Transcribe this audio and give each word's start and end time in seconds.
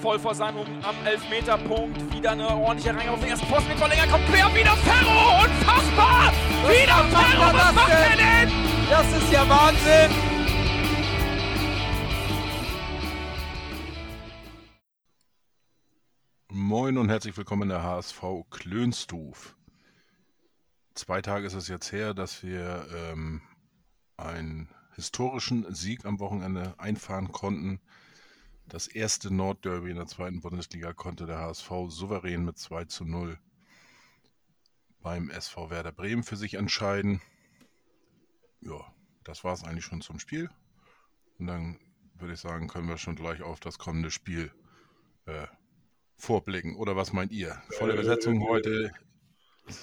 voll 0.00 0.18
vor 0.18 0.34
seinem 0.34 0.58
am 0.82 1.06
Elfmeterpunkt. 1.06 2.12
Wieder 2.14 2.30
eine 2.30 2.48
ordentliche 2.48 2.94
Reihe 2.96 3.10
auf 3.10 3.20
den 3.20 3.30
ersten 3.30 3.46
Posten 3.48 3.68
mit 3.68 3.78
Verlänger. 3.78 4.06
Kommt 4.06 4.26
quer, 4.26 4.54
wieder 4.54 4.76
Ferro! 4.76 5.44
Unfassbar! 5.44 6.32
Was 6.62 6.70
wieder 6.70 7.04
Ferro! 7.04 7.42
er 7.42 7.52
Was 7.52 7.52
das 7.52 7.74
macht 7.74 7.90
er 7.90 8.16
denn? 8.16 8.48
denn? 8.48 8.90
Das 8.90 9.12
ist 9.12 9.32
ja 9.32 9.48
Wahnsinn! 9.48 10.10
Moin 16.50 16.98
und 16.98 17.08
herzlich 17.08 17.36
willkommen 17.36 17.62
in 17.62 17.68
der 17.70 17.82
HSV 17.82 18.22
Klönstuf. 18.50 19.56
Zwei 20.94 21.22
Tage 21.22 21.46
ist 21.46 21.54
es 21.54 21.68
jetzt 21.68 21.92
her, 21.92 22.14
dass 22.14 22.42
wir 22.42 22.86
ähm, 22.94 23.40
einen 24.16 24.68
historischen 24.94 25.72
Sieg 25.74 26.04
am 26.04 26.18
Wochenende 26.18 26.74
einfahren 26.78 27.32
konnten. 27.32 27.80
Das 28.68 28.86
erste 28.86 29.32
Nordderby 29.32 29.90
in 29.90 29.96
der 29.96 30.06
zweiten 30.06 30.40
Bundesliga 30.40 30.92
konnte 30.92 31.24
der 31.24 31.38
HSV 31.38 31.70
souverän 31.88 32.44
mit 32.44 32.58
2 32.58 32.84
zu 32.84 33.04
0 33.04 33.38
beim 35.00 35.30
SV 35.30 35.70
Werder 35.70 35.92
Bremen 35.92 36.22
für 36.22 36.36
sich 36.36 36.54
entscheiden. 36.54 37.22
Ja, 38.60 38.92
das 39.24 39.42
war 39.42 39.54
es 39.54 39.64
eigentlich 39.64 39.86
schon 39.86 40.02
zum 40.02 40.18
Spiel. 40.18 40.50
Und 41.38 41.46
dann 41.46 41.78
würde 42.18 42.34
ich 42.34 42.40
sagen, 42.40 42.68
können 42.68 42.88
wir 42.88 42.98
schon 42.98 43.16
gleich 43.16 43.42
auf 43.42 43.58
das 43.60 43.78
kommende 43.78 44.10
Spiel 44.10 44.50
äh, 45.24 45.46
vorblicken. 46.16 46.76
Oder 46.76 46.94
was 46.94 47.12
meint 47.12 47.32
ihr? 47.32 47.62
Volle 47.70 47.94
Besetzung 47.94 48.46
heute. 48.46 48.90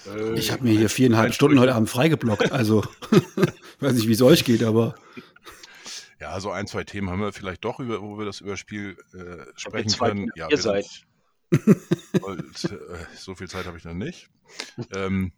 Äh, 0.06 0.38
ich 0.38 0.52
habe 0.52 0.62
mir 0.62 0.78
hier 0.78 0.90
viereinhalb 0.90 1.34
Stunden 1.34 1.58
heute 1.58 1.74
Abend 1.74 1.88
freigeblockt. 1.88 2.52
Also, 2.52 2.84
weiß 3.80 3.94
nicht, 3.94 4.06
wie 4.06 4.12
es 4.12 4.22
euch 4.22 4.44
geht, 4.44 4.62
aber. 4.62 4.94
Ja, 6.20 6.40
so 6.40 6.50
ein, 6.50 6.66
zwei 6.66 6.84
Themen 6.84 7.10
haben 7.10 7.20
wir 7.20 7.32
vielleicht 7.32 7.64
doch, 7.64 7.78
über, 7.78 8.00
wo 8.00 8.18
wir 8.18 8.24
das 8.24 8.40
über 8.40 8.50
das 8.50 8.60
Spiel 8.60 8.96
äh, 9.12 9.44
sprechen 9.56 9.92
können. 9.98 10.30
Ja, 10.34 10.48
ihr 10.50 10.56
seid. 10.58 10.86
und, 12.22 12.64
äh, 12.64 13.06
so 13.14 13.34
viel 13.34 13.48
Zeit 13.48 13.66
habe 13.66 13.76
ich 13.76 13.84
noch 13.84 13.94
nicht. 13.94 14.28
Ähm, 14.92 15.32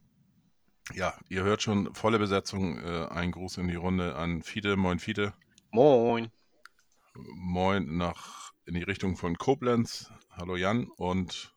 ja, 0.94 1.14
ihr 1.28 1.42
hört 1.42 1.62
schon, 1.62 1.94
volle 1.94 2.18
Besetzung. 2.18 2.78
Äh, 2.78 3.08
ein 3.08 3.32
Gruß 3.32 3.58
in 3.58 3.68
die 3.68 3.74
Runde 3.74 4.14
an 4.14 4.42
Fiete. 4.42 4.76
Moin, 4.76 4.98
Fiete. 4.98 5.34
Moin. 5.70 6.30
Moin 7.14 7.96
nach 7.96 8.52
in 8.64 8.74
die 8.74 8.82
Richtung 8.82 9.16
von 9.16 9.36
Koblenz. 9.36 10.12
Hallo 10.30 10.56
Jan 10.56 10.88
und. 10.96 11.54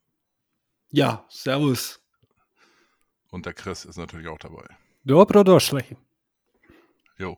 Ja, 0.90 1.26
Servus. 1.30 2.02
Und 3.30 3.46
der 3.46 3.54
Chris 3.54 3.86
ist 3.86 3.98
natürlich 3.98 4.28
auch 4.28 4.40
dabei. 4.40 4.66
Dobro 5.04 5.44
došli. 5.44 5.98
Jo, 7.18 7.38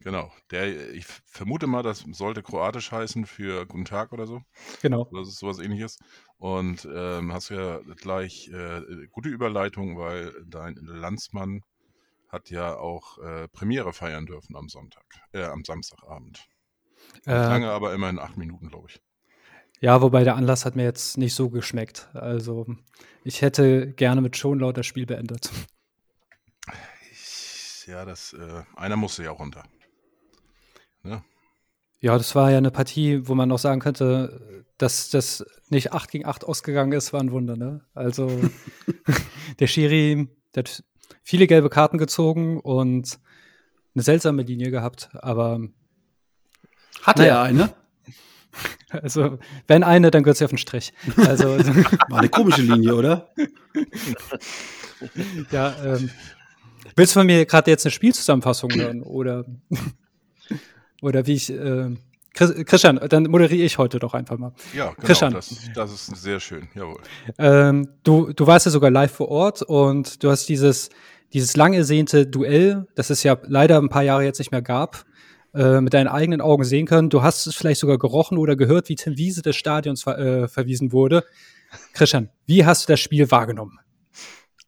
genau. 0.00 0.32
Der, 0.50 0.92
ich 0.92 1.06
vermute 1.24 1.66
mal, 1.66 1.82
das 1.82 2.04
sollte 2.12 2.42
kroatisch 2.42 2.92
heißen 2.92 3.26
für 3.26 3.66
Guten 3.66 3.84
Tag 3.84 4.12
oder 4.12 4.26
so. 4.26 4.42
Genau. 4.82 5.08
Das 5.12 5.28
ist 5.28 5.38
sowas 5.38 5.58
ähnliches. 5.58 5.98
Und 6.38 6.86
ähm, 6.92 7.32
hast 7.32 7.48
ja 7.48 7.80
gleich 7.96 8.48
äh, 8.48 9.06
gute 9.10 9.28
Überleitung, 9.28 9.98
weil 9.98 10.32
dein 10.46 10.74
Landsmann 10.76 11.62
hat 12.28 12.50
ja 12.50 12.76
auch 12.76 13.18
äh, 13.18 13.48
Premiere 13.48 13.92
feiern 13.92 14.26
dürfen 14.26 14.56
am 14.56 14.68
Sonntag, 14.68 15.04
äh, 15.32 15.44
am 15.44 15.64
Samstagabend. 15.64 16.46
Äh, 17.24 17.32
lange, 17.32 17.70
aber 17.70 17.94
immerhin 17.94 18.18
acht 18.18 18.36
Minuten, 18.36 18.68
glaube 18.68 18.88
ich. 18.90 19.00
ja, 19.80 20.02
wobei 20.02 20.24
der 20.24 20.36
Anlass 20.36 20.64
hat 20.64 20.76
mir 20.76 20.84
jetzt 20.84 21.18
nicht 21.18 21.34
so 21.34 21.50
geschmeckt. 21.50 22.08
Also, 22.14 22.66
ich 23.24 23.42
hätte 23.42 23.92
gerne 23.92 24.20
mit 24.20 24.36
Schonlaut 24.36 24.76
das 24.76 24.86
Spiel 24.86 25.06
beendet. 25.06 25.50
Ja, 27.86 28.04
das, 28.04 28.32
äh, 28.32 28.62
einer 28.74 28.96
musste 28.96 29.22
ja 29.22 29.30
auch 29.30 29.38
runter. 29.38 29.62
Ne? 31.02 31.22
Ja, 32.00 32.18
das 32.18 32.34
war 32.34 32.50
ja 32.50 32.58
eine 32.58 32.70
Partie, 32.70 33.26
wo 33.28 33.34
man 33.34 33.48
noch 33.48 33.58
sagen 33.58 33.80
könnte, 33.80 34.64
dass 34.76 35.08
das 35.08 35.44
nicht 35.68 35.92
8 35.92 36.10
gegen 36.10 36.26
8 36.26 36.44
ausgegangen 36.44 36.92
ist, 36.92 37.12
war 37.12 37.20
ein 37.20 37.30
Wunder, 37.30 37.56
ne? 37.56 37.80
Also, 37.94 38.28
der 39.60 39.66
Schiri, 39.66 40.28
der 40.54 40.64
hat 40.64 40.84
viele 41.22 41.46
gelbe 41.46 41.70
Karten 41.70 41.96
gezogen 41.98 42.60
und 42.60 43.18
eine 43.94 44.02
seltsame 44.02 44.42
Linie 44.42 44.70
gehabt, 44.70 45.08
aber 45.14 45.60
Hatte 47.02 47.22
Naja. 47.22 47.36
er 47.36 47.42
eine? 47.42 47.74
also, 48.90 49.38
wenn 49.68 49.82
eine, 49.84 50.10
dann 50.10 50.22
gehört 50.22 50.36
sie 50.38 50.44
auf 50.44 50.50
den 50.50 50.58
Strich. 50.58 50.92
Also, 51.16 51.56
War 52.08 52.18
eine 52.18 52.28
komische 52.28 52.62
Linie, 52.62 52.94
oder? 52.94 53.30
ja, 55.50 55.74
ähm, 55.84 56.10
willst 56.94 57.14
du 57.14 57.20
von 57.20 57.26
mir 57.26 57.44
gerade 57.46 57.70
jetzt 57.70 57.84
eine 57.84 57.90
Spielzusammenfassung 57.90 58.70
hören 58.74 59.02
oder, 59.02 59.44
oder 61.02 61.26
wie 61.26 61.34
ich, 61.34 61.50
äh, 61.50 61.94
Chris, 62.36 62.54
Christian, 62.66 63.00
dann 63.08 63.24
moderiere 63.24 63.64
ich 63.64 63.78
heute 63.78 63.98
doch 63.98 64.12
einfach 64.12 64.36
mal. 64.36 64.52
Ja, 64.74 64.90
genau. 64.90 65.06
Christian. 65.06 65.32
Das, 65.32 65.70
das 65.74 65.92
ist 65.92 66.06
sehr 66.22 66.38
schön. 66.38 66.68
Jawohl. 66.74 67.00
Ähm, 67.38 67.88
du, 68.04 68.32
du 68.32 68.46
warst 68.46 68.66
ja 68.66 68.72
sogar 68.72 68.90
live 68.90 69.12
vor 69.12 69.28
Ort 69.28 69.62
und 69.62 70.22
du 70.22 70.30
hast 70.30 70.46
dieses, 70.48 70.90
dieses 71.32 71.56
lang 71.56 71.72
ersehnte 71.72 72.26
Duell, 72.26 72.86
das 72.94 73.08
es 73.10 73.22
ja 73.22 73.38
leider 73.44 73.78
ein 73.78 73.88
paar 73.88 74.02
Jahre 74.02 74.24
jetzt 74.24 74.38
nicht 74.38 74.52
mehr 74.52 74.60
gab, 74.60 75.06
äh, 75.54 75.80
mit 75.80 75.94
deinen 75.94 76.08
eigenen 76.08 76.42
Augen 76.42 76.64
sehen 76.64 76.86
können. 76.86 77.08
Du 77.08 77.22
hast 77.22 77.46
es 77.46 77.54
vielleicht 77.54 77.80
sogar 77.80 77.96
gerochen 77.96 78.36
oder 78.36 78.54
gehört, 78.54 78.90
wie 78.90 78.96
Tim 78.96 79.16
Wiese 79.16 79.40
des 79.40 79.56
Stadions 79.56 80.02
ver 80.02 80.18
äh, 80.18 80.48
verwiesen 80.48 80.92
wurde. 80.92 81.24
Christian, 81.94 82.28
wie 82.44 82.66
hast 82.66 82.86
du 82.86 82.92
das 82.92 83.00
Spiel 83.00 83.30
wahrgenommen? 83.30 83.78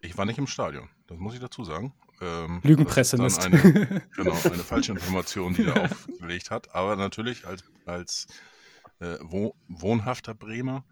Ich 0.01 0.17
war 0.17 0.25
nicht 0.25 0.39
im 0.39 0.47
Stadion, 0.47 0.89
das 1.07 1.19
muss 1.19 1.35
ich 1.35 1.41
dazu 1.41 1.65
sagen. 1.65 1.93
Ähm, 2.21 2.61
Lügenpresse, 2.63 3.25
ist 3.25 3.45
eine, 3.45 3.59
genau, 4.17 4.33
eine 4.33 4.65
falsche 4.65 4.93
Information, 4.93 5.55
die 5.55 5.65
er 5.65 5.85
aufgelegt 5.85 6.51
hat. 6.51 6.75
Aber 6.75 6.97
natürlich 6.97 7.47
als, 7.47 7.65
als 7.87 8.27
äh, 9.01 9.17
wo, 9.23 9.55
wohnhafter 9.69 10.35
Bremer 10.35 10.85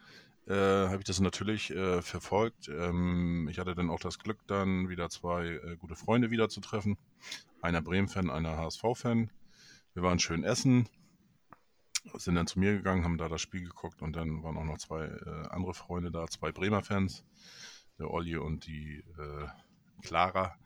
äh, 0.47 0.54
habe 0.54 0.98
ich 0.98 1.04
das 1.04 1.20
natürlich 1.20 1.70
äh, 1.70 2.03
verfolgt. 2.03 2.69
Ähm, 2.69 3.48
ich 3.50 3.59
hatte 3.59 3.75
dann 3.75 3.91
auch 3.91 4.00
das 4.00 4.19
Glück, 4.19 4.38
dann 4.47 4.88
wieder 4.88 5.10
zwei 5.10 5.47
äh, 5.47 5.76
gute 5.76 5.97
Freunde 5.97 6.31
wiederzutreffen. 6.31 6.97
Einer 7.62 7.82
Bremen-Fan, 7.82 8.31
einer 8.31 8.56
HSV-Fan. 8.56 9.31
Wir 9.94 10.03
waren 10.03 10.19
schön 10.19 10.44
essen, 10.44 10.88
sind 12.15 12.36
dann 12.36 12.47
zu 12.47 12.59
mir 12.60 12.76
gegangen, 12.76 13.03
haben 13.03 13.19
da 13.19 13.28
das 13.28 13.41
Spiel 13.41 13.65
geguckt 13.65 14.03
und 14.03 14.15
dann 14.15 14.42
waren 14.42 14.56
auch 14.56 14.65
noch 14.65 14.78
zwei 14.78 15.06
äh, 15.06 15.48
andere 15.48 15.75
Freunde 15.75 16.10
da, 16.10 16.26
zwei 16.26 16.53
Bremer-Fans, 16.53 17.25
der 17.98 18.10
Olli 18.10 18.36
und 18.36 18.66
die 18.66 19.03
äh, 19.19 19.47
Clara. 20.03 20.56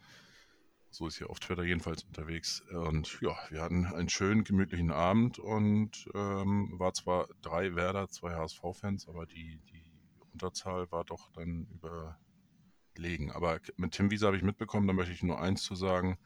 So 0.93 1.07
ist 1.07 1.17
sie 1.17 1.25
auf 1.25 1.39
Twitter 1.39 1.63
jedenfalls 1.63 2.03
unterwegs. 2.03 2.63
Und 2.73 3.21
ja, 3.21 3.37
wir 3.51 3.63
hatten 3.63 3.87
einen 3.87 4.09
schönen, 4.09 4.43
gemütlichen 4.43 4.91
Abend 4.91 5.39
und 5.39 6.09
ähm, 6.15 6.75
war 6.79 6.93
zwar 6.95 7.29
drei 7.43 7.77
Werder, 7.77 8.09
zwei 8.09 8.35
HSV-Fans, 8.35 9.09
aber 9.09 9.25
die, 9.27 9.61
die 9.71 9.93
Unterzahl 10.33 10.91
war 10.91 11.05
doch 11.05 11.31
dann 11.33 11.69
überlegen. 11.71 13.31
Aber 13.31 13.61
mit 13.77 13.93
Tim 13.93 14.11
Wiese 14.11 14.27
habe 14.27 14.37
ich 14.37 14.43
mitbekommen, 14.43 14.89
da 14.89 14.93
möchte 14.93 15.13
ich 15.13 15.23
nur 15.23 15.41
eins 15.41 15.63
zu 15.63 15.77
sagen. 15.77 16.19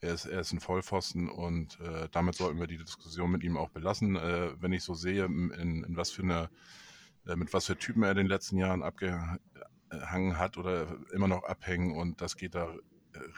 Er 0.00 0.14
ist, 0.14 0.24
er 0.24 0.40
ist 0.40 0.52
ein 0.52 0.58
Vollpfosten 0.58 1.28
und 1.28 1.78
äh, 1.78 2.08
damit 2.10 2.34
sollten 2.34 2.58
wir 2.58 2.66
die 2.66 2.78
Diskussion 2.78 3.30
mit 3.30 3.44
ihm 3.44 3.56
auch 3.56 3.70
belassen. 3.70 4.16
Äh, 4.16 4.60
wenn 4.60 4.72
ich 4.72 4.82
so 4.82 4.94
sehe, 4.94 5.26
in, 5.26 5.84
in 5.84 5.96
was 5.96 6.10
für 6.10 6.22
eine, 6.22 6.50
äh, 7.24 7.36
mit 7.36 7.52
was 7.52 7.66
für 7.66 7.78
Typen 7.78 8.02
er 8.02 8.10
in 8.10 8.16
den 8.16 8.26
letzten 8.26 8.56
Jahren 8.56 8.82
abgehangen 8.82 9.38
hat 10.38 10.58
oder 10.58 10.98
immer 11.12 11.28
noch 11.28 11.44
abhängen 11.44 11.96
und 11.96 12.20
das 12.20 12.36
geht 12.36 12.56
da 12.56 12.74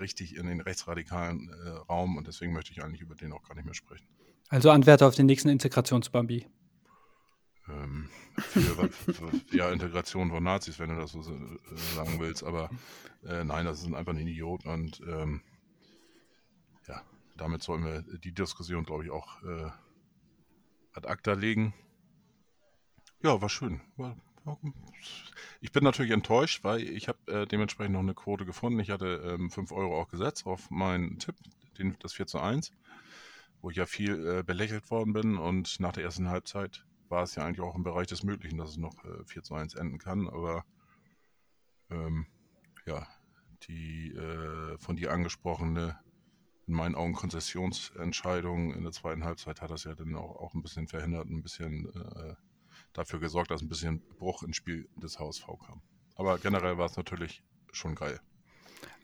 richtig 0.00 0.36
in 0.36 0.46
den 0.46 0.60
rechtsradikalen 0.60 1.50
äh, 1.50 1.68
Raum 1.70 2.16
und 2.16 2.26
deswegen 2.26 2.52
möchte 2.52 2.72
ich 2.72 2.82
eigentlich 2.82 3.00
über 3.00 3.14
den 3.14 3.32
auch 3.32 3.42
gar 3.42 3.54
nicht 3.54 3.64
mehr 3.64 3.74
sprechen. 3.74 4.06
Also 4.48 4.70
Anwärter 4.70 5.06
auf 5.06 5.14
den 5.14 5.26
nächsten 5.26 5.48
Integrationsbambi. 5.48 6.46
Ähm, 7.68 8.10
für, 8.36 8.90
für, 8.90 9.30
ja, 9.52 9.70
Integration 9.70 10.30
von 10.30 10.44
Nazis, 10.44 10.78
wenn 10.78 10.90
du 10.90 10.96
das 10.96 11.12
so 11.12 11.20
äh, 11.20 11.76
sagen 11.94 12.20
willst, 12.20 12.44
aber 12.44 12.68
äh, 13.26 13.42
nein, 13.42 13.64
das 13.64 13.80
ist 13.80 13.92
einfach 13.92 14.12
ein 14.12 14.18
Idiot 14.18 14.66
und 14.66 15.00
ähm, 15.06 15.40
ja, 16.86 17.02
damit 17.36 17.62
sollen 17.62 17.84
wir 17.84 18.02
die 18.02 18.32
Diskussion, 18.32 18.84
glaube 18.84 19.04
ich, 19.04 19.10
auch 19.10 19.42
äh, 19.42 19.70
ad 20.92 21.08
acta 21.08 21.32
legen. 21.32 21.72
Ja, 23.22 23.40
war 23.40 23.48
schön. 23.48 23.80
War, 23.96 24.16
ich 25.60 25.72
bin 25.72 25.84
natürlich 25.84 26.12
enttäuscht, 26.12 26.64
weil 26.64 26.82
ich 26.82 27.08
habe 27.08 27.18
äh, 27.32 27.46
dementsprechend 27.46 27.94
noch 27.94 28.00
eine 28.00 28.14
Quote 28.14 28.44
gefunden. 28.44 28.80
Ich 28.80 28.90
hatte 28.90 29.36
ähm, 29.38 29.50
5 29.50 29.72
Euro 29.72 30.00
auch 30.00 30.08
gesetzt 30.08 30.46
auf 30.46 30.70
meinen 30.70 31.18
Tipp, 31.18 31.36
den, 31.78 31.96
das 32.00 32.12
4 32.12 32.26
zu 32.26 32.38
1, 32.38 32.72
wo 33.60 33.70
ich 33.70 33.76
ja 33.76 33.86
viel 33.86 34.26
äh, 34.26 34.42
belächelt 34.42 34.90
worden 34.90 35.12
bin. 35.12 35.38
Und 35.38 35.80
nach 35.80 35.92
der 35.92 36.04
ersten 36.04 36.28
Halbzeit 36.28 36.84
war 37.08 37.22
es 37.22 37.34
ja 37.34 37.44
eigentlich 37.44 37.60
auch 37.60 37.74
im 37.74 37.84
Bereich 37.84 38.06
des 38.06 38.22
Möglichen, 38.22 38.58
dass 38.58 38.70
es 38.70 38.76
noch 38.76 39.04
äh, 39.04 39.24
4 39.26 39.42
zu 39.42 39.54
1 39.54 39.74
enden 39.74 39.98
kann, 39.98 40.28
aber 40.28 40.64
ähm, 41.90 42.26
ja, 42.86 43.06
die 43.68 44.12
äh, 44.12 44.78
von 44.78 44.96
dir 44.96 45.12
angesprochene, 45.12 45.98
in 46.66 46.74
meinen 46.74 46.94
Augen 46.94 47.12
Konzessionsentscheidung 47.12 48.72
in 48.72 48.84
der 48.84 48.92
zweiten 48.92 49.24
Halbzeit 49.24 49.60
hat 49.60 49.70
das 49.70 49.84
ja 49.84 49.94
dann 49.94 50.16
auch, 50.16 50.36
auch 50.36 50.54
ein 50.54 50.62
bisschen 50.62 50.88
verhindert, 50.88 51.28
ein 51.28 51.42
bisschen 51.42 51.92
äh, 51.94 52.34
dafür 52.94 53.20
gesorgt, 53.20 53.50
dass 53.50 53.60
ein 53.60 53.68
bisschen 53.68 54.00
Bruch 54.18 54.42
ins 54.42 54.56
Spiel 54.56 54.88
des 54.96 55.18
HSV 55.18 55.46
kam. 55.66 55.82
Aber 56.16 56.38
generell 56.38 56.78
war 56.78 56.86
es 56.86 56.96
natürlich 56.96 57.42
schon 57.72 57.94
geil. 57.94 58.20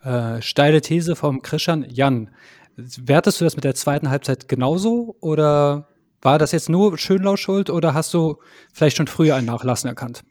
Äh, 0.02 0.40
steile 0.40 0.80
These 0.80 1.16
vom 1.16 1.42
Christian 1.42 1.84
Jan. 1.90 2.30
Wertest 2.76 3.40
du 3.40 3.44
das 3.44 3.56
mit 3.56 3.64
der 3.64 3.74
zweiten 3.74 4.08
Halbzeit 4.08 4.48
genauso 4.48 5.16
oder 5.20 5.88
War 6.22 6.38
das 6.38 6.52
jetzt 6.52 6.68
nur 6.68 6.98
Schönlau 6.98 7.36
schuld 7.36 7.70
oder 7.70 7.94
hast 7.94 8.12
du 8.12 8.36
vielleicht 8.72 8.96
schon 8.96 9.06
früher 9.06 9.36
ein 9.36 9.46
Nachlassen 9.46 9.88
erkannt? 9.88 10.22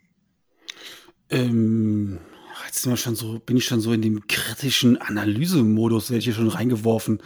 Ähm, 1.30 2.20
jetzt 2.66 2.82
sind 2.82 2.92
wir 2.92 2.96
schon 2.96 3.16
so, 3.16 3.40
bin 3.40 3.56
ich 3.56 3.64
schon 3.64 3.80
so 3.80 3.92
in 3.92 4.02
dem 4.02 4.26
kritischen 4.28 4.98
Analysemodus, 4.98 6.10
werde 6.10 6.20
ich 6.20 6.24
hier 6.26 6.34
schon 6.34 6.48
reingeworfen. 6.48 7.20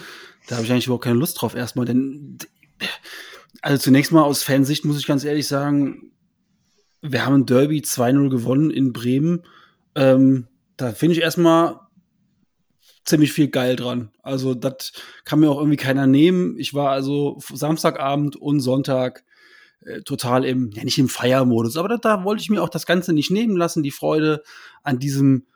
Da 0.49 0.57
habe 0.57 0.65
ich 0.65 0.73
eigentlich 0.73 0.87
überhaupt 0.87 1.05
keine 1.05 1.19
Lust 1.19 1.41
drauf 1.41 1.55
erstmal, 1.55 1.85
denn 1.87 2.39
also 3.61 3.83
zunächst 3.83 4.13
mal 4.13 4.23
aus 4.23 4.43
Fansicht 4.43 4.85
muss 4.85 4.99
ich 4.99 5.07
ganz 5.07 5.25
ehrlich 5.25 5.47
sagen, 5.47 6.11
wir 7.07 7.27
haben 7.27 7.35
ein 7.35 7.47
Derby 7.47 7.81
2-0 7.81 8.31
gewonnen 8.31 8.71
in 8.71 8.93
Bremen. 8.93 9.43
Ähm, 9.95 10.49
da 10.77 10.93
finde 10.93 11.15
ich 11.15 11.21
erstmal 11.21 11.81
ziemlich 13.05 13.33
viel 13.33 13.49
geil 13.49 13.77
dran. 13.77 14.11
Also 14.23 14.55
das 14.55 14.93
kann 15.25 15.41
mir 15.41 15.51
auch 15.51 15.59
irgendwie 15.59 15.77
keiner 15.77 16.07
nehmen. 16.07 16.59
Ich 16.59 16.73
war 16.73 16.91
also 16.91 17.39
Samstagabend 17.53 18.37
und 18.37 18.61
Sonntag 18.61 19.25
äh, 19.81 20.01
total 20.01 20.47
im, 20.47 20.71
ja 20.73 20.83
nicht 20.83 20.99
im 20.99 21.11
Feiermodus, 21.11 21.77
aber 21.77 21.89
da, 21.89 21.97
da 21.99 22.25
wollte 22.25 22.43
ich 22.43 22.49
mir 22.49 22.63
auch 22.63 22.71
das 22.71 22.87
Ganze 22.87 23.13
nicht 23.13 23.31
nehmen 23.31 23.57
lassen, 23.57 23.83
die 23.83 23.91
Freude 23.91 24.43
an 24.83 24.99
diesem, 24.99 25.47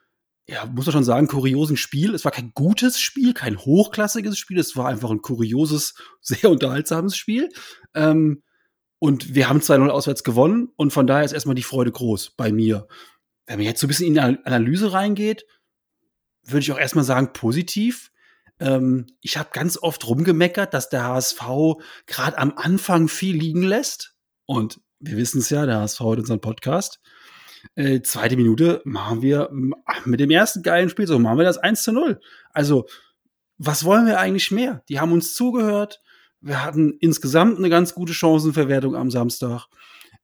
ja, 0.47 0.67
muss 0.67 0.85
man 0.85 0.93
schon 0.93 1.05
sagen, 1.05 1.29
kuriosen 1.29 1.79
Spiel. 1.79 2.15
Es 2.15 2.27
war 2.27 2.33
kein 2.33 2.53
gutes 2.53 3.01
Spiel, 3.01 3.33
kein 3.33 3.57
hochklassiges 3.57 4.37
Spiel, 4.37 4.59
es 4.59 4.77
war 4.77 4.87
einfach 4.89 5.11
ein 5.11 5.23
kurioses, 5.23 5.95
sehr 6.21 6.51
unterhaltsames 6.51 7.17
Spiel. 7.17 7.49
Ähm, 7.95 8.43
und 8.99 9.35
wir 9.35 9.49
haben 9.49 9.61
2-0 9.61 9.89
auswärts 9.89 10.25
gewonnen 10.25 10.71
und 10.77 10.93
von 10.93 11.07
daher 11.07 11.25
ist 11.25 11.33
erstmal 11.33 11.55
die 11.55 11.63
Freude 11.63 11.93
groß 11.93 12.31
bei 12.31 12.53
mir. 12.53 12.89
Wenn 13.47 13.59
man 13.59 13.67
jetzt 13.67 13.81
so 13.81 13.87
ein 13.87 13.89
bisschen 13.89 14.09
in 14.09 14.15
die 14.15 14.21
Analyse 14.21 14.93
reingeht, 14.93 15.47
würde 16.45 16.61
ich 16.61 16.73
auch 16.73 16.79
erstmal 16.79 17.05
sagen, 17.05 17.33
positiv. 17.33 18.11
Ähm, 18.61 19.07
ich 19.21 19.37
habe 19.37 19.51
ganz 19.53 19.79
oft 19.79 20.07
rumgemeckert, 20.07 20.75
dass 20.75 20.89
der 20.89 21.05
HSV 21.05 21.43
gerade 22.07 22.39
am 22.39 22.55
Anfang 22.57 23.09
viel 23.09 23.37
liegen 23.37 23.63
lässt. 23.63 24.15
Und 24.47 24.81
wir 24.99 25.17
wissen 25.17 25.39
es 25.39 25.51
ja, 25.51 25.67
der 25.67 25.81
HSV 25.81 26.01
hat 26.01 26.19
unseren 26.19 26.41
Podcast. 26.41 27.01
Äh, 27.75 28.03
zweite 28.03 28.37
Minute 28.37 28.83
machen 28.85 29.23
wir 29.23 29.51
mit 30.05 30.21
dem 30.21 30.31
ersten 30.31 30.63
geilen 30.63 30.89
Spiel, 30.89 31.07
so 31.07 31.19
machen 31.19 31.39
wir 31.39 31.45
das 31.45 31.59
1 31.59 31.83
zu 31.83 31.93
0. 31.93 32.21
Also, 32.53 32.87
was 33.59 33.85
wollen 33.85 34.07
wir 34.07 34.21
eigentlich 34.21 34.51
mehr? 34.51 34.83
Die 34.89 35.01
haben 35.01 35.13
uns 35.13 35.35
zugehört. 35.35 36.01
Wir 36.41 36.65
hatten 36.65 36.97
insgesamt 37.01 37.59
eine 37.59 37.71
ganz 37.71 37.95
gute 37.95 38.15
Chancenverwertung 38.15 38.95
am 38.95 39.11
Samstag. 39.11 39.67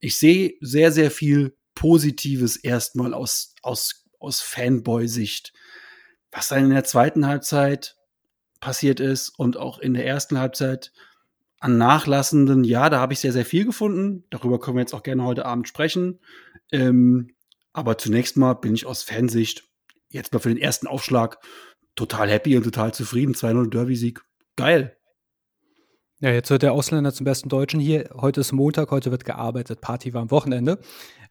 Ich 0.01 0.17
sehe 0.17 0.55
sehr, 0.61 0.93
sehr 0.93 1.11
viel 1.11 1.57
Positives 1.75 2.57
erstmal 2.57 3.15
aus, 3.15 3.55
aus, 3.63 4.05
aus 4.19 4.41
Fanboy-Sicht 4.41 5.53
was 6.35 6.49
dann 6.49 6.65
in 6.65 6.71
der 6.71 6.85
zweiten 6.85 7.27
Halbzeit 7.27 7.97
passiert 8.61 8.99
ist 8.99 9.31
und 9.39 9.57
auch 9.57 9.79
in 9.79 9.95
der 9.95 10.05
ersten 10.05 10.39
Halbzeit 10.39 10.93
an 11.61 11.79
nachlassenden, 11.79 12.65
ja, 12.65 12.91
da 12.91 12.99
habe 12.99 13.13
ich 13.13 13.21
sehr, 13.21 13.33
sehr 13.33 13.47
viel 13.47 13.65
gefunden. 13.65 14.25
Darüber 14.31 14.59
können 14.59 14.77
wir 14.77 14.83
jetzt 14.83 14.95
auch 14.95 15.05
gerne 15.05 15.25
heute 15.25 15.47
Abend 15.47 15.69
sprechen. 15.69 16.19
Ähm, 16.73 17.35
aber 17.73 17.97
zunächst 17.97 18.37
mal 18.37 18.55
bin 18.55 18.75
ich 18.75 18.85
aus 18.85 19.03
Fansicht 19.03 19.65
jetzt 20.09 20.33
mal 20.33 20.41
für 20.41 20.49
den 20.49 20.59
ersten 20.59 20.87
Aufschlag 20.87 21.39
total 21.95 22.29
happy 22.29 22.57
und 22.57 22.65
total 22.65 22.93
zufrieden. 22.93 23.35
2-0 23.35 23.71
Derby-Sieg. 23.71 24.21
Geil. 24.57 24.97
Ja, 26.25 26.33
jetzt 26.33 26.49
wird 26.49 26.63
der 26.63 26.73
Ausländer 26.73 27.13
zum 27.13 27.25
besten 27.25 27.51
Deutschen 27.51 27.79
hier. 27.81 28.09
Heute 28.15 28.41
ist 28.41 28.51
Montag, 28.53 28.91
heute 28.91 29.11
wird 29.11 29.27
gearbeitet. 29.27 29.83
Party 29.83 30.15
war 30.15 30.23
am 30.23 30.31
Wochenende. 30.31 30.79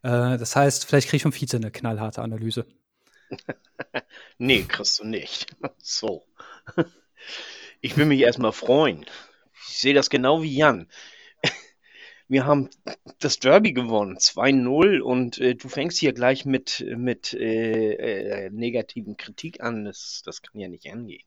Äh, 0.03 0.37
das 0.37 0.55
heißt, 0.55 0.85
vielleicht 0.85 1.07
kriege 1.07 1.17
ich 1.17 1.23
vom 1.23 1.33
Vize 1.33 1.57
eine 1.57 1.71
knallharte 1.71 2.21
Analyse. 2.21 2.67
nee, 4.37 4.61
kriegst 4.61 4.99
du 4.99 5.05
nicht. 5.05 5.47
So. 5.79 6.27
Ich 7.81 7.97
will 7.97 8.05
mich 8.05 8.19
erstmal 8.19 8.51
freuen. 8.51 9.03
Ich 9.67 9.79
sehe 9.79 9.95
das 9.95 10.11
genau 10.11 10.43
wie 10.43 10.55
Jan. 10.55 10.87
Wir 12.27 12.45
haben 12.45 12.69
das 13.17 13.39
Derby 13.39 13.73
gewonnen, 13.73 14.17
2-0, 14.17 14.99
und 14.99 15.39
äh, 15.39 15.55
du 15.55 15.69
fängst 15.69 15.97
hier 15.97 16.13
gleich 16.13 16.45
mit, 16.45 16.85
mit 16.95 17.33
äh, 17.33 18.45
äh, 18.45 18.49
negativen 18.51 19.17
Kritik 19.17 19.61
an. 19.63 19.85
Das, 19.85 20.21
das 20.23 20.43
kann 20.43 20.61
ja 20.61 20.67
nicht 20.67 20.89
angehen. 20.91 21.25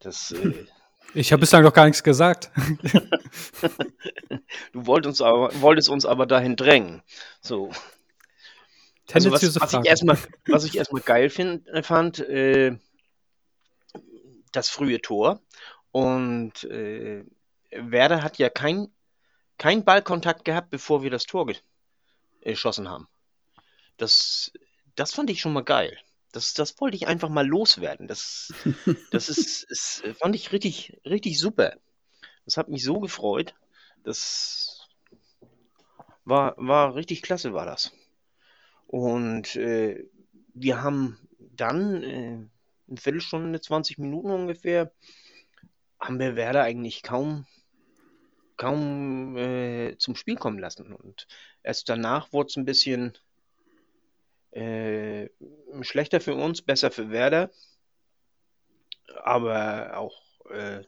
Das, 0.00 0.32
äh, 0.32 0.66
ich 1.14 1.32
habe 1.32 1.40
bislang 1.40 1.62
noch 1.62 1.74
gar 1.74 1.84
nichts 1.86 2.02
gesagt. 2.02 2.50
du 4.72 4.86
wolltest 4.86 5.08
uns, 5.08 5.22
aber, 5.22 5.60
wolltest 5.60 5.88
uns 5.88 6.06
aber 6.06 6.26
dahin 6.26 6.56
drängen. 6.56 7.02
So. 7.40 7.70
Also 9.12 9.30
was, 9.30 9.60
was, 9.60 9.74
ich 9.74 9.86
erstmal, 9.86 10.16
was 10.46 10.64
ich 10.64 10.76
erstmal 10.76 11.02
geil 11.02 11.28
find, 11.28 11.68
äh, 11.68 11.82
fand, 11.82 12.18
äh, 12.20 12.78
das 14.52 14.68
frühe 14.68 15.00
Tor. 15.00 15.40
Und 15.90 16.64
äh, 16.64 17.24
Werder 17.70 18.22
hat 18.22 18.38
ja 18.38 18.48
kein, 18.48 18.88
kein 19.58 19.84
Ballkontakt 19.84 20.44
gehabt, 20.44 20.70
bevor 20.70 21.02
wir 21.02 21.10
das 21.10 21.24
Tor 21.24 21.46
geschossen 22.42 22.88
haben. 22.88 23.08
Das, 23.96 24.52
das 24.94 25.12
fand 25.12 25.30
ich 25.30 25.40
schon 25.40 25.52
mal 25.52 25.64
geil. 25.64 25.98
Das, 26.32 26.54
das 26.54 26.80
wollte 26.80 26.96
ich 26.96 27.06
einfach 27.06 27.28
mal 27.28 27.46
loswerden. 27.46 28.08
Das, 28.08 28.52
das 29.10 29.28
ist, 29.28 29.62
ist, 29.70 30.02
fand 30.18 30.34
ich 30.34 30.52
richtig, 30.52 31.00
richtig 31.04 31.38
super. 31.38 31.76
Das 32.44 32.56
hat 32.56 32.68
mich 32.68 32.82
so 32.82 33.00
gefreut. 33.00 33.54
Das 34.02 34.88
war, 36.24 36.54
war 36.56 36.94
richtig 36.94 37.22
klasse, 37.22 37.52
war 37.52 37.66
das. 37.66 37.92
Und 38.86 39.56
äh, 39.56 40.04
wir 40.54 40.82
haben 40.82 41.18
dann 41.38 42.02
äh, 42.02 42.38
eine 42.88 42.96
Viertelstunde, 42.96 43.60
20 43.60 43.98
Minuten 43.98 44.30
ungefähr, 44.30 44.92
haben 46.00 46.18
wir 46.18 46.36
Werder 46.36 46.62
eigentlich 46.62 47.02
kaum, 47.02 47.46
kaum 48.56 49.36
äh, 49.36 49.96
zum 49.98 50.16
Spiel 50.16 50.36
kommen 50.36 50.58
lassen. 50.58 50.92
Und 50.92 51.26
erst 51.62 51.88
danach 51.88 52.32
wurde 52.32 52.48
es 52.48 52.56
ein 52.56 52.64
bisschen 52.64 53.16
äh, 54.52 55.28
schlechter 55.82 56.20
für 56.20 56.34
uns, 56.34 56.62
besser 56.62 56.90
für 56.90 57.10
Werder, 57.10 57.50
aber 59.22 59.96
auch 59.96 60.22
äh, 60.50 60.82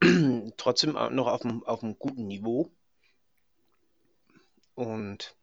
trotzdem 0.56 0.92
noch 0.92 1.26
auf 1.26 1.44
einem, 1.44 1.62
auf 1.64 1.82
einem 1.82 1.98
guten 1.98 2.26
Niveau. 2.26 2.70
Und 4.74 5.36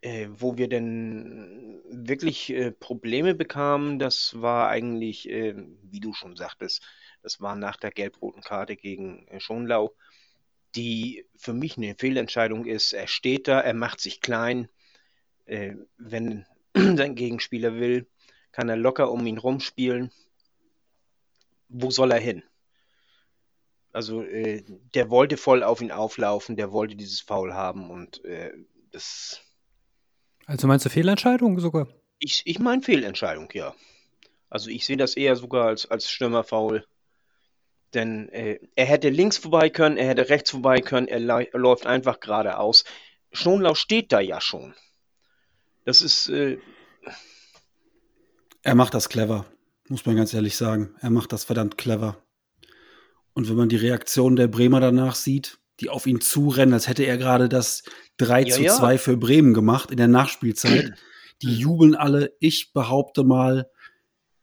äh, 0.00 0.28
wo 0.30 0.56
wir 0.56 0.68
denn 0.68 1.82
wirklich 1.90 2.50
äh, 2.50 2.72
Probleme 2.72 3.34
bekamen, 3.34 3.98
das 3.98 4.40
war 4.40 4.68
eigentlich, 4.68 5.28
äh, 5.28 5.54
wie 5.82 6.00
du 6.00 6.12
schon 6.14 6.36
sagtest, 6.36 6.82
das 7.22 7.40
war 7.40 7.56
nach 7.56 7.76
der 7.76 7.90
gelb-roten 7.90 8.42
Karte 8.42 8.76
gegen 8.76 9.26
äh, 9.28 9.40
Schonlau, 9.40 9.94
die 10.76 11.26
für 11.36 11.52
mich 11.52 11.76
eine 11.76 11.94
Fehlentscheidung 11.98 12.66
ist. 12.66 12.92
Er 12.92 13.08
steht 13.08 13.48
da, 13.48 13.60
er 13.60 13.74
macht 13.74 14.00
sich 14.00 14.20
klein. 14.20 14.68
Äh, 15.46 15.74
wenn 15.96 16.46
sein 16.74 17.14
Gegenspieler 17.14 17.74
will, 17.74 18.06
kann 18.52 18.68
er 18.68 18.76
locker 18.76 19.10
um 19.10 19.26
ihn 19.26 19.38
rumspielen. 19.38 20.10
Wo 21.68 21.90
soll 21.90 22.12
er 22.12 22.20
hin? 22.20 22.42
Also 23.92 24.22
äh, 24.22 24.62
der 24.94 25.10
wollte 25.10 25.36
voll 25.36 25.62
auf 25.62 25.80
ihn 25.80 25.90
auflaufen, 25.90 26.56
der 26.56 26.70
wollte 26.70 26.96
dieses 26.96 27.20
Foul 27.20 27.54
haben 27.54 27.90
und 27.90 28.20
das 28.92 29.40
also 30.46 30.68
meinst 30.68 30.86
du 30.86 30.90
Fehlentscheidung 30.90 31.58
sogar? 31.58 31.88
Ich, 32.20 32.42
ich 32.44 32.60
meine 32.60 32.82
Fehlentscheidung, 32.82 33.48
ja. 33.52 33.74
Also 34.48 34.70
ich 34.70 34.86
sehe 34.86 34.96
das 34.96 35.16
eher 35.16 35.34
sogar 35.34 35.66
als, 35.66 35.90
als 35.90 36.08
Stürmerfoul. 36.08 36.86
Denn 37.94 38.28
äh, 38.28 38.60
er 38.76 38.86
hätte 38.86 39.08
links 39.08 39.38
vorbei 39.38 39.70
können, 39.70 39.96
er 39.96 40.06
hätte 40.06 40.28
rechts 40.28 40.52
vorbei 40.52 40.80
können, 40.80 41.08
er, 41.08 41.20
er 41.20 41.58
läuft 41.58 41.86
einfach 41.86 42.20
geradeaus. 42.20 42.84
Schonlau 43.32 43.74
steht 43.74 44.12
da 44.12 44.20
ja 44.20 44.40
schon. 44.40 44.74
Das 45.86 46.02
ist. 46.02 46.28
Äh 46.28 46.58
er 48.62 48.74
macht 48.74 48.92
das 48.92 49.08
clever, 49.08 49.46
muss 49.88 50.04
man 50.04 50.16
ganz 50.16 50.34
ehrlich 50.34 50.56
sagen. 50.56 50.94
Er 51.00 51.10
macht 51.10 51.32
das 51.32 51.44
verdammt 51.44 51.78
clever. 51.78 52.18
Und 53.32 53.48
wenn 53.48 53.56
man 53.56 53.68
die 53.68 53.76
Reaktion 53.76 54.34
der 54.34 54.48
Bremer 54.48 54.80
danach 54.80 55.14
sieht, 55.14 55.58
die 55.80 55.88
auf 55.88 56.06
ihn 56.06 56.20
zurennen, 56.20 56.74
als 56.74 56.88
hätte 56.88 57.04
er 57.04 57.16
gerade 57.16 57.48
das 57.48 57.84
3 58.16 58.42
ja, 58.42 58.54
zu 58.54 58.64
2 58.64 58.92
ja. 58.92 58.98
für 58.98 59.16
Bremen 59.16 59.54
gemacht 59.54 59.90
in 59.90 59.98
der 59.98 60.08
Nachspielzeit. 60.08 60.94
Die 61.42 61.54
jubeln 61.54 61.94
alle. 61.94 62.34
Ich 62.40 62.72
behaupte 62.72 63.22
mal, 63.22 63.70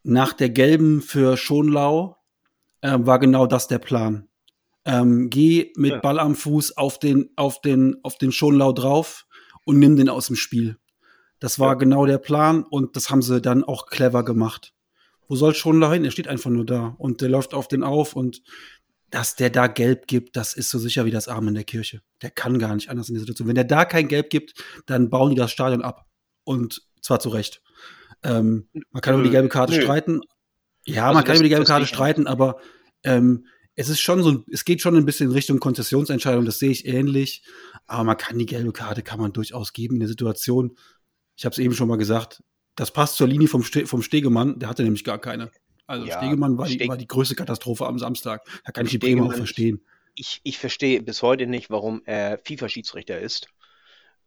nach 0.04 0.34
der 0.34 0.50
gelben 0.50 1.02
für 1.02 1.38
Schonlau 1.38 2.18
äh, 2.82 2.98
war 3.00 3.20
genau 3.20 3.48
das 3.48 3.68
der 3.68 3.80
Plan. 3.80 4.30
Ähm, 4.86 5.30
geh 5.30 5.74
mit 5.76 5.92
ja. 5.92 6.00
Ball 6.00 6.20
am 6.20 6.36
Fuß 6.36 6.78
auf 6.78 7.00
den, 7.00 7.32
auf 7.36 7.62
den, 7.62 7.98
auf 8.04 8.18
den 8.18 8.32
Schonlau 8.32 8.74
drauf 8.74 9.26
und 9.66 9.80
nimm 9.80 9.96
den 9.96 10.08
aus 10.10 10.28
dem 10.28 10.36
Spiel. 10.36 10.78
Das 11.44 11.60
war 11.60 11.78
genau 11.78 12.06
der 12.06 12.20
Plan 12.20 12.64
und 12.64 12.96
das 12.96 13.10
haben 13.10 13.22
sie 13.22 13.42
dann 13.42 13.66
auch 13.66 13.88
clever 13.88 14.24
gemacht. 14.24 14.74
Wo 15.28 15.36
soll 15.36 15.54
Schonlau 15.54 15.92
hin? 15.92 16.06
Er 16.06 16.12
steht 16.12 16.30
einfach 16.30 16.50
nur 16.50 16.66
da 16.66 16.96
und 16.98 17.20
der 17.20 17.28
läuft 17.28 17.54
auf 17.54 17.68
den 17.68 17.84
auf 17.84 18.16
und 18.16 18.44
dass 19.10 19.36
der 19.36 19.50
da 19.50 19.68
Gelb 19.68 20.08
gibt, 20.08 20.38
das 20.38 20.54
ist 20.54 20.70
so 20.70 20.80
sicher 20.80 21.04
wie 21.04 21.12
das 21.12 21.28
Arm 21.28 21.50
in 21.50 21.54
der 21.54 21.66
Kirche. 21.66 22.02
Der 22.22 22.30
kann 22.30 22.60
gar 22.60 22.74
nicht 22.74 22.90
anders 22.90 23.10
in 23.10 23.16
der 23.16 23.20
Situation. 23.20 23.50
Wenn 23.50 23.56
der 23.56 23.66
da 23.66 23.84
kein 23.84 24.08
Gelb 24.08 24.30
gibt, 24.30 24.54
dann 24.86 25.10
bauen 25.10 25.32
die 25.32 25.36
das 25.36 25.52
Stadion 25.52 25.82
ab. 25.82 26.06
Und 26.46 26.82
zwar 27.02 27.20
zu 27.20 27.28
Recht. 27.28 27.62
Ähm, 28.24 28.70
man 28.92 29.02
kann 29.02 29.16
über 29.16 29.24
die 29.26 29.30
gelbe 29.30 29.50
Karte 29.50 29.76
Nö. 29.76 29.82
streiten. 29.82 30.22
Ja, 30.86 31.08
man 31.08 31.18
also 31.18 31.26
kann 31.26 31.36
über 31.36 31.44
die 31.44 31.50
gelbe 31.50 31.66
Karte 31.66 31.88
streiten, 31.88 32.26
aber 32.26 32.62
ähm, 33.04 33.48
es 33.76 33.90
ist 33.90 34.00
schon 34.00 34.24
so, 34.24 34.32
ein, 34.32 34.46
es 34.50 34.64
geht 34.64 34.82
schon 34.82 34.96
ein 34.96 35.06
bisschen 35.06 35.28
in 35.28 35.34
Richtung 35.34 35.60
Konzessionsentscheidung, 35.60 36.46
das 36.46 36.60
sehe 36.60 36.72
ich 36.72 36.86
ähnlich. 36.86 37.44
Aber 37.86 38.06
man 38.06 38.16
kann 38.16 38.40
die 38.40 38.46
gelbe 38.46 38.72
Karte, 38.72 39.02
kann 39.02 39.20
man 39.20 39.34
durchaus 39.34 39.74
geben 39.74 39.96
in 39.96 40.00
der 40.00 40.10
Situation. 40.10 40.78
Ich 41.36 41.46
habe 41.46 41.54
es 41.54 41.60
eben 41.60 41.74
schon 41.74 41.88
mal 41.88 41.98
gesagt, 41.98 42.44
das 42.76 42.92
passt 42.92 43.18
zur 43.18 43.28
Linie 43.28 43.48
vom, 43.48 43.64
Ste 43.64 43.86
vom 43.86 44.02
Stegemann, 44.02 44.60
der 44.60 44.70
hatte 44.70 44.84
nämlich 44.84 45.04
gar 45.04 45.20
keine. 45.20 45.52
Also 45.86 46.06
ja, 46.06 46.18
Stegemann 46.18 46.58
war, 46.58 46.66
Steg 46.66 46.82
die, 46.82 46.88
war 46.88 46.98
die 46.98 47.08
größte 47.08 47.36
Katastrophe 47.36 47.86
am 47.86 48.00
Samstag. 48.00 48.42
Da 48.66 48.72
kann 48.72 48.86
ich 48.86 48.92
die 48.92 48.98
Bremer 48.98 49.26
auch 49.26 49.34
verstehen. 49.34 49.82
Ich, 50.16 50.40
ich 50.44 50.58
verstehe 50.58 51.02
bis 51.02 51.22
heute 51.22 51.48
nicht, 51.48 51.70
warum 51.70 52.02
er 52.06 52.40
FIFA-Schiedsrichter 52.44 53.20
ist. 53.20 53.48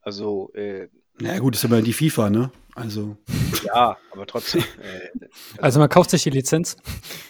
Also, 0.01 0.53
äh, 0.55 0.89
na 1.19 1.29
naja, 1.29 1.41
gut, 1.41 1.55
ist 1.55 1.65
aber 1.65 1.81
die 1.81 1.95
FIFA, 1.95 2.29
ne? 2.29 2.51
Also. 2.75 3.17
Ja, 3.65 3.97
aber 4.13 4.27
trotzdem. 4.27 4.63
Äh, 4.79 5.27
also 5.59 5.81
man 5.81 5.89
kauft 5.89 6.11
sich 6.11 6.23
die 6.23 6.31
Lizenz. 6.31 6.77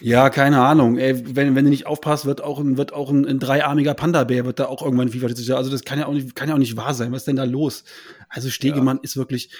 Ja, 0.01 0.29
keine 0.29 0.61
Ahnung. 0.61 0.97
Ey, 0.97 1.35
wenn, 1.35 1.55
wenn 1.55 1.63
du 1.63 1.69
nicht 1.69 1.87
aufpasst, 1.87 2.25
wird 2.25 2.41
auch 2.41 2.59
ein, 2.59 2.77
wird 2.77 2.93
auch 2.93 3.09
ein, 3.09 3.25
ein 3.25 3.39
dreiarmiger 3.39 3.93
Panda-Bär, 3.93 4.45
wird 4.45 4.59
da 4.59 4.65
auch 4.65 4.81
irgendwann 4.81 5.09
FIFA. 5.09 5.27
Also 5.55 5.71
das 5.71 5.83
kann 5.83 5.99
ja, 5.99 6.05
auch 6.05 6.13
nicht, 6.13 6.35
kann 6.35 6.49
ja 6.49 6.55
auch 6.55 6.59
nicht 6.59 6.75
wahr 6.75 6.93
sein. 6.93 7.11
Was 7.11 7.21
ist 7.21 7.27
denn 7.27 7.37
da 7.37 7.45
los? 7.45 7.85
Also 8.29 8.49
Stegemann 8.49 8.97
ja. 8.97 9.03
ist 9.03 9.17
wirklich, 9.17 9.51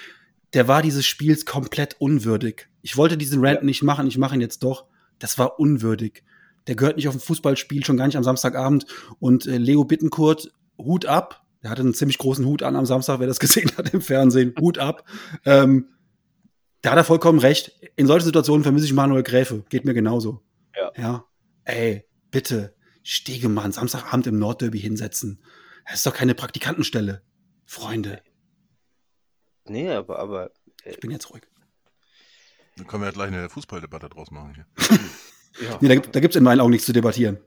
der 0.52 0.68
war 0.68 0.82
dieses 0.82 1.06
Spiels 1.06 1.46
komplett 1.46 1.96
unwürdig. 2.00 2.68
Ich 2.82 2.96
wollte 2.96 3.16
diesen 3.16 3.44
Rant 3.44 3.60
ja. 3.60 3.64
nicht 3.64 3.82
machen, 3.82 4.06
ich 4.06 4.18
mache 4.18 4.34
ihn 4.34 4.40
jetzt 4.40 4.62
doch. 4.62 4.86
Das 5.18 5.38
war 5.38 5.58
unwürdig. 5.58 6.22
Der 6.66 6.76
gehört 6.76 6.96
nicht 6.96 7.08
auf 7.08 7.14
ein 7.14 7.20
Fußballspiel, 7.20 7.84
schon 7.84 7.96
gar 7.96 8.06
nicht 8.06 8.16
am 8.16 8.24
Samstagabend. 8.24 8.86
Und 9.18 9.46
äh, 9.46 9.56
Leo 9.56 9.84
Bittenkurt, 9.84 10.52
Hut 10.78 11.06
ab, 11.06 11.44
der 11.62 11.70
hatte 11.70 11.82
einen 11.82 11.94
ziemlich 11.94 12.18
großen 12.18 12.44
Hut 12.44 12.62
an 12.62 12.76
am 12.76 12.86
Samstag, 12.86 13.20
wer 13.20 13.26
das 13.26 13.38
gesehen 13.40 13.70
hat 13.76 13.92
im 13.92 14.00
Fernsehen. 14.00 14.54
Hut 14.60 14.78
ab. 14.78 15.04
Ähm, 15.44 15.88
da 16.82 16.92
hat 16.92 16.98
er 16.98 17.04
vollkommen 17.04 17.40
recht. 17.40 17.72
In 17.96 18.06
solchen 18.06 18.26
Situationen 18.26 18.62
vermisse 18.62 18.86
ich 18.86 18.92
Manuel 18.92 19.22
Gräfe. 19.22 19.64
Geht 19.68 19.84
mir 19.84 19.94
genauso. 19.94 20.42
Ja. 20.76 20.92
Ja. 20.96 21.24
Ey, 21.64 22.04
bitte. 22.30 22.74
Stegemann, 23.02 23.72
Samstagabend 23.72 24.26
im 24.26 24.38
Nordderby 24.38 24.78
hinsetzen. 24.78 25.42
Das 25.86 25.96
ist 25.96 26.06
doch 26.06 26.14
keine 26.14 26.34
Praktikantenstelle. 26.34 27.22
Freunde. 27.64 28.20
Nee, 29.68 29.90
aber, 29.90 30.18
aber. 30.18 30.50
Äh, 30.84 30.90
ich 30.90 31.00
bin 31.00 31.10
jetzt 31.10 31.30
ruhig. 31.30 31.42
Dann 32.76 32.86
können 32.86 33.02
wir 33.02 33.08
ja 33.08 33.12
gleich 33.12 33.28
eine 33.28 33.48
Fußballdebatte 33.48 34.08
draus 34.08 34.30
machen 34.30 34.54
hier. 34.54 34.66
ja. 35.68 35.78
Nee, 35.80 35.88
da, 35.88 35.96
da 35.96 36.20
gibt 36.20 36.34
es 36.34 36.38
in 36.38 36.44
meinen 36.44 36.60
Augen 36.60 36.70
nichts 36.70 36.86
zu 36.86 36.92
debattieren. 36.92 37.38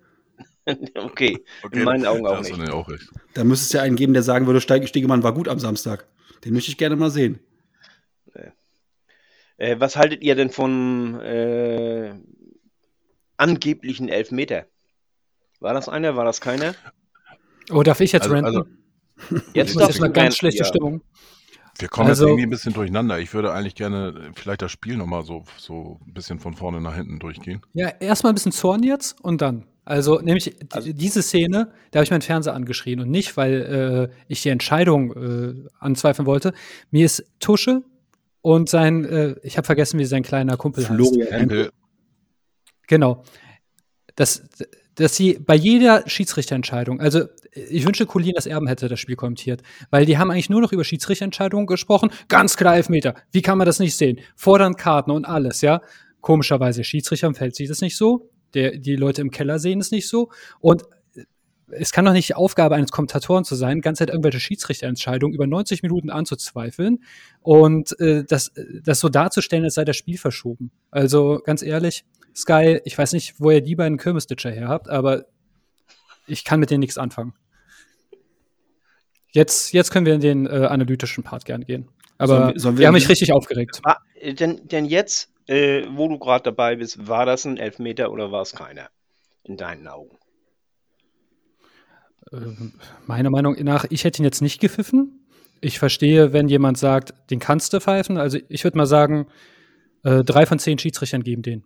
okay. 0.66 1.44
okay, 1.63 1.80
in 1.80 1.84
meinen 1.84 2.06
Augen 2.06 2.25
auch 2.28 2.42
nicht. 2.42 2.70
Auch 2.70 2.90
recht. 2.90 3.10
Da 3.34 3.44
müsste 3.44 3.66
es 3.66 3.72
ja 3.72 3.82
einen 3.82 3.96
geben, 3.96 4.13
der 4.13 4.24
sagen 4.24 4.48
würde, 4.48 4.62
Stegemann 4.62 5.24
war 5.24 5.34
gut 5.34 5.48
am 5.48 5.60
Samstag. 5.60 6.08
Den 6.44 6.54
möchte 6.54 6.72
ich 6.72 6.78
gerne 6.78 6.96
mal 6.96 7.12
sehen. 7.12 7.40
Äh, 9.62 9.80
was 9.80 9.96
haltet 9.96 10.24
ihr 10.24 10.34
denn 10.34 10.50
von 10.50 11.22
äh, 11.22 12.16
angeblichen 13.38 14.10
Elfmeter? 14.10 14.66
War 15.60 15.75
das 15.75 15.88
einer? 15.88 16.16
War 16.16 16.25
das 16.25 16.42
keiner? 16.42 16.74
Oh, 17.70 17.84
darf 17.84 18.00
ich 18.00 18.12
jetzt 18.12 18.24
also, 18.24 18.34
ranten? 18.34 18.58
Also, 19.30 19.46
jetzt 19.54 19.75
ist 19.75 20.00
mal 20.00 20.12
ganz 20.12 20.38
schlechte 20.38 20.63
ja. 20.63 20.66
Stimmung. 20.66 21.04
Wir 21.80 21.88
kommen 21.88 22.10
also, 22.10 22.24
jetzt 22.24 22.30
irgendwie 22.30 22.44
ein 22.44 22.50
bisschen 22.50 22.74
durcheinander. 22.74 23.20
Ich 23.20 23.34
würde 23.34 23.54
eigentlich 23.54 23.75
gerne 23.75 24.32
vielleicht 24.36 24.62
das 24.62 24.72
Spiel 24.72 24.98
nochmal 24.98 25.24
so, 25.24 25.44
so 25.58 26.00
ein 26.06 26.13
bisschen 26.13 26.40
von 26.40 26.54
vorne 26.56 26.82
nach 26.82 26.96
hinten 26.96 27.20
durchgehen. 27.20 27.62
Ja, 27.74 27.90
erstmal 28.00 28.32
ein 28.32 28.36
bisschen 28.36 28.51
Zorn 28.51 28.84
jetzt 28.84 29.20
und 29.22 29.42
dann. 29.42 29.66
Also 29.84 30.20
nämlich 30.20 30.56
also, 30.72 30.94
diese 30.94 31.24
Szene, 31.24 31.72
da 31.90 31.98
habe 31.98 32.04
ich 32.04 32.12
meinen 32.12 32.22
Fernseher 32.22 32.54
angeschrien 32.54 33.00
und 33.00 33.10
nicht, 33.10 33.36
weil 33.36 34.10
äh, 34.12 34.16
ich 34.28 34.44
die 34.44 34.50
Entscheidung 34.50 35.12
äh, 35.13 35.70
anzweifeln 35.80 36.28
wollte. 36.28 36.54
Mir 36.92 37.06
ist 37.06 37.25
Tusche 37.40 37.84
und 38.42 38.70
sein, 38.70 39.06
äh, 39.06 39.36
ich 39.44 39.58
habe 39.58 39.66
vergessen, 39.66 40.00
wie 40.00 40.06
sein 40.06 40.24
kleiner 40.24 40.56
Kumpel 40.58 40.84
Florian 40.84 41.32
heißt. 41.32 41.50
Florian 41.50 41.70
Genau. 42.88 43.24
Das, 44.16 44.44
dass 44.96 45.16
sie 45.16 45.40
bei 45.40 45.56
jeder 45.56 46.04
Schiedsrichterentscheidung, 46.08 47.00
also 47.00 47.26
ich 47.54 47.86
wünsche, 47.86 48.06
Colin 48.06 48.34
das 48.36 48.46
Erben 48.46 48.68
hätte 48.68 48.88
das 48.88 49.00
Spiel 49.00 49.16
kommentiert, 49.16 49.62
weil 49.90 50.06
die 50.06 50.18
haben 50.18 50.32
eigentlich 50.32 50.50
nur 50.50 50.62
noch 50.62 50.72
über 50.72 50.84
Schiedsrichterentscheidungen 50.84 51.66
gesprochen. 51.66 52.12
Ganz 52.28 52.58
klar 52.58 52.76
Elfmeter. 52.76 53.16
Wie 53.32 53.42
kann 53.42 53.58
man 53.58 53.66
das 53.66 53.80
nicht 53.80 53.96
sehen? 53.96 54.20
Fordern 54.36 54.76
Karten 54.76 55.12
und 55.12 55.26
alles, 55.26 55.62
ja. 55.62 55.82
Komischerweise, 56.22 56.84
Schiedsrichtern 56.84 57.36
fällt 57.36 57.56
sich 57.56 57.68
das 57.68 57.82
nicht 57.82 57.98
so. 57.98 58.30
Der, 58.54 58.78
die 58.78 58.96
Leute 58.96 59.22
im 59.22 59.32
Keller 59.32 59.60
sehen 59.60 59.80
es 59.80 59.92
nicht 59.92 60.08
so. 60.08 60.30
Und 60.60 60.84
es 61.72 61.92
kann 61.92 62.06
doch 62.06 62.14
nicht 62.14 62.30
die 62.30 62.36
Aufgabe 62.36 62.76
eines 62.76 62.92
Kommentatoren 62.92 63.44
zu 63.44 63.56
sein, 63.56 63.82
ganz 63.82 64.00
Zeit 64.00 64.10
irgendwelche 64.10 64.40
Schiedsrichterentscheidungen 64.40 65.34
über 65.34 65.48
90 65.48 65.84
Minuten 65.84 66.10
anzuzweifeln 66.10 67.04
und 67.42 67.98
äh, 68.00 68.24
das, 68.26 68.52
das 68.84 69.00
so 69.00 69.10
darzustellen, 69.10 69.64
als 69.64 69.76
sei 69.76 69.86
das 69.86 69.96
Spiel 69.96 70.18
verschoben. 70.18 70.72
Also 70.92 71.42
ganz 71.44 71.64
ehrlich, 71.64 72.04
Sky, 72.36 72.80
ich 72.86 72.98
weiß 72.98 73.14
nicht, 73.14 73.40
wo 73.40 73.52
ihr 73.52 73.62
die 73.62 73.76
beiden 73.76 73.98
Kirmesditcher 73.98 74.52
her 74.52 74.68
habt, 74.68 74.90
aber 74.90 75.26
ich 76.28 76.44
kann 76.44 76.60
mit 76.60 76.70
denen 76.70 76.80
nichts 76.80 76.98
anfangen. 76.98 77.34
Jetzt, 79.32 79.74
jetzt 79.74 79.92
können 79.92 80.06
wir 80.06 80.14
in 80.14 80.22
den 80.22 80.46
äh, 80.46 80.66
analytischen 80.66 81.24
Part 81.24 81.46
gern 81.46 81.64
gehen. 81.64 81.88
Aber 82.18 82.28
sollen 82.28 82.54
wir, 82.54 82.60
sollen 82.60 82.76
wir, 82.76 82.80
wir 82.80 82.88
haben 82.88 82.94
mich 82.94 83.10
richtig 83.10 83.32
aufgeregt. 83.32 83.80
War, 83.84 84.02
denn, 84.22 84.68
denn 84.68 84.86
jetzt 84.86 85.32
äh, 85.52 85.86
wo 85.92 86.08
du 86.08 86.18
gerade 86.18 86.44
dabei 86.44 86.78
bist, 86.78 87.08
war 87.08 87.26
das 87.26 87.46
ein 87.46 87.58
Elfmeter 87.58 88.12
oder 88.12 88.32
war 88.32 88.42
es 88.42 88.54
keiner? 88.54 88.90
In 89.44 89.58
deinen 89.58 89.88
Augen? 89.88 90.18
Ähm, 92.32 92.74
meiner 93.06 93.30
Meinung 93.30 93.56
nach, 93.64 93.86
ich 93.90 94.06
hätte 94.06 94.22
ihn 94.22 94.26
jetzt 94.26 94.42
nicht 94.42 94.62
gepfiffen. 94.62 95.28
Ich 95.60 95.78
verstehe, 95.78 96.32
wenn 96.32 96.48
jemand 96.48 96.78
sagt, 96.78 97.14
den 97.30 97.40
kannst 97.40 97.74
du 97.74 97.82
pfeifen. 97.82 98.18
Also 98.18 98.40
ich 98.48 98.64
würde 98.64 98.78
mal 98.78 98.86
sagen, 98.86 99.28
äh, 100.04 100.24
drei 100.24 100.46
von 100.46 100.58
zehn 100.58 100.78
Schiedsrichtern 100.78 101.24
geben 101.24 101.42
den. 101.42 101.66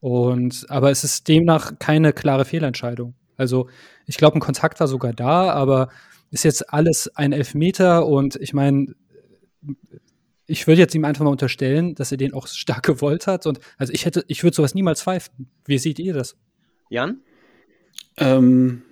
Und, 0.00 0.66
aber 0.68 0.90
es 0.90 1.04
ist 1.04 1.28
demnach 1.28 1.78
keine 1.78 2.12
klare 2.12 2.44
Fehlentscheidung. 2.44 3.14
Also 3.36 3.68
ich 4.06 4.16
glaube, 4.16 4.38
ein 4.38 4.40
Kontakt 4.40 4.80
war 4.80 4.88
sogar 4.88 5.12
da, 5.12 5.52
aber 5.52 5.88
ist 6.30 6.44
jetzt 6.44 6.72
alles 6.72 7.08
ein 7.16 7.32
Elfmeter 7.32 8.06
und 8.06 8.36
ich 8.36 8.52
meine, 8.52 8.94
ich 10.46 10.66
würde 10.66 10.80
jetzt 10.80 10.94
ihm 10.94 11.04
einfach 11.04 11.24
mal 11.24 11.30
unterstellen, 11.30 11.94
dass 11.94 12.12
er 12.12 12.18
den 12.18 12.34
auch 12.34 12.46
stark 12.48 12.84
gewollt 12.84 13.26
hat. 13.26 13.46
Und 13.46 13.60
also 13.78 13.92
ich 13.92 14.04
hätte, 14.04 14.24
ich 14.26 14.42
würde 14.42 14.54
sowas 14.54 14.74
niemals 14.74 15.02
pfeifen. 15.02 15.48
Wie 15.64 15.78
seht 15.78 15.98
ihr 15.98 16.14
das? 16.14 16.36
Jan? 16.88 17.20
Ähm, 18.16 18.82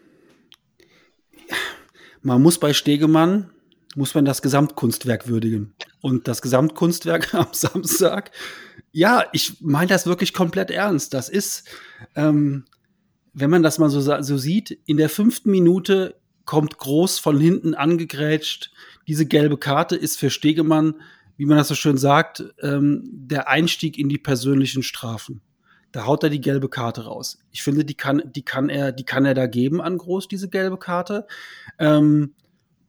man 2.22 2.42
muss 2.42 2.58
bei 2.58 2.72
Stegemann 2.72 3.50
muss 3.96 4.14
man 4.14 4.24
das 4.24 4.42
Gesamtkunstwerk 4.42 5.28
würdigen. 5.28 5.74
Und 6.00 6.28
das 6.28 6.42
Gesamtkunstwerk 6.42 7.34
am 7.34 7.48
Samstag, 7.52 8.30
ja, 8.92 9.24
ich 9.32 9.60
meine 9.60 9.88
das 9.88 10.06
wirklich 10.06 10.32
komplett 10.32 10.70
ernst. 10.70 11.14
Das 11.14 11.28
ist, 11.28 11.68
ähm, 12.14 12.64
wenn 13.32 13.50
man 13.50 13.62
das 13.62 13.78
mal 13.78 13.90
so, 13.90 14.00
so 14.00 14.38
sieht, 14.38 14.78
in 14.86 14.96
der 14.96 15.08
fünften 15.08 15.50
Minute 15.50 16.16
kommt 16.44 16.78
groß 16.78 17.18
von 17.18 17.38
hinten 17.38 17.74
angegrätscht. 17.74 18.72
Diese 19.06 19.26
gelbe 19.26 19.58
Karte 19.58 19.96
ist 19.96 20.18
für 20.18 20.30
Stegemann 20.30 20.94
wie 21.38 21.46
man 21.46 21.56
das 21.56 21.68
so 21.68 21.74
schön 21.74 21.96
sagt, 21.96 22.44
ähm, 22.60 23.04
der 23.12 23.48
Einstieg 23.48 23.96
in 23.96 24.10
die 24.10 24.18
persönlichen 24.18 24.82
Strafen. 24.82 25.40
Da 25.92 26.04
haut 26.04 26.24
er 26.24 26.30
die 26.30 26.40
gelbe 26.40 26.68
Karte 26.68 27.04
raus. 27.04 27.38
Ich 27.52 27.62
finde, 27.62 27.84
die 27.84 27.94
kann, 27.94 28.22
die 28.26 28.44
kann 28.44 28.68
er, 28.68 28.92
die 28.92 29.04
kann 29.04 29.24
er 29.24 29.34
da 29.34 29.46
geben 29.46 29.80
an 29.80 29.96
Groß, 29.96 30.28
diese 30.28 30.50
gelbe 30.50 30.76
Karte. 30.76 31.26
Ähm, 31.78 32.34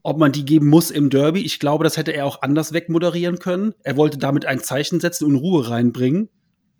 ob 0.03 0.17
man 0.17 0.31
die 0.31 0.45
geben 0.45 0.67
muss 0.67 0.91
im 0.91 1.09
Derby, 1.09 1.41
ich 1.41 1.59
glaube, 1.59 1.83
das 1.83 1.97
hätte 1.97 2.11
er 2.11 2.25
auch 2.25 2.41
anders 2.41 2.73
wegmoderieren 2.73 3.39
können. 3.39 3.73
Er 3.83 3.97
wollte 3.97 4.17
damit 4.17 4.45
ein 4.45 4.61
Zeichen 4.61 4.99
setzen 4.99 5.25
und 5.25 5.35
Ruhe 5.35 5.69
reinbringen 5.69 6.29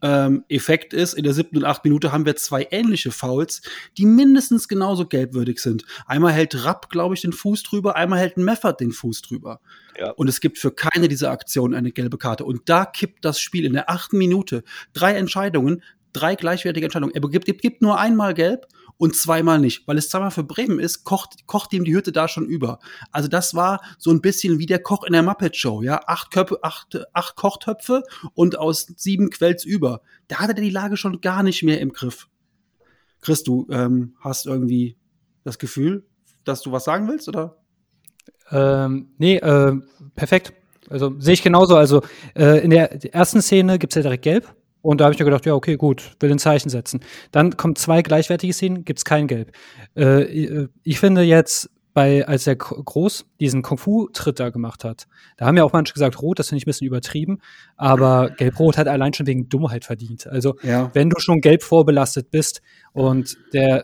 ähm, 0.02 0.46
Effekt 0.48 0.94
ist, 0.94 1.14
in 1.14 1.24
der 1.24 1.34
siebten 1.34 1.58
und 1.58 1.66
achten 1.66 1.88
Minute 1.88 2.12
haben 2.12 2.26
wir 2.26 2.36
zwei 2.36 2.68
ähnliche 2.72 3.12
Fouls, 3.12 3.62
die 3.98 4.06
mindestens 4.06 4.68
genauso 4.68 5.06
gelbwürdig 5.06 5.60
sind. 5.60 5.84
Einmal 6.06 6.34
hält 6.34 6.64
Rapp, 6.64 6.90
glaube 6.90 7.16
ich, 7.16 7.22
den 7.22 7.34
Fuß 7.34 7.64
drüber, 7.64 7.96
einmal 7.96 8.20
hält 8.20 8.38
Meffert 8.38 8.80
den 8.80 8.92
Fuß 8.92 9.22
drüber. 9.22 9.60
Ja. 10.00 10.12
Und 10.12 10.28
es 10.28 10.40
gibt 10.40 10.58
für 10.58 10.72
keine 10.72 11.08
dieser 11.08 11.32
Aktionen 11.32 11.74
eine 11.74 11.92
gelbe 11.92 12.18
Karte. 12.18 12.46
Und 12.46 12.70
da 12.70 12.86
kippt 12.86 13.26
das 13.26 13.40
Spiel 13.40 13.66
in 13.66 13.74
der 13.74 13.90
achten 13.90 14.18
Minute. 14.18 14.64
Drei 14.94 15.16
Entscheidungen, 15.16 15.84
drei 16.14 16.36
gleichwertige 16.36 16.86
Entscheidungen. 16.86 17.14
Er 17.14 17.22
gibt, 17.22 17.46
gibt, 17.46 17.62
gibt 17.62 17.82
nur 17.82 18.00
einmal 18.00 18.34
gelb 18.34 18.68
und 19.00 19.16
zweimal 19.16 19.60
nicht. 19.60 19.88
Weil 19.88 19.98
es 19.98 20.10
zweimal 20.10 20.30
für 20.30 20.44
Bremen 20.44 20.78
ist, 20.78 21.06
kocht, 21.06 21.48
kocht 21.48 21.74
ihm 21.74 21.86
die 21.86 21.96
Hütte 21.96 22.12
da 22.12 22.28
schon 22.28 22.46
über. 22.46 22.80
Also 23.12 23.30
das 23.30 23.56
war 23.56 23.82
so 23.98 24.12
ein 24.12 24.22
bisschen 24.22 24.60
wie 24.60 24.66
der 24.66 24.84
Koch 24.84 25.06
in 25.06 25.14
der 25.14 25.24
Muppet 25.24 25.56
Show, 25.56 25.82
ja. 25.82 26.02
Acht, 26.06 26.32
Köpfe, 26.32 26.60
acht, 26.62 27.00
acht 27.14 27.36
Kochtöpfe 27.36 28.04
und 28.34 28.60
aus 28.60 28.88
sieben 28.98 29.30
quellt's 29.30 29.64
über. 29.64 30.02
Da 30.28 30.40
hatte 30.40 30.54
er 30.56 30.62
die 30.62 30.70
Lage 30.70 30.98
schon 30.98 31.22
gar 31.22 31.42
nicht 31.42 31.64
mehr 31.64 31.80
im 31.80 31.94
Griff. 31.94 32.28
Chris, 33.22 33.44
du 33.44 33.68
ähm, 33.72 34.16
hast 34.20 34.46
irgendwie 34.46 34.98
das 35.44 35.58
Gefühl, 35.58 36.06
dass 36.44 36.62
du 36.62 36.72
was 36.72 36.84
sagen 36.84 37.08
willst, 37.08 37.30
oder? 37.30 37.58
Ähm, 38.52 39.14
nee, 39.18 39.38
äh, 39.38 39.78
perfekt. 40.16 40.54
Also 40.90 41.16
sehe 41.20 41.36
ich 41.36 41.44
genauso. 41.44 41.78
Also 41.78 42.02
äh, 42.36 42.64
in 42.64 42.70
der 42.70 43.14
ersten 43.14 43.42
Szene 43.42 43.80
gibt's 43.80 43.96
ja 43.96 44.02
direkt 44.02 44.24
gelb. 44.24 44.54
Und 44.82 45.02
da 45.02 45.06
habe 45.06 45.14
ich 45.14 45.20
mir 45.20 45.26
gedacht, 45.26 45.46
ja, 45.46 45.54
okay, 45.54 45.76
gut, 45.76 46.16
will 46.20 46.32
ein 46.32 46.40
Zeichen 46.40 46.70
setzen. 46.70 47.02
Dann 47.32 47.58
kommen 47.58 47.76
zwei 47.76 48.02
gleichwertige 48.02 48.54
Szenen, 48.54 48.86
gibt's 48.86 49.04
kein 49.04 49.28
Gelb. 49.28 49.52
Äh, 49.96 50.68
ich 50.84 51.00
finde 51.00 51.22
jetzt, 51.22 51.70
bei, 51.94 52.26
als 52.26 52.48
er 52.48 52.56
groß 52.56 53.26
diesen 53.40 53.62
Kung-Fu-Tritt 53.62 54.40
da 54.40 54.50
gemacht 54.50 54.84
hat, 54.84 55.08
da 55.38 55.48
haben 55.48 55.58
ja 55.58 55.64
auch 55.64 55.74
manche 55.74 55.94
gesagt, 55.94 56.22
rot, 56.22 56.40
das 56.40 56.48
finde 56.48 56.60
ich 56.60 56.66
ein 56.66 56.70
bisschen 56.70 56.88
übertrieben, 56.88 57.40
aber 57.76 58.30
gelb-rot 58.30 58.78
hat 58.78 58.88
allein 58.88 59.14
schon 59.14 59.28
wegen 59.28 59.50
Dummheit 59.50 59.86
verdient. 59.86 60.28
Also, 60.28 60.56
ja. 60.62 60.92
wenn 60.94 61.10
du 61.10 61.20
schon 61.20 61.42
gelb 61.42 61.64
vorbelastet 61.64 62.32
bist 62.32 62.62
und 62.94 63.38
der 63.54 63.84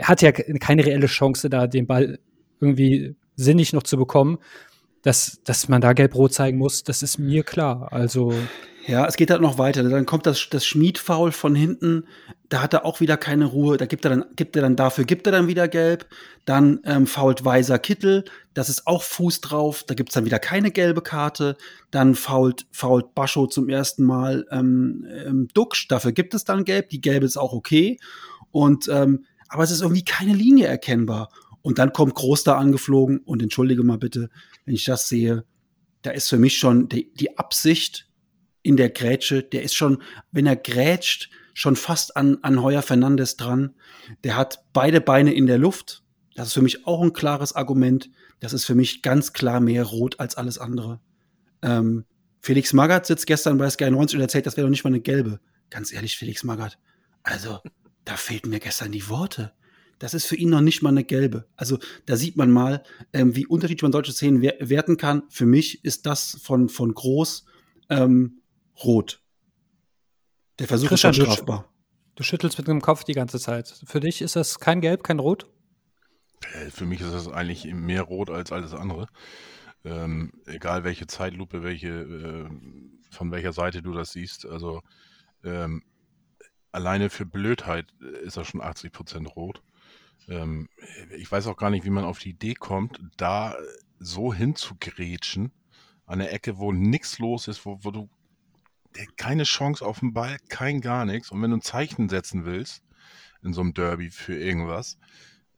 hat 0.00 0.22
ja 0.22 0.30
keine 0.30 0.84
reelle 0.84 1.06
Chance, 1.06 1.50
da 1.50 1.66
den 1.66 1.86
Ball 1.86 2.18
irgendwie 2.60 3.16
sinnig 3.34 3.72
noch 3.72 3.82
zu 3.82 3.96
bekommen, 3.96 4.38
dass, 5.02 5.40
dass 5.44 5.68
man 5.68 5.80
da 5.80 5.92
gelb-rot 5.92 6.32
zeigen 6.32 6.58
muss, 6.58 6.84
das 6.84 7.02
ist 7.02 7.18
mir 7.18 7.42
klar. 7.42 7.92
Also. 7.92 8.32
Ja, 8.86 9.06
es 9.06 9.16
geht 9.16 9.30
halt 9.30 9.42
noch 9.42 9.58
weiter. 9.58 9.82
Dann 9.82 10.06
kommt 10.06 10.26
das, 10.26 10.48
das 10.50 10.64
Schmied-Foul 10.64 11.32
von 11.32 11.54
hinten. 11.54 12.04
Da 12.48 12.62
hat 12.62 12.74
er 12.74 12.84
auch 12.84 13.00
wieder 13.00 13.16
keine 13.16 13.46
Ruhe. 13.46 13.76
Da 13.76 13.86
gibt 13.86 14.04
er 14.04 14.10
dann, 14.10 14.24
gibt 14.34 14.56
er 14.56 14.62
dann 14.62 14.76
dafür, 14.76 15.04
gibt 15.04 15.26
er 15.26 15.32
dann 15.32 15.46
wieder 15.46 15.68
gelb. 15.68 16.06
Dann 16.44 16.80
ähm, 16.84 17.06
fault 17.06 17.44
Weiser 17.44 17.78
Kittel. 17.78 18.24
Das 18.54 18.68
ist 18.68 18.86
auch 18.86 19.02
Fuß 19.02 19.40
drauf. 19.40 19.84
Da 19.86 19.94
gibt's 19.94 20.14
dann 20.14 20.24
wieder 20.24 20.38
keine 20.38 20.70
gelbe 20.70 21.00
Karte. 21.00 21.56
Dann 21.90 22.14
fault, 22.14 22.66
fault 22.72 23.14
Bascho 23.14 23.46
zum 23.46 23.68
ersten 23.68 24.04
Mal 24.04 24.46
ähm, 24.50 25.06
ähm, 25.26 25.48
Duxch. 25.54 25.88
Dafür 25.88 26.12
gibt 26.12 26.34
es 26.34 26.44
dann 26.44 26.64
gelb. 26.64 26.90
Die 26.90 27.00
gelbe 27.00 27.26
ist 27.26 27.36
auch 27.36 27.52
okay. 27.52 27.98
Und, 28.50 28.88
ähm, 28.88 29.24
aber 29.48 29.62
es 29.62 29.70
ist 29.70 29.82
irgendwie 29.82 30.04
keine 30.04 30.32
Linie 30.34 30.66
erkennbar. 30.66 31.28
Und 31.62 31.78
dann 31.78 31.92
kommt 31.92 32.14
Groß 32.14 32.44
da 32.44 32.58
angeflogen 32.58 33.18
und 33.20 33.42
entschuldige 33.42 33.82
mal 33.84 33.98
bitte, 33.98 34.28
wenn 34.64 34.74
ich 34.74 34.84
das 34.84 35.08
sehe, 35.08 35.44
da 36.02 36.10
ist 36.10 36.28
für 36.28 36.38
mich 36.38 36.58
schon 36.58 36.88
die, 36.88 37.12
die 37.14 37.38
Absicht 37.38 38.08
in 38.62 38.76
der 38.76 38.90
Grätsche, 38.90 39.42
der 39.42 39.62
ist 39.62 39.74
schon, 39.74 40.02
wenn 40.32 40.46
er 40.46 40.56
grätscht, 40.56 41.30
schon 41.54 41.76
fast 41.76 42.16
an, 42.16 42.38
an 42.42 42.62
Heuer 42.62 42.82
Fernandes 42.82 43.36
dran. 43.36 43.74
Der 44.24 44.36
hat 44.36 44.64
beide 44.72 45.00
Beine 45.00 45.32
in 45.32 45.46
der 45.46 45.58
Luft. 45.58 46.02
Das 46.34 46.48
ist 46.48 46.54
für 46.54 46.62
mich 46.62 46.86
auch 46.86 47.02
ein 47.02 47.12
klares 47.12 47.54
Argument. 47.54 48.10
Das 48.40 48.52
ist 48.52 48.64
für 48.64 48.74
mich 48.74 49.02
ganz 49.02 49.32
klar 49.32 49.60
mehr 49.60 49.84
rot 49.84 50.18
als 50.18 50.36
alles 50.36 50.58
andere. 50.58 51.00
Ähm, 51.60 52.04
Felix 52.40 52.72
Magath 52.72 53.06
sitzt 53.06 53.26
gestern 53.26 53.58
bei 53.58 53.70
Sky 53.70 53.90
90 53.90 54.16
und 54.16 54.22
erzählt, 54.22 54.46
das 54.46 54.56
wäre 54.56 54.66
doch 54.66 54.70
nicht 54.70 54.82
mal 54.82 54.90
eine 54.90 55.00
gelbe. 55.00 55.40
Ganz 55.70 55.92
ehrlich, 55.92 56.16
Felix 56.16 56.42
Magath. 56.42 56.78
Also, 57.22 57.60
da 58.04 58.16
fehlten 58.16 58.50
mir 58.50 58.58
gestern 58.58 58.90
die 58.90 59.08
Worte 59.08 59.52
das 60.02 60.14
ist 60.14 60.26
für 60.26 60.34
ihn 60.34 60.50
noch 60.50 60.60
nicht 60.60 60.82
mal 60.82 60.88
eine 60.88 61.04
gelbe. 61.04 61.46
Also 61.54 61.78
da 62.06 62.16
sieht 62.16 62.36
man 62.36 62.50
mal, 62.50 62.82
ähm, 63.12 63.36
wie 63.36 63.46
unterschiedlich 63.46 63.82
man 63.82 63.92
solche 63.92 64.10
Szenen 64.10 64.42
werten 64.42 64.96
kann. 64.96 65.22
Für 65.28 65.46
mich 65.46 65.84
ist 65.84 66.06
das 66.06 66.40
von, 66.42 66.68
von 66.68 66.92
groß 66.92 67.44
ähm, 67.88 68.42
rot. 68.82 69.22
Der 70.58 70.66
Versuch 70.66 70.88
Christian, 70.88 71.12
ist 71.12 71.18
schon 71.18 71.26
strafbar. 71.26 71.72
Du 72.16 72.24
schüttelst 72.24 72.58
mit 72.58 72.66
dem 72.66 72.80
Kopf 72.80 73.04
die 73.04 73.12
ganze 73.12 73.38
Zeit. 73.38 73.80
Für 73.86 74.00
dich 74.00 74.22
ist 74.22 74.34
das 74.34 74.58
kein 74.58 74.80
Gelb, 74.80 75.04
kein 75.04 75.20
Rot? 75.20 75.48
Äh, 76.52 76.70
für 76.70 76.84
mich 76.84 77.00
ist 77.00 77.14
das 77.14 77.28
eigentlich 77.28 77.72
mehr 77.72 78.02
rot 78.02 78.28
als 78.28 78.50
alles 78.50 78.74
andere. 78.74 79.06
Ähm, 79.84 80.32
egal 80.46 80.82
welche 80.82 81.06
Zeitlupe, 81.06 81.62
welche, 81.62 81.88
äh, 81.88 82.48
von 83.12 83.30
welcher 83.30 83.52
Seite 83.52 83.82
du 83.82 83.92
das 83.92 84.10
siehst. 84.10 84.46
Also 84.46 84.82
ähm, 85.44 85.84
alleine 86.72 87.08
für 87.08 87.24
Blödheit 87.24 87.92
ist 88.24 88.36
das 88.36 88.48
schon 88.48 88.62
80% 88.62 89.28
rot. 89.28 89.62
Ähm, 90.28 90.68
ich 91.16 91.30
weiß 91.30 91.46
auch 91.46 91.56
gar 91.56 91.70
nicht, 91.70 91.84
wie 91.84 91.90
man 91.90 92.04
auf 92.04 92.18
die 92.18 92.30
Idee 92.30 92.54
kommt, 92.54 93.00
da 93.16 93.56
so 93.98 94.32
hinzugrätschen, 94.32 95.52
an 96.06 96.18
der 96.18 96.32
Ecke, 96.32 96.58
wo 96.58 96.72
nichts 96.72 97.18
los 97.18 97.48
ist, 97.48 97.64
wo, 97.64 97.78
wo 97.82 97.90
du 97.90 98.08
keine 99.16 99.44
Chance 99.44 99.84
auf 99.84 100.00
den 100.00 100.12
Ball, 100.12 100.36
kein 100.48 100.80
gar 100.80 101.04
nichts. 101.04 101.30
Und 101.30 101.40
wenn 101.42 101.50
du 101.50 101.56
ein 101.56 101.62
Zeichen 101.62 102.08
setzen 102.08 102.44
willst, 102.44 102.82
in 103.42 103.52
so 103.52 103.60
einem 103.60 103.74
Derby 103.74 104.10
für 104.10 104.38
irgendwas, 104.38 104.98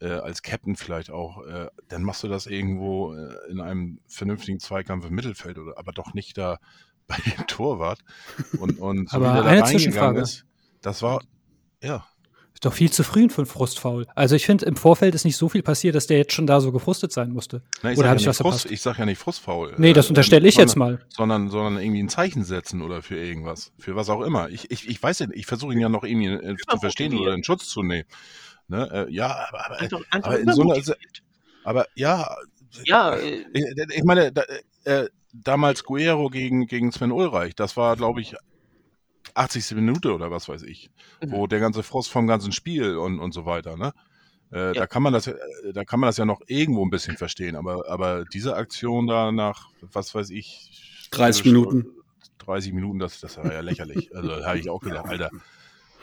äh, 0.00 0.08
als 0.08 0.42
Captain 0.42 0.76
vielleicht 0.76 1.10
auch, 1.10 1.44
äh, 1.44 1.68
dann 1.88 2.02
machst 2.02 2.22
du 2.22 2.28
das 2.28 2.46
irgendwo 2.46 3.14
äh, 3.14 3.50
in 3.50 3.60
einem 3.60 4.00
vernünftigen 4.06 4.60
Zweikampf 4.60 5.06
im 5.06 5.14
Mittelfeld, 5.14 5.58
oder 5.58 5.78
aber 5.78 5.92
doch 5.92 6.14
nicht 6.14 6.38
da 6.38 6.58
bei 7.06 7.16
dem 7.16 7.46
Torwart. 7.46 8.00
Und, 8.58 8.78
und 8.78 9.10
so 9.10 9.16
aber 9.16 9.44
eine 9.44 9.64
Zwischenfrage. 9.64 10.20
Ist, 10.20 10.44
das 10.80 11.02
war, 11.02 11.22
ja. 11.82 12.06
Ist 12.64 12.70
doch 12.70 12.76
viel 12.78 12.90
zu 12.90 13.02
früh 13.02 13.28
für 13.28 13.42
ein 13.42 13.46
Frustfaul. 13.46 14.06
Also 14.14 14.36
ich 14.36 14.46
finde, 14.46 14.64
im 14.64 14.76
Vorfeld 14.76 15.14
ist 15.14 15.26
nicht 15.26 15.36
so 15.36 15.50
viel 15.50 15.62
passiert, 15.62 15.94
dass 15.94 16.06
der 16.06 16.16
jetzt 16.16 16.32
schon 16.32 16.46
da 16.46 16.62
so 16.62 16.72
gefrustet 16.72 17.12
sein 17.12 17.30
musste. 17.30 17.60
Na, 17.82 17.92
ich 17.92 17.98
oder 17.98 18.08
habe 18.08 18.18
ja 18.18 18.22
ich 18.22 18.26
was 18.26 18.38
Frust, 18.38 18.70
Ich 18.70 18.80
sage 18.80 19.00
ja 19.00 19.04
nicht 19.04 19.18
Frustfaul. 19.18 19.74
Nee, 19.76 19.92
das 19.92 20.06
äh, 20.06 20.08
unterstelle 20.08 20.48
ich 20.48 20.54
sondern, 20.54 20.68
jetzt 20.68 20.76
mal. 20.76 21.00
Sondern, 21.10 21.50
sondern 21.50 21.76
irgendwie 21.76 22.02
ein 22.02 22.08
Zeichen 22.08 22.42
setzen 22.42 22.80
oder 22.80 23.02
für 23.02 23.18
irgendwas. 23.18 23.72
Für 23.78 23.96
was 23.96 24.08
auch 24.08 24.22
immer. 24.22 24.48
Ich, 24.48 24.70
ich, 24.70 24.88
ich 24.88 25.02
weiß 25.02 25.18
ja 25.18 25.26
nicht, 25.26 25.40
ich 25.40 25.44
versuche 25.44 25.74
ihn 25.74 25.78
ja 25.78 25.90
noch 25.90 26.04
irgendwie 26.04 26.28
äh, 26.28 26.56
zu 26.56 26.78
verstehen 26.78 27.14
oder 27.18 27.34
in 27.34 27.44
Schutz 27.44 27.66
zu 27.66 27.82
nehmen. 27.82 28.08
Ne? 28.68 29.06
Äh, 29.10 29.12
ja, 29.12 29.26
aber, 29.26 29.66
aber, 29.66 29.80
einfach, 29.80 30.00
einfach 30.10 30.30
aber 30.30 30.40
in 30.40 30.50
so 30.50 30.62
einer, 30.62 30.82
aber 31.64 31.86
ja, 31.94 32.34
ja, 32.86 33.14
äh, 33.14 33.44
ich, 33.52 33.64
ich 33.90 34.04
meine, 34.04 34.32
da, 34.32 34.42
äh, 34.84 35.10
damals 35.34 35.84
Guerrero 35.84 36.30
gegen, 36.30 36.66
gegen 36.66 36.92
Sven 36.92 37.12
Ulreich, 37.12 37.54
das 37.54 37.76
war, 37.76 37.94
glaube 37.96 38.22
ich, 38.22 38.36
80. 39.34 39.72
Minute 39.72 40.14
oder 40.14 40.30
was 40.30 40.48
weiß 40.48 40.62
ich, 40.62 40.90
mhm. 41.22 41.32
wo 41.32 41.46
der 41.46 41.60
ganze 41.60 41.82
Frost 41.82 42.10
vom 42.10 42.26
ganzen 42.26 42.52
Spiel 42.52 42.96
und, 42.96 43.18
und 43.18 43.32
so 43.32 43.44
weiter, 43.46 43.76
ne? 43.76 43.92
Äh, 44.52 44.68
ja. 44.68 44.72
Da 44.72 44.86
kann 44.86 45.02
man 45.02 45.12
das, 45.12 45.26
äh, 45.26 45.34
da 45.72 45.84
kann 45.84 46.00
man 46.00 46.08
das 46.08 46.16
ja 46.16 46.24
noch 46.24 46.40
irgendwo 46.46 46.84
ein 46.84 46.90
bisschen 46.90 47.16
verstehen, 47.16 47.56
aber, 47.56 47.88
aber 47.88 48.24
diese 48.24 48.56
Aktion 48.56 49.06
da 49.06 49.32
nach, 49.32 49.70
was 49.80 50.14
weiß 50.14 50.30
ich, 50.30 51.08
30 51.10 51.44
Minuten. 51.46 51.86
30 52.38 52.72
Minuten, 52.72 52.98
das, 52.98 53.20
das 53.20 53.36
war 53.38 53.52
ja 53.52 53.60
lächerlich. 53.60 54.14
Also 54.14 54.28
da 54.28 54.46
habe 54.46 54.58
ich 54.58 54.68
auch 54.68 54.80
gedacht, 54.80 55.06
Alter, 55.06 55.30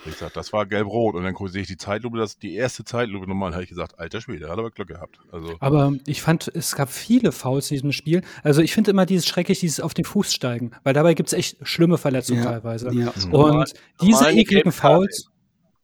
ich 0.06 0.14
gesagt, 0.14 0.36
das 0.36 0.52
war 0.54 0.66
gelb-rot. 0.66 1.16
Und 1.16 1.24
dann 1.24 1.36
sehe 1.48 1.62
ich 1.62 1.68
die 1.68 1.78
Zeitlupe, 1.78 2.18
das 2.18 2.38
die 2.38 2.56
erste 2.56 2.84
Zeitlupe 2.84 3.28
nochmal, 3.28 3.54
habe 3.54 3.64
ich 3.64 3.70
gesagt, 3.70 4.00
alter 4.00 4.22
Schwede, 4.22 4.50
hat 4.50 4.58
aber 4.58 4.72
Glück 4.72 4.88
gehabt. 4.88 5.20
Also. 5.32 5.56
Aber 5.60 5.94
ich 6.06 6.22
fand, 6.22 6.52
es 6.54 6.76
gab 6.76 6.90
viele 6.90 7.32
Fouls 7.32 7.70
in 7.72 7.76
diesem 7.76 7.92
Spiel. 7.92 8.22
Also 8.44 8.62
ich 8.62 8.74
finde 8.74 8.92
immer 8.92 9.06
dieses 9.06 9.28
schrecklich, 9.28 9.60
dieses 9.60 9.80
auf 9.80 9.94
den 9.94 10.06
Fuß 10.06 10.34
steigen, 10.34 10.72
weil 10.84 10.94
dabei 10.94 11.14
gibt 11.14 11.30
es 11.30 11.34
echt 11.34 11.58
schlimme 11.68 11.98
Verletzungen 11.98 12.44
ja, 12.44 12.52
teilweise. 12.52 12.94
Ja. 12.94 13.14
Und 13.32 13.74
diese 14.02 14.30
ekligen 14.32 14.72
Fouls. 14.72 15.28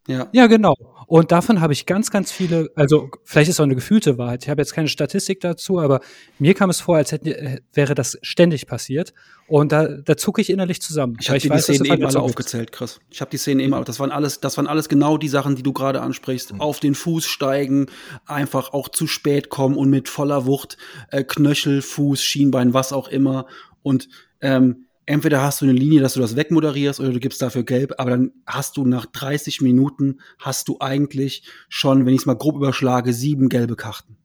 Ja. 0.08 0.28
ja, 0.32 0.48
genau. 0.48 0.76
Und 1.06 1.32
davon 1.32 1.62
habe 1.62 1.72
ich 1.72 1.86
ganz, 1.86 2.12
ganz 2.12 2.32
viele, 2.32 2.70
also 2.76 3.10
vielleicht 3.24 3.50
ist 3.50 3.56
es 3.56 3.60
auch 3.60 3.66
eine 3.66 3.76
gefühlte 3.76 4.18
Wahrheit. 4.18 4.44
Ich 4.44 4.50
habe 4.50 4.62
jetzt 4.62 4.74
keine 4.74 4.90
Statistik 4.90 5.40
dazu, 5.40 5.80
aber 5.80 6.02
mir 6.38 6.54
kam 6.54 6.70
es 6.70 6.82
vor, 6.82 6.98
als 6.98 7.14
hätte, 7.14 7.38
äh, 7.38 7.60
wäre 7.74 7.96
das 7.96 8.18
ständig 8.22 8.68
passiert. 8.68 9.14
Und 9.48 9.72
da, 9.72 9.88
da 9.88 10.18
zucke 10.18 10.42
ich 10.42 10.50
innerlich 10.50 10.82
zusammen. 10.82 11.16
Ich 11.22 11.30
habe 11.30 11.40
die, 11.40 11.50
weiß, 11.50 11.64
Szenen 11.64 11.86
eben 11.86 12.06
alle 12.06 12.20
aufgezählt, 12.20 12.74
Chris. 12.74 13.00
Ich 13.10 13.22
habe 13.22 13.32
die 13.32 13.38
Szenen 13.38 13.62
eben, 13.62 13.86
das 13.86 14.00
waren 14.00 14.12
alles, 14.12 14.42
das 14.42 14.58
waren 14.58 14.68
alles 14.68 14.90
genau 14.90 15.18
die 15.18 15.30
Sachen, 15.30 15.56
die 15.56 15.64
du 15.64 15.72
gerade 15.72 16.02
ansprichst. 16.02 16.54
Mhm. 16.54 16.62
Auf 16.62 16.82
den 16.82 16.96
Fuß 16.96 17.26
steigen, 17.26 17.88
einfach 18.26 18.74
auch 18.74 18.90
zu 18.90 19.08
spät 19.08 19.50
kommen 19.50 19.78
und 19.78 19.90
mit 19.90 20.10
voller 20.10 20.46
Wucht 20.46 20.78
äh, 21.12 21.24
Knöchel, 21.24 21.82
Fuß, 21.82 22.22
Schienbein, 22.22 22.74
was 22.74 22.92
auch 22.92 23.08
immer. 23.08 23.46
Und 23.82 24.10
ähm, 24.42 24.87
entweder 25.08 25.42
hast 25.42 25.62
du 25.62 25.66
eine 25.66 25.74
Linie, 25.74 26.02
dass 26.02 26.14
du 26.14 26.20
das 26.20 26.36
wegmoderierst 26.36 27.00
oder 27.00 27.10
du 27.10 27.20
gibst 27.20 27.42
dafür 27.42 27.64
gelb, 27.64 27.94
aber 27.98 28.12
dann 28.12 28.32
hast 28.46 28.78
du 28.78 28.86
nach 28.86 29.08
30 29.08 29.62
Minuten 29.62 30.20
hast 30.38 30.68
du 30.68 30.78
eigentlich 30.80 31.44
schon, 31.70 32.06
wenn 32.06 32.14
ich 32.14 32.22
es 32.22 32.26
mal 32.28 32.36
grob 32.36 32.56
überschlage, 32.56 33.14
sieben 33.14 33.50
gelbe 33.50 33.76
Karten. 33.76 34.18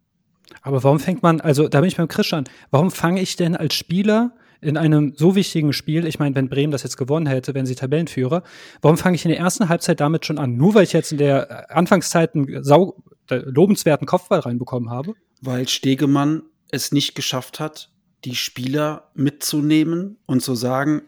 Aber 0.61 0.85
warum 0.85 1.01
fängt 1.01 1.23
man, 1.23 1.41
also 1.41 1.69
da 1.69 1.81
bin 1.81 1.89
ich 1.89 1.97
beim 1.97 2.09
Christian, 2.09 2.45
warum 2.71 2.91
fange 2.91 3.23
ich 3.23 3.37
denn 3.37 3.57
als 3.57 3.75
Spieler 3.75 4.35
in 4.61 4.77
einem 4.77 5.15
so 5.17 5.35
wichtigen 5.35 5.73
Spiel, 5.73 6.07
ich 6.07 6.19
meine, 6.19 6.35
wenn 6.35 6.49
Bremen 6.49 6.71
das 6.71 6.83
jetzt 6.83 6.97
gewonnen 6.97 7.27
hätte, 7.27 7.55
wenn 7.55 7.67
sie 7.67 7.75
Tabellenführer, 7.75 8.43
warum 8.81 8.99
fange 8.99 9.17
ich 9.17 9.25
in 9.25 9.31
der 9.31 9.39
ersten 9.39 9.69
Halbzeit 9.69 10.01
damit 10.01 10.27
schon 10.27 10.39
an? 10.39 10.57
Nur 10.57 10.75
weil 10.75 10.85
ich 10.85 10.93
jetzt 10.93 11.13
in 11.13 11.19
der 11.19 11.75
Anfangszeit 11.75 12.35
einen 12.35 12.63
sau 12.63 13.03
lobenswerten 13.29 14.07
Kopfball 14.07 14.41
reinbekommen 14.41 14.91
habe? 14.91 15.15
Weil 15.41 15.69
Stegemann 15.69 16.43
es 16.71 16.93
nicht 16.93 17.15
geschafft 17.15 17.61
hat, 17.61 17.92
die 18.25 18.37
Spieler 18.37 19.11
mitzunehmen 19.15 20.19
und 20.27 20.43
zu 20.43 20.55
sagen, 20.55 21.03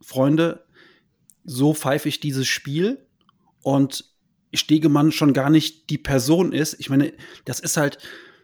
Freunde, 0.00 0.64
so 1.44 1.74
pfeife 1.74 2.08
ich 2.08 2.20
dieses 2.20 2.46
Spiel 2.46 3.04
und 3.62 4.04
Stegemann 4.54 5.12
schon 5.12 5.32
gar 5.32 5.50
nicht 5.50 5.90
die 5.90 5.98
Person 5.98 6.52
ist. 6.52 6.76
Ich 6.78 6.90
meine, 6.90 7.12
das 7.44 7.60
ist 7.60 7.76
halt 7.76 7.98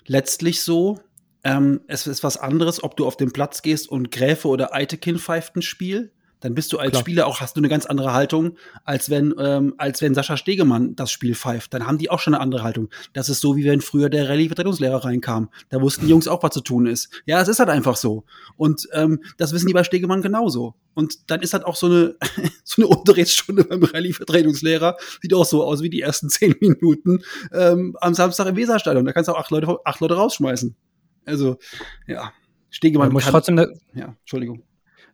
letztlich 0.06 0.60
so. 0.60 1.00
Ähm, 1.44 1.80
es 1.86 2.06
ist 2.06 2.22
was 2.22 2.36
anderes, 2.36 2.82
ob 2.82 2.96
du 2.96 3.06
auf 3.06 3.16
den 3.16 3.32
Platz 3.32 3.62
gehst 3.62 3.88
und 3.88 4.10
Gräfe 4.10 4.48
oder 4.48 4.74
Eitekin 4.74 5.18
pfeift 5.18 5.56
ein 5.56 5.62
Spiel 5.62 6.12
dann 6.46 6.54
bist 6.54 6.72
du 6.72 6.78
als 6.78 6.92
Klar. 6.92 7.00
Spieler 7.00 7.26
auch, 7.26 7.40
hast 7.40 7.56
du 7.56 7.60
eine 7.60 7.68
ganz 7.68 7.86
andere 7.86 8.12
Haltung, 8.12 8.56
als 8.84 9.10
wenn, 9.10 9.34
ähm, 9.36 9.74
als 9.78 10.00
wenn 10.00 10.14
Sascha 10.14 10.36
Stegemann 10.36 10.94
das 10.94 11.10
Spiel 11.10 11.34
pfeift. 11.34 11.74
Dann 11.74 11.88
haben 11.88 11.98
die 11.98 12.08
auch 12.08 12.20
schon 12.20 12.34
eine 12.34 12.40
andere 12.40 12.62
Haltung. 12.62 12.88
Das 13.14 13.28
ist 13.28 13.40
so, 13.40 13.56
wie 13.56 13.64
wenn 13.64 13.80
früher 13.80 14.08
der 14.08 14.28
Rallye-Vertretungslehrer 14.28 15.04
reinkam. 15.04 15.50
Da 15.70 15.80
wussten 15.80 16.04
die 16.04 16.10
Jungs 16.10 16.28
auch, 16.28 16.44
was 16.44 16.52
zu 16.52 16.60
tun 16.60 16.86
ist. 16.86 17.10
Ja, 17.26 17.40
es 17.40 17.48
ist 17.48 17.58
halt 17.58 17.68
einfach 17.68 17.96
so. 17.96 18.22
Und 18.56 18.88
ähm, 18.92 19.24
das 19.38 19.52
wissen 19.52 19.66
die 19.66 19.72
bei 19.72 19.82
Stegemann 19.82 20.22
genauso. 20.22 20.76
Und 20.94 21.28
dann 21.32 21.42
ist 21.42 21.52
halt 21.52 21.64
auch 21.64 21.74
so 21.74 21.86
eine, 21.86 22.14
so 22.62 22.80
eine 22.80 22.86
Unterrichtsstunde 22.86 23.64
beim 23.64 23.82
Rallye-Vertretungslehrer. 23.82 24.96
Sieht 25.20 25.34
auch 25.34 25.44
so 25.44 25.64
aus 25.64 25.82
wie 25.82 25.90
die 25.90 26.02
ersten 26.02 26.28
zehn 26.30 26.54
Minuten 26.60 27.24
ähm, 27.52 27.96
am 28.00 28.14
Samstag 28.14 28.46
im 28.46 28.54
Weserstadion. 28.54 29.04
Da 29.04 29.12
kannst 29.12 29.26
du 29.26 29.32
auch 29.32 29.40
acht 29.40 29.50
Leute, 29.50 29.78
acht 29.84 29.98
Leute 29.98 30.14
rausschmeißen. 30.14 30.76
Also, 31.24 31.56
ja. 32.06 32.32
Stegemann 32.70 33.10
muss 33.10 33.24
trotzdem 33.24 33.58
ja, 33.94 34.14
Entschuldigung. 34.20 34.62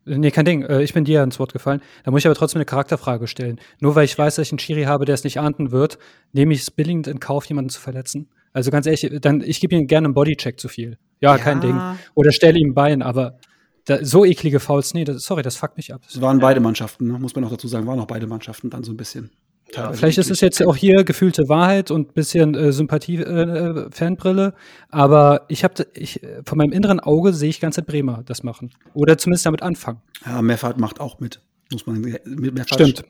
Nee, 0.04 0.30
kein 0.30 0.44
Ding. 0.44 0.62
Äh, 0.62 0.82
ich 0.82 0.92
bin 0.92 1.04
dir 1.04 1.22
ins 1.22 1.38
Wort 1.38 1.52
gefallen. 1.52 1.80
Da 2.04 2.10
muss 2.10 2.20
ich 2.20 2.26
aber 2.26 2.34
trotzdem 2.34 2.58
eine 2.58 2.64
Charakterfrage 2.64 3.26
stellen. 3.26 3.60
Nur 3.80 3.94
weil 3.94 4.04
ich 4.04 4.18
weiß, 4.18 4.36
dass 4.36 4.46
ich 4.46 4.52
einen 4.52 4.58
Schiri 4.58 4.84
habe, 4.84 5.04
der 5.04 5.14
es 5.14 5.24
nicht 5.24 5.38
ahnden 5.38 5.70
wird, 5.70 5.98
nehme 6.32 6.54
ich 6.54 6.60
es 6.60 6.70
billigend 6.70 7.06
in 7.06 7.20
Kauf, 7.20 7.44
jemanden 7.46 7.70
zu 7.70 7.80
verletzen. 7.80 8.28
Also 8.52 8.70
ganz 8.70 8.86
ehrlich, 8.86 9.08
dann 9.20 9.40
ich 9.40 9.60
gebe 9.60 9.74
ihm 9.76 9.86
gerne 9.86 10.06
einen 10.06 10.14
Bodycheck 10.14 10.58
zu 10.58 10.68
viel. 10.68 10.98
Ja, 11.20 11.36
ja. 11.36 11.42
kein 11.42 11.60
Ding. 11.60 11.80
Oder 12.14 12.32
stelle 12.32 12.58
ihm 12.58 12.74
Bein, 12.74 13.02
aber 13.02 13.38
da, 13.84 14.04
so 14.04 14.24
eklige 14.24 14.60
Fouls, 14.60 14.94
nee, 14.94 15.04
das, 15.04 15.22
sorry, 15.22 15.42
das 15.42 15.56
fuckt 15.56 15.76
mich 15.76 15.92
ab. 15.92 16.02
Es 16.06 16.20
waren 16.20 16.38
beide 16.38 16.60
Mannschaften, 16.60 17.08
ne? 17.08 17.18
muss 17.18 17.34
man 17.34 17.44
auch 17.44 17.50
dazu 17.50 17.66
sagen, 17.66 17.86
waren 17.86 17.98
auch 17.98 18.06
beide 18.06 18.26
Mannschaften 18.26 18.70
dann 18.70 18.84
so 18.84 18.92
ein 18.92 18.96
bisschen. 18.96 19.30
Ja, 19.74 19.92
vielleicht 19.92 20.18
ist 20.18 20.30
es 20.30 20.40
jetzt 20.40 20.62
auch 20.62 20.76
hier 20.76 21.02
gefühlte 21.02 21.48
Wahrheit 21.48 21.90
und 21.90 22.10
ein 22.10 22.12
bisschen 22.12 22.54
äh, 22.54 22.72
Sympathie-Fanbrille, 22.72 24.48
äh, 24.48 24.86
aber 24.90 25.46
ich 25.48 25.64
habe 25.64 25.86
ich, 25.94 26.20
von 26.44 26.58
meinem 26.58 26.72
inneren 26.72 27.00
Auge 27.00 27.32
sehe 27.32 27.48
ich 27.48 27.60
ganz 27.60 27.80
Bremer 27.80 28.22
das 28.24 28.42
machen. 28.42 28.70
Oder 28.92 29.16
zumindest 29.16 29.46
damit 29.46 29.62
anfangen. 29.62 30.02
Ja, 30.26 30.42
Meffert 30.42 30.78
macht 30.78 31.00
auch 31.00 31.20
mit. 31.20 31.40
Muss 31.72 31.86
man 31.86 32.00
mit 32.00 32.26
Meffert, 32.26 32.74
Stimmt. 32.74 33.04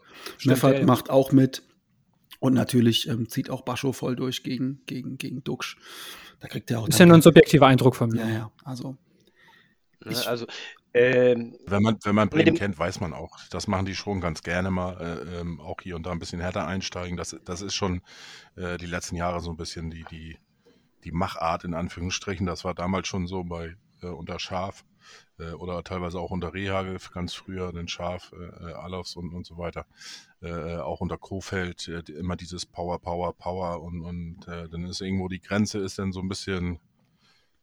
Meffert 0.45 0.79
ja, 0.79 0.87
macht 0.87 1.11
auch 1.11 1.33
mit. 1.33 1.63
Und 2.39 2.55
natürlich 2.55 3.09
ähm, 3.09 3.29
zieht 3.29 3.51
auch 3.51 3.63
Bascho 3.63 3.93
voll 3.93 4.17
durch 4.17 4.43
gegen, 4.43 4.83
gegen, 4.87 5.19
gegen 5.19 5.43
Duxch. 5.45 5.77
Da 6.41 6.49
kriegt 6.49 6.71
er 6.71 6.81
auch. 6.81 6.89
Ist 6.89 6.99
ja 6.99 7.07
nur 7.07 7.17
ein 7.17 7.23
subjektiver 7.23 7.67
Eindruck 7.67 7.97
von 7.97 8.11
mir. 8.11 8.21
Ja, 8.21 8.29
ja. 8.29 8.51
Also. 8.65 8.97
Ich, 10.09 10.27
also 10.27 10.47
ähm, 10.95 11.57
wenn 11.67 11.83
man, 11.83 11.99
wenn 12.05 12.15
man 12.15 12.29
Bremen 12.29 12.55
kennt, 12.55 12.79
weiß 12.79 13.01
man 13.01 13.15
auch. 13.15 13.39
Das 13.51 13.67
machen 13.67 13.87
die 13.87 13.95
schon 13.95 14.21
ganz 14.21 14.43
gerne 14.43 14.71
mal, 14.71 15.01
äh, 15.01 15.41
ähm, 15.41 15.61
auch 15.61 15.81
hier 15.83 15.97
und 15.97 16.05
da 16.05 16.13
ein 16.13 16.19
bisschen 16.19 16.41
härter 16.41 16.67
einsteigen. 16.67 17.17
Das, 17.17 17.37
das 17.45 17.63
ist 17.63 17.75
schon 17.75 18.03
äh, 18.57 18.77
die 18.77 18.87
letzten 18.87 19.17
Jahre 19.17 19.41
so 19.41 19.51
ein 19.51 19.57
bisschen 19.57 19.91
die, 19.91 20.05
die, 20.11 20.37
die 21.05 21.13
Machart 21.13 21.65
in 21.65 21.75
Anführungsstrichen. 21.75 22.47
Das 22.47 22.65
war 22.65 22.75
damals 22.75 23.09
schon 23.09 23.27
so 23.27 23.45
bei 23.45 23.77
äh, 24.03 24.09
unter 24.09 24.39
Schaf 24.39 24.85
äh, 25.39 25.53
oder 25.53 25.83
teilweise 25.83 26.19
auch 26.21 26.31
unter 26.31 26.53
Rehagel, 26.53 26.99
ganz 27.13 27.35
früher 27.35 27.73
den 27.73 27.89
Schaf, 27.89 28.33
äh, 28.33 28.71
äh, 28.71 28.73
Alofs 28.75 29.17
und, 29.17 29.33
und 29.33 29.47
so 29.47 29.59
weiter. 29.59 29.87
auch 30.43 31.01
unter 31.01 31.19
Kofeld 31.19 31.87
immer 31.87 32.35
dieses 32.35 32.67
Power, 32.67 32.99
Power, 32.99 33.33
Power 33.33 33.81
und, 33.81 34.01
und 34.01 34.41
dann 34.49 34.87
ist 34.87 35.01
irgendwo 35.01 35.29
die 35.29 35.41
Grenze 35.41 35.79
ist 35.79 36.01
dann 36.01 36.11
so 36.11 36.19
ein 36.19 36.29
bisschen 36.29 36.81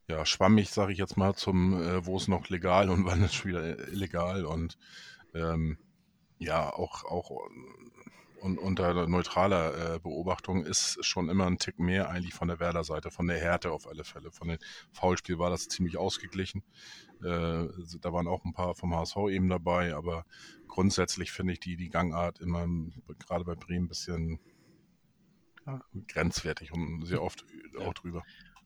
ja, 0.09 0.25
schwammig, 0.25 0.71
sage 0.71 0.91
ich 0.91 0.97
jetzt 0.97 1.17
mal, 1.17 1.35
zum, 1.35 1.81
äh, 1.81 2.05
wo 2.05 2.17
es 2.17 2.27
noch 2.27 2.49
legal 2.49 2.89
und 2.89 3.05
wann 3.05 3.23
ist 3.23 3.45
wieder 3.45 3.87
illegal 3.87 4.43
und 4.45 4.77
ähm, 5.33 5.77
ja, 6.39 6.73
auch, 6.73 7.05
auch 7.05 7.31
und 8.41 8.57
unter 8.57 9.05
neutraler 9.07 9.95
äh, 9.95 9.99
Beobachtung 9.99 10.65
ist 10.65 11.03
schon 11.05 11.27
immer 11.27 11.45
ein 11.45 11.57
Tick 11.57 11.77
mehr 11.77 12.09
eigentlich 12.09 12.33
von 12.33 12.47
der 12.47 12.61
Werder-Seite, 12.61 13.11
von 13.11 13.27
der 13.27 13.37
Härte 13.37 13.71
auf 13.71 13.85
alle 13.85 14.05
Fälle. 14.05 14.31
Von 14.31 14.47
dem 14.47 14.57
Foulspiel 14.93 15.39
war 15.39 15.49
das 15.49 15.67
ziemlich 15.67 15.97
ausgeglichen. 15.97 16.63
Äh, 17.21 17.67
da 17.99 18.13
waren 18.13 18.27
auch 18.27 18.45
ein 18.45 18.53
paar 18.53 18.75
vom 18.75 18.95
HSV 18.95 19.17
eben 19.29 19.49
dabei, 19.49 19.93
aber 19.93 20.23
grundsätzlich 20.69 21.33
finde 21.33 21.53
ich 21.53 21.59
die, 21.59 21.75
die 21.75 21.89
Gangart 21.89 22.39
immer 22.39 22.65
gerade 23.27 23.43
bei 23.43 23.55
Bremen 23.55 23.85
ein 23.85 23.89
bisschen 23.89 24.39
ja, 25.65 25.81
grenzwertig 26.07 26.71
und 26.71 27.05
sehr 27.05 27.21
oft 27.21 27.43
auch 27.77 27.93
drüber. 27.93 28.23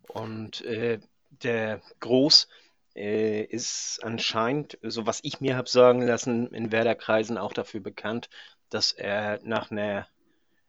Und 0.10 0.62
äh, 0.62 1.00
der 1.44 1.82
Groß 2.00 2.48
äh, 2.96 3.44
ist 3.44 4.00
anscheinend, 4.04 4.78
so 4.82 5.06
was 5.06 5.20
ich 5.24 5.42
mir 5.42 5.58
habe 5.58 5.70
sagen 5.70 6.02
lassen, 6.02 6.54
in 6.54 6.72
Werderkreisen 6.72 7.38
auch 7.38 7.54
dafür 7.54 7.82
bekannt, 7.82 8.30
dass 8.70 8.92
er 8.92 9.40
nach 9.44 9.72
einer 9.72 10.08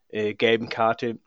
äh, 0.09 0.33
gelben 0.33 0.69
Karte, 0.69 1.19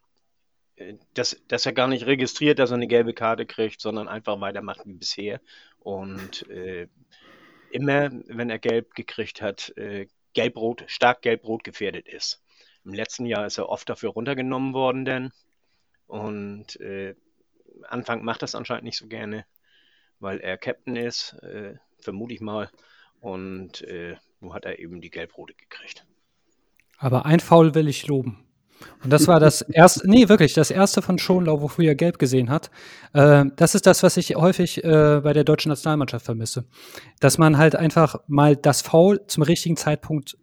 äh, 0.76 0.94
dass, 1.14 1.40
dass 1.48 1.66
er 1.66 1.72
gar 1.72 1.88
nicht 1.88 2.06
registriert, 2.06 2.58
dass 2.58 2.70
er 2.70 2.76
eine 2.76 2.88
gelbe 2.88 3.14
Karte 3.14 3.46
kriegt, 3.46 3.80
sondern 3.80 4.08
einfach 4.08 4.40
weitermacht 4.40 4.80
wie 4.84 4.94
bisher. 4.94 5.40
Und 5.80 6.48
äh, 6.50 6.88
immer, 7.70 8.10
wenn 8.26 8.50
er 8.50 8.58
gelb 8.58 8.94
gekriegt 8.94 9.42
hat, 9.42 9.76
äh, 9.76 10.06
gelb-rot, 10.34 10.84
stark 10.86 11.22
gelb-rot 11.22 11.64
gefährdet 11.64 12.08
ist. 12.08 12.42
Im 12.84 12.94
letzten 12.94 13.26
Jahr 13.26 13.46
ist 13.46 13.58
er 13.58 13.68
oft 13.68 13.88
dafür 13.88 14.10
runtergenommen 14.10 14.72
worden, 14.72 15.04
denn 15.04 15.32
und 16.06 16.80
äh, 16.80 17.14
Anfang 17.88 18.24
macht 18.24 18.42
das 18.42 18.54
anscheinend 18.54 18.84
nicht 18.84 18.98
so 18.98 19.06
gerne, 19.06 19.44
weil 20.20 20.38
er 20.38 20.56
Captain 20.58 20.96
ist, 20.96 21.34
äh, 21.42 21.74
vermute 21.98 22.34
ich 22.34 22.40
mal. 22.40 22.70
Und 23.20 23.82
äh, 23.82 24.16
nun 24.40 24.54
hat 24.54 24.64
er 24.64 24.78
eben 24.78 25.00
die 25.00 25.10
Gelbrote 25.10 25.54
gekriegt. 25.54 26.06
Aber 26.98 27.26
ein 27.26 27.40
Foul 27.40 27.74
will 27.74 27.88
ich 27.88 28.06
loben. 28.06 28.44
Und 29.02 29.12
das 29.12 29.26
war 29.26 29.40
das 29.40 29.62
erste, 29.72 30.08
nee, 30.08 30.28
wirklich, 30.28 30.54
das 30.54 30.70
erste 30.70 31.02
von 31.02 31.18
Schonlau, 31.18 31.60
wofür 31.62 31.84
er 31.84 31.94
gelb 31.94 32.18
gesehen 32.18 32.50
hat. 32.50 32.70
Äh, 33.12 33.46
das 33.56 33.74
ist 33.74 33.86
das, 33.86 34.02
was 34.02 34.16
ich 34.16 34.36
häufig 34.36 34.84
äh, 34.84 35.20
bei 35.22 35.32
der 35.32 35.44
deutschen 35.44 35.70
Nationalmannschaft 35.70 36.24
vermisse. 36.24 36.64
Dass 37.20 37.38
man 37.38 37.58
halt 37.58 37.76
einfach 37.76 38.16
mal 38.26 38.56
das 38.56 38.82
Foul 38.82 39.26
zum 39.26 39.42
richtigen 39.42 39.76
Zeitpunkt 39.76 40.36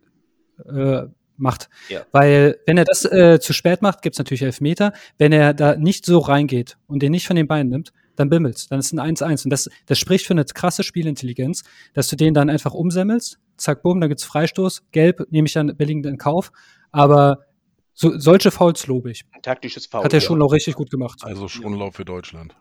äh, 0.66 1.04
macht. 1.38 1.70
Ja. 1.90 2.06
Weil, 2.12 2.60
wenn 2.66 2.78
er 2.78 2.86
das 2.86 3.06
äh, 3.06 3.40
zu 3.40 3.54
spät 3.54 3.82
macht, 3.82 4.02
gibt 4.02 4.16
es 4.16 4.20
natürlich 4.20 4.42
Elfmeter. 4.42 4.94
Wenn 5.18 5.32
er 5.32 5.54
da 5.54 5.76
nicht 5.76 6.06
so 6.06 6.20
reingeht 6.20 6.78
und 6.88 7.02
den 7.02 7.12
nicht 7.12 7.28
von 7.28 7.36
den 7.36 7.48
Beinen 7.48 7.70
nimmt, 7.70 7.94
dann 8.16 8.30
bimmelt's. 8.30 8.68
Dann 8.68 8.80
ist 8.80 8.94
ein 8.94 9.16
1-1. 9.16 9.46
Und 9.46 9.50
das, 9.50 9.70
das 9.86 10.00
spricht 10.00 10.26
für 10.26 10.34
eine 10.34 10.46
krasse 10.46 10.84
Spielintelligenz, 10.84 11.64
dass 11.94 12.08
du 12.08 12.16
den 12.16 12.34
dann 12.34 12.50
einfach 12.50 12.74
umsemmelst, 12.74 13.40
zack, 13.58 13.82
bumm, 13.82 14.00
dann 14.00 14.10
gibt's 14.10 14.24
Freistoß, 14.24 14.84
gelb, 14.92 15.28
nehme 15.30 15.48
ich 15.48 15.54
dann 15.54 15.76
billigend 15.76 16.06
in 16.06 16.18
Kauf. 16.18 16.52
Aber 16.92 17.46
so, 17.94 18.18
solche 18.18 18.52
Fouls 18.52 18.88
lobe 18.88 19.12
ich. 19.12 19.26
Ein 19.32 19.42
taktisches 19.42 19.86
Foul. 19.86 20.04
Hat 20.04 20.14
er 20.14 20.22
schon 20.22 20.40
noch 20.40 20.52
richtig 20.52 20.76
gut 20.76 20.90
gemacht. 20.90 21.20
Also 21.24 21.48
Schonlauf 21.48 21.96
für 21.96 22.06
Deutschland. 22.06 22.56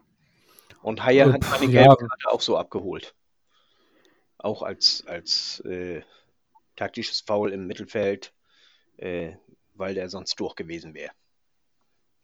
Und 0.83 1.03
Haier 1.03 1.33
hat 1.33 1.45
seine 1.45 1.69
gelbe 1.69 1.97
Karte 1.97 2.31
auch 2.31 2.41
so 2.41 2.59
abgeholt. 2.59 3.15
Auch 4.37 4.63
als, 4.63 5.05
als 5.07 5.61
äh, 5.61 6.03
taktisches 6.77 7.23
Foul 7.23 7.53
im 7.53 7.67
Mittelfeld 7.67 8.34
äh, 8.97 9.33
weil 9.75 9.95
der 9.95 10.09
sonst 10.09 10.39
durch 10.41 10.55
gewesen 10.55 10.95
wäre. 10.95 11.11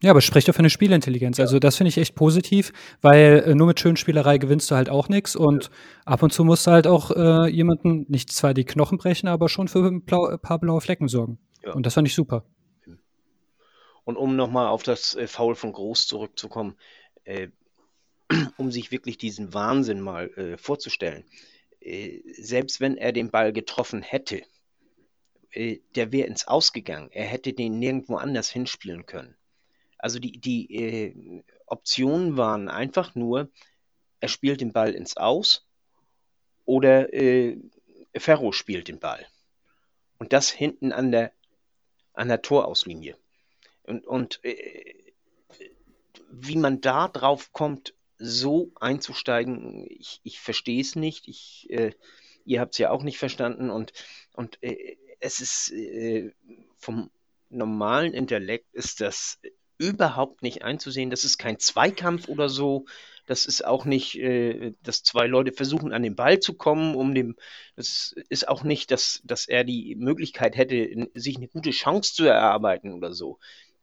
Ja, 0.02 0.12
aber 0.12 0.22
spricht 0.22 0.48
doch 0.48 0.54
für 0.54 0.60
eine 0.60 0.70
Spielintelligenz. 0.70 1.36
Ja. 1.36 1.44
Also 1.44 1.58
das 1.58 1.76
finde 1.76 1.90
ich 1.90 1.98
echt 1.98 2.14
positiv, 2.14 2.72
weil 3.02 3.44
äh, 3.46 3.54
nur 3.54 3.66
mit 3.66 3.80
Schönspielerei 3.80 4.38
gewinnst 4.38 4.70
du 4.70 4.74
halt 4.74 4.88
auch 4.88 5.08
nichts 5.08 5.36
und 5.36 5.64
ja. 5.64 5.70
ab 6.06 6.22
und 6.22 6.32
zu 6.32 6.42
musst 6.44 6.66
du 6.66 6.70
halt 6.70 6.86
auch 6.86 7.10
äh, 7.10 7.48
jemanden 7.50 8.06
nicht 8.08 8.32
zwar 8.32 8.54
die 8.54 8.64
Knochen 8.64 8.96
brechen, 8.96 9.28
aber 9.28 9.50
schon 9.50 9.68
für 9.68 9.86
ein 9.86 10.02
blau, 10.02 10.36
paar 10.38 10.58
blaue 10.58 10.80
Flecken 10.80 11.08
sorgen. 11.08 11.38
Ja. 11.62 11.74
Und 11.74 11.84
das 11.84 11.94
fand 11.94 12.08
ich 12.08 12.14
super. 12.14 12.44
Und 14.04 14.16
um 14.16 14.36
nochmal 14.36 14.68
auf 14.68 14.82
das 14.82 15.14
äh, 15.14 15.26
Foul 15.26 15.54
von 15.54 15.72
Groß 15.72 16.06
zurückzukommen, 16.06 16.76
äh, 17.24 17.48
um 18.56 18.70
sich 18.70 18.90
wirklich 18.90 19.18
diesen 19.18 19.52
Wahnsinn 19.52 20.00
mal 20.00 20.30
äh, 20.30 20.56
vorzustellen, 20.56 21.24
äh, 21.80 22.20
selbst 22.32 22.80
wenn 22.80 22.96
er 22.96 23.12
den 23.12 23.30
Ball 23.30 23.52
getroffen 23.52 24.00
hätte, 24.00 24.42
äh, 25.52 25.78
der 25.94 26.12
wäre 26.12 26.28
ins 26.28 26.46
Ausgegangen. 26.46 27.10
Er 27.12 27.26
hätte 27.26 27.52
den 27.52 27.78
nirgendwo 27.78 28.16
anders 28.16 28.50
hinspielen 28.50 29.06
können. 29.06 29.36
Also 29.98 30.18
die, 30.18 30.32
die 30.32 30.74
äh, 30.74 31.42
Optionen 31.66 32.36
waren 32.36 32.68
einfach 32.68 33.14
nur, 33.14 33.50
er 34.20 34.28
spielt 34.28 34.60
den 34.60 34.72
Ball 34.72 34.94
ins 34.94 35.16
Aus 35.16 35.66
oder 36.64 37.12
äh, 37.12 37.58
Ferro 38.16 38.52
spielt 38.52 38.88
den 38.88 38.98
Ball. 38.98 39.26
Und 40.18 40.32
das 40.32 40.50
hinten 40.50 40.92
an 40.92 41.10
der, 41.12 41.32
an 42.12 42.28
der 42.28 42.42
Torauslinie. 42.42 43.16
Und, 43.84 44.06
und 44.06 44.44
äh, 44.44 44.94
wie 46.30 46.56
man 46.56 46.80
da 46.80 47.08
drauf 47.08 47.52
kommt, 47.52 47.94
so 48.18 48.70
einzusteigen, 48.78 49.86
ich, 49.88 50.20
ich 50.22 50.40
verstehe 50.40 50.80
es 50.80 50.94
nicht. 50.94 51.26
Ich, 51.26 51.68
äh, 51.70 51.92
ihr 52.44 52.60
habt 52.60 52.74
es 52.74 52.78
ja 52.78 52.90
auch 52.90 53.02
nicht 53.02 53.18
verstanden. 53.18 53.70
Und, 53.70 53.92
und 54.34 54.62
äh, 54.62 54.96
es 55.20 55.40
ist 55.40 55.72
äh, 55.72 56.32
vom 56.78 57.10
normalen 57.50 58.14
Intellekt 58.14 58.66
ist 58.72 59.00
das 59.00 59.38
überhaupt 59.78 60.42
nicht 60.42 60.62
einzusehen. 60.62 61.10
Das 61.10 61.24
ist 61.24 61.38
kein 61.38 61.58
Zweikampf 61.58 62.28
oder 62.28 62.48
so. 62.48 62.84
Das 63.26 63.46
ist 63.46 63.64
auch 63.64 63.84
nicht, 63.84 64.16
äh, 64.16 64.74
dass 64.82 65.02
zwei 65.02 65.26
Leute 65.26 65.52
versuchen, 65.52 65.92
an 65.92 66.02
den 66.02 66.16
Ball 66.16 66.40
zu 66.40 66.54
kommen, 66.54 66.94
um 66.94 67.14
dem. 67.14 67.36
Das 67.76 68.14
ist 68.28 68.48
auch 68.48 68.62
nicht, 68.62 68.90
dass, 68.90 69.20
dass 69.24 69.46
er 69.46 69.64
die 69.64 69.94
Möglichkeit 69.96 70.56
hätte, 70.56 71.08
sich 71.14 71.36
eine 71.36 71.48
gute 71.48 71.70
Chance 71.70 72.14
zu 72.14 72.24
erarbeiten 72.24 72.92
oder 72.92 73.12
so. 73.12 73.38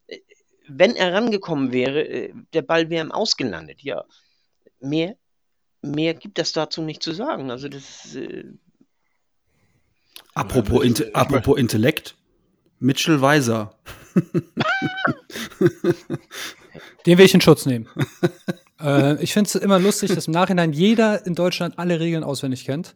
Äh, 0.07 0.19
wenn 0.67 0.95
er 0.95 1.13
rangekommen 1.13 1.71
wäre, 1.71 2.05
äh, 2.07 2.33
der 2.53 2.61
Ball 2.61 2.89
wäre 2.89 3.05
ihm 3.05 3.11
ausgelandet, 3.11 3.81
ja. 3.81 4.03
Mehr, 4.79 5.17
mehr 5.81 6.13
gibt 6.13 6.39
es 6.39 6.51
dazu 6.51 6.81
nicht 6.81 7.01
zu 7.01 7.13
sagen. 7.13 7.49
Also 7.49 7.69
das 7.69 8.15
äh, 8.15 8.43
Apropos, 10.37 10.83
Inte 10.83 11.15
apropos 11.15 11.57
Intellekt, 11.57 12.15
Mitchell 12.79 13.21
Weiser. 13.21 13.73
Den 17.05 17.17
will 17.17 17.25
ich 17.25 17.33
in 17.33 17.41
Schutz 17.41 17.65
nehmen. 17.65 17.87
äh, 18.79 19.21
ich 19.23 19.33
finde 19.33 19.47
es 19.47 19.55
immer 19.55 19.79
lustig, 19.79 20.13
dass 20.13 20.27
im 20.27 20.33
Nachhinein 20.33 20.73
jeder 20.73 21.25
in 21.25 21.33
Deutschland 21.33 21.79
alle 21.79 21.99
Regeln 21.99 22.23
auswendig 22.23 22.65
kennt. 22.65 22.95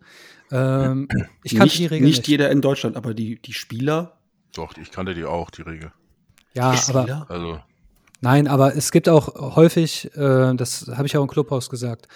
Ähm, 0.52 1.08
ich 1.44 1.56
kannte 1.56 1.66
nicht, 1.66 1.80
die 1.80 1.86
Regeln 1.88 2.08
nicht. 2.08 2.18
Nicht 2.18 2.28
jeder 2.28 2.52
in 2.52 2.62
Deutschland, 2.62 2.96
aber 2.96 3.16
die, 3.16 3.42
die 3.42 3.54
Spieler. 3.54 4.20
Doch, 4.54 4.78
ich 4.78 4.92
kannte 4.92 5.16
die 5.16 5.26
auch, 5.26 5.50
die 5.50 5.64
Regel. 5.64 5.92
Ja, 6.54 6.76
die 6.76 6.90
aber. 6.90 7.26
Also. 7.28 7.60
Nein, 8.20 8.48
aber 8.48 8.76
es 8.76 8.92
gibt 8.92 9.10
auch 9.10 9.56
häufig, 9.56 10.16
äh, 10.16 10.54
das 10.54 10.92
habe 10.96 11.08
ich 11.08 11.18
auch 11.18 11.24
im 11.24 11.28
Clubhaus 11.30 11.72
gesagt, 11.72 12.08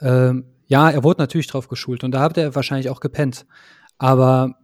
ähm, 0.00 0.44
ja, 0.66 0.90
er 0.90 1.02
wurde 1.02 1.22
natürlich 1.22 1.46
drauf 1.46 1.68
geschult 1.68 2.04
und 2.04 2.10
da 2.10 2.20
hat 2.20 2.36
er 2.36 2.54
wahrscheinlich 2.54 2.90
auch 2.90 3.00
gepennt. 3.00 3.46
Aber 4.00 4.54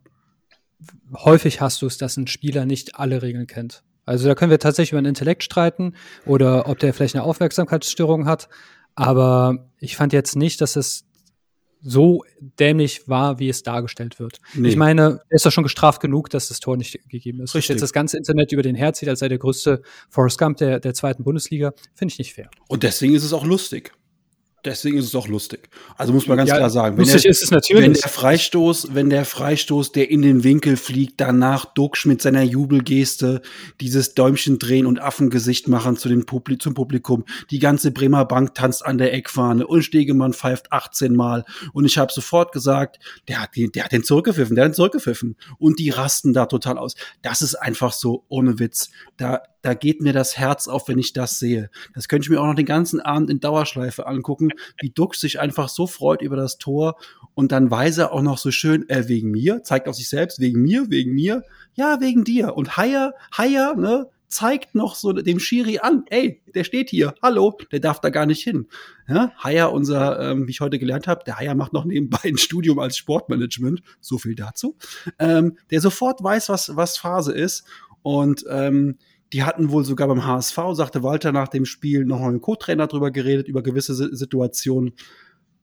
häufig 1.14 1.60
hast 1.60 1.82
du 1.82 1.86
es, 1.86 1.98
dass 1.98 2.16
ein 2.16 2.26
Spieler 2.26 2.64
nicht 2.64 2.98
alle 2.98 3.20
Regeln 3.20 3.46
kennt. 3.46 3.82
Also 4.06 4.26
da 4.28 4.34
können 4.34 4.50
wir 4.50 4.58
tatsächlich 4.58 4.92
über 4.92 5.02
den 5.02 5.10
Intellekt 5.10 5.44
streiten 5.44 5.94
oder 6.24 6.68
ob 6.68 6.78
der 6.78 6.94
vielleicht 6.94 7.14
eine 7.14 7.22
Aufmerksamkeitsstörung 7.22 8.24
hat. 8.24 8.48
Aber 8.94 9.68
ich 9.78 9.94
fand 9.94 10.14
jetzt 10.14 10.36
nicht, 10.36 10.62
dass 10.62 10.74
es 10.74 11.04
so 11.82 12.24
dämlich 12.40 13.08
war, 13.08 13.38
wie 13.38 13.50
es 13.50 13.62
dargestellt 13.62 14.18
wird. 14.18 14.38
Nee. 14.54 14.70
Ich 14.70 14.76
meine, 14.76 15.20
er 15.28 15.36
ist 15.36 15.44
doch 15.44 15.52
schon 15.52 15.64
gestraft 15.64 16.00
genug, 16.00 16.30
dass 16.30 16.48
das 16.48 16.58
Tor 16.58 16.78
nicht 16.78 16.98
gegeben 17.10 17.42
ist. 17.42 17.54
Richtig. 17.54 17.74
Jetzt 17.74 17.82
das 17.82 17.92
ganze 17.92 18.16
Internet 18.16 18.52
über 18.52 18.62
den 18.62 18.74
herzieht, 18.74 19.10
als 19.10 19.18
sei 19.18 19.28
der 19.28 19.38
größte 19.38 19.82
Forrest 20.08 20.38
Gump 20.38 20.56
der, 20.56 20.80
der 20.80 20.94
zweiten 20.94 21.24
Bundesliga, 21.24 21.74
finde 21.94 22.12
ich 22.12 22.18
nicht 22.18 22.32
fair. 22.32 22.48
Und 22.68 22.84
deswegen 22.84 23.14
ist 23.14 23.22
es 23.22 23.34
auch 23.34 23.44
lustig 23.44 23.92
deswegen 24.66 24.98
ist 24.98 25.06
es 25.06 25.14
auch 25.14 25.28
lustig. 25.28 25.68
Also 25.96 26.12
muss 26.12 26.26
man 26.26 26.36
ganz 26.36 26.50
ja, 26.50 26.56
klar 26.56 26.70
sagen. 26.70 26.96
lustig 26.98 27.22
der, 27.22 27.30
ist 27.30 27.42
es 27.42 27.50
natürlich. 27.50 27.84
Wenn 27.84 27.92
der 27.94 28.08
Freistoß, 28.08 28.94
wenn 28.94 29.08
der 29.08 29.24
Freistoß, 29.24 29.92
der 29.92 30.10
in 30.10 30.22
den 30.22 30.44
Winkel 30.44 30.76
fliegt, 30.76 31.20
danach 31.20 31.64
Duxch 31.64 32.04
mit 32.04 32.20
seiner 32.20 32.42
Jubelgeste, 32.42 33.40
dieses 33.80 34.14
Däumchen 34.14 34.58
drehen 34.58 34.86
und 34.86 35.00
Affengesicht 35.00 35.68
machen 35.68 35.96
zu 35.96 36.08
dem 36.08 36.26
Publi 36.26 36.58
zum 36.58 36.74
Publikum. 36.74 37.24
Die 37.50 37.60
ganze 37.60 37.92
Bremer 37.92 38.24
Bank 38.24 38.54
tanzt 38.54 38.84
an 38.84 38.98
der 38.98 39.14
Eckfahne 39.14 39.66
und 39.66 39.82
Stegemann 39.82 40.32
pfeift 40.32 40.72
18 40.72 41.14
Mal. 41.14 41.44
Und 41.72 41.84
ich 41.84 41.96
habe 41.96 42.12
sofort 42.12 42.52
gesagt, 42.52 42.98
der 43.28 43.40
hat, 43.40 43.56
den, 43.56 43.72
der 43.72 43.84
hat 43.84 43.92
den 43.92 44.04
zurückgepfiffen, 44.04 44.56
der 44.56 44.64
hat 44.64 44.72
den 44.72 44.76
zurückgepfiffen. 44.76 45.36
Und 45.58 45.78
die 45.78 45.90
rasten 45.90 46.34
da 46.34 46.46
total 46.46 46.76
aus. 46.76 46.96
Das 47.22 47.40
ist 47.42 47.54
einfach 47.54 47.92
so 47.92 48.24
ohne 48.28 48.58
Witz. 48.58 48.90
Da, 49.16 49.42
da 49.62 49.74
geht 49.74 50.00
mir 50.00 50.12
das 50.12 50.38
Herz 50.38 50.68
auf, 50.68 50.86
wenn 50.88 50.98
ich 50.98 51.12
das 51.12 51.38
sehe. 51.38 51.70
Das 51.94 52.06
könnte 52.08 52.26
ich 52.26 52.30
mir 52.30 52.40
auch 52.40 52.46
noch 52.46 52.54
den 52.54 52.66
ganzen 52.66 53.00
Abend 53.00 53.30
in 53.30 53.40
Dauerschleife 53.40 54.06
angucken, 54.06 54.50
wie 54.80 54.90
Duck 54.90 55.14
sich 55.14 55.40
einfach 55.40 55.68
so 55.68 55.86
freut 55.86 56.22
über 56.22 56.36
das 56.36 56.58
Tor 56.58 56.96
und 57.34 57.52
dann 57.52 57.70
weiß 57.70 57.98
er 57.98 58.12
auch 58.12 58.22
noch 58.22 58.38
so 58.38 58.50
schön, 58.50 58.88
äh, 58.88 59.08
wegen 59.08 59.30
mir, 59.30 59.62
zeigt 59.62 59.88
auf 59.88 59.96
sich 59.96 60.08
selbst, 60.08 60.40
wegen 60.40 60.62
mir, 60.62 60.90
wegen 60.90 61.12
mir, 61.12 61.42
ja, 61.74 62.00
wegen 62.00 62.24
dir. 62.24 62.56
Und 62.56 62.76
Haier, 62.76 63.12
Haier, 63.36 63.74
ne, 63.76 64.08
zeigt 64.28 64.74
noch 64.74 64.94
so 64.94 65.12
dem 65.12 65.38
Schiri 65.38 65.78
an, 65.78 66.04
ey, 66.08 66.42
der 66.54 66.64
steht 66.64 66.90
hier, 66.90 67.14
hallo, 67.22 67.56
der 67.70 67.80
darf 67.80 68.00
da 68.00 68.10
gar 68.10 68.26
nicht 68.26 68.42
hin. 68.42 68.66
Ja, 69.08 69.32
Haier, 69.42 69.72
unser, 69.72 70.20
ähm, 70.20 70.46
wie 70.46 70.50
ich 70.50 70.60
heute 70.60 70.78
gelernt 70.78 71.06
habe, 71.06 71.24
der 71.24 71.38
Haier 71.38 71.54
macht 71.54 71.72
noch 71.72 71.84
nebenbei 71.84 72.20
ein 72.24 72.38
Studium 72.38 72.78
als 72.78 72.96
Sportmanagement, 72.96 73.82
so 74.00 74.18
viel 74.18 74.34
dazu, 74.34 74.76
ähm, 75.18 75.58
der 75.70 75.80
sofort 75.80 76.22
weiß, 76.22 76.48
was, 76.48 76.74
was 76.74 76.98
Phase 76.98 77.32
ist 77.32 77.64
und 78.02 78.44
ähm, 78.48 78.96
die 79.36 79.42
hatten 79.42 79.70
wohl 79.70 79.84
sogar 79.84 80.08
beim 80.08 80.24
HSV, 80.24 80.56
sagte 80.72 81.02
Walter 81.02 81.30
nach 81.30 81.48
dem 81.48 81.66
Spiel, 81.66 82.06
noch 82.06 82.20
mit 82.20 82.30
dem 82.30 82.40
Co-Trainer 82.40 82.86
drüber 82.86 83.10
geredet, 83.10 83.48
über 83.48 83.62
gewisse 83.62 83.92
Situationen. 83.94 84.94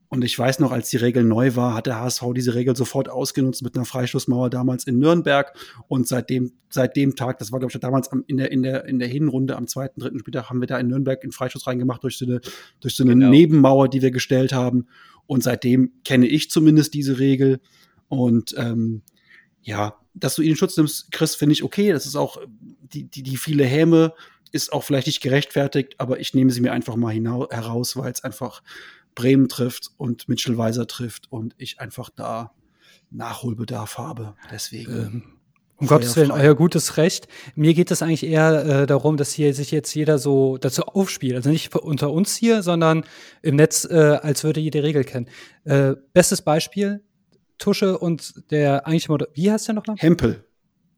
Und 0.09 0.23
ich 0.23 0.37
weiß 0.37 0.59
noch, 0.59 0.71
als 0.71 0.91
die 0.91 0.97
Regel 0.97 1.23
neu 1.23 1.55
war, 1.55 1.73
hat 1.73 1.87
der 1.87 1.99
HSV 1.99 2.23
diese 2.35 2.53
Regel 2.53 2.75
sofort 2.75 3.09
ausgenutzt 3.09 3.63
mit 3.63 3.75
einer 3.75 3.85
Freistoßmauer 3.85 4.51
damals 4.51 4.85
in 4.85 4.99
Nürnberg. 4.99 5.57
Und 5.87 6.07
seitdem, 6.07 6.51
seit 6.69 6.95
dem 6.95 7.15
Tag, 7.15 7.39
das 7.39 7.51
war, 7.51 7.57
glaube 7.57 7.71
ich, 7.73 7.79
damals 7.79 8.11
in 8.27 8.37
der, 8.37 8.51
in 8.51 8.61
der, 8.61 8.85
in 8.85 8.99
der 8.99 9.07
Hinrunde 9.07 9.55
am 9.55 9.65
zweiten, 9.65 9.99
dritten 9.99 10.19
Spieltag, 10.19 10.51
haben 10.51 10.61
wir 10.61 10.67
da 10.67 10.77
in 10.77 10.89
Nürnberg 10.89 11.23
einen 11.23 11.31
Freistoß 11.31 11.65
reingemacht 11.65 12.03
durch 12.03 12.19
so 12.19 12.27
eine, 12.27 12.41
durch 12.79 12.95
so 12.95 13.03
eine 13.03 13.13
genau. 13.13 13.31
Nebenmauer, 13.31 13.89
die 13.89 14.03
wir 14.03 14.11
gestellt 14.11 14.53
haben. 14.53 14.85
Und 15.25 15.41
seitdem 15.41 15.93
kenne 16.05 16.27
ich 16.27 16.51
zumindest 16.51 16.93
diese 16.93 17.17
Regel. 17.17 17.59
Und 18.07 18.53
ähm, 18.55 19.01
ja, 19.63 19.95
dass 20.13 20.35
du 20.35 20.41
ihn 20.41 20.51
in 20.51 20.55
Schutz 20.55 20.77
nimmst, 20.77 21.11
Chris, 21.11 21.35
finde 21.35 21.53
ich 21.53 21.63
okay. 21.63 21.91
Das 21.91 22.05
ist 22.05 22.15
auch 22.15 22.37
die, 22.81 23.05
die, 23.05 23.23
die 23.23 23.37
viele 23.37 23.65
Häme 23.65 24.13
ist 24.51 24.71
auch 24.71 24.83
vielleicht 24.83 25.07
nicht 25.07 25.21
gerechtfertigt, 25.21 25.95
aber 25.97 26.19
ich 26.19 26.35
nehme 26.35 26.51
sie 26.51 26.61
mir 26.61 26.71
einfach 26.71 26.95
mal 26.95 27.13
heraus, 27.49 27.97
weil 27.97 28.11
es 28.11 28.23
einfach 28.23 28.61
Bremen 29.15 29.49
trifft 29.49 29.89
und 29.97 30.29
Mitchell 30.29 30.57
Weiser 30.57 30.87
trifft 30.87 31.31
und 31.31 31.55
ich 31.57 31.79
einfach 31.79 32.09
da 32.09 32.53
Nachholbedarf 33.09 33.97
habe. 33.97 34.35
Deswegen. 34.51 34.91
Ähm, 34.91 35.23
um 35.77 35.87
Gottes 35.87 36.15
Willen, 36.15 36.31
euer 36.31 36.55
gutes 36.55 36.97
Recht. 36.97 37.27
Mir 37.55 37.73
geht 37.73 37.91
es 37.91 38.01
eigentlich 38.01 38.23
eher 38.23 38.83
äh, 38.83 38.85
darum, 38.85 39.17
dass 39.17 39.33
hier 39.33 39.53
sich 39.53 39.71
jetzt 39.71 39.93
jeder 39.93 40.17
so 40.19 40.57
dazu 40.57 40.83
aufspielt. 40.83 41.35
Also 41.35 41.49
nicht 41.49 41.75
unter 41.75 42.11
uns 42.11 42.35
hier, 42.35 42.63
sondern 42.63 43.03
im 43.41 43.55
Netz, 43.55 43.85
äh, 43.89 44.19
als 44.21 44.43
würde 44.43 44.61
jede 44.61 44.83
Regel 44.83 45.03
kennen. 45.03 45.27
Äh, 45.65 45.95
bestes 46.13 46.41
Beispiel, 46.41 47.03
Tusche 47.57 47.97
und 47.97 48.51
der 48.51 48.87
eigentlich, 48.87 49.09
wie 49.09 49.51
heißt 49.51 49.67
der 49.67 49.75
nochmal? 49.75 49.97
Hempel. 49.99 50.45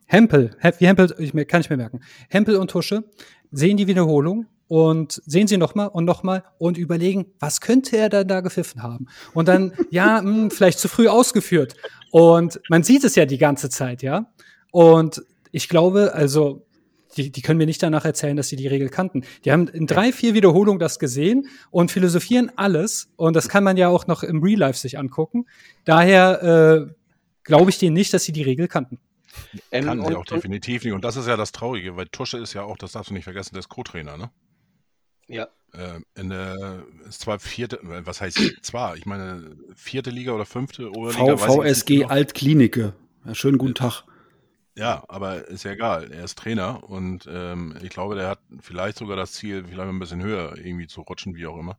Hempel, 0.07 0.55
wie 0.77 0.87
Hempel, 0.87 1.15
ich, 1.17 1.47
kann 1.47 1.61
ich 1.61 1.69
mir 1.69 1.77
merken. 1.77 2.01
Hempel 2.29 2.57
und 2.57 2.69
Tusche 2.69 3.03
sehen 3.51 3.77
die 3.77 3.87
Wiederholung 3.87 4.45
und 4.67 5.21
sehen 5.25 5.47
sie 5.47 5.57
nochmal 5.57 5.87
und 5.87 6.05
nochmal 6.05 6.43
und 6.57 6.77
überlegen, 6.77 7.27
was 7.39 7.61
könnte 7.61 7.97
er 7.97 8.09
dann 8.09 8.27
da 8.27 8.41
gepfiffen 8.41 8.83
haben? 8.83 9.07
Und 9.33 9.47
dann, 9.47 9.73
ja, 9.89 10.21
mh, 10.21 10.35
hm, 10.35 10.51
vielleicht 10.51 10.79
zu 10.79 10.87
früh 10.87 11.07
ausgeführt. 11.07 11.75
Und 12.11 12.59
man 12.69 12.83
sieht 12.83 13.03
es 13.03 13.15
ja 13.15 13.25
die 13.25 13.37
ganze 13.37 13.69
Zeit, 13.69 14.01
ja. 14.01 14.31
Und 14.71 15.23
ich 15.51 15.69
glaube, 15.69 16.13
also, 16.13 16.64
die, 17.17 17.32
die 17.32 17.41
können 17.41 17.58
mir 17.58 17.65
nicht 17.65 17.82
danach 17.82 18.06
erzählen, 18.06 18.36
dass 18.36 18.49
sie 18.49 18.56
die 18.56 18.67
Regel 18.67 18.89
kannten. 18.89 19.23
Die 19.43 19.51
haben 19.51 19.67
in 19.67 19.88
drei, 19.88 20.12
vier 20.12 20.34
Wiederholungen 20.34 20.80
das 20.80 20.99
gesehen 20.99 21.47
und 21.71 21.91
philosophieren 21.91 22.51
alles. 22.56 23.10
Und 23.15 23.36
das 23.36 23.49
kann 23.49 23.63
man 23.63 23.78
ja 23.78 23.88
auch 23.89 24.08
noch 24.08 24.23
im 24.23 24.43
Real 24.43 24.60
Life 24.60 24.80
sich 24.80 24.99
angucken. 24.99 25.45
Daher 25.86 26.88
äh, 26.88 26.93
glaube 27.43 27.69
ich 27.69 27.80
denen 27.80 27.93
nicht, 27.93 28.13
dass 28.13 28.23
sie 28.23 28.32
die 28.32 28.43
Regel 28.43 28.67
kannten. 28.67 28.99
Ähm, 29.71 29.86
Kann 29.86 30.06
sie 30.06 30.15
auch 30.15 30.25
definitiv 30.25 30.84
nicht. 30.84 30.93
Und 30.93 31.04
das 31.04 31.17
ist 31.17 31.28
ja 31.28 31.38
das 31.38 31.51
Traurige, 31.51 31.95
weil 31.95 32.08
Tusche 32.08 32.38
ist 32.38 32.54
ja 32.54 32.63
auch, 32.63 32.78
das 32.78 32.93
darfst 32.93 33.10
du 33.10 33.13
nicht 33.13 33.25
vergessen, 33.25 33.54
der 33.54 33.60
ist 33.60 33.69
Co-Trainer, 33.69 34.17
ne? 34.17 34.32
Ja. 35.28 35.47
Äh, 35.73 35.99
in 36.19 36.30
der, 36.30 36.84
ist 37.08 37.21
zwar 37.21 37.39
vierte, 37.39 37.80
was 37.82 38.21
heißt 38.21 38.60
zwar, 38.62 38.95
ich 38.95 39.06
meine 39.06 39.58
vierte 39.75 40.10
Liga 40.10 40.32
oder 40.32 40.45
fünfte 40.45 40.89
Oberliga. 40.89 41.38
VSG 41.38 42.06
Altklinike. 42.06 42.93
Ja, 43.25 43.36
schönen 43.36 43.58
guten 43.58 43.75
Tag. 43.75 44.04
Ja, 44.75 45.05
aber 45.07 45.47
ist 45.47 45.63
ja 45.63 45.71
egal. 45.71 46.11
Er 46.11 46.25
ist 46.25 46.38
Trainer 46.38 46.83
und 46.83 47.29
ähm, 47.31 47.77
ich 47.81 47.89
glaube, 47.89 48.15
der 48.15 48.27
hat 48.27 48.39
vielleicht 48.59 48.97
sogar 48.97 49.15
das 49.15 49.31
Ziel, 49.31 49.63
vielleicht 49.63 49.88
ein 49.88 49.99
bisschen 49.99 50.21
höher 50.21 50.57
irgendwie 50.57 50.88
zu 50.88 51.01
rutschen, 51.01 51.35
wie 51.35 51.47
auch 51.47 51.57
immer. 51.57 51.77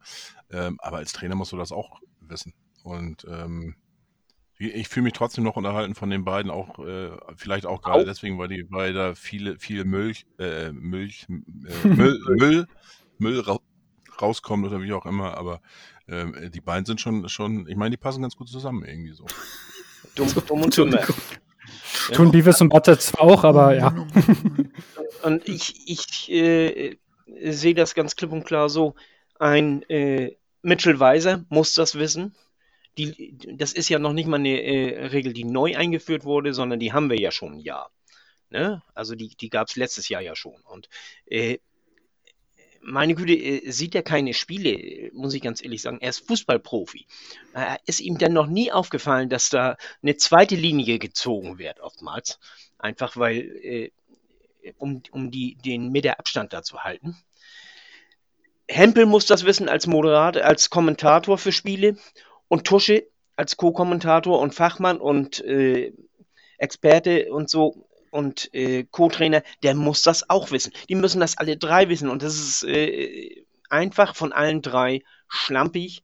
Ähm, 0.50 0.78
aber 0.80 0.96
als 0.98 1.12
Trainer 1.12 1.34
musst 1.34 1.52
du 1.52 1.58
das 1.58 1.72
auch 1.72 2.00
wissen. 2.20 2.54
Und 2.82 3.26
ähm, 3.28 3.76
ich 4.58 4.88
fühle 4.88 5.04
mich 5.04 5.12
trotzdem 5.12 5.44
noch 5.44 5.56
unterhalten 5.56 5.94
von 5.94 6.08
den 6.08 6.24
beiden, 6.24 6.50
auch 6.50 6.78
äh, 6.78 7.10
vielleicht 7.36 7.66
auch 7.66 7.82
gerade 7.82 8.06
deswegen, 8.06 8.38
weil 8.38 8.48
die, 8.48 8.66
weil 8.70 8.94
da 8.94 9.14
viele, 9.14 9.58
viel 9.58 9.84
Milch, 9.84 10.26
äh, 10.38 10.72
Milch, 10.72 11.26
äh, 11.28 11.88
Müll, 11.88 12.18
Müll, 12.28 12.66
Müll 13.18 13.40
ra 13.40 13.58
rauskommt 14.22 14.64
oder 14.64 14.80
wie 14.80 14.94
auch 14.94 15.04
immer, 15.04 15.36
aber 15.36 15.60
äh, 16.06 16.48
die 16.48 16.62
beiden 16.62 16.86
sind 16.86 17.02
schon, 17.02 17.28
schon, 17.28 17.68
ich 17.68 17.76
meine, 17.76 17.90
die 17.90 17.96
passen 17.98 18.22
ganz 18.22 18.34
gut 18.34 18.48
zusammen 18.48 18.82
irgendwie 18.82 19.12
so. 19.12 19.26
Dumm, 20.14 20.32
dumm 20.48 20.62
und 20.62 20.78
dumm. 20.78 20.98
Tun 22.12 22.30
Beavis 22.30 22.60
und 22.60 22.68
Butter 22.68 22.98
zwar 22.98 23.22
auch, 23.22 23.44
aber 23.44 23.74
ja. 23.74 24.06
Und 25.22 25.48
ich, 25.48 25.88
ich 25.88 26.30
äh, 26.30 26.98
sehe 27.26 27.74
das 27.74 27.94
ganz 27.94 28.14
klipp 28.14 28.30
und 28.30 28.44
klar 28.44 28.68
so. 28.68 28.94
Ein 29.40 29.82
äh, 29.88 30.36
Mitchell 30.62 31.00
Weiser 31.00 31.44
muss 31.48 31.74
das 31.74 31.96
wissen 31.96 32.34
die, 32.98 33.36
das 33.56 33.72
ist 33.72 33.88
ja 33.88 33.98
noch 33.98 34.12
nicht 34.12 34.26
mal 34.26 34.36
eine 34.36 34.62
äh, 34.62 35.06
Regel, 35.06 35.32
die 35.32 35.44
neu 35.44 35.76
eingeführt 35.76 36.24
wurde, 36.24 36.54
sondern 36.54 36.80
die 36.80 36.92
haben 36.92 37.10
wir 37.10 37.18
ja 37.18 37.30
schon 37.30 37.54
ein 37.54 37.60
Jahr. 37.60 37.90
Ne? 38.50 38.82
Also 38.94 39.14
die, 39.14 39.28
die 39.28 39.50
gab 39.50 39.68
es 39.68 39.76
letztes 39.76 40.08
Jahr 40.08 40.22
ja 40.22 40.34
schon. 40.34 40.60
Und 40.62 40.88
äh, 41.26 41.58
meine 42.86 43.14
Güte, 43.14 43.34
äh, 43.34 43.70
sieht 43.70 43.94
er 43.94 44.02
keine 44.02 44.32
Spiele, 44.32 45.10
muss 45.12 45.34
ich 45.34 45.42
ganz 45.42 45.62
ehrlich 45.62 45.82
sagen. 45.82 45.98
Er 46.00 46.10
ist 46.10 46.26
Fußballprofi. 46.26 47.06
Äh, 47.54 47.76
ist 47.86 48.00
ihm 48.00 48.18
denn 48.18 48.32
noch 48.32 48.46
nie 48.46 48.72
aufgefallen, 48.72 49.28
dass 49.28 49.50
da 49.50 49.76
eine 50.02 50.16
zweite 50.16 50.56
Linie 50.56 50.98
gezogen 50.98 51.58
wird, 51.58 51.80
oftmals? 51.80 52.38
Einfach 52.78 53.16
weil, 53.16 53.38
äh, 53.62 53.90
um, 54.78 55.02
um 55.10 55.30
die, 55.30 55.56
den 55.56 55.90
Meter 55.90 56.18
Abstand 56.18 56.52
da 56.52 56.62
zu 56.62 56.84
halten. 56.84 57.16
Hempel 58.68 59.06
muss 59.06 59.26
das 59.26 59.44
wissen 59.44 59.68
als 59.68 59.86
Moderator, 59.86 60.42
als 60.42 60.70
Kommentator 60.70 61.38
für 61.38 61.52
Spiele 61.52 61.96
und 62.48 62.64
Tusche 62.64 63.06
als 63.36 63.56
Co-Kommentator 63.58 64.40
und 64.40 64.54
Fachmann 64.54 64.98
und 64.98 65.44
äh, 65.44 65.92
Experte 66.58 67.30
und 67.32 67.50
so 67.50 67.85
und 68.16 68.52
äh, 68.54 68.84
Co-Trainer, 68.84 69.42
der 69.62 69.74
muss 69.74 70.02
das 70.02 70.28
auch 70.28 70.50
wissen. 70.50 70.72
Die 70.88 70.94
müssen 70.94 71.20
das 71.20 71.38
alle 71.38 71.56
drei 71.56 71.88
wissen 71.88 72.08
und 72.08 72.22
das 72.22 72.34
ist 72.34 72.64
äh, 72.64 73.44
einfach 73.70 74.16
von 74.16 74.32
allen 74.32 74.62
drei 74.62 75.02
schlampig, 75.28 76.02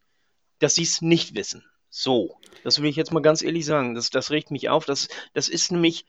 dass 0.59 0.75
sie 0.75 0.83
es 0.83 1.03
nicht 1.03 1.35
wissen. 1.35 1.65
So, 1.91 2.39
das 2.65 2.81
will 2.81 2.89
ich 2.89 2.97
jetzt 2.97 3.13
mal 3.13 3.21
ganz 3.21 3.43
ehrlich 3.43 3.67
sagen. 3.67 3.95
Das, 3.95 4.11
das 4.11 4.31
regt 4.31 4.51
mich 4.51 4.69
auf. 4.69 4.87
Das, 4.87 5.09
das 5.35 5.49
ist 5.49 5.73
nämlich 5.73 6.07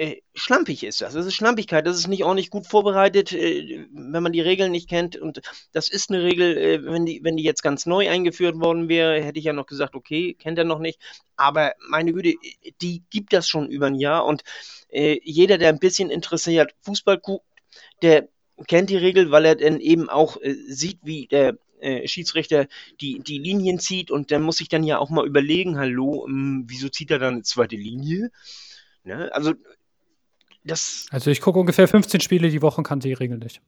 äh, 0.00 0.22
schlampig 0.34 0.82
ist 0.82 1.02
das. 1.02 1.12
Das 1.12 1.26
ist 1.26 1.34
Schlampigkeit. 1.34 1.86
Das 1.86 1.98
ist 1.98 2.08
nicht 2.08 2.24
ordentlich 2.24 2.48
gut 2.48 2.66
vorbereitet, 2.66 3.32
äh, 3.34 3.86
wenn 3.92 4.22
man 4.22 4.32
die 4.32 4.40
Regeln 4.40 4.72
nicht 4.72 4.88
kennt. 4.88 5.14
Und 5.14 5.42
das 5.72 5.90
ist 5.90 6.08
eine 6.08 6.22
Regel, 6.22 6.56
äh, 6.56 6.84
wenn, 6.86 7.04
die, 7.04 7.20
wenn 7.22 7.36
die 7.36 7.42
jetzt 7.42 7.62
ganz 7.62 7.84
neu 7.84 8.08
eingeführt 8.08 8.58
worden 8.58 8.88
wäre, 8.88 9.22
hätte 9.22 9.38
ich 9.38 9.44
ja 9.44 9.52
noch 9.52 9.66
gesagt, 9.66 9.94
okay, 9.94 10.32
kennt 10.32 10.56
er 10.56 10.64
noch 10.64 10.78
nicht. 10.78 10.98
Aber 11.36 11.74
meine 11.90 12.14
Güte, 12.14 12.32
die 12.80 13.02
gibt 13.10 13.34
das 13.34 13.46
schon 13.46 13.68
über 13.68 13.88
ein 13.88 13.94
Jahr. 13.94 14.24
Und 14.24 14.42
äh, 14.88 15.20
jeder, 15.22 15.58
der 15.58 15.68
ein 15.68 15.78
bisschen 15.78 16.08
interessiert 16.08 16.74
Fußball 16.80 17.18
guckt, 17.18 17.44
der 18.00 18.26
kennt 18.68 18.88
die 18.88 18.96
Regel, 18.96 19.30
weil 19.30 19.44
er 19.44 19.56
dann 19.56 19.80
eben 19.80 20.08
auch 20.08 20.40
äh, 20.40 20.54
sieht, 20.54 21.00
wie 21.02 21.26
der 21.26 21.58
Schiedsrichter 22.04 22.66
die, 23.00 23.20
die 23.20 23.38
Linien 23.38 23.78
zieht 23.78 24.10
und 24.10 24.30
der 24.30 24.38
muss 24.38 24.58
sich 24.58 24.68
dann 24.68 24.84
ja 24.84 24.98
auch 24.98 25.08
mal 25.08 25.26
überlegen, 25.26 25.78
hallo, 25.78 26.26
mh, 26.28 26.34
hm, 26.34 26.64
wieso 26.66 26.90
zieht 26.90 27.10
er 27.10 27.18
dann 27.18 27.36
eine 27.36 27.42
zweite 27.42 27.76
Linie? 27.76 28.30
Ne? 29.02 29.30
Also 29.32 29.54
das. 30.64 31.06
Also 31.10 31.30
ich 31.30 31.40
gucke 31.40 31.58
ungefähr 31.58 31.88
15 31.88 32.20
Spiele 32.20 32.50
die 32.50 32.62
Woche 32.62 32.78
und 32.78 32.84
kann 32.84 33.00
die 33.00 33.12
Regel 33.12 33.38
nicht. 33.38 33.62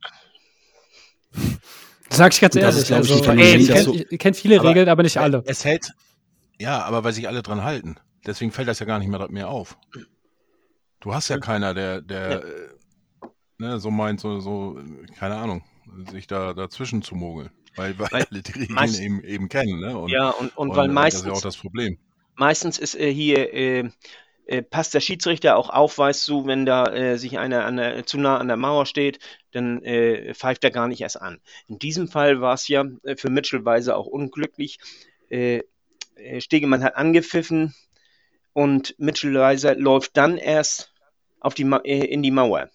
Sag 2.10 2.34
ich 2.34 2.40
ganz 2.40 2.54
ehrlich. 2.56 2.82
Ist, 2.82 2.92
also, 2.92 3.14
ich, 3.14 3.26
ey, 3.26 3.56
ich 3.56 3.68
kenne 3.68 4.04
kenn 4.18 4.34
viele 4.34 4.60
aber 4.60 4.68
Regeln, 4.68 4.88
aber 4.88 5.02
nicht 5.02 5.16
alle. 5.16 5.42
Es 5.46 5.64
hält, 5.64 5.92
ja, 6.58 6.82
aber 6.84 7.04
weil 7.04 7.12
sich 7.12 7.26
alle 7.26 7.42
dran 7.42 7.64
halten. 7.64 7.96
Deswegen 8.26 8.52
fällt 8.52 8.68
das 8.68 8.78
ja 8.78 8.86
gar 8.86 8.98
nicht 8.98 9.08
mehr, 9.08 9.28
mehr 9.30 9.48
auf. 9.48 9.78
Du 11.00 11.14
hast 11.14 11.28
ja 11.28 11.38
keiner, 11.38 11.74
der, 11.74 12.02
der 12.02 12.30
ja. 12.30 12.38
Äh, 12.38 12.68
ne, 13.58 13.80
so 13.80 13.90
meint, 13.90 14.20
so, 14.20 14.40
so, 14.40 14.78
keine 15.18 15.36
Ahnung, 15.36 15.64
sich 16.10 16.26
da 16.26 16.52
dazwischen 16.52 17.02
zu 17.02 17.16
mogeln. 17.16 17.50
Weil, 17.74 17.98
weil, 17.98 18.08
weil 18.12 18.26
alle 18.30 18.42
die 18.42 18.52
Regeln 18.52 18.94
eben, 18.94 19.24
eben 19.24 19.48
kennen. 19.48 19.80
Ne? 19.80 19.98
Und, 19.98 20.10
ja, 20.10 20.30
und, 20.30 20.56
und, 20.56 20.68
und 20.68 20.76
weil 20.76 20.88
meistens. 20.88 21.22
Das 21.22 21.30
ist 21.30 21.34
ja 21.34 21.38
auch 21.38 21.42
das 21.42 21.56
Problem. 21.56 21.98
Meistens 22.36 22.78
ist 22.78 22.94
äh, 22.94 23.12
hier. 23.12 23.52
Äh, 23.52 23.90
äh, 24.46 24.62
passt 24.62 24.92
der 24.94 25.00
Schiedsrichter 25.00 25.56
auch 25.56 25.70
auf, 25.70 25.98
weißt 25.98 26.26
du, 26.28 26.46
wenn 26.46 26.66
da 26.66 26.86
äh, 26.86 27.16
sich 27.16 27.38
einer 27.38 27.70
der, 27.70 28.04
zu 28.06 28.18
nah 28.18 28.38
an 28.38 28.48
der 28.48 28.56
Mauer 28.56 28.86
steht, 28.86 29.20
dann 29.52 29.82
äh, 29.84 30.34
pfeift 30.34 30.64
er 30.64 30.72
gar 30.72 30.88
nicht 30.88 31.00
erst 31.00 31.20
an. 31.20 31.40
In 31.68 31.78
diesem 31.78 32.08
Fall 32.08 32.40
war 32.40 32.54
es 32.54 32.66
ja 32.66 32.84
äh, 33.04 33.16
für 33.16 33.30
Mitchell 33.30 33.64
Weiser 33.64 33.96
auch 33.96 34.06
unglücklich. 34.06 34.78
Äh, 35.28 35.62
Stegemann 36.38 36.82
hat 36.82 36.96
angepfiffen 36.96 37.74
und 38.52 38.94
Mitchell 38.98 39.34
Weiser 39.34 39.76
läuft 39.76 40.16
dann 40.16 40.36
erst 40.36 40.92
auf 41.40 41.54
die 41.54 41.62
in 41.62 42.22
die 42.22 42.30
Mauer. 42.30 42.68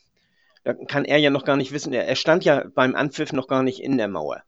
Da 0.64 0.74
kann 0.74 1.06
er 1.06 1.18
ja 1.18 1.30
noch 1.30 1.46
gar 1.46 1.56
nicht 1.56 1.72
wissen, 1.72 1.94
er, 1.94 2.14
stand 2.16 2.44
ja 2.44 2.66
beim 2.74 2.96
Anpfiff 2.96 3.32
noch 3.32 3.48
gar 3.48 3.64
nicht 3.64 3.82
in 3.82 3.98
der 3.98 4.08
Mauer. 4.10 4.44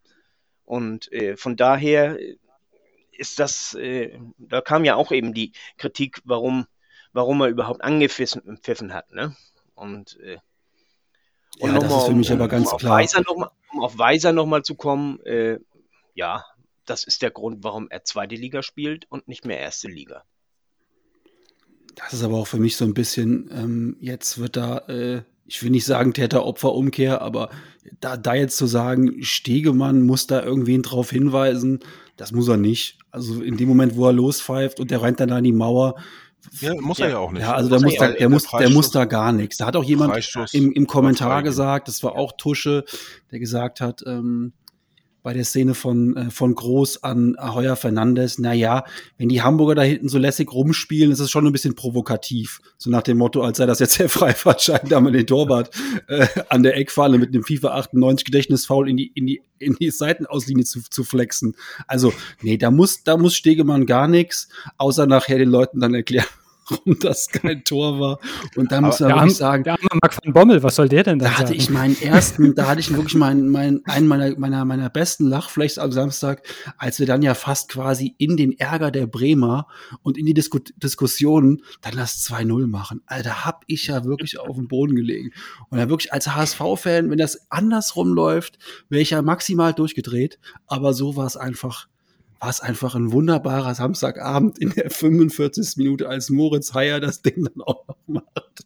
Und 0.66 1.10
von 1.36 1.56
daher 1.56 2.18
ist 3.12 3.40
das, 3.40 3.78
da 4.38 4.62
kam 4.62 4.84
ja 4.84 4.96
auch 4.96 5.14
eben 5.14 5.34
die 5.34 5.54
Kritik, 5.78 6.20
warum 6.26 6.66
warum 7.14 7.42
er 7.42 7.48
überhaupt 7.48 7.84
angepfiffen 7.84 8.94
hat. 8.94 9.12
Ne? 9.12 9.36
Und, 9.76 10.20
äh, 10.20 10.38
und 11.60 11.74
ja, 11.74 11.80
das 11.80 11.94
ist 11.94 12.06
für 12.06 12.14
mich 12.14 12.32
um, 12.32 12.38
aber 12.38 12.48
ganz 12.48 12.72
um 12.72 12.78
klar. 12.78 12.98
Weiser 12.98 13.22
noch 13.22 13.38
mal, 13.38 13.52
um 13.74 13.82
auf 13.82 13.98
Weiser 13.98 14.34
nochmal 14.34 14.64
zu 14.64 14.76
kommen, 14.76 15.20
äh, 15.26 15.60
ja, 16.14 16.46
das 16.86 17.04
ist 17.04 17.22
der 17.22 17.32
Grund, 17.32 17.64
warum 17.64 17.88
er 17.90 18.04
zweite 18.04 18.36
Liga 18.36 18.64
spielt 18.64 19.06
und 19.10 19.28
nicht 19.28 19.46
mehr 19.46 19.60
erste 19.60 19.88
Liga. 19.88 20.24
Das 21.96 22.14
ist 22.14 22.24
aber 22.24 22.38
auch 22.38 22.48
für 22.48 22.58
mich 22.58 22.78
so 22.78 22.86
ein 22.86 22.94
bisschen, 22.94 23.50
ähm, 23.54 23.98
jetzt 24.00 24.38
wird 24.38 24.56
da, 24.56 24.80
äh, 24.88 25.24
ich 25.46 25.62
will 25.64 25.72
nicht 25.72 25.86
sagen 25.86 26.14
Täter-Opfer-Umkehr, 26.14 27.22
aber 27.22 27.50
da, 28.00 28.18
da 28.18 28.36
jetzt 28.36 28.58
zu 28.58 28.68
sagen, 28.68 29.24
Stegemann 29.24 30.04
muss 30.04 30.28
da 30.28 30.44
irgendwen 30.44 30.84
drauf 30.84 31.10
hinweisen, 31.10 31.80
das 32.18 32.32
muss 32.32 32.48
er 32.48 32.58
nicht. 32.58 33.00
Also 33.12 33.42
in 33.42 33.58
dem 33.58 33.68
Moment, 33.68 33.96
wo 33.96 34.06
er 34.06 34.14
lospfeift 34.14 34.80
und 34.80 34.92
der 34.92 35.02
rennt 35.02 35.20
dann 35.20 35.32
an 35.32 35.44
die 35.44 35.52
Mauer, 35.52 35.96
ja, 36.62 36.74
muss 36.80 37.00
er 37.00 37.10
ja 37.10 37.18
auch 37.18 37.32
nicht. 37.32 37.42
Ja, 37.42 37.54
also 37.54 37.70
der 37.70 37.82
muss, 37.82 37.96
da, 37.96 38.08
der, 38.10 38.30
muss, 38.30 38.48
der 38.48 38.70
muss 38.70 38.92
da 38.92 39.06
gar 39.06 39.32
nichts. 39.32 39.58
Da 39.58 39.66
hat 39.66 39.76
auch 39.76 39.84
jemand 39.84 40.16
im, 40.54 40.72
im 40.72 40.88
Kommentar 40.88 41.44
gesagt, 41.44 41.88
das 41.88 42.04
war 42.04 42.16
auch 42.16 42.34
Tusche, 42.38 42.86
der 43.32 43.40
gesagt 43.40 43.82
hat, 43.82 44.04
ähm, 44.06 44.54
bei 45.22 45.34
der 45.34 45.44
Szene 45.44 45.74
von, 45.74 46.16
äh, 46.16 46.30
von 46.30 46.56
Groß 46.56 47.04
an 47.04 47.36
Heuer 47.40 47.76
Fernandes, 47.76 48.40
na 48.40 48.54
ja, 48.54 48.86
wenn 49.18 49.30
die 49.30 49.42
Hamburger 49.42 49.76
da 49.76 49.82
hinten 49.82 50.10
so 50.10 50.18
lässig 50.18 50.52
rumspielen, 50.52 51.12
ist 51.12 51.20
es 51.20 51.30
schon 51.30 51.46
ein 51.46 51.52
bisschen 51.52 51.76
provokativ. 51.76 52.62
So 52.78 52.90
nach 52.90 53.04
dem 53.04 53.18
Motto, 53.18 53.42
als 53.42 53.58
sei 53.58 53.66
das 53.66 53.80
jetzt 53.80 54.00
der 54.00 54.10
Freifahrtschein, 54.10 54.88
da 54.88 55.00
mal 55.00 55.12
den 55.12 55.28
Torwart 55.28 55.72
äh, 56.08 56.28
an 56.50 56.64
der 56.64 56.78
Eckfalle 56.78 57.18
mit 57.18 57.30
einem 57.30 57.44
FIFA 57.44 57.70
98 57.76 58.26
Gedächtnisfoul 58.26 58.90
in 58.90 58.98
die, 58.98 59.12
in 59.14 59.28
die, 59.28 59.42
in 59.60 59.76
die 59.76 59.92
Seitenauslinie 59.92 60.66
zu, 60.66 60.82
zu 60.90 61.04
flexen. 61.04 61.56
Also, 61.88 62.14
nee, 62.42 62.58
da 62.58 62.72
muss, 62.72 63.04
da 63.04 63.18
muss 63.18 63.36
Stegemann 63.36 63.86
gar 63.86 64.08
nichts, 64.08 64.50
außer 64.78 65.06
nachher 65.06 65.38
den 65.38 65.50
Leuten 65.50 65.80
dann 65.80 65.94
erklären, 65.94 66.28
warum 66.70 67.00
das 67.00 67.30
kein 67.30 67.64
Tor 67.64 68.00
war. 68.00 68.20
Und 68.56 68.72
da 68.72 68.82
muss 68.82 69.00
man 69.00 69.12
wirklich 69.12 69.36
sagen. 69.36 69.64
Der 69.64 69.74
arme 69.74 70.00
Marc 70.02 70.18
van 70.24 70.34
Bommel, 70.34 70.64
was 70.64 70.76
soll 70.76 70.90
der 70.90 71.04
denn 71.04 71.20
da? 71.20 71.26
Da 71.26 71.38
hatte 71.38 71.54
ich 71.54 71.70
meinen 71.70 72.00
ersten, 72.02 72.56
da 72.56 72.68
hatte 72.68 72.80
ich 72.80 72.94
wirklich 72.94 73.16
meinen, 73.16 73.50
meinen, 73.50 73.86
einen 73.86 74.08
meiner, 74.08 74.38
meiner, 74.38 74.66
meiner 74.66 74.90
besten 74.90 75.28
Lachflächs 75.28 75.78
am 75.78 75.92
Samstag, 75.92 76.44
als 76.78 77.00
wir 77.00 77.06
dann 77.06 77.22
ja 77.22 77.34
fast 77.34 77.70
quasi 77.70 78.16
in 78.18 78.38
den 78.38 78.58
Ärger 78.58 78.92
der 78.92 79.08
Bremer 79.08 79.68
und 80.04 80.18
in 80.18 80.26
die 80.26 80.34
Disku 80.34 80.60
Diskussionen 80.78 81.64
dann 81.82 81.96
das 81.96 82.26
2-0 82.30 82.68
machen. 82.68 83.02
Alter, 83.06 83.46
hab 83.46 83.64
ich 83.68 83.88
ja 83.88 84.04
wirklich 84.04 84.40
auf 84.40 84.56
dem 84.56 84.68
Boden 84.68 84.96
gelegen. 84.96 85.32
Und 85.70 85.78
da 85.78 85.90
wirklich 85.90 86.14
als 86.14 86.28
HSV-Fan, 86.28 87.10
wenn 87.10 87.18
das 87.18 87.50
andersrum 87.50 88.14
läuft, 88.14 88.58
wäre 88.90 89.02
ich 89.02 89.12
ja 89.12 89.22
maximal 89.22 89.74
durchgedreht. 89.74 90.40
Aber 90.68 90.94
so 90.94 91.16
war 91.16 91.26
es 91.26 91.38
einfach 91.38 91.88
war 92.40 92.50
es 92.50 92.62
einfach 92.62 92.96
ein 92.96 93.12
wunderbarer 93.12 93.76
Samstagabend 93.76 94.60
in 94.60 94.70
der 94.72 94.90
45. 94.90 95.78
Minute, 95.78 96.08
als 96.08 96.30
Moritz 96.30 96.74
Heyer 96.74 97.00
das 97.00 97.22
Ding 97.22 97.44
dann 97.44 97.62
auch 97.62 97.88
noch 97.88 97.98
macht. 98.08 98.66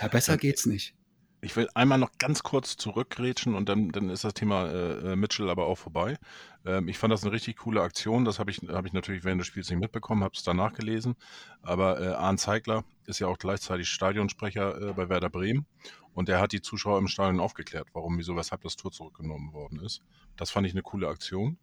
Ja, 0.00 0.08
besser 0.08 0.36
geht's 0.36 0.66
nicht. 0.66 0.94
Ich 1.40 1.56
will 1.56 1.68
einmal 1.74 1.98
noch 1.98 2.12
ganz 2.18 2.42
kurz 2.42 2.78
zurückgrätschen 2.78 3.54
und 3.54 3.68
dann, 3.68 3.90
dann 3.90 4.08
ist 4.08 4.24
das 4.24 4.32
Thema 4.32 4.66
äh, 4.66 5.12
äh, 5.12 5.16
Mitchell 5.16 5.50
aber 5.50 5.66
auch 5.66 5.76
vorbei. 5.76 6.16
Ähm, 6.64 6.88
ich 6.88 6.96
fand 6.96 7.12
das 7.12 7.22
eine 7.22 7.32
richtig 7.32 7.58
coole 7.58 7.82
Aktion. 7.82 8.24
Das 8.24 8.38
habe 8.38 8.50
ich, 8.50 8.62
hab 8.68 8.86
ich 8.86 8.94
natürlich 8.94 9.24
während 9.24 9.42
des 9.42 9.48
Spiels 9.48 9.68
nicht 9.68 9.78
mitbekommen, 9.78 10.24
habe 10.24 10.32
es 10.34 10.42
danach 10.42 10.72
gelesen. 10.72 11.16
Aber 11.60 12.00
äh, 12.00 12.14
Arndt 12.14 12.40
Zeigler 12.40 12.84
ist 13.04 13.18
ja 13.18 13.26
auch 13.26 13.36
gleichzeitig 13.36 13.90
Stadionsprecher 13.90 14.90
äh, 14.90 14.92
bei 14.94 15.10
Werder 15.10 15.28
Bremen 15.28 15.66
und 16.14 16.30
er 16.30 16.40
hat 16.40 16.52
die 16.52 16.62
Zuschauer 16.62 16.98
im 16.98 17.08
Stadion 17.08 17.40
aufgeklärt, 17.40 17.88
warum, 17.92 18.16
wieso, 18.16 18.36
weshalb 18.36 18.62
das 18.62 18.76
Tor 18.76 18.90
zurückgenommen 18.90 19.52
worden 19.52 19.80
ist. 19.80 20.00
Das 20.36 20.50
fand 20.50 20.66
ich 20.66 20.72
eine 20.72 20.82
coole 20.82 21.08
Aktion. 21.08 21.58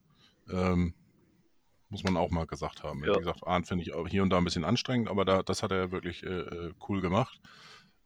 Ähm, 0.52 0.94
muss 1.92 2.04
man 2.04 2.18
auch 2.18 2.32
mal 2.32 2.48
gesagt 2.48 2.84
haben. 2.84 3.04
Ja. 3.04 3.14
Wie 3.14 3.20
gesagt, 3.20 3.46
Arndt 3.46 3.68
finde 3.68 3.84
ich 3.84 3.94
auch 3.94 4.08
hier 4.08 4.24
und 4.24 4.30
da 4.30 4.38
ein 4.38 4.46
bisschen 4.46 4.64
anstrengend, 4.64 5.10
aber 5.10 5.26
da, 5.26 5.44
das 5.44 5.62
hat 5.62 5.72
er 5.72 5.92
wirklich 5.92 6.24
äh, 6.24 6.30
äh 6.30 6.74
cool 6.88 7.02
gemacht. 7.02 7.40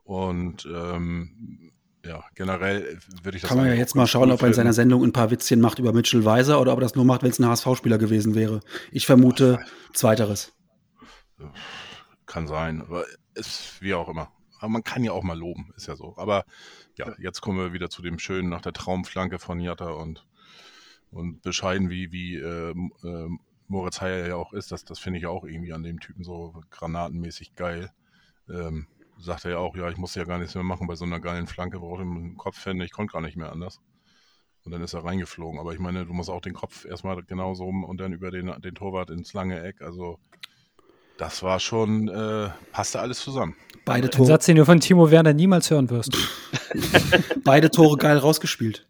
Und 0.04 0.65
ähm, 0.65 1.71
ja, 2.06 2.24
generell 2.36 3.00
würde 3.24 3.38
ich 3.38 3.41
das 3.41 3.50
Kann 3.50 3.58
man 3.58 3.67
ja 3.67 3.74
jetzt 3.74 3.95
mal 3.95 4.08
schauen, 4.08 4.32
ob 4.32 4.41
er 4.41 4.48
in 4.48 4.54
seiner 4.54 4.74
Sendung 4.74 5.04
ein 5.04 5.13
paar 5.13 5.32
Witzchen 5.32 5.62
macht 5.62 5.80
über 5.80 5.93
Mitchell 5.93 6.26
Weiser 6.26 6.60
oder 6.60 6.74
ob 6.74 6.80
er 6.80 6.82
das 6.82 6.95
nur 6.95 7.06
macht, 7.06 7.24
wenn 7.24 7.32
es 7.32 7.39
ein 7.39 7.48
HSV-Spieler 7.48 7.98
gewesen 7.98 8.36
wäre. 8.36 8.60
Ich 8.91 9.06
vermute 9.06 9.60
Zweiteres. 9.93 10.54
Kann 12.26 12.48
sein, 12.48 12.82
aber 12.82 13.06
ist 13.34 13.82
wie 13.82 13.93
auch 13.93 14.10
immer. 14.10 14.32
Aber 14.60 14.69
man 14.69 14.84
kann 14.84 15.04
ja 15.04 15.12
auch 15.12 15.24
mal 15.24 15.38
loben, 15.38 15.74
ist 15.76 15.88
ja 15.88 15.95
so. 15.95 16.13
Aber 16.17 16.45
ja, 16.98 17.13
jetzt 17.19 17.41
kommen 17.41 17.58
wir 17.58 17.74
wieder 17.74 17.89
zu 17.89 18.02
dem 18.02 18.19
Schönen 18.19 18.50
nach 18.50 18.62
der 18.62 18.74
Traumflanke 18.74 19.39
von 19.39 19.60
Jatta 19.60 19.89
und, 19.89 20.26
und 21.12 21.41
bescheiden, 21.41 21.89
wie, 21.89 22.12
wie 22.12 22.36
äh, 22.36 22.71
äh, 22.71 23.30
Moritz 23.67 24.01
Heyer 24.01 24.28
ja 24.28 24.36
auch 24.36 24.54
ist, 24.54 24.71
das, 24.71 24.86
das 24.86 24.99
finde 24.99 25.19
ich 25.19 25.25
auch 25.25 25.43
irgendwie 25.43 25.73
an 25.73 25.84
dem 25.84 25.99
Typen 25.99 26.23
so 26.23 26.62
granatenmäßig 26.69 27.56
geil. 27.56 27.91
Ähm, 28.49 28.88
sagt 29.19 29.45
er 29.45 29.51
ja 29.51 29.58
auch, 29.58 29.75
ja, 29.75 29.89
ich 29.89 29.97
muss 29.97 30.15
ja 30.15 30.23
gar 30.23 30.38
nichts 30.38 30.56
mehr 30.56 30.63
machen 30.63 30.88
bei 30.88 30.95
so 30.95 31.06
einer 31.06 31.19
geilen 31.19 31.47
Flanke, 31.47 31.80
brauche 31.80 32.04
ich 32.04 32.08
einen 32.08 32.38
Kopfhände, 32.38 32.86
ich 32.86 32.91
konnte 32.91 33.13
gar 33.13 33.21
nicht 33.21 33.38
mehr 33.38 33.51
anders. 33.51 33.80
Und 34.63 34.71
dann 34.71 34.82
ist 34.82 34.93
er 34.93 35.04
reingeflogen. 35.04 35.60
Aber 35.60 35.73
ich 35.73 35.80
meine, 35.80 36.06
du 36.06 36.13
musst 36.13 36.30
auch 36.30 36.41
den 36.41 36.54
Kopf 36.54 36.86
erstmal 36.86 37.21
genauso 37.23 37.65
rum 37.65 37.84
und 37.84 37.99
dann 37.99 38.13
über 38.13 38.32
den, 38.32 38.51
den 38.62 38.75
Torwart 38.75 39.12
ins 39.12 39.34
lange 39.34 39.62
Eck. 39.62 39.82
Also 39.82 40.19
das 41.17 41.43
war 41.43 41.60
schon, 41.60 42.08
äh, 42.10 42.49
passte 42.71 42.99
alles 42.99 43.19
zusammen. 43.19 43.56
Beide 43.86 44.10
Tore. 44.10 44.23
Ein 44.23 44.28
Satz, 44.28 44.45
den 44.47 44.58
du 44.58 44.65
von 44.65 44.80
Timo 44.80 45.12
Werner 45.12 45.34
niemals 45.34 45.69
hören 45.69 45.89
wirst. 45.91 46.17
Beide 47.43 47.69
Tore 47.69 47.97
geil 47.97 48.17
rausgespielt. 48.17 48.88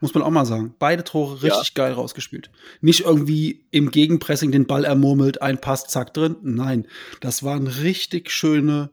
Muss 0.00 0.14
man 0.14 0.22
auch 0.22 0.30
mal 0.30 0.46
sagen. 0.46 0.74
Beide 0.78 1.02
Tore 1.02 1.42
richtig 1.42 1.68
ja. 1.68 1.74
geil 1.74 1.92
rausgespielt. 1.92 2.50
Nicht 2.80 3.00
irgendwie 3.00 3.66
im 3.70 3.90
Gegenpressing 3.90 4.52
den 4.52 4.66
Ball 4.66 4.84
ermurmelt, 4.84 5.42
ein 5.42 5.60
Pass, 5.60 5.86
zack, 5.88 6.14
drin. 6.14 6.36
Nein, 6.42 6.86
das 7.20 7.42
waren 7.42 7.66
richtig 7.66 8.30
schöne, 8.30 8.90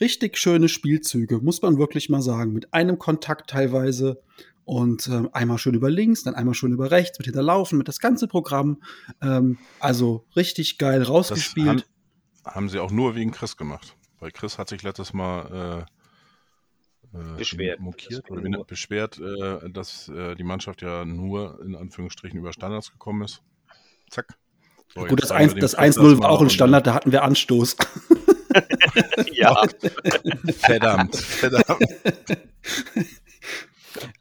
richtig 0.00 0.38
schöne 0.38 0.68
Spielzüge, 0.68 1.38
muss 1.38 1.60
man 1.60 1.78
wirklich 1.78 2.08
mal 2.08 2.22
sagen. 2.22 2.52
Mit 2.52 2.72
einem 2.72 2.98
Kontakt 2.98 3.50
teilweise 3.50 4.22
und 4.64 5.08
äh, 5.08 5.24
einmal 5.32 5.58
schön 5.58 5.74
über 5.74 5.90
links, 5.90 6.24
dann 6.24 6.34
einmal 6.34 6.54
schön 6.54 6.72
über 6.72 6.90
rechts, 6.90 7.18
mit 7.18 7.26
hinterlaufen, 7.26 7.78
mit 7.78 7.86
das 7.88 8.00
ganze 8.00 8.26
Programm. 8.26 8.82
Ähm, 9.22 9.58
also 9.78 10.26
richtig 10.34 10.78
geil 10.78 11.02
rausgespielt. 11.02 11.86
Haben, 12.44 12.54
haben, 12.54 12.68
sie 12.68 12.80
auch 12.80 12.90
nur 12.90 13.14
wegen 13.14 13.30
Chris 13.30 13.56
gemacht. 13.56 13.94
Weil 14.18 14.32
Chris 14.32 14.58
hat 14.58 14.68
sich 14.68 14.82
letztes 14.82 15.12
Mal 15.12 15.86
äh, 15.86 15.95
äh, 17.14 17.38
beschwert, 17.38 17.80
mokiert, 17.80 18.30
oder 18.30 18.64
beschwert, 18.64 19.18
äh, 19.18 19.70
dass 19.70 20.08
äh, 20.08 20.34
die 20.34 20.44
Mannschaft 20.44 20.82
ja 20.82 21.04
nur 21.04 21.60
in 21.64 21.74
Anführungsstrichen 21.74 22.38
über 22.38 22.52
Standards 22.52 22.92
gekommen 22.92 23.22
ist. 23.22 23.42
Zack. 24.10 24.36
So, 24.94 25.04
Gut, 25.04 25.22
das 25.22 25.32
1-0 25.32 26.20
war 26.20 26.30
auch 26.30 26.40
ein 26.40 26.50
Standard, 26.50 26.86
da 26.86 26.94
hatten 26.94 27.12
wir 27.12 27.22
Anstoß. 27.22 27.76
ja. 29.32 29.54
verdammt, 30.58 31.16
verdammt. 31.16 31.84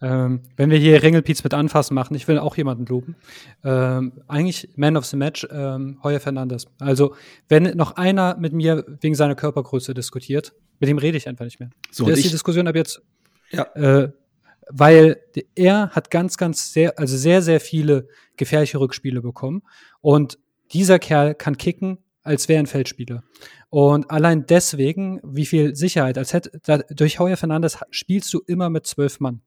Ähm, 0.01 0.41
wenn 0.57 0.69
wir 0.69 0.77
hier 0.77 1.01
Ringelpiez 1.01 1.43
mit 1.43 1.53
anfassen 1.53 1.95
machen, 1.95 2.15
ich 2.15 2.27
will 2.27 2.37
auch 2.37 2.57
jemanden 2.57 2.85
loben. 2.85 3.15
Ähm, 3.63 4.13
eigentlich 4.27 4.69
Man 4.75 4.97
of 4.97 5.05
the 5.05 5.17
Match, 5.17 5.47
ähm, 5.51 5.99
Heuer 6.03 6.19
Fernandes. 6.19 6.67
Also, 6.79 7.15
wenn 7.49 7.75
noch 7.75 7.95
einer 7.95 8.37
mit 8.37 8.53
mir 8.53 8.85
wegen 9.01 9.15
seiner 9.15 9.35
Körpergröße 9.35 9.93
diskutiert, 9.93 10.53
mit 10.79 10.89
dem 10.89 10.97
rede 10.97 11.17
ich 11.17 11.27
einfach 11.27 11.45
nicht 11.45 11.59
mehr. 11.59 11.69
So, 11.91 12.05
das 12.05 12.17
ist 12.17 12.25
die 12.25 12.31
Diskussion 12.31 12.67
ab 12.67 12.75
jetzt. 12.75 13.01
Ja. 13.51 13.63
Äh, 13.75 14.11
weil 14.69 15.17
er 15.55 15.89
hat 15.91 16.09
ganz, 16.09 16.37
ganz 16.37 16.73
sehr, 16.73 16.97
also 16.97 17.15
sehr, 17.17 17.41
sehr 17.41 17.59
viele 17.59 18.07
gefährliche 18.37 18.79
Rückspiele 18.79 19.21
bekommen. 19.21 19.61
Und 20.01 20.39
dieser 20.73 20.99
Kerl 20.99 21.35
kann 21.35 21.57
kicken, 21.57 21.99
als 22.23 22.49
wäre 22.49 22.59
ein 22.59 22.65
Feldspieler. 22.65 23.23
Und 23.69 24.09
allein 24.09 24.45
deswegen, 24.47 25.19
wie 25.23 25.45
viel 25.45 25.75
Sicherheit, 25.75 26.17
als 26.17 26.33
hätte, 26.33 26.59
da, 26.63 26.79
durch 26.79 27.19
Heuer 27.19 27.37
Fernandes 27.37 27.77
spielst 27.91 28.33
du 28.33 28.41
immer 28.47 28.69
mit 28.69 28.87
zwölf 28.87 29.19
Mann. 29.19 29.41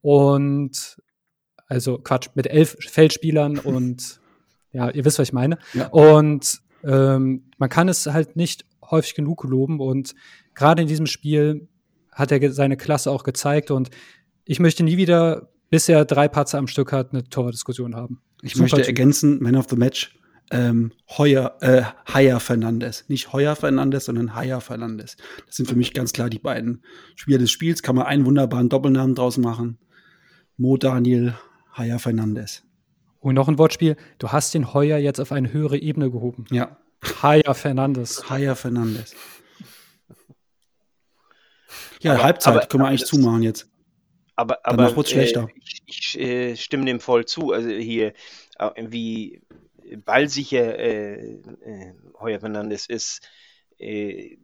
Und, 0.00 1.00
also 1.66 1.98
Quatsch, 1.98 2.28
mit 2.34 2.46
elf 2.46 2.76
Feldspielern 2.80 3.58
und, 3.58 4.20
ja, 4.72 4.90
ihr 4.90 5.04
wisst, 5.04 5.18
was 5.18 5.28
ich 5.28 5.32
meine. 5.32 5.58
Ja. 5.74 5.88
Und 5.88 6.60
ähm, 6.84 7.50
man 7.58 7.68
kann 7.68 7.88
es 7.88 8.06
halt 8.06 8.36
nicht 8.36 8.64
häufig 8.90 9.14
genug 9.14 9.44
loben 9.44 9.80
und 9.80 10.14
gerade 10.54 10.82
in 10.82 10.88
diesem 10.88 11.06
Spiel 11.06 11.68
hat 12.12 12.32
er 12.32 12.52
seine 12.52 12.76
Klasse 12.76 13.10
auch 13.10 13.22
gezeigt 13.22 13.70
und 13.70 13.90
ich 14.44 14.60
möchte 14.60 14.82
nie 14.82 14.96
wieder, 14.96 15.50
bis 15.70 15.88
er 15.88 16.04
drei 16.04 16.26
Patzer 16.26 16.58
am 16.58 16.68
Stück 16.68 16.92
hat, 16.92 17.12
eine 17.12 17.24
Torwart-Diskussion 17.24 17.94
haben. 17.94 18.22
Ich 18.42 18.52
Super 18.52 18.62
möchte 18.62 18.76
typ. 18.78 18.86
ergänzen, 18.86 19.42
Man 19.42 19.56
of 19.56 19.66
the 19.68 19.76
Match, 19.76 20.18
ähm, 20.50 20.92
Heuer, 21.16 21.56
äh, 21.60 21.82
Haya 22.12 22.38
Fernandes. 22.40 23.04
Nicht 23.08 23.32
Heuer 23.32 23.54
Fernandes, 23.54 24.06
sondern 24.06 24.34
Haya 24.34 24.60
Fernandes. 24.60 25.16
Das 25.46 25.56
sind 25.56 25.68
für 25.68 25.76
mich 25.76 25.92
ganz 25.92 26.12
klar 26.12 26.30
die 26.30 26.38
beiden 26.38 26.82
Spieler 27.16 27.38
des 27.38 27.50
Spiels. 27.50 27.82
Kann 27.82 27.96
man 27.96 28.06
einen 28.06 28.24
wunderbaren 28.24 28.68
Doppelnamen 28.68 29.14
draus 29.14 29.36
machen. 29.36 29.78
Mo 30.58 30.76
Daniel, 30.76 31.34
Haya 31.72 31.98
Fernandes. 31.98 32.64
Und 33.20 33.36
noch 33.36 33.48
ein 33.48 33.58
Wortspiel. 33.58 33.96
Du 34.18 34.32
hast 34.32 34.52
den 34.54 34.74
Heuer 34.74 34.98
jetzt 34.98 35.20
auf 35.20 35.30
eine 35.30 35.52
höhere 35.52 35.78
Ebene 35.78 36.10
gehoben. 36.10 36.46
Ja. 36.50 36.76
Haya 37.22 37.54
Fernandes. 37.54 38.28
Haya 38.28 38.56
Fernandes. 38.56 39.14
Ja, 42.00 42.14
aber, 42.14 42.22
Halbzeit 42.24 42.56
aber, 42.56 42.66
können 42.66 42.82
wir 42.82 42.88
eigentlich 42.88 43.06
zumachen 43.06 43.42
jetzt. 43.42 43.70
Aber, 44.34 44.58
aber 44.64 44.78
Danach 44.78 44.96
wird's 44.96 45.10
schlechter. 45.10 45.48
Äh, 45.48 45.60
ich, 45.62 45.82
ich 45.86 46.20
äh, 46.20 46.56
stimme 46.56 46.84
dem 46.86 46.98
voll 46.98 47.24
zu. 47.24 47.52
Also 47.52 47.68
hier, 47.68 48.12
äh, 48.58 48.84
wie 48.88 49.40
ballsicher 50.04 50.76
äh, 50.76 51.34
äh, 51.34 51.94
Heuer 52.18 52.40
Fernandes 52.40 52.86
ist, 52.86 53.28
äh, 53.78 54.36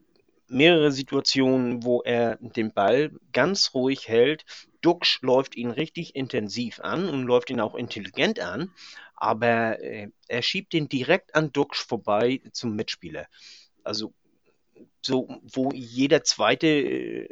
mehrere 0.48 0.92
Situationen, 0.92 1.82
wo 1.84 2.02
er 2.02 2.36
den 2.36 2.72
Ball 2.72 3.10
ganz 3.32 3.72
ruhig 3.74 4.08
hält. 4.08 4.44
Duxch 4.84 5.22
läuft 5.22 5.56
ihn 5.56 5.70
richtig 5.70 6.14
intensiv 6.14 6.80
an 6.80 7.08
und 7.08 7.24
läuft 7.24 7.48
ihn 7.48 7.60
auch 7.60 7.74
intelligent 7.74 8.38
an, 8.38 8.70
aber 9.16 9.80
äh, 9.80 10.10
er 10.28 10.42
schiebt 10.42 10.74
ihn 10.74 10.88
direkt 10.88 11.34
an 11.34 11.52
Duxch 11.52 11.82
vorbei 11.82 12.42
zum 12.52 12.76
Mitspieler. 12.76 13.26
Also 13.82 14.12
so, 15.00 15.40
wo 15.42 15.70
jeder 15.72 16.22
zweite 16.22 16.66
äh, 16.66 17.28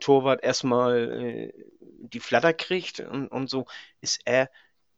Torwart 0.00 0.42
erstmal 0.42 1.22
äh, 1.22 1.52
die 1.80 2.20
Flatter 2.20 2.52
kriegt 2.52 2.98
und, 3.00 3.28
und 3.28 3.48
so, 3.48 3.66
ist 4.00 4.20
er 4.24 4.50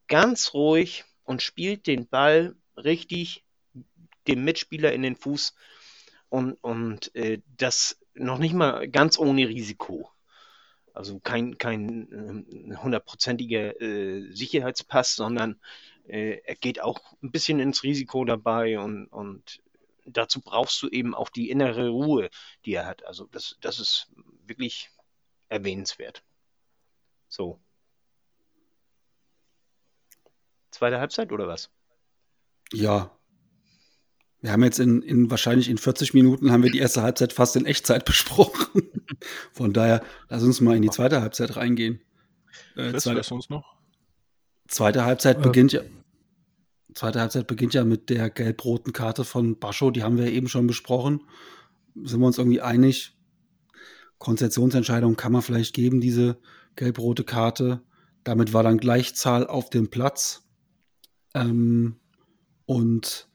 ganz 0.08 0.54
ruhig 0.54 1.04
und 1.24 1.42
spielt 1.42 1.86
den 1.86 2.08
Ball 2.08 2.56
richtig 2.76 3.44
dem 4.26 4.44
Mitspieler 4.44 4.92
in 4.92 5.02
den 5.02 5.16
Fuß 5.16 5.54
und, 6.30 6.54
und 6.62 7.14
äh, 7.14 7.40
das 7.56 7.98
noch 8.14 8.38
nicht 8.38 8.54
mal 8.54 8.88
ganz 8.88 9.18
ohne 9.18 9.48
Risiko. 9.48 10.10
Also 10.93 11.20
kein, 11.20 11.59
kein 11.59 12.47
äh, 12.70 12.76
hundertprozentiger 12.76 13.80
äh, 13.80 14.32
Sicherheitspass, 14.32 15.14
sondern 15.14 15.61
äh, 16.07 16.41
er 16.45 16.57
geht 16.57 16.80
auch 16.80 17.01
ein 17.22 17.30
bisschen 17.30 17.61
ins 17.61 17.82
Risiko 17.82 18.24
dabei 18.24 18.78
und, 18.78 19.07
und 19.07 19.62
dazu 20.05 20.41
brauchst 20.41 20.82
du 20.82 20.88
eben 20.88 21.14
auch 21.14 21.28
die 21.28 21.51
innere 21.51 21.88
Ruhe, 21.88 22.30
die 22.64 22.74
er 22.74 22.86
hat. 22.86 23.05
Also 23.05 23.26
das, 23.26 23.57
das 23.61 23.78
ist 23.78 24.11
wirklich 24.47 24.91
erwähnenswert. 25.49 26.22
So. 27.28 27.61
Zweite 30.70 30.99
Halbzeit 30.99 31.32
oder 31.32 31.49
was? 31.49 31.70
Ja. 32.72 33.16
Wir 34.43 34.53
haben 34.53 34.62
jetzt 34.64 34.80
in, 34.80 35.03
in 35.03 35.30
wahrscheinlich 35.30 35.68
in 35.68 35.78
40 35.78 36.14
Minuten 36.14 36.51
haben 36.51 36.62
wir 36.62 36.70
die 36.70 36.78
erste 36.78 37.03
Halbzeit 37.03 37.32
fast 37.32 37.57
in 37.57 37.66
Echtzeit 37.66 38.05
besprochen. 38.07 38.82
Von 39.53 39.72
daher, 39.72 40.03
lass 40.28 40.43
uns 40.43 40.61
mal 40.61 40.76
in 40.76 40.82
die 40.82 40.91
zweite 40.91 41.20
Halbzeit 41.20 41.57
reingehen. 41.57 42.01
Äh, 42.76 42.95
zweite, 42.95 43.34
uns 43.34 43.51
noch? 43.51 43.76
Zweite 44.68 45.05
Halbzeit 45.05 45.38
äh, 45.38 45.43
beginnt 45.43 45.72
ja 45.72 45.82
Zweite 46.95 47.20
Halbzeit 47.20 47.47
beginnt 47.47 47.74
ja 47.74 47.84
mit 47.84 48.11
der 48.11 48.30
gelb-roten 48.30 48.93
Karte 48.93 49.24
von 49.24 49.59
Bascho, 49.59 49.91
die 49.91 50.03
haben 50.03 50.18
wir 50.18 50.26
eben 50.26 50.49
schon 50.49 50.66
besprochen. 50.66 51.22
Sind 51.95 52.20
wir 52.20 52.26
uns 52.26 52.38
irgendwie 52.38 52.61
einig? 52.61 53.16
Konzessionsentscheidung 54.18 55.16
kann 55.16 55.32
man 55.32 55.43
vielleicht 55.43 55.74
geben, 55.74 56.01
diese 56.01 56.38
gelb-rote 56.76 57.24
Karte. 57.24 57.82
Damit 58.24 58.53
war 58.53 58.62
dann 58.62 58.78
Gleichzahl 58.78 59.47
auf 59.47 59.70
dem 59.70 59.88
Platz. 59.88 60.43
Ähm, 61.34 61.97
und 62.66 63.29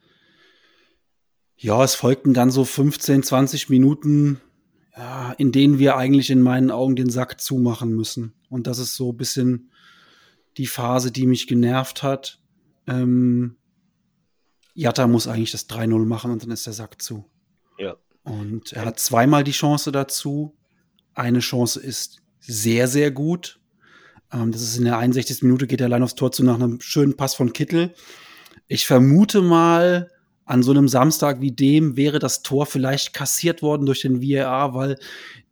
ja, 1.57 1.83
es 1.83 1.95
folgten 1.95 2.33
dann 2.33 2.51
so 2.51 2.65
15, 2.65 3.23
20 3.23 3.69
Minuten, 3.69 4.41
ja, 4.95 5.31
in 5.33 5.51
denen 5.51 5.79
wir 5.79 5.97
eigentlich 5.97 6.29
in 6.29 6.41
meinen 6.41 6.71
Augen 6.71 6.95
den 6.95 7.09
Sack 7.09 7.39
zumachen 7.39 7.93
müssen. 7.93 8.33
Und 8.49 8.67
das 8.67 8.79
ist 8.79 8.95
so 8.95 9.11
ein 9.11 9.17
bisschen 9.17 9.71
die 10.57 10.67
Phase, 10.67 11.11
die 11.11 11.25
mich 11.25 11.47
genervt 11.47 12.03
hat. 12.03 12.39
Ähm, 12.87 13.57
Jatta 14.73 15.07
muss 15.07 15.27
eigentlich 15.27 15.51
das 15.51 15.69
3-0 15.69 16.05
machen 16.05 16.31
und 16.31 16.43
dann 16.43 16.51
ist 16.51 16.65
der 16.65 16.73
Sack 16.73 17.01
zu. 17.01 17.25
Ja. 17.77 17.95
Und 18.23 18.73
er 18.73 18.85
hat 18.85 18.99
zweimal 18.99 19.43
die 19.43 19.51
Chance 19.51 19.91
dazu. 19.91 20.55
Eine 21.13 21.39
Chance 21.39 21.79
ist 21.79 22.21
sehr, 22.39 22.87
sehr 22.87 23.11
gut. 23.11 23.59
Ähm, 24.31 24.51
das 24.51 24.61
ist 24.61 24.77
in 24.77 24.85
der 24.85 24.97
61. 24.97 25.43
Minute, 25.43 25.67
geht 25.67 25.81
er 25.81 25.87
allein 25.87 26.03
aufs 26.03 26.15
Tor 26.15 26.31
zu 26.31 26.43
nach 26.43 26.55
einem 26.55 26.81
schönen 26.81 27.15
Pass 27.15 27.35
von 27.35 27.53
Kittel. 27.53 27.93
Ich 28.67 28.85
vermute 28.85 29.41
mal, 29.41 30.11
an 30.45 30.61
so 30.61 30.71
einem 30.71 30.87
Samstag 30.87 31.41
wie 31.41 31.51
dem 31.51 31.97
wäre 31.97 32.19
das 32.19 32.43
Tor 32.43 32.67
vielleicht 32.67 33.13
kassiert 33.13 33.61
worden 33.61 33.85
durch 33.85 34.01
den 34.01 34.21
VAR, 34.21 34.75
weil 34.75 34.97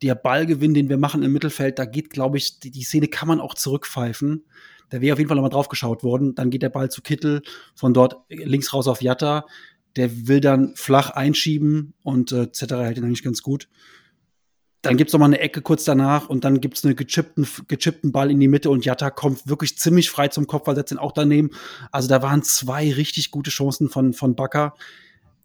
der 0.04 0.16
Ballgewinn, 0.16 0.76
den 0.76 0.88
wir 0.88 0.98
machen 0.98 1.24
im 1.24 1.34
Mittelfeld, 1.34 1.80
da 1.80 1.86
geht, 1.86 2.12
glaube 2.12 2.38
ich, 2.38 2.60
die, 2.60 2.70
die 2.70 2.84
Szene 2.84 3.08
kann 3.08 3.28
man 3.28 3.42
auch 3.42 3.56
zurückpfeifen. 3.56 4.46
Da 4.90 5.02
wäre 5.02 5.14
auf 5.14 5.20
jeden 5.20 5.30
Fall 5.30 5.36
nochmal 5.36 5.50
drauf 5.50 5.70
geschaut 5.70 6.04
worden. 6.04 6.36
Dann 6.36 6.52
geht 6.52 6.62
der 6.62 6.70
Ball 6.70 6.92
zu 6.92 7.02
Kittel, 7.02 7.42
von 7.74 7.96
dort 7.96 8.18
links 8.30 8.74
raus 8.74 8.88
auf 8.88 9.02
Jatta. 9.02 9.48
Der 9.96 10.28
will 10.28 10.40
dann 10.40 10.76
flach 10.76 11.10
einschieben 11.10 11.94
und 12.04 12.32
äh, 12.32 12.52
Zetterer 12.52 12.86
hält 12.86 12.98
ihn 12.98 13.04
eigentlich 13.04 13.24
ganz 13.24 13.42
gut. 13.42 13.70
Dann 14.84 14.98
gibt's 14.98 15.14
noch 15.14 15.20
mal 15.22 15.28
eine 15.28 15.40
Ecke 15.40 15.62
kurz 15.62 15.86
danach 15.86 16.28
und 16.28 16.44
dann 16.44 16.60
gibt's 16.60 16.84
einen 16.84 16.98
gechippten, 16.98 17.48
gechippten 17.70 18.12
Ball 18.12 18.30
in 18.30 18.40
die 18.42 18.50
Mitte 18.50 18.70
und 18.70 18.84
Jatta 18.84 19.10
kommt 19.12 19.48
wirklich 19.48 19.78
ziemlich 19.78 20.10
frei 20.10 20.28
zum 20.28 20.46
Kopfball, 20.46 20.76
setzt 20.76 20.92
ihn 20.92 20.98
auch 20.98 21.14
daneben. 21.14 21.52
Also 21.92 22.10
da 22.10 22.22
waren 22.22 22.44
zwei 22.44 22.92
richtig 22.92 23.32
gute 23.32 23.50
Chancen 23.50 23.88
von, 23.88 24.12
von 24.12 24.36
Bakker. 24.36 24.76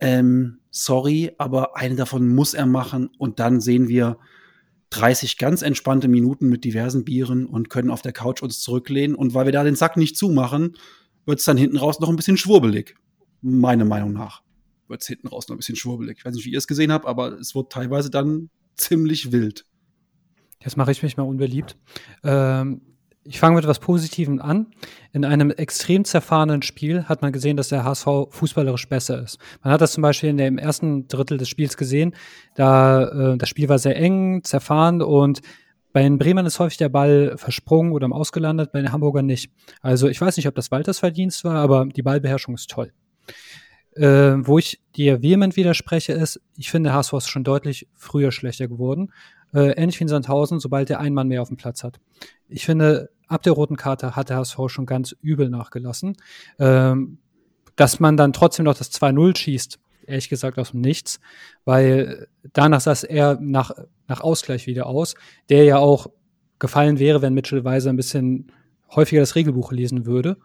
Ähm, 0.00 0.58
sorry, 0.72 1.30
aber 1.38 1.76
eine 1.76 1.94
davon 1.94 2.28
muss 2.28 2.52
er 2.52 2.66
machen 2.66 3.10
und 3.16 3.38
dann 3.38 3.60
sehen 3.60 3.86
wir 3.86 4.18
30 4.90 5.38
ganz 5.38 5.62
entspannte 5.62 6.08
Minuten 6.08 6.48
mit 6.48 6.64
diversen 6.64 7.04
Bieren 7.04 7.46
und 7.46 7.70
können 7.70 7.90
auf 7.90 8.02
der 8.02 8.12
Couch 8.12 8.42
uns 8.42 8.60
zurücklehnen. 8.60 9.14
Und 9.14 9.34
weil 9.34 9.44
wir 9.44 9.52
da 9.52 9.62
den 9.62 9.76
Sack 9.76 9.96
nicht 9.96 10.16
zumachen, 10.16 10.76
wird 11.26 11.38
es 11.38 11.44
dann 11.44 11.56
hinten 11.56 11.76
raus 11.76 12.00
noch 12.00 12.08
ein 12.08 12.16
bisschen 12.16 12.38
schwurbelig. 12.38 12.96
Meiner 13.40 13.84
Meinung 13.84 14.12
nach 14.12 14.42
wird 14.88 15.02
es 15.02 15.06
hinten 15.06 15.28
raus 15.28 15.46
noch 15.48 15.54
ein 15.54 15.58
bisschen 15.58 15.76
schwurbelig. 15.76 16.18
Ich 16.18 16.24
weiß 16.24 16.34
nicht, 16.34 16.44
wie 16.44 16.50
ihr 16.50 16.58
es 16.58 16.66
gesehen 16.66 16.90
habt, 16.90 17.06
aber 17.06 17.38
es 17.38 17.54
wird 17.54 17.70
teilweise 17.70 18.10
dann 18.10 18.50
ziemlich 18.78 19.32
wild. 19.32 19.64
Jetzt 20.62 20.76
mache 20.76 20.90
ich 20.90 21.02
mich 21.02 21.16
mal 21.16 21.24
unbeliebt. 21.24 21.76
Ähm, 22.24 22.80
ich 23.24 23.40
fange 23.40 23.56
mit 23.56 23.64
etwas 23.64 23.78
Positivem 23.78 24.40
an. 24.40 24.68
In 25.12 25.24
einem 25.24 25.50
extrem 25.50 26.04
zerfahrenen 26.04 26.62
Spiel 26.62 27.04
hat 27.04 27.20
man 27.20 27.30
gesehen, 27.30 27.58
dass 27.58 27.68
der 27.68 27.84
HSV 27.84 28.28
fußballerisch 28.30 28.88
besser 28.88 29.22
ist. 29.22 29.38
Man 29.62 29.72
hat 29.72 29.82
das 29.82 29.92
zum 29.92 30.02
Beispiel 30.02 30.30
in 30.30 30.38
dem 30.38 30.56
ersten 30.56 31.08
Drittel 31.08 31.36
des 31.36 31.48
Spiels 31.48 31.76
gesehen. 31.76 32.14
Da 32.54 33.32
äh, 33.34 33.36
das 33.36 33.48
Spiel 33.50 33.68
war 33.68 33.78
sehr 33.78 33.96
eng, 33.96 34.42
zerfahren 34.44 35.02
und 35.02 35.42
bei 35.92 36.02
den 36.02 36.18
Bremern 36.18 36.46
ist 36.46 36.58
häufig 36.58 36.78
der 36.78 36.90
Ball 36.90 37.34
versprungen 37.36 37.92
oder 37.92 38.10
ausgelandet, 38.12 38.72
bei 38.72 38.80
den 38.80 38.92
Hamburgern 38.92 39.26
nicht. 39.26 39.50
Also 39.80 40.08
ich 40.08 40.20
weiß 40.20 40.36
nicht, 40.36 40.46
ob 40.46 40.54
das 40.54 40.70
Walters 40.70 40.98
Verdienst 40.98 41.44
war, 41.44 41.56
aber 41.56 41.86
die 41.86 42.02
Ballbeherrschung 42.02 42.54
ist 42.54 42.70
toll. 42.70 42.92
Äh, 43.98 44.46
wo 44.46 44.58
ich 44.58 44.80
dir 44.96 45.22
vehement 45.22 45.56
widerspreche, 45.56 46.12
ist, 46.12 46.40
ich 46.56 46.70
finde, 46.70 46.92
HSV 46.92 47.12
ist 47.14 47.28
schon 47.28 47.44
deutlich 47.44 47.88
früher 47.94 48.30
schlechter 48.30 48.68
geworden. 48.68 49.12
Äh, 49.52 49.72
ähnlich 49.72 49.98
wie 49.98 50.04
in 50.04 50.08
Sandhausen, 50.08 50.60
sobald 50.60 50.88
der 50.88 51.00
ein 51.00 51.14
Mann 51.14 51.28
mehr 51.28 51.42
auf 51.42 51.48
dem 51.48 51.56
Platz 51.56 51.82
hat. 51.82 51.98
Ich 52.48 52.64
finde, 52.64 53.10
ab 53.26 53.42
der 53.42 53.52
roten 53.52 53.76
Karte 53.76 54.14
hat 54.14 54.28
der 54.28 54.36
HSV 54.36 54.58
schon 54.68 54.86
ganz 54.86 55.16
übel 55.20 55.48
nachgelassen. 55.48 56.16
Ähm, 56.58 57.18
dass 57.76 58.00
man 58.00 58.16
dann 58.16 58.32
trotzdem 58.32 58.64
noch 58.64 58.76
das 58.76 58.92
2-0 58.92 59.36
schießt, 59.36 59.78
ehrlich 60.06 60.28
gesagt 60.28 60.58
aus 60.58 60.72
dem 60.72 60.80
Nichts, 60.80 61.20
weil 61.64 62.28
danach 62.52 62.80
sah 62.80 62.92
es 62.92 63.04
eher 63.04 63.38
nach, 63.40 63.70
nach 64.08 64.20
Ausgleich 64.20 64.66
wieder 64.66 64.86
aus, 64.86 65.14
der 65.48 65.64
ja 65.64 65.78
auch 65.78 66.08
gefallen 66.58 66.98
wäre, 66.98 67.22
wenn 67.22 67.34
Mitchell 67.34 67.64
Weiser 67.64 67.90
ein 67.90 67.96
bisschen 67.96 68.50
häufiger 68.94 69.20
das 69.20 69.36
Regelbuch 69.36 69.70
lesen 69.70 70.06
würde. 70.06 70.38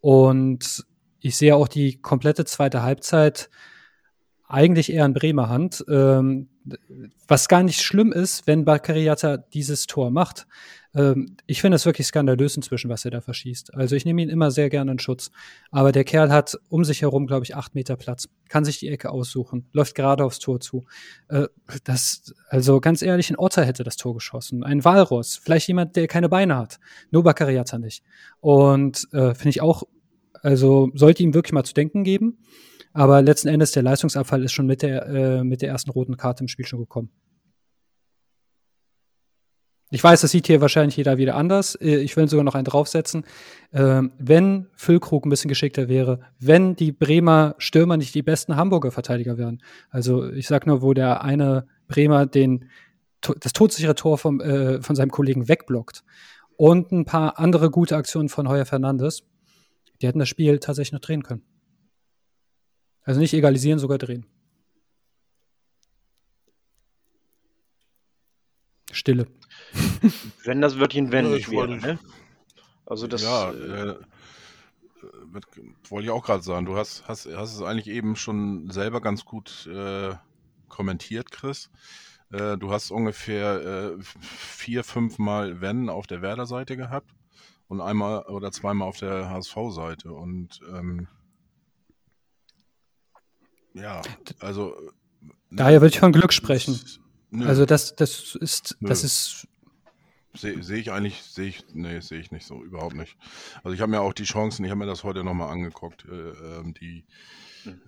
Und 0.00 0.86
ich 1.20 1.36
sehe 1.36 1.56
auch 1.56 1.68
die 1.68 2.00
komplette 2.00 2.44
zweite 2.44 2.82
Halbzeit 2.82 3.50
eigentlich 4.48 4.92
eher 4.92 5.04
in 5.04 5.14
Bremer 5.14 5.48
Hand. 5.48 5.84
Ähm, 5.88 6.48
was 7.28 7.48
gar 7.48 7.62
nicht 7.62 7.82
schlimm 7.82 8.12
ist, 8.12 8.46
wenn 8.46 8.64
Bakariata 8.64 9.36
dieses 9.36 9.86
Tor 9.86 10.10
macht. 10.10 10.46
ähm, 10.94 11.36
ich 11.46 11.60
finde 11.60 11.76
es 11.76 11.86
wirklich 11.86 12.06
skandalös 12.06 12.56
inzwischen, 12.56 12.90
was 12.90 13.04
er 13.04 13.10
da 13.10 13.20
verschießt. 13.20 13.74
Also 13.74 13.94
ich 13.94 14.04
nehme 14.04 14.22
ihn 14.22 14.28
immer 14.28 14.50
sehr 14.50 14.68
gerne 14.68 14.92
in 14.92 14.98
Schutz. 14.98 15.30
Aber 15.70 15.92
der 15.92 16.04
Kerl 16.04 16.30
hat 16.32 16.58
um 16.68 16.84
sich 16.84 17.02
herum, 17.02 17.26
glaube 17.26 17.44
ich, 17.44 17.54
acht 17.54 17.74
Meter 17.74 17.96
Platz, 17.96 18.28
kann 18.48 18.64
sich 18.64 18.78
die 18.78 18.88
Ecke 18.88 19.10
aussuchen, 19.10 19.66
läuft 19.72 19.94
gerade 19.94 20.24
aufs 20.24 20.38
Tor 20.38 20.60
zu. 20.60 20.86
Äh, 21.28 21.46
das, 21.84 22.34
also 22.48 22.80
ganz 22.80 23.02
ehrlich, 23.02 23.30
ein 23.30 23.38
Otter 23.38 23.64
hätte 23.64 23.84
das 23.84 23.96
Tor 23.96 24.14
geschossen, 24.14 24.64
ein 24.64 24.84
Walross, 24.84 25.36
vielleicht 25.36 25.68
jemand, 25.68 25.96
der 25.96 26.08
keine 26.08 26.28
Beine 26.28 26.56
hat. 26.56 26.78
Nur 27.10 27.22
Bakariata 27.22 27.78
nicht. 27.78 28.02
Und 28.40 29.06
äh, 29.12 29.34
finde 29.34 29.50
ich 29.50 29.60
auch, 29.60 29.84
also 30.46 30.90
sollte 30.94 31.24
ihm 31.24 31.34
wirklich 31.34 31.52
mal 31.52 31.64
zu 31.64 31.74
denken 31.74 32.04
geben. 32.04 32.38
Aber 32.92 33.20
letzten 33.20 33.48
Endes, 33.48 33.72
der 33.72 33.82
Leistungsabfall 33.82 34.44
ist 34.44 34.52
schon 34.52 34.66
mit 34.66 34.80
der, 34.80 35.06
äh, 35.06 35.44
mit 35.44 35.60
der 35.60 35.70
ersten 35.70 35.90
roten 35.90 36.16
Karte 36.16 36.44
im 36.44 36.48
Spiel 36.48 36.64
schon 36.64 36.78
gekommen. 36.78 37.10
Ich 39.90 40.02
weiß, 40.02 40.20
das 40.20 40.30
sieht 40.30 40.46
hier 40.46 40.60
wahrscheinlich 40.60 40.96
jeder 40.96 41.18
wieder 41.18 41.34
anders. 41.34 41.74
Äh, 41.74 41.96
ich 41.96 42.16
will 42.16 42.28
sogar 42.28 42.44
noch 42.44 42.54
einen 42.54 42.64
draufsetzen. 42.64 43.24
Ähm, 43.72 44.12
wenn 44.18 44.68
Füllkrug 44.76 45.26
ein 45.26 45.30
bisschen 45.30 45.48
geschickter 45.48 45.88
wäre, 45.88 46.20
wenn 46.38 46.76
die 46.76 46.92
Bremer 46.92 47.56
Stürmer 47.58 47.96
nicht 47.96 48.14
die 48.14 48.22
besten 48.22 48.54
Hamburger 48.54 48.92
Verteidiger 48.92 49.38
wären. 49.38 49.60
Also 49.90 50.30
ich 50.30 50.46
sag 50.46 50.64
nur, 50.64 50.80
wo 50.80 50.94
der 50.94 51.24
eine 51.24 51.66
Bremer 51.88 52.26
den, 52.26 52.66
das 53.20 53.52
todsichere 53.52 53.96
Tor 53.96 54.16
vom, 54.16 54.40
äh, 54.40 54.80
von 54.80 54.94
seinem 54.94 55.10
Kollegen 55.10 55.48
wegblockt 55.48 56.04
und 56.56 56.92
ein 56.92 57.04
paar 57.04 57.40
andere 57.40 57.68
gute 57.68 57.96
Aktionen 57.96 58.28
von 58.28 58.48
Heuer 58.48 58.64
Fernandes, 58.64 59.24
die 60.00 60.06
hätten 60.06 60.18
das 60.18 60.28
Spiel 60.28 60.58
tatsächlich 60.58 60.92
noch 60.92 61.00
drehen 61.00 61.22
können. 61.22 61.42
Also 63.02 63.20
nicht 63.20 63.34
egalisieren, 63.34 63.78
sogar 63.78 63.98
drehen. 63.98 64.26
Stille. 68.90 69.26
Wenn 70.44 70.60
das 70.60 70.78
Wörtchen 70.78 71.12
wenn 71.12 71.30
nicht 71.30 71.50
wäre, 71.50 71.76
ne? 71.76 71.98
Also 72.84 73.06
das. 73.06 73.22
Ja, 73.22 73.50
äh, 73.50 73.90
äh 73.90 73.96
wollte 75.88 76.06
ich 76.06 76.10
auch 76.10 76.24
gerade 76.24 76.42
sagen. 76.42 76.66
Du 76.66 76.76
hast, 76.76 77.06
hast, 77.06 77.26
hast 77.26 77.54
es 77.54 77.62
eigentlich 77.62 77.88
eben 77.88 78.16
schon 78.16 78.70
selber 78.70 79.00
ganz 79.00 79.24
gut 79.24 79.66
äh, 79.66 80.14
kommentiert, 80.68 81.30
Chris. 81.30 81.70
Äh, 82.32 82.56
du 82.56 82.72
hast 82.72 82.90
ungefähr 82.90 83.96
äh, 83.98 84.02
vier, 84.20 84.82
fünf 84.82 85.18
Mal 85.18 85.60
Wenn 85.60 85.88
auf 85.88 86.06
der 86.06 86.22
Werder-Seite 86.22 86.76
gehabt 86.76 87.12
und 87.68 87.80
einmal 87.80 88.22
oder 88.26 88.52
zweimal 88.52 88.88
auf 88.88 88.98
der 88.98 89.30
HSV-Seite. 89.30 90.12
Und 90.12 90.60
ähm, 90.72 91.08
ja, 93.74 94.02
also. 94.40 94.74
Daher 95.50 95.80
würde 95.80 95.94
ich 95.94 96.00
von 96.00 96.12
Glück 96.12 96.32
sprechen. 96.32 96.80
Nö. 97.30 97.46
Also 97.46 97.66
das, 97.66 97.94
das 97.96 98.34
ist, 98.34 98.76
Nö. 98.80 98.88
das 98.88 99.04
ist. 99.04 99.46
Sehe 100.34 100.62
seh 100.62 100.76
ich 100.76 100.92
eigentlich, 100.92 101.22
sehe 101.22 101.48
ich, 101.48 101.64
nee, 101.72 102.00
sehe 102.00 102.20
ich 102.20 102.30
nicht 102.30 102.46
so, 102.46 102.62
überhaupt 102.62 102.94
nicht. 102.94 103.16
Also 103.64 103.74
ich 103.74 103.80
habe 103.80 103.90
mir 103.90 104.02
auch 104.02 104.12
die 104.12 104.24
Chancen, 104.24 104.64
ich 104.64 104.70
habe 104.70 104.78
mir 104.78 104.86
das 104.86 105.02
heute 105.02 105.24
nochmal 105.24 105.50
angeguckt, 105.50 106.04
äh, 106.04 106.58
ähm, 106.58 106.74
die, 106.74 107.06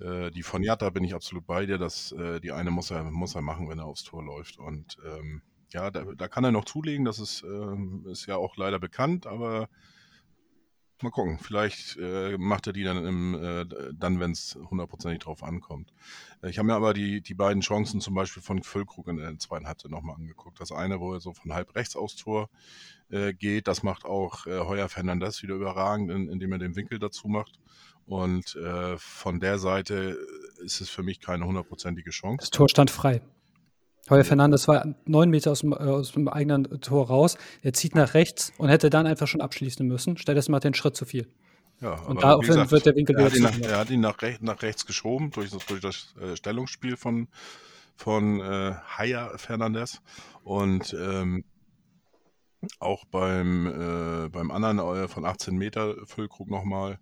äh, 0.01 0.31
die 0.31 0.43
von 0.43 0.63
Jatta 0.63 0.89
bin 0.89 1.05
ich 1.05 1.15
absolut 1.15 1.47
bei 1.47 1.67
dir, 1.67 1.77
dass 1.77 2.13
äh, 2.13 2.41
die 2.41 2.53
eine 2.53 2.71
muss 2.71 2.91
er, 2.91 3.05
muss 3.05 3.35
er 3.35 3.43
machen, 3.43 3.69
wenn 3.69 3.81
er 3.81 3.85
aufs 3.85 4.03
Tor 4.03 4.25
läuft. 4.25 4.59
Und 4.59 4.97
ähm, 5.05 5.43
ja, 5.71 5.91
da, 5.91 6.05
da, 6.05 6.29
kann 6.29 6.45
er 6.45 6.53
noch 6.53 6.65
zulegen, 6.65 7.05
das 7.05 7.19
ist, 7.19 7.43
ähm, 7.43 8.07
ist 8.09 8.27
ja 8.27 8.37
auch 8.37 8.57
leider 8.57 8.79
bekannt, 8.79 9.27
aber 9.27 9.69
Mal 11.01 11.11
gucken, 11.11 11.39
vielleicht 11.39 11.97
äh, 11.97 12.37
macht 12.39 12.67
er 12.67 12.73
die 12.73 12.83
dann, 12.83 13.07
im, 13.07 13.35
äh, 13.35 13.65
dann 13.93 14.19
wenn 14.19 14.33
es 14.33 14.59
hundertprozentig 14.69 15.21
drauf 15.21 15.45
ankommt. 15.45 15.93
Äh, 16.43 16.51
ich 16.51 16.59
habe 16.59 16.67
mir 16.67 16.75
aber 16.75 16.93
die, 16.93 17.21
die 17.21 17.35
beiden 17.35 17.63
Chancen 17.63 18.01
zum 18.01 18.15
Beispiel 18.15 18.43
von 18.43 18.65
Füllkrug 18.65 19.07
in 19.07 19.19
der 19.19 19.39
zweiten 19.39 19.69
Halbzeit 19.69 19.93
nochmal 19.93 20.17
angeguckt. 20.17 20.61
Das 20.61 20.73
eine, 20.73 20.99
wo 20.99 21.15
er 21.15 21.21
so 21.21 21.33
von 21.35 21.53
halb 21.53 21.77
rechts 21.77 21.95
aus 21.95 22.17
Tor 22.17 22.51
äh, 23.11 23.33
geht, 23.33 23.69
das 23.69 23.85
macht 23.85 24.05
auch 24.05 24.47
äh, 24.47 24.59
Heuer 24.59 24.89
Fernandes 24.89 25.41
wieder 25.45 25.55
überragend, 25.55 26.11
in, 26.11 26.29
indem 26.29 26.51
er 26.51 26.59
den 26.59 26.75
Winkel 26.75 26.99
dazu 26.99 27.29
macht. 27.29 27.61
Und 28.05 28.57
äh, 28.57 28.99
von 28.99 29.39
der 29.39 29.61
Seite 29.61 30.19
ist 30.65 30.81
es 30.81 30.91
für 30.91 31.05
mich 31.05 31.21
keine 31.21 31.47
hundertprozentige 31.47 32.11
Chance. 32.11 32.39
Das 32.41 32.51
Tor 32.51 32.69
stand 32.69 32.91
frei. 32.91 33.23
Heuer 34.11 34.25
Fernandes 34.25 34.69
war 34.69 34.95
neun 35.07 35.31
Meter 35.31 35.51
aus 35.51 35.61
dem, 35.61 35.73
äh, 35.73 35.77
aus 35.77 36.13
dem, 36.13 36.29
eigenen 36.29 36.81
Tor 36.81 37.09
raus. 37.09 37.37
Er 37.63 37.73
zieht 37.73 37.95
nach 37.95 38.15
rechts 38.15 38.53
und 38.59 38.69
hätte 38.69 38.91
dann 38.91 39.07
einfach 39.07 39.27
schon 39.27 39.41
abschließen 39.41 39.87
müssen. 39.87 40.17
Stattdessen 40.17 40.53
macht 40.53 40.65
er 40.65 40.69
einen 40.69 40.75
Schritt 40.75 40.97
zu 40.97 41.05
viel. 41.05 41.29
Ja, 41.81 41.95
und 41.95 42.23
daraufhin 42.23 42.49
gesagt, 42.49 42.73
wird 42.73 42.87
der 42.87 42.97
Winkel 42.97 43.17
er 43.17 43.33
wieder 43.33 43.51
nach, 43.51 43.59
Er 43.61 43.79
hat 43.79 43.91
ihn 43.91 44.01
nach, 44.01 44.21
rechts, 44.21 44.43
nach 44.43 44.63
rechts 44.63 44.85
geschoben 44.85 45.31
durch 45.31 45.51
das, 45.51 45.65
durch 45.67 45.81
das 45.81 46.15
äh, 46.21 46.37
Stellungsspiel 46.37 46.97
von, 46.97 47.29
von 47.95 48.41
äh, 48.41 48.75
Haya 48.97 49.37
Fernandes. 49.37 50.01
Und 50.43 50.97
ähm, 50.99 51.45
auch 52.81 53.05
beim, 53.05 53.67
äh, 53.67 54.29
beim 54.29 54.51
anderen 54.51 54.79
äh, 54.79 55.09
von 55.09 55.25
18 55.25 55.57
Meter 55.57 55.95
Füllkrug 56.07 56.51
nochmal 56.51 56.99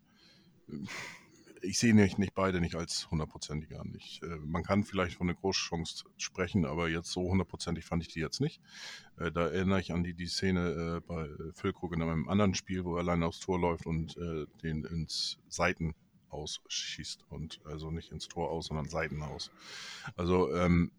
ich 1.67 1.79
sehe 1.79 1.95
nicht, 1.95 2.19
nicht 2.19 2.35
beide 2.35 2.61
nicht 2.61 2.75
als 2.77 3.11
hundertprozentig 3.11 3.79
an. 3.79 3.95
Ich, 3.97 4.23
äh, 4.23 4.37
man 4.39 4.63
kann 4.63 4.85
vielleicht 4.85 5.17
von 5.17 5.29
einer 5.29 5.39
Großchance 5.39 6.05
sprechen, 6.17 6.65
aber 6.65 6.89
jetzt 6.89 7.11
so 7.11 7.23
hundertprozentig 7.23 7.85
fand 7.85 8.03
ich 8.03 8.09
die 8.09 8.21
jetzt 8.21 8.41
nicht. 8.41 8.61
Äh, 9.19 9.33
da 9.33 9.49
erinnere 9.49 9.81
ich 9.81 9.93
an 9.93 10.05
die, 10.05 10.15
die 10.15 10.27
Szene 10.27 10.97
äh, 10.97 11.01
bei 11.07 11.29
Füllkrug 11.55 11.95
in 11.95 12.03
einem 12.03 12.29
anderen 12.29 12.55
Spiel, 12.55 12.85
wo 12.85 12.95
er 12.95 13.01
alleine 13.01 13.27
aufs 13.27 13.41
Tor 13.41 13.59
läuft 13.59 13.87
und 13.87 14.17
äh, 14.17 14.47
den 14.63 14.85
ins 14.85 15.39
Seiten 15.49 15.95
ausschießt 16.29 17.25
und 17.31 17.61
also 17.65 17.91
nicht 17.91 18.13
ins 18.13 18.29
Tor 18.29 18.51
aus, 18.51 18.67
sondern 18.67 18.89
Seiten 18.89 19.23
aus. 19.23 19.51
Also 20.17 20.55
ähm, 20.55 20.91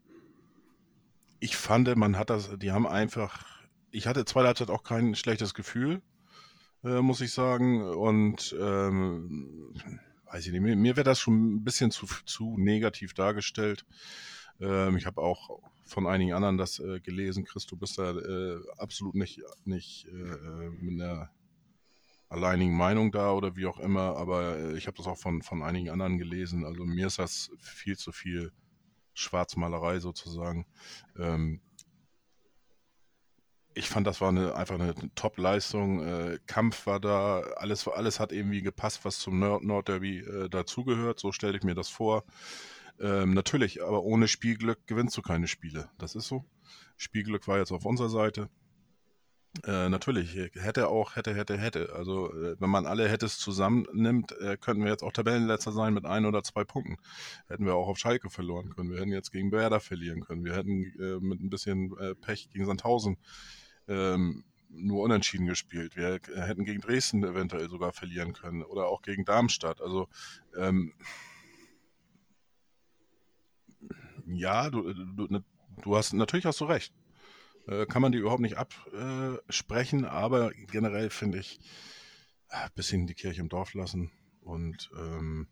ich 1.40 1.56
fand, 1.56 1.96
man 1.96 2.18
hat 2.18 2.30
das, 2.30 2.58
die 2.58 2.72
haben 2.72 2.88
einfach, 2.88 3.46
ich 3.92 4.08
hatte 4.08 4.26
zweite 4.26 4.48
Halbzeit 4.48 4.70
auch 4.70 4.84
kein 4.84 5.16
schlechtes 5.16 5.54
Gefühl, 5.54 6.02
äh, 6.84 7.02
muss 7.02 7.22
ich 7.22 7.32
sagen. 7.32 7.82
Und 7.82 8.56
ähm, 8.60 9.74
weiß 10.32 10.46
ich 10.46 10.52
nicht, 10.52 10.62
mir, 10.62 10.76
mir 10.76 10.96
wäre 10.96 11.04
das 11.04 11.20
schon 11.20 11.56
ein 11.56 11.64
bisschen 11.64 11.92
zu, 11.92 12.08
zu 12.26 12.58
negativ 12.58 13.14
dargestellt. 13.14 13.86
Ähm, 14.60 14.98
ich 14.98 15.06
habe 15.06 15.22
auch 15.22 15.60
von 15.86 16.08
einigen 16.08 16.34
anderen 16.34 16.58
das 16.58 16.80
äh, 16.80 17.00
gelesen. 17.00 17.46
Chris, 17.46 17.66
du 17.66 17.78
bist 17.78 17.98
da 17.98 18.12
äh, 18.12 18.60
absolut 18.78 19.16
nicht, 19.16 19.42
nicht 19.66 20.08
äh, 20.08 20.70
mit 20.82 21.02
einer 21.02 21.30
alleinigen 22.30 22.76
Meinung 22.76 23.12
da 23.12 23.32
oder 23.32 23.56
wie 23.56 23.68
auch 23.68 23.80
immer, 23.80 24.18
aber 24.18 24.58
äh, 24.58 24.78
ich 24.78 24.88
habe 24.88 24.98
das 24.98 25.08
auch 25.08 25.18
von, 25.18 25.42
von 25.42 25.64
einigen 25.64 25.90
anderen 25.90 26.18
gelesen. 26.18 26.66
Also 26.66 26.84
mir 26.84 27.08
ist 27.08 27.20
das 27.20 27.52
viel 27.60 27.98
zu 27.98 28.12
viel 28.12 28.52
Schwarzmalerei 29.14 30.00
sozusagen. 30.00 30.66
Ähm, 31.18 31.62
ich 33.78 33.90
fand, 33.90 34.08
das 34.08 34.22
war 34.22 34.30
eine, 34.30 34.56
einfach 34.56 34.76
eine 34.76 34.96
Top-Leistung. 35.16 36.04
Äh, 36.04 36.40
Kampf 36.48 36.88
war 36.88 37.00
da, 37.00 37.42
alles, 37.58 37.88
alles 37.88 38.20
hat 38.20 38.32
irgendwie 38.32 38.62
gepasst, 38.62 39.06
was 39.06 39.20
zum 39.20 39.40
Nord 39.40 39.64
Nordderby 39.64 40.20
äh, 40.20 40.50
dazugehört. 40.50 41.20
So 41.20 41.32
stelle 41.32 41.58
ich 41.58 41.64
mir 41.64 41.76
das 41.76 41.90
vor. 41.90 42.24
Ähm, 43.00 43.34
natürlich, 43.34 43.84
aber 43.84 44.04
ohne 44.04 44.28
Spielglück 44.28 44.88
gewinnst 44.88 45.16
du 45.18 45.22
keine 45.22 45.48
Spiele. 45.48 45.90
Das 46.00 46.16
ist 46.16 46.28
so. 46.28 46.44
Spielglück 46.98 47.48
war 47.48 47.60
jetzt 47.60 47.72
auf 47.72 47.86
unserer 47.86 48.10
Seite. 48.10 48.50
Äh, 49.64 49.90
natürlich, 49.90 50.36
hätte 50.54 50.88
auch, 50.90 51.16
hätte, 51.16 51.34
hätte, 51.34 51.58
hätte. 51.58 51.94
Also, 51.94 52.34
äh, 52.34 52.60
wenn 52.60 52.70
man 52.70 52.86
alle 52.86 53.08
Hättes 53.08 53.38
zusammennimmt, 53.40 54.32
äh, 54.40 54.58
könnten 54.58 54.84
wir 54.84 54.92
jetzt 54.92 55.04
auch 55.04 55.14
Tabellenletzter 55.14 55.72
sein 55.72 55.94
mit 55.94 56.06
ein 56.06 56.26
oder 56.26 56.44
zwei 56.44 56.64
Punkten. 56.64 56.98
Hätten 57.48 57.66
wir 57.66 57.76
auch 57.76 57.88
auf 57.88 57.98
Schalke 57.98 58.30
verloren 58.30 58.70
können. 58.76 58.92
Wir 58.92 59.00
hätten 59.00 59.12
jetzt 59.12 59.32
gegen 59.32 59.52
Werder 59.52 59.80
verlieren 59.80 60.22
können. 60.22 60.46
Wir 60.46 60.56
hätten 60.56 60.84
äh, 61.00 61.20
mit 61.20 61.42
ein 61.42 61.50
bisschen 61.50 61.98
äh, 62.00 62.16
Pech 62.16 62.50
gegen 62.50 62.66
Sandhausen 62.66 63.18
ähm, 63.88 64.44
nur 64.70 65.04
unentschieden 65.04 65.48
gespielt. 65.48 65.96
Wir 65.96 66.20
hätten 66.36 66.66
gegen 66.66 66.82
Dresden 66.82 67.24
eventuell 67.24 67.70
sogar 67.70 67.94
verlieren 67.94 68.34
können 68.34 68.64
oder 68.64 68.88
auch 68.88 69.02
gegen 69.02 69.26
Darmstadt. 69.26 69.82
Also 69.82 70.08
ähm, 70.58 70.94
ja, 74.26 74.70
du, 74.70 74.94
du, 74.94 75.28
ne, 75.30 75.44
du, 75.82 75.96
hast 75.96 76.14
natürlich 76.14 76.46
hast 76.46 76.60
du 76.62 76.66
recht. 76.66 76.94
Äh, 77.68 77.86
kann 77.86 78.02
man 78.02 78.12
die 78.12 78.18
überhaupt 78.18 78.42
nicht 78.42 78.58
absprechen, 78.58 80.06
aber 80.06 80.52
generell 80.52 81.10
finde 81.10 81.40
ich 81.40 81.60
ein 82.50 82.70
bisschen 82.76 83.08
die 83.08 83.14
Kirche 83.14 83.42
im 83.42 83.50
Dorf 83.50 83.74
lassen 83.74 84.12
und 84.42 84.90
ähm, 84.98 85.48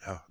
ja, 0.00 0.24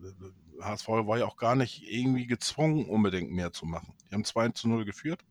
HSV 0.62 0.88
war 0.88 1.20
ja 1.20 1.26
auch 1.26 1.38
gar 1.38 1.56
nicht 1.56 1.84
irgendwie 1.84 2.26
gezwungen, 2.26 2.86
unbedingt 2.86 3.32
mehr 3.32 3.52
zu 3.52 3.66
machen. 3.66 3.94
Die 4.10 4.14
haben 4.14 4.24
2 4.24 4.50
zu 4.50 4.70
0 4.70 4.86
geführt 4.86 5.24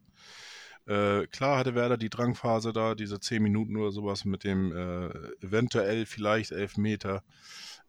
äh, 0.87 1.27
klar 1.27 1.59
hatte 1.59 1.75
Werder 1.75 1.97
die 1.97 2.11
Drangphase 2.11 2.73
da, 2.73 2.95
diese 2.95 3.19
10 3.19 3.43
Minuten 3.43 3.77
oder 3.77 3.91
sowas 3.91 4.25
mit 4.25 4.45
dem 4.45 4.73
äh, 4.73 5.09
eventuell 5.45 6.07
vielleicht 6.07 6.53
11 6.53 6.77
Meter. 6.77 7.23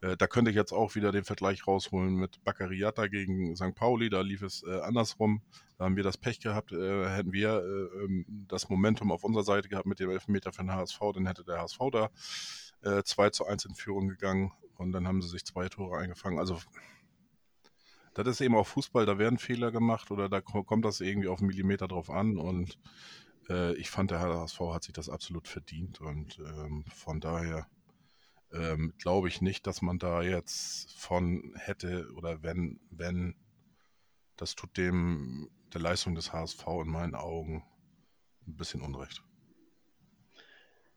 Äh, 0.01 0.17
da 0.17 0.27
könnte 0.27 0.51
ich 0.51 0.57
jetzt 0.57 0.71
auch 0.71 0.95
wieder 0.95 1.11
den 1.11 1.23
Vergleich 1.23 1.67
rausholen 1.67 2.15
mit 2.15 2.43
Baccariata 2.43 3.07
gegen 3.07 3.55
St. 3.55 3.75
Pauli. 3.75 4.09
Da 4.09 4.21
lief 4.21 4.41
es 4.41 4.63
äh, 4.63 4.79
andersrum. 4.81 5.41
Da 5.77 5.85
haben 5.85 5.95
wir 5.95 6.03
das 6.03 6.17
Pech 6.17 6.39
gehabt. 6.39 6.71
Äh, 6.71 7.09
hätten 7.09 7.33
wir 7.33 7.63
äh, 7.63 8.03
ähm, 8.03 8.25
das 8.47 8.69
Momentum 8.69 9.11
auf 9.11 9.23
unserer 9.23 9.43
Seite 9.43 9.69
gehabt 9.69 9.85
mit 9.85 9.99
dem 9.99 10.09
11 10.09 10.27
Meter 10.27 10.51
für 10.51 10.63
den 10.63 10.73
HSV, 10.73 10.99
dann 11.13 11.27
hätte 11.27 11.43
der 11.43 11.61
HSV 11.61 11.79
da 11.91 12.09
2 13.03 13.31
zu 13.31 13.45
1 13.47 13.65
in 13.65 13.73
Führung 13.73 14.07
gegangen 14.07 14.51
und 14.75 14.91
dann 14.91 15.07
haben 15.07 15.21
sie 15.23 15.29
sich 15.29 15.43
zwei 15.43 15.67
Tore 15.67 15.97
eingefangen. 15.97 16.37
Also 16.37 16.59
das 18.23 18.35
ist 18.35 18.41
eben 18.41 18.55
auch 18.55 18.67
Fußball, 18.67 19.05
da 19.05 19.17
werden 19.17 19.37
Fehler 19.39 19.71
gemacht 19.71 20.11
oder 20.11 20.29
da 20.29 20.41
kommt 20.41 20.85
das 20.85 21.01
irgendwie 21.01 21.27
auf 21.27 21.39
einen 21.39 21.47
Millimeter 21.47 21.87
drauf 21.87 22.09
an 22.09 22.37
und 22.37 22.77
Äh, 23.49 23.75
ich 23.75 23.89
fand, 23.89 24.11
der 24.11 24.19
HSV 24.19 24.59
hat 24.73 24.83
sich 24.83 24.93
das 24.93 25.09
absolut 25.09 25.47
verdient 25.47 26.01
und 26.01 26.39
ähm, 26.39 26.85
von 26.93 27.19
daher 27.19 27.67
ähm, 28.51 28.93
glaube 28.97 29.27
ich 29.27 29.41
nicht, 29.41 29.67
dass 29.67 29.81
man 29.81 29.99
da 29.99 30.21
jetzt 30.21 30.93
von 30.97 31.53
hätte 31.55 32.09
oder 32.15 32.43
wenn, 32.43 32.79
wenn, 32.89 33.35
das 34.35 34.55
tut 34.55 34.77
dem 34.77 35.49
der 35.73 35.81
Leistung 35.81 36.15
des 36.15 36.31
HSV 36.31 36.65
in 36.81 36.89
meinen 36.89 37.15
Augen 37.15 37.63
ein 38.47 38.55
bisschen 38.55 38.81
Unrecht. 38.81 39.21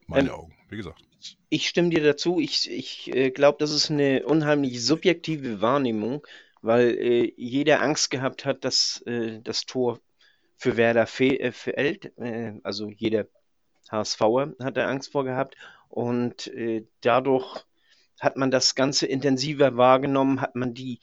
Meine 0.06 0.28
ähm, 0.28 0.34
Augen, 0.34 0.56
wie 0.68 0.76
gesagt. 0.76 1.02
Ich 1.48 1.68
stimme 1.68 1.90
dir 1.90 2.02
dazu. 2.02 2.40
Ich, 2.40 2.70
ich 2.70 3.14
äh, 3.14 3.30
glaube, 3.30 3.58
das 3.58 3.72
ist 3.72 3.90
eine 3.90 4.24
unheimlich 4.24 4.84
subjektive 4.84 5.60
Wahrnehmung, 5.60 6.24
weil 6.62 6.90
äh, 6.98 7.32
jeder 7.36 7.80
Angst 7.80 8.11
gehabt 8.11 8.44
hat, 8.44 8.64
dass 8.64 9.02
äh, 9.06 9.40
das 9.42 9.66
Tor 9.66 10.00
für 10.56 10.76
Werder 10.76 11.08
äh, 11.20 11.52
fällt. 11.52 12.16
Äh, 12.18 12.54
also 12.62 12.90
jeder 12.90 13.26
HSVer 13.90 14.54
hat 14.62 14.76
da 14.76 14.86
Angst 14.86 15.12
vor 15.12 15.24
gehabt. 15.24 15.56
Und 15.88 16.46
äh, 16.48 16.84
dadurch 17.00 17.64
hat 18.20 18.36
man 18.36 18.50
das 18.50 18.74
Ganze 18.74 19.06
intensiver 19.06 19.76
wahrgenommen, 19.76 20.40
hat 20.40 20.54
man 20.54 20.74
die 20.74 21.00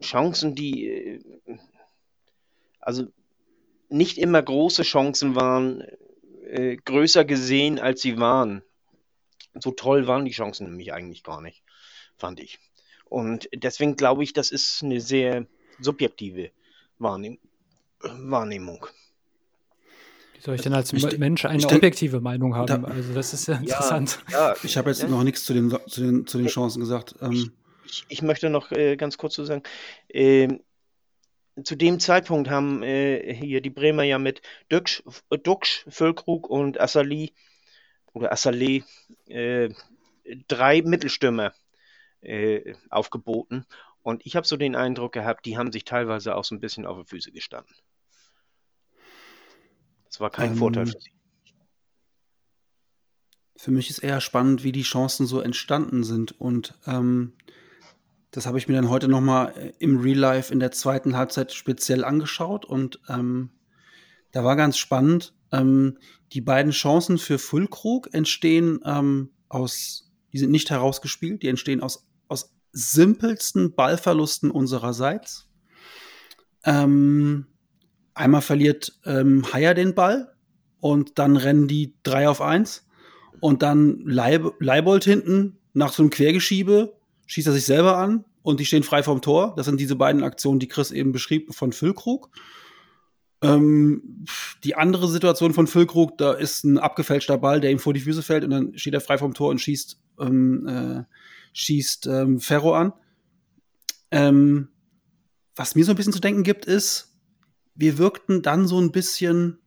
Chancen, 0.00 0.54
die 0.54 0.88
äh, 0.88 1.20
also 2.80 3.06
nicht 3.88 4.18
immer 4.18 4.42
große 4.42 4.82
Chancen 4.82 5.34
waren, 5.34 5.82
äh, 6.46 6.76
größer 6.76 7.24
gesehen, 7.24 7.78
als 7.78 8.02
sie 8.02 8.18
waren. 8.18 8.62
So 9.54 9.70
toll 9.70 10.06
waren 10.06 10.24
die 10.24 10.32
Chancen 10.32 10.68
nämlich 10.68 10.92
eigentlich 10.92 11.22
gar 11.22 11.40
nicht, 11.40 11.62
fand 12.16 12.40
ich. 12.40 12.58
Und 13.14 13.48
deswegen 13.54 13.94
glaube 13.94 14.24
ich, 14.24 14.32
das 14.32 14.50
ist 14.50 14.82
eine 14.82 15.00
sehr 15.00 15.46
subjektive 15.78 16.50
Wahrnehm 16.98 17.38
Wahrnehmung. 18.00 18.88
Wie 20.34 20.40
soll 20.40 20.56
ich 20.56 20.62
denn 20.62 20.74
als 20.74 20.92
ich, 20.92 21.16
Mensch 21.16 21.44
eine 21.44 21.64
objektive 21.64 22.20
Meinung 22.20 22.56
haben? 22.56 22.66
Da, 22.66 22.82
also 22.82 23.14
das 23.14 23.32
ist 23.32 23.46
ja 23.46 23.54
interessant. 23.54 24.18
Ja, 24.32 24.48
ja, 24.48 24.56
ich 24.64 24.76
habe 24.76 24.90
jetzt 24.90 25.02
ja. 25.02 25.08
noch 25.08 25.22
nichts 25.22 25.44
zu 25.44 25.54
den, 25.54 25.70
zu 25.86 26.00
den, 26.00 26.26
zu 26.26 26.38
den 26.38 26.48
Chancen 26.48 26.80
gesagt. 26.80 27.14
Ähm, 27.22 27.52
ich, 27.86 28.04
ich, 28.08 28.22
möchte 28.22 28.50
noch 28.50 28.72
äh, 28.72 28.96
ganz 28.96 29.16
kurz 29.16 29.34
zu 29.34 29.44
sagen, 29.44 29.62
äh, 30.08 30.48
zu 31.62 31.76
dem 31.76 32.00
Zeitpunkt 32.00 32.50
haben 32.50 32.82
äh, 32.82 33.32
hier 33.32 33.60
die 33.60 33.70
Bremer 33.70 34.02
ja 34.02 34.18
mit 34.18 34.42
Dux, 34.70 35.04
Dux 35.30 35.84
Füllkrug 35.88 36.50
und 36.50 36.80
Assali 36.80 37.32
oder 38.12 38.32
Assalé 38.32 38.82
äh, 39.28 39.68
drei 40.48 40.82
Mittelstürmer 40.82 41.54
äh, 42.24 42.74
aufgeboten. 42.90 43.66
Und 44.02 44.24
ich 44.26 44.36
habe 44.36 44.46
so 44.46 44.56
den 44.56 44.76
Eindruck 44.76 45.12
gehabt, 45.12 45.46
die 45.46 45.56
haben 45.56 45.72
sich 45.72 45.84
teilweise 45.84 46.36
auch 46.36 46.44
so 46.44 46.54
ein 46.54 46.60
bisschen 46.60 46.86
auf 46.86 46.98
die 46.98 47.08
Füße 47.08 47.32
gestanden. 47.32 47.74
Das 50.04 50.20
war 50.20 50.30
kein 50.30 50.52
ähm, 50.52 50.56
Vorteil 50.56 50.86
für 50.86 51.00
sie. 51.00 51.10
Für 53.56 53.70
mich 53.70 53.88
ist 53.88 54.00
eher 54.00 54.20
spannend, 54.20 54.62
wie 54.62 54.72
die 54.72 54.82
Chancen 54.82 55.26
so 55.26 55.40
entstanden 55.40 56.04
sind. 56.04 56.38
Und 56.38 56.74
ähm, 56.86 57.32
das 58.30 58.46
habe 58.46 58.58
ich 58.58 58.68
mir 58.68 58.74
dann 58.74 58.90
heute 58.90 59.08
noch 59.08 59.20
mal 59.20 59.54
äh, 59.56 59.72
im 59.78 60.00
Real 60.00 60.18
Life 60.18 60.52
in 60.52 60.60
der 60.60 60.72
zweiten 60.72 61.16
Halbzeit 61.16 61.52
speziell 61.52 62.04
angeschaut 62.04 62.64
und 62.64 63.00
ähm, 63.08 63.50
da 64.32 64.42
war 64.42 64.56
ganz 64.56 64.76
spannend. 64.76 65.34
Ähm, 65.52 65.98
die 66.32 66.40
beiden 66.40 66.72
Chancen 66.72 67.18
für 67.18 67.38
Füllkrug 67.38 68.12
entstehen 68.12 68.80
ähm, 68.84 69.30
aus, 69.48 70.12
die 70.32 70.38
sind 70.38 70.50
nicht 70.50 70.70
herausgespielt, 70.70 71.44
die 71.44 71.48
entstehen 71.48 71.80
aus 71.80 72.08
simpelsten 72.74 73.74
Ballverlusten 73.74 74.50
unsererseits. 74.50 75.48
Ähm, 76.64 77.46
einmal 78.12 78.42
verliert 78.42 78.98
ähm, 79.04 79.46
Haier 79.52 79.74
den 79.74 79.94
Ball 79.94 80.34
und 80.80 81.18
dann 81.18 81.36
rennen 81.36 81.68
die 81.68 81.94
drei 82.02 82.28
auf 82.28 82.40
eins 82.40 82.86
und 83.40 83.62
dann 83.62 84.00
Leib 84.04 84.54
Leibold 84.60 85.04
hinten 85.04 85.58
nach 85.72 85.92
so 85.92 86.02
einem 86.02 86.10
Quergeschiebe 86.10 86.96
schießt 87.26 87.48
er 87.48 87.52
sich 87.52 87.64
selber 87.64 87.96
an 87.96 88.24
und 88.42 88.60
die 88.60 88.66
stehen 88.66 88.82
frei 88.82 89.02
vom 89.02 89.22
Tor. 89.22 89.54
Das 89.56 89.66
sind 89.66 89.80
diese 89.80 89.96
beiden 89.96 90.22
Aktionen, 90.22 90.60
die 90.60 90.68
Chris 90.68 90.90
eben 90.90 91.12
beschrieb 91.12 91.54
von 91.54 91.72
Füllkrug. 91.72 92.30
Ähm, 93.42 94.24
die 94.62 94.74
andere 94.74 95.08
Situation 95.08 95.52
von 95.52 95.66
Füllkrug, 95.66 96.16
da 96.18 96.32
ist 96.32 96.64
ein 96.64 96.78
abgefälschter 96.78 97.38
Ball, 97.38 97.60
der 97.60 97.70
ihm 97.70 97.78
vor 97.78 97.94
die 97.94 98.00
Füße 98.00 98.22
fällt 98.22 98.44
und 98.44 98.50
dann 98.50 98.78
steht 98.78 98.94
er 98.94 99.00
frei 99.00 99.18
vom 99.18 99.34
Tor 99.34 99.50
und 99.50 99.60
schießt, 99.60 100.00
ähm, 100.20 100.66
äh, 100.66 101.04
schießt 101.54 102.06
ähm, 102.08 102.40
Ferro 102.40 102.74
an. 102.74 102.92
Ähm, 104.10 104.68
was 105.56 105.74
mir 105.74 105.84
so 105.84 105.92
ein 105.92 105.96
bisschen 105.96 106.12
zu 106.12 106.20
denken 106.20 106.42
gibt, 106.42 106.66
ist, 106.66 107.16
wir 107.74 107.96
wirkten 107.96 108.42
dann 108.42 108.66
so 108.68 108.80
ein 108.80 108.92
bisschen 108.92 109.58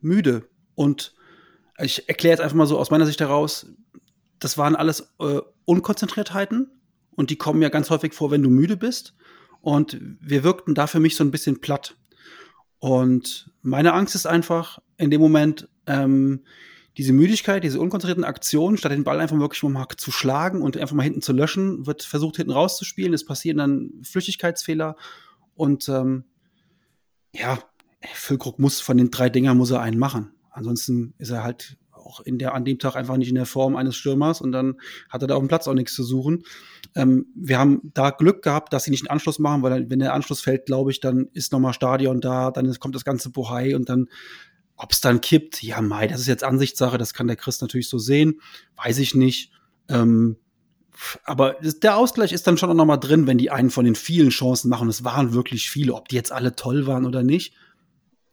müde. 0.00 0.48
Und 0.74 1.14
ich 1.78 2.08
erkläre 2.08 2.34
jetzt 2.34 2.40
einfach 2.40 2.56
mal 2.56 2.66
so 2.66 2.78
aus 2.78 2.90
meiner 2.90 3.06
Sicht 3.06 3.20
heraus, 3.20 3.66
das 4.38 4.58
waren 4.58 4.76
alles 4.76 5.12
äh, 5.20 5.40
Unkonzentriertheiten 5.64 6.70
und 7.12 7.30
die 7.30 7.36
kommen 7.36 7.62
ja 7.62 7.68
ganz 7.68 7.90
häufig 7.90 8.12
vor, 8.12 8.30
wenn 8.30 8.42
du 8.42 8.50
müde 8.50 8.76
bist. 8.76 9.14
Und 9.60 9.98
wir 10.20 10.42
wirkten 10.42 10.74
da 10.74 10.88
für 10.88 10.98
mich 10.98 11.14
so 11.14 11.22
ein 11.22 11.30
bisschen 11.30 11.60
platt. 11.60 11.96
Und 12.80 13.52
meine 13.62 13.92
Angst 13.92 14.16
ist 14.16 14.26
einfach 14.26 14.80
in 14.96 15.10
dem 15.12 15.20
Moment, 15.20 15.68
ähm, 15.86 16.44
diese 16.98 17.12
Müdigkeit, 17.12 17.64
diese 17.64 17.80
unkonzentrierten 17.80 18.24
Aktionen, 18.24 18.76
statt 18.76 18.92
den 18.92 19.04
Ball 19.04 19.20
einfach 19.20 19.38
wirklich 19.38 19.62
mal 19.62 19.86
zu 19.96 20.10
schlagen 20.10 20.60
und 20.62 20.76
einfach 20.76 20.94
mal 20.94 21.02
hinten 21.02 21.22
zu 21.22 21.32
löschen, 21.32 21.86
wird 21.86 22.02
versucht, 22.02 22.36
hinten 22.36 22.52
rauszuspielen. 22.52 23.14
Es 23.14 23.24
passieren 23.24 23.58
dann 23.58 23.90
Flüchtigkeitsfehler. 24.02 24.96
Und 25.54 25.88
ähm, 25.88 26.24
ja, 27.34 27.58
Füllkrug 28.12 28.58
muss 28.58 28.80
von 28.80 28.96
den 28.96 29.10
drei 29.10 29.30
Dingern 29.30 29.56
muss 29.56 29.70
er 29.70 29.80
einen 29.80 29.98
machen. 29.98 30.32
Ansonsten 30.50 31.14
ist 31.18 31.30
er 31.30 31.42
halt 31.42 31.78
auch 31.92 32.20
in 32.20 32.38
der, 32.38 32.54
an 32.54 32.64
dem 32.64 32.78
Tag 32.78 32.96
einfach 32.96 33.16
nicht 33.16 33.28
in 33.28 33.36
der 33.36 33.46
Form 33.46 33.76
eines 33.76 33.96
Stürmers 33.96 34.40
und 34.40 34.52
dann 34.52 34.80
hat 35.08 35.22
er 35.22 35.28
da 35.28 35.34
auf 35.34 35.42
dem 35.42 35.48
Platz 35.48 35.68
auch 35.68 35.74
nichts 35.74 35.94
zu 35.94 36.02
suchen. 36.02 36.42
Ähm, 36.94 37.26
wir 37.34 37.58
haben 37.58 37.90
da 37.94 38.10
Glück 38.10 38.42
gehabt, 38.42 38.72
dass 38.72 38.84
sie 38.84 38.90
nicht 38.90 39.02
einen 39.02 39.14
Anschluss 39.14 39.38
machen, 39.38 39.62
weil 39.62 39.88
wenn 39.88 40.00
der 40.00 40.12
Anschluss 40.12 40.40
fällt, 40.40 40.66
glaube 40.66 40.90
ich, 40.90 41.00
dann 41.00 41.28
ist 41.32 41.52
nochmal 41.52 41.72
Stadion 41.72 42.20
da, 42.20 42.50
dann 42.50 42.72
kommt 42.78 42.94
das 42.94 43.04
ganze 43.04 43.30
Bohai 43.30 43.74
und 43.76 43.88
dann, 43.88 44.08
ob 44.76 44.92
es 44.92 45.00
dann 45.00 45.20
kippt, 45.20 45.62
ja, 45.62 45.80
Mai, 45.80 46.06
das 46.06 46.20
ist 46.20 46.26
jetzt 46.26 46.44
Ansichtssache, 46.44 46.98
das 46.98 47.14
kann 47.14 47.26
der 47.26 47.36
Chris 47.36 47.60
natürlich 47.60 47.88
so 47.88 47.98
sehen, 47.98 48.40
weiß 48.76 48.98
ich 48.98 49.14
nicht. 49.14 49.52
Ähm, 49.88 50.36
aber 51.24 51.56
der 51.60 51.96
Ausgleich 51.96 52.32
ist 52.32 52.46
dann 52.46 52.58
schon 52.58 52.70
auch 52.70 52.74
noch 52.74 52.84
mal 52.84 52.96
drin, 52.96 53.26
wenn 53.26 53.38
die 53.38 53.50
einen 53.50 53.70
von 53.70 53.84
den 53.84 53.94
vielen 53.94 54.30
Chancen 54.30 54.68
machen. 54.68 54.88
Es 54.88 55.04
waren 55.04 55.32
wirklich 55.32 55.70
viele, 55.70 55.94
ob 55.94 56.08
die 56.08 56.16
jetzt 56.16 56.32
alle 56.32 56.54
toll 56.54 56.86
waren 56.86 57.06
oder 57.06 57.22
nicht. 57.22 57.54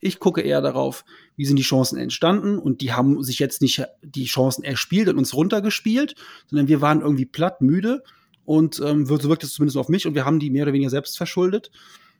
Ich 0.01 0.19
gucke 0.19 0.41
eher 0.41 0.61
darauf, 0.61 1.03
wie 1.35 1.45
sind 1.45 1.57
die 1.57 1.63
Chancen 1.63 1.97
entstanden 1.97 2.57
und 2.57 2.81
die 2.81 2.93
haben 2.93 3.21
sich 3.23 3.39
jetzt 3.39 3.61
nicht 3.61 3.83
die 4.01 4.25
Chancen 4.25 4.63
erspielt 4.63 5.09
und 5.09 5.17
uns 5.17 5.33
runtergespielt, 5.33 6.15
sondern 6.47 6.67
wir 6.67 6.81
waren 6.81 7.01
irgendwie 7.01 7.25
platt, 7.25 7.61
müde 7.61 8.03
und 8.45 8.81
ähm, 8.83 9.05
so 9.05 9.21
wirkt 9.23 9.43
es 9.43 9.53
zumindest 9.53 9.77
auf 9.77 9.89
mich 9.89 10.07
und 10.07 10.15
wir 10.15 10.25
haben 10.25 10.39
die 10.39 10.49
mehr 10.49 10.63
oder 10.63 10.73
weniger 10.73 10.89
selbst 10.89 11.17
verschuldet. 11.17 11.71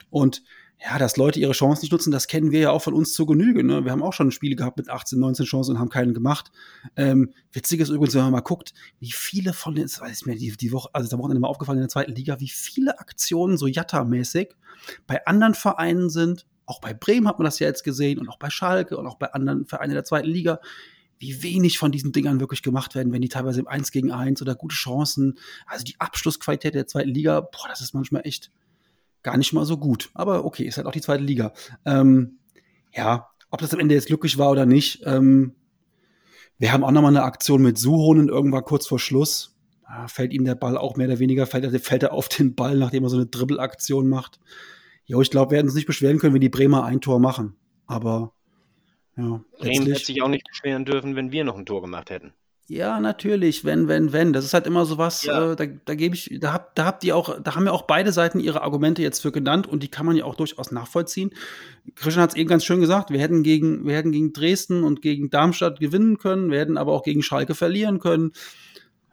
Und 0.09 0.43
ja, 0.82 0.97
dass 0.97 1.17
Leute 1.17 1.39
ihre 1.39 1.51
Chancen 1.51 1.82
nicht 1.82 1.91
nutzen, 1.91 2.11
das 2.11 2.27
kennen 2.27 2.51
wir 2.51 2.59
ja 2.59 2.71
auch 2.71 2.82
von 2.82 2.93
uns 2.93 3.13
zur 3.13 3.27
Genüge. 3.27 3.63
Ne? 3.63 3.84
Wir 3.84 3.91
haben 3.91 4.01
auch 4.01 4.13
schon 4.13 4.32
Spiele 4.32 4.55
gehabt 4.55 4.77
mit 4.77 4.89
18, 4.89 5.19
19 5.19 5.45
Chancen 5.45 5.71
und 5.71 5.80
haben 5.80 5.89
keinen 5.89 6.13
gemacht. 6.13 6.51
Ähm, 6.95 7.34
witzig 7.51 7.82
ist 7.82 7.89
übrigens, 7.89 8.15
wenn 8.15 8.21
man 8.21 8.32
mal 8.32 8.39
guckt, 8.39 8.73
wie 8.99 9.11
viele 9.11 9.51
von 9.51 9.75
den, 9.75 9.84
das 9.84 9.99
weiß 9.99 10.25
mir 10.25 10.36
die, 10.36 10.55
die 10.55 10.71
Woche, 10.71 10.89
also 10.93 11.09
da 11.09 11.17
Wochenende 11.17 11.41
mal 11.41 11.49
aufgefallen 11.49 11.80
in 11.80 11.84
der 11.84 11.89
zweiten 11.89 12.13
Liga, 12.13 12.39
wie 12.39 12.47
viele 12.47 12.97
Aktionen 12.99 13.57
so 13.57 13.67
Jatta-mäßig 13.67 14.55
bei 15.05 15.25
anderen 15.25 15.53
Vereinen 15.53 16.09
sind, 16.09 16.45
auch 16.65 16.80
bei 16.80 16.93
Bremen 16.93 17.27
hat 17.27 17.39
man 17.39 17.45
das 17.45 17.59
ja 17.59 17.67
jetzt 17.67 17.84
gesehen 17.84 18.19
und 18.19 18.30
auch 18.30 18.38
bei 18.38 18.49
Schalke 18.49 18.95
und 18.97 19.05
auch 19.05 19.15
bei 19.15 19.34
anderen 19.34 19.65
Vereinen 19.65 19.93
der 19.93 20.05
zweiten 20.05 20.30
Liga, 20.30 20.61
wie 21.17 21.43
wenig 21.43 21.77
von 21.77 21.91
diesen 21.91 22.13
Dingern 22.13 22.39
wirklich 22.39 22.61
gemacht 22.61 22.95
werden, 22.95 23.11
wenn 23.11 23.21
die 23.21 23.27
teilweise 23.27 23.59
im 23.59 23.67
1 23.67 23.91
gegen 23.91 24.11
1 24.11 24.41
oder 24.41 24.55
gute 24.55 24.75
Chancen, 24.75 25.38
also 25.65 25.84
die 25.84 25.99
Abschlussqualität 25.99 26.75
der 26.75 26.88
zweiten 26.88 27.09
Liga, 27.09 27.41
boah, 27.41 27.67
das 27.67 27.82
ist 27.82 27.93
manchmal 27.93 28.21
echt 28.23 28.51
gar 29.30 29.38
nicht 29.38 29.53
mal 29.53 29.65
so 29.65 29.77
gut. 29.77 30.09
Aber 30.13 30.43
okay, 30.45 30.63
ist 30.63 30.77
halt 30.77 30.88
auch 30.88 30.91
die 30.91 31.01
zweite 31.01 31.23
Liga. 31.23 31.53
Ähm, 31.86 32.39
ja, 32.95 33.27
ob 33.51 33.59
das 33.59 33.73
am 33.73 33.80
Ende 33.80 33.95
jetzt 33.95 34.07
glücklich 34.07 34.38
war 34.38 34.49
oder 34.49 34.65
nicht, 34.65 35.03
ähm, 35.05 35.53
wir 36.57 36.73
haben 36.73 36.84
auch 36.84 36.91
nochmal 36.91 37.15
eine 37.15 37.23
Aktion 37.23 37.61
mit 37.61 37.77
Suhonen 37.77 38.27
irgendwann 38.27 38.65
kurz 38.65 38.86
vor 38.86 38.99
Schluss. 38.99 39.55
Da 39.84 40.07
fällt 40.07 40.34
ihm 40.34 40.43
der 40.43 40.55
Ball 40.55 40.77
auch 40.77 40.97
mehr 40.97 41.07
oder 41.07 41.19
weniger, 41.19 41.45
fällt, 41.45 41.82
fällt 41.82 42.03
er 42.03 42.11
auf 42.11 42.27
den 42.27 42.53
Ball, 42.53 42.75
nachdem 42.77 43.03
er 43.03 43.09
so 43.09 43.15
eine 43.15 43.27
Dribbelaktion 43.27 44.09
macht. 44.09 44.39
Jo, 45.05 45.21
ich 45.21 45.32
glaube, 45.32 45.51
wir 45.51 45.57
hätten 45.57 45.69
uns 45.69 45.75
nicht 45.75 45.88
beschweren 45.88 46.19
können, 46.19 46.34
wenn 46.34 46.41
die 46.41 46.49
Bremer 46.49 46.84
ein 46.84 47.01
Tor 47.01 47.19
machen. 47.19 47.55
Aber 47.88 48.34
ja. 49.15 49.41
Bremen 49.57 49.88
hätte 49.88 50.05
sich 50.05 50.21
auch 50.21 50.27
nicht 50.27 50.45
beschweren 50.47 50.86
dürfen, 50.86 51.15
wenn 51.15 51.32
wir 51.32 51.43
noch 51.43 51.57
ein 51.57 51.65
Tor 51.65 51.82
gemacht 51.82 52.09
hätten. 52.09 52.34
Ja, 52.70 52.99
natürlich, 52.99 53.65
wenn, 53.65 53.88
wenn, 53.88 54.13
wenn. 54.13 54.32
Das 54.32 54.45
ist 54.45 54.53
halt 54.53 54.67
immer 54.67 54.86
so 54.86 54.99
was, 54.99 55.24
ja. 55.24 55.53
äh, 55.53 55.55
da, 55.55 55.65
da 55.65 55.95
gebe 55.95 56.13
ich, 56.13 56.38
da 56.39 56.53
habt, 56.53 56.78
da 56.78 56.86
habt 56.86 57.03
ihr 57.03 57.15
auch, 57.15 57.41
da 57.41 57.55
haben 57.55 57.65
ja 57.65 57.72
auch 57.72 57.82
beide 57.82 58.11
Seiten 58.11 58.39
ihre 58.39 58.61
Argumente 58.61 59.01
jetzt 59.01 59.22
für 59.22 59.32
genannt 59.32 59.65
und 59.65 59.82
die 59.82 59.88
kann 59.88 60.05
man 60.05 60.15
ja 60.15 60.26
auch 60.26 60.36
durchaus 60.36 60.72
nachvollziehen. 60.72 61.32
Christian 61.95 62.22
hat 62.22 62.30
es 62.30 62.36
eben 62.36 62.47
ganz 62.47 62.63
schön 62.63 62.80
gesagt, 62.80 63.09
wir 63.09 63.20
hätten 63.20 63.41
gegen, 63.41 63.88
wir 63.88 63.95
hätten 63.95 64.11
gegen 64.11 64.34
Dresden 64.34 64.84
und 64.84 65.01
gegen 65.01 65.32
Darmstadt 65.32 65.80
gewinnen 65.80 66.20
können, 66.20 66.51
wir 66.51 66.59
hätten 66.59 66.78
aber 66.78 66.93
auch 66.93 67.01
gegen 67.01 67.24
Schalke 67.24 67.55
verlieren 67.55 67.97
können. 67.97 68.34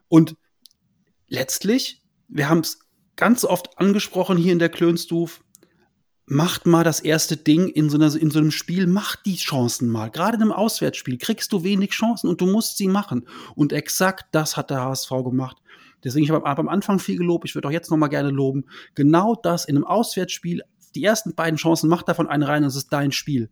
Und 0.09 0.37
letztlich, 1.27 2.03
wir 2.29 2.51
haben 2.51 2.61
es 2.61 2.81
ganz 3.17 3.47
oft 3.47 3.79
angesprochen 3.79 4.37
hier 4.37 4.53
in 4.53 4.59
der 4.59 4.69
Klönstuf, 4.69 5.43
macht 6.27 6.67
mal 6.67 6.83
das 6.83 7.01
erste 7.01 7.37
Ding 7.37 7.69
in 7.69 7.89
so, 7.89 7.97
einer, 7.97 8.15
in 8.15 8.31
so 8.31 8.41
einem 8.41 8.51
Spiel, 8.51 8.87
macht 8.87 9.27
die 9.27 9.37
Chancen 9.37 9.89
mal. 9.89 10.11
Gerade 10.11 10.37
in 10.37 10.43
einem 10.43 10.53
Auswärtsspiel 10.53 11.19
kriegst 11.19 11.53
du 11.53 11.63
wenig 11.63 11.91
Chancen 11.91 12.29
und 12.29 12.41
du 12.41 12.47
musst 12.47 12.77
sie 12.77 12.89
machen. 12.89 13.29
Und 13.55 13.73
exakt 13.73 14.27
das 14.33 14.57
hat 14.57 14.71
der 14.71 14.83
HSV 14.83 15.11
gemacht. 15.25 15.59
Deswegen, 16.03 16.25
ich 16.25 16.31
habe 16.31 16.45
am 16.45 16.69
Anfang 16.69 16.99
viel 16.99 17.17
gelobt, 17.17 17.45
ich 17.47 17.55
würde 17.55 17.69
auch 17.69 17.73
jetzt 17.73 17.91
noch 17.91 17.97
mal 17.97 18.09
gerne 18.09 18.31
loben. 18.31 18.67
Genau 18.95 19.35
das 19.35 19.65
in 19.65 19.77
einem 19.77 19.85
Auswärtsspiel, 19.85 20.63
die 20.95 21.05
ersten 21.05 21.35
beiden 21.35 21.57
Chancen, 21.57 21.89
macht 21.89 22.09
davon 22.09 22.29
eine 22.29 22.49
rein, 22.49 22.63
das 22.63 22.77
ist 22.77 22.93
dein 22.93 23.13
Spiel. 23.13 23.49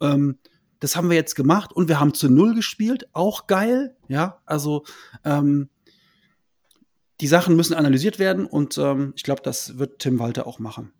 Ähm, 0.00 0.38
das 0.80 0.96
haben 0.96 1.10
wir 1.10 1.16
jetzt 1.16 1.34
gemacht 1.34 1.72
und 1.72 1.88
wir 1.88 1.98
haben 1.98 2.14
zu 2.14 2.30
Null 2.30 2.54
gespielt, 2.54 3.08
auch 3.12 3.46
geil, 3.46 3.96
ja, 4.06 4.40
also 4.46 4.84
ähm, 5.24 5.70
die 7.20 7.26
Sachen 7.26 7.56
müssen 7.56 7.74
analysiert 7.74 8.18
werden 8.20 8.46
und 8.46 8.78
ähm, 8.78 9.12
ich 9.16 9.24
glaube, 9.24 9.42
das 9.42 9.78
wird 9.78 9.98
Tim 9.98 10.20
Walter 10.20 10.46
auch 10.46 10.60
machen. 10.60 10.92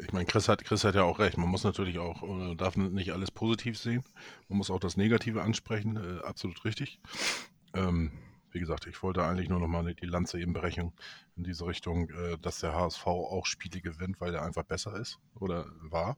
Ich 0.00 0.12
meine, 0.12 0.26
Chris 0.26 0.48
hat, 0.48 0.64
Chris 0.64 0.84
hat 0.84 0.94
ja 0.94 1.04
auch 1.04 1.18
recht. 1.18 1.38
Man 1.38 1.48
muss 1.48 1.64
natürlich 1.64 1.98
auch, 1.98 2.22
äh, 2.22 2.54
darf 2.56 2.76
nicht 2.76 3.12
alles 3.12 3.30
positiv 3.30 3.78
sehen. 3.78 4.02
Man 4.48 4.58
muss 4.58 4.70
auch 4.70 4.80
das 4.80 4.96
Negative 4.96 5.42
ansprechen. 5.42 5.96
Äh, 5.96 6.24
absolut 6.24 6.64
richtig. 6.64 7.00
Ähm, 7.74 8.10
wie 8.52 8.60
gesagt, 8.60 8.86
ich 8.86 9.00
wollte 9.02 9.24
eigentlich 9.24 9.48
nur 9.48 9.60
noch 9.60 9.68
mal 9.68 9.94
die 9.94 10.06
Lanze 10.06 10.40
eben 10.40 10.52
brechen 10.52 10.92
in 11.36 11.44
diese 11.44 11.66
Richtung, 11.66 12.10
äh, 12.10 12.36
dass 12.38 12.60
der 12.60 12.74
HSV 12.74 13.06
auch 13.06 13.46
Spiele 13.46 13.80
gewinnt, 13.80 14.20
weil 14.20 14.34
er 14.34 14.42
einfach 14.42 14.64
besser 14.64 14.96
ist 14.96 15.18
oder 15.34 15.66
war 15.80 16.16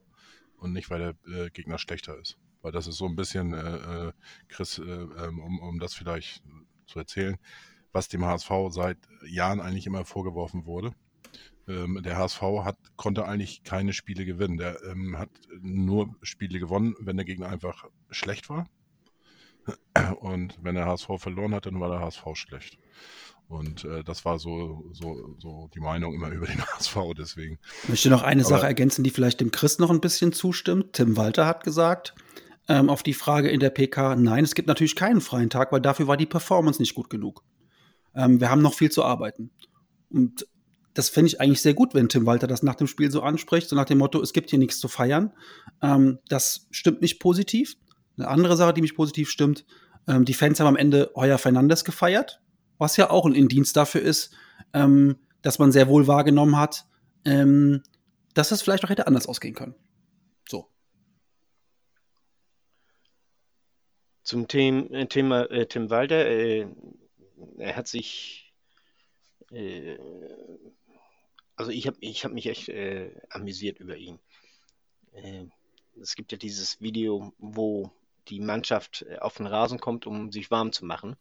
und 0.57 0.73
nicht, 0.73 0.91
weil 0.91 1.15
der 1.27 1.45
äh, 1.45 1.51
Gegner 1.51 1.79
schlechter 1.79 2.19
ist. 2.19 2.39
Weil 2.63 2.73
das 2.73 2.87
ist 2.87 2.97
so 2.97 3.07
ein 3.07 3.17
bisschen, 3.17 3.53
äh, 3.53 4.07
äh 4.09 4.13
Chris, 4.49 4.79
ähm, 4.79 5.41
um, 5.41 5.61
um 5.61 5.79
das 5.79 5.95
vielleicht 5.95 6.43
zu 6.87 6.99
erzählen, 6.99 7.37
was 7.93 8.09
dem 8.09 8.25
HSV 8.25 8.51
seit 8.71 8.97
Jahren 9.27 9.61
eigentlich 9.61 9.87
immer 9.87 10.05
vorgeworfen 10.05 10.65
wurde 10.65 10.95
ähm, 11.69 12.01
der 12.03 12.17
HSV 12.17 12.43
hat, 12.65 12.77
konnte 12.97 13.27
eigentlich 13.27 13.63
keine 13.63 13.93
Spiele 13.93 14.25
gewinnen. 14.25 14.57
Der 14.57 14.83
ähm, 14.85 15.19
hat 15.19 15.31
nur 15.61 16.15
Spiele 16.23 16.59
gewonnen, 16.59 16.95
wenn 17.01 17.17
der 17.17 17.27
Gegner 17.27 17.49
einfach 17.49 17.85
schlecht 18.11 18.49
war. 18.49 18.67
Und 20.21 20.59
wenn 20.63 20.75
der 20.75 20.87
HSV 20.87 21.09
verloren 21.19 21.55
hat, 21.55 21.67
dann 21.67 21.81
war 21.81 21.89
der 21.89 22.01
HSV 22.01 22.25
schlecht. 22.35 22.79
Und 23.49 23.85
äh, 23.85 24.03
das 24.03 24.25
war 24.25 24.39
so, 24.39 24.85
so, 24.93 25.37
so 25.39 25.69
die 25.75 25.81
Meinung 25.81 26.15
immer 26.15 26.31
über 26.31 26.47
den 26.47 26.65
HSV, 26.67 26.97
deswegen. 27.17 27.59
Ich 27.85 27.89
möchte 27.91 28.11
noch 28.11 28.23
eine 28.23 28.43
Aber, 28.43 28.49
Sache 28.49 28.67
ergänzen, 28.67 29.05
die 29.05 29.11
vielleicht 29.11 29.41
dem 29.41 29.51
Chris 29.51 29.79
noch 29.79 29.91
ein 29.91 30.01
bisschen 30.01 30.33
zustimmt. 30.33 30.95
Tim 30.95 31.17
Walter 31.17 31.47
hat 31.47 31.63
gesagt, 31.63 32.15
ähm, 32.69 32.89
auf 32.89 33.03
die 33.03 33.15
Frage 33.15 33.51
in 33.51 33.61
der 33.61 33.71
PK, 33.71 34.17
nein, 34.17 34.45
es 34.45 34.55
gibt 34.55 34.69
natürlich 34.69 34.97
keinen 34.97 35.21
freien 35.21 35.51
Tag, 35.51 35.73
weil 35.73 35.81
dafür 35.81 36.07
war 36.07 36.17
die 36.17 36.27
Performance 36.27 36.81
nicht 36.81 36.95
gut 36.95 37.11
genug. 37.11 37.45
Ähm, 38.15 38.41
wir 38.41 38.51
haben 38.51 38.63
noch 38.63 38.75
viel 38.75 38.91
zu 38.91 39.05
arbeiten. 39.05 39.51
Und 40.11 40.47
das 40.95 41.09
fände 41.09 41.29
ich 41.29 41.41
eigentlich 41.41 41.63
sehr 41.63 41.75
gut, 41.75 41.95
wenn 41.95 42.09
Tim 42.09 42.27
Walter 42.27 42.47
das 42.47 42.63
nach 42.63 42.75
dem 42.75 42.87
Spiel 42.87 43.11
so 43.11 43.23
anspricht, 43.23 43.69
so 43.69 43.77
nach 43.77 43.87
dem 43.87 43.99
Motto, 43.99 44.21
es 44.21 44.33
gibt 44.33 44.51
hier 44.51 44.59
nichts 44.59 44.79
zu 44.79 44.89
feiern. 44.89 45.33
Ähm, 45.81 46.19
das 46.29 46.67
stimmt 46.71 47.01
mich 47.01 47.19
positiv. 47.19 47.77
Eine 48.19 48.29
andere 48.29 48.57
Sache, 48.57 48.75
die 48.75 48.83
mich 48.83 48.95
positiv 48.95 49.31
stimmt, 49.31 49.65
ähm, 50.07 50.25
die 50.25 50.35
Fans 50.35 50.61
haben 50.61 50.67
am 50.67 50.77
Ende 50.77 51.11
Heuer 51.17 51.39
Fernandes 51.39 51.85
gefeiert, 51.85 52.41
was 52.79 52.97
ja 52.97 53.11
auch 53.11 53.25
ein 53.25 53.35
Indienst 53.35 53.77
dafür 53.77 54.03
ist, 54.03 54.35
ähm, 54.75 55.17
dass 55.41 55.59
man 55.59 55.73
sehr 55.73 55.89
wohl 55.89 56.07
wahrgenommen 56.07 56.59
hat, 56.59 56.87
ähm, 57.25 57.83
dass 58.35 58.51
es 58.51 58.63
vielleicht 58.63 58.85
auch 58.85 58.91
hätte 58.91 59.07
anders 59.07 59.27
ausgehen 59.27 59.55
können. 59.55 59.75
So. 60.49 60.69
Zum 64.23 64.47
Thema, 64.49 64.91
äh, 64.91 65.07
Thema 65.07 65.51
äh, 65.51 65.67
Tim 65.67 65.91
Walter, 65.91 66.27
äh, 66.27 66.67
er 67.59 67.77
hat 67.77 67.89
sich 67.89 68.53
äh, 69.51 69.99
also 71.57 71.71
ich 71.71 71.87
habe 71.87 71.97
ich 72.01 72.25
hab 72.25 72.33
mich 72.33 72.47
echt 72.47 72.69
äh, 72.69 73.15
amüsiert 73.31 73.79
über 73.79 73.97
ihn. 73.97 74.19
Äh, 75.13 75.45
es 76.01 76.15
gibt 76.15 76.33
ja 76.33 76.39
dieses 76.39 76.81
Video, 76.81 77.33
wo 77.39 77.91
die 78.29 78.41
Mannschaft 78.41 79.03
äh, 79.09 79.19
auf 79.19 79.37
den 79.37 79.47
Rasen 79.47 79.79
kommt, 79.79 80.07
um 80.07 80.33
sich 80.33 80.51
warm 80.51 80.73
zu 80.73 80.85
machen. 80.85 81.17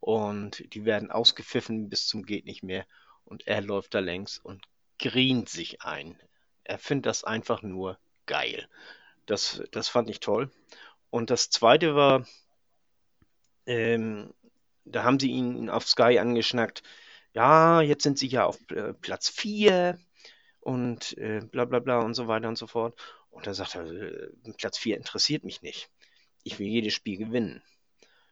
Und 0.00 0.72
die 0.74 0.84
werden 0.84 1.10
ausgepfiffen 1.10 1.88
bis 1.88 2.06
zum 2.06 2.24
geht 2.24 2.44
nicht 2.44 2.62
mehr. 2.62 2.86
Und 3.24 3.46
er 3.46 3.60
läuft 3.60 3.94
da 3.94 3.98
längs 3.98 4.38
und 4.38 4.64
grient 4.98 5.48
sich 5.48 5.82
ein. 5.82 6.18
Er 6.64 6.78
findet 6.78 7.06
das 7.06 7.24
einfach 7.24 7.62
nur 7.62 7.98
geil. 8.26 8.68
Das, 9.26 9.62
das 9.70 9.88
fand 9.88 10.08
ich 10.10 10.20
toll. 10.20 10.50
Und 11.10 11.30
das 11.30 11.50
zweite 11.50 11.94
war, 11.94 12.26
ähm, 13.66 14.32
da 14.84 15.04
haben 15.04 15.20
sie 15.20 15.30
ihn 15.30 15.68
auf 15.68 15.86
Sky 15.86 16.18
angeschnackt, 16.18 16.82
ja, 17.38 17.82
jetzt 17.82 18.02
sind 18.02 18.18
sie 18.18 18.26
ja 18.26 18.46
auf 18.46 18.58
äh, 18.72 18.92
Platz 18.94 19.28
4 19.28 19.96
und 20.58 21.16
äh, 21.18 21.40
bla 21.40 21.66
bla 21.66 21.78
bla 21.78 22.00
und 22.00 22.14
so 22.14 22.26
weiter 22.26 22.48
und 22.48 22.58
so 22.58 22.66
fort. 22.66 23.00
Und 23.30 23.46
da 23.46 23.54
sagt 23.54 23.76
er, 23.76 23.86
äh, 23.86 24.30
Platz 24.56 24.76
4 24.76 24.96
interessiert 24.96 25.44
mich 25.44 25.62
nicht. 25.62 25.88
Ich 26.42 26.58
will 26.58 26.66
jedes 26.66 26.94
Spiel 26.94 27.16
gewinnen. 27.16 27.62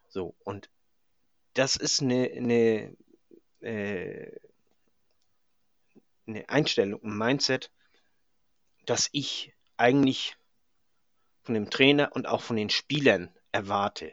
So, 0.09 0.35
und 0.43 0.69
das 1.55 1.77
ist 1.77 2.03
eine, 2.03 2.33
eine, 2.35 2.97
äh, 3.61 4.33
eine 6.27 6.49
Einstellung, 6.49 7.01
ein 7.05 7.17
Mindset, 7.17 7.71
dass 8.87 9.09
ich 9.13 9.55
eigentlich 9.77 10.35
von 11.45 11.55
dem 11.55 11.71
Trainer 11.71 12.11
und 12.13 12.27
auch 12.27 12.43
von 12.43 12.57
den 12.57 12.71
Spielern 12.71 13.33
erwarte, 13.53 14.13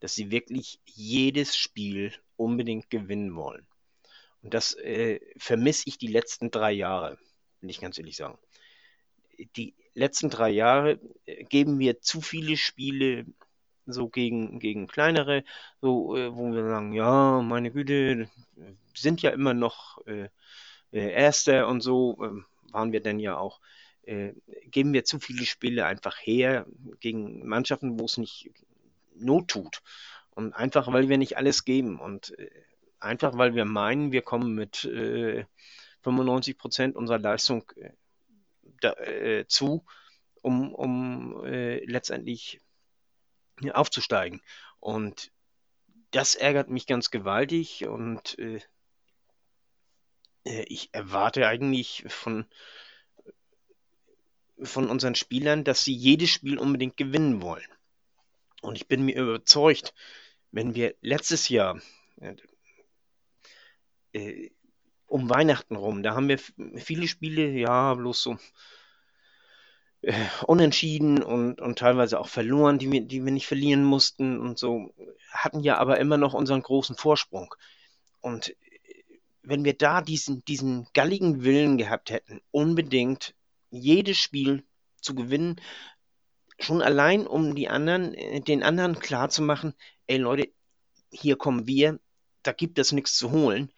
dass 0.00 0.14
sie 0.14 0.30
wirklich 0.30 0.78
jedes 0.84 1.56
Spiel 1.56 2.12
unbedingt 2.36 2.90
gewinnen 2.90 3.34
wollen. 3.34 3.66
Und 4.46 4.54
das 4.54 4.74
äh, 4.74 5.18
vermisse 5.36 5.88
ich 5.88 5.98
die 5.98 6.06
letzten 6.06 6.52
drei 6.52 6.70
Jahre, 6.70 7.18
will 7.60 7.68
ich 7.68 7.80
ganz 7.80 7.98
ehrlich 7.98 8.14
sagen. 8.14 8.38
Die 9.56 9.74
letzten 9.92 10.30
drei 10.30 10.50
Jahre 10.50 11.00
äh, 11.24 11.42
geben 11.42 11.80
wir 11.80 12.00
zu 12.00 12.20
viele 12.20 12.56
Spiele 12.56 13.26
so 13.86 14.08
gegen, 14.08 14.60
gegen 14.60 14.86
kleinere, 14.86 15.42
so, 15.80 16.16
äh, 16.16 16.32
wo 16.32 16.52
wir 16.52 16.64
sagen, 16.64 16.92
ja, 16.92 17.42
meine 17.42 17.72
Güte, 17.72 18.30
sind 18.94 19.20
ja 19.20 19.30
immer 19.30 19.52
noch 19.52 20.06
äh, 20.06 20.28
äh 20.92 21.10
Erster 21.10 21.66
und 21.66 21.80
so, 21.80 22.16
äh, 22.22 22.72
waren 22.72 22.92
wir 22.92 23.00
denn 23.00 23.18
ja 23.18 23.36
auch. 23.36 23.60
Äh, 24.02 24.34
geben 24.66 24.92
wir 24.92 25.04
zu 25.04 25.18
viele 25.18 25.44
Spiele 25.44 25.86
einfach 25.86 26.18
her 26.18 26.66
gegen 27.00 27.44
Mannschaften, 27.48 27.98
wo 27.98 28.04
es 28.04 28.16
nicht 28.16 28.52
Not 29.16 29.48
tut. 29.48 29.82
Und 30.36 30.52
einfach, 30.52 30.92
weil 30.92 31.08
wir 31.08 31.18
nicht 31.18 31.36
alles 31.36 31.64
geben. 31.64 31.98
Und 31.98 32.32
Einfach 32.98 33.36
weil 33.36 33.54
wir 33.54 33.64
meinen, 33.64 34.12
wir 34.12 34.22
kommen 34.22 34.54
mit 34.54 34.84
äh, 34.84 35.44
95 36.02 36.58
Prozent 36.58 36.96
unserer 36.96 37.18
Leistung 37.18 37.70
äh, 37.76 37.90
da, 38.80 38.92
äh, 38.94 39.46
zu, 39.46 39.84
um, 40.42 40.74
um 40.74 41.44
äh, 41.44 41.84
letztendlich 41.84 42.60
aufzusteigen. 43.72 44.40
Und 44.80 45.32
das 46.10 46.34
ärgert 46.34 46.70
mich 46.70 46.86
ganz 46.86 47.10
gewaltig 47.10 47.86
und 47.86 48.38
äh, 48.38 48.60
äh, 50.44 50.64
ich 50.68 50.90
erwarte 50.92 51.46
eigentlich 51.46 52.04
von, 52.08 52.46
von 54.62 54.88
unseren 54.88 55.14
Spielern, 55.14 55.64
dass 55.64 55.84
sie 55.84 55.94
jedes 55.94 56.30
Spiel 56.30 56.58
unbedingt 56.58 56.96
gewinnen 56.96 57.42
wollen. 57.42 57.66
Und 58.62 58.76
ich 58.76 58.88
bin 58.88 59.04
mir 59.04 59.16
überzeugt, 59.16 59.94
wenn 60.50 60.74
wir 60.74 60.94
letztes 61.00 61.48
Jahr, 61.48 61.80
äh, 64.16 64.50
um 65.06 65.30
Weihnachten 65.30 65.76
rum. 65.76 66.02
Da 66.02 66.14
haben 66.14 66.28
wir 66.28 66.38
viele 66.76 67.06
Spiele, 67.06 67.50
ja, 67.50 67.94
bloß 67.94 68.22
so 68.22 68.38
äh, 70.02 70.24
unentschieden 70.46 71.22
und, 71.22 71.60
und 71.60 71.78
teilweise 71.78 72.18
auch 72.18 72.28
verloren, 72.28 72.78
die 72.78 72.90
wir, 72.90 73.02
die 73.02 73.24
wir 73.24 73.32
nicht 73.32 73.46
verlieren 73.46 73.84
mussten 73.84 74.40
und 74.40 74.58
so, 74.58 74.92
hatten 75.30 75.60
ja 75.60 75.78
aber 75.78 75.98
immer 75.98 76.16
noch 76.16 76.34
unseren 76.34 76.62
großen 76.62 76.96
Vorsprung. 76.96 77.54
Und 78.20 78.50
äh, 78.50 78.54
wenn 79.42 79.64
wir 79.64 79.74
da 79.74 80.02
diesen, 80.02 80.44
diesen 80.44 80.88
galligen 80.92 81.44
Willen 81.44 81.78
gehabt 81.78 82.10
hätten, 82.10 82.40
unbedingt 82.50 83.34
jedes 83.70 84.18
Spiel 84.18 84.64
zu 85.00 85.14
gewinnen, 85.14 85.60
schon 86.58 86.82
allein 86.82 87.26
um 87.26 87.54
die 87.54 87.68
anderen, 87.68 88.14
äh, 88.14 88.40
den 88.40 88.62
anderen 88.62 88.98
klarzumachen, 88.98 89.74
ey 90.08 90.16
Leute, 90.18 90.48
hier 91.12 91.36
kommen 91.36 91.68
wir, 91.68 92.00
da 92.42 92.52
gibt 92.52 92.78
es 92.78 92.92
nichts 92.92 93.16
zu 93.16 93.30
holen 93.30 93.72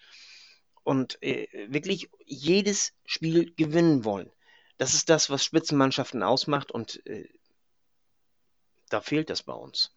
und 0.89 1.23
äh, 1.23 1.47
wirklich 1.71 2.09
jedes 2.25 2.95
Spiel 3.05 3.53
gewinnen 3.55 4.07
wollen. 4.07 4.31
Das 4.79 4.95
ist 4.95 5.11
das, 5.11 5.29
was 5.29 5.45
Spitzenmannschaften 5.45 6.23
ausmacht 6.23 6.73
und 6.73 7.05
äh, 7.07 7.29
da 8.89 9.03
fehlt 9.03 9.29
das 9.29 9.43
bei 9.43 9.53
uns. 9.53 9.95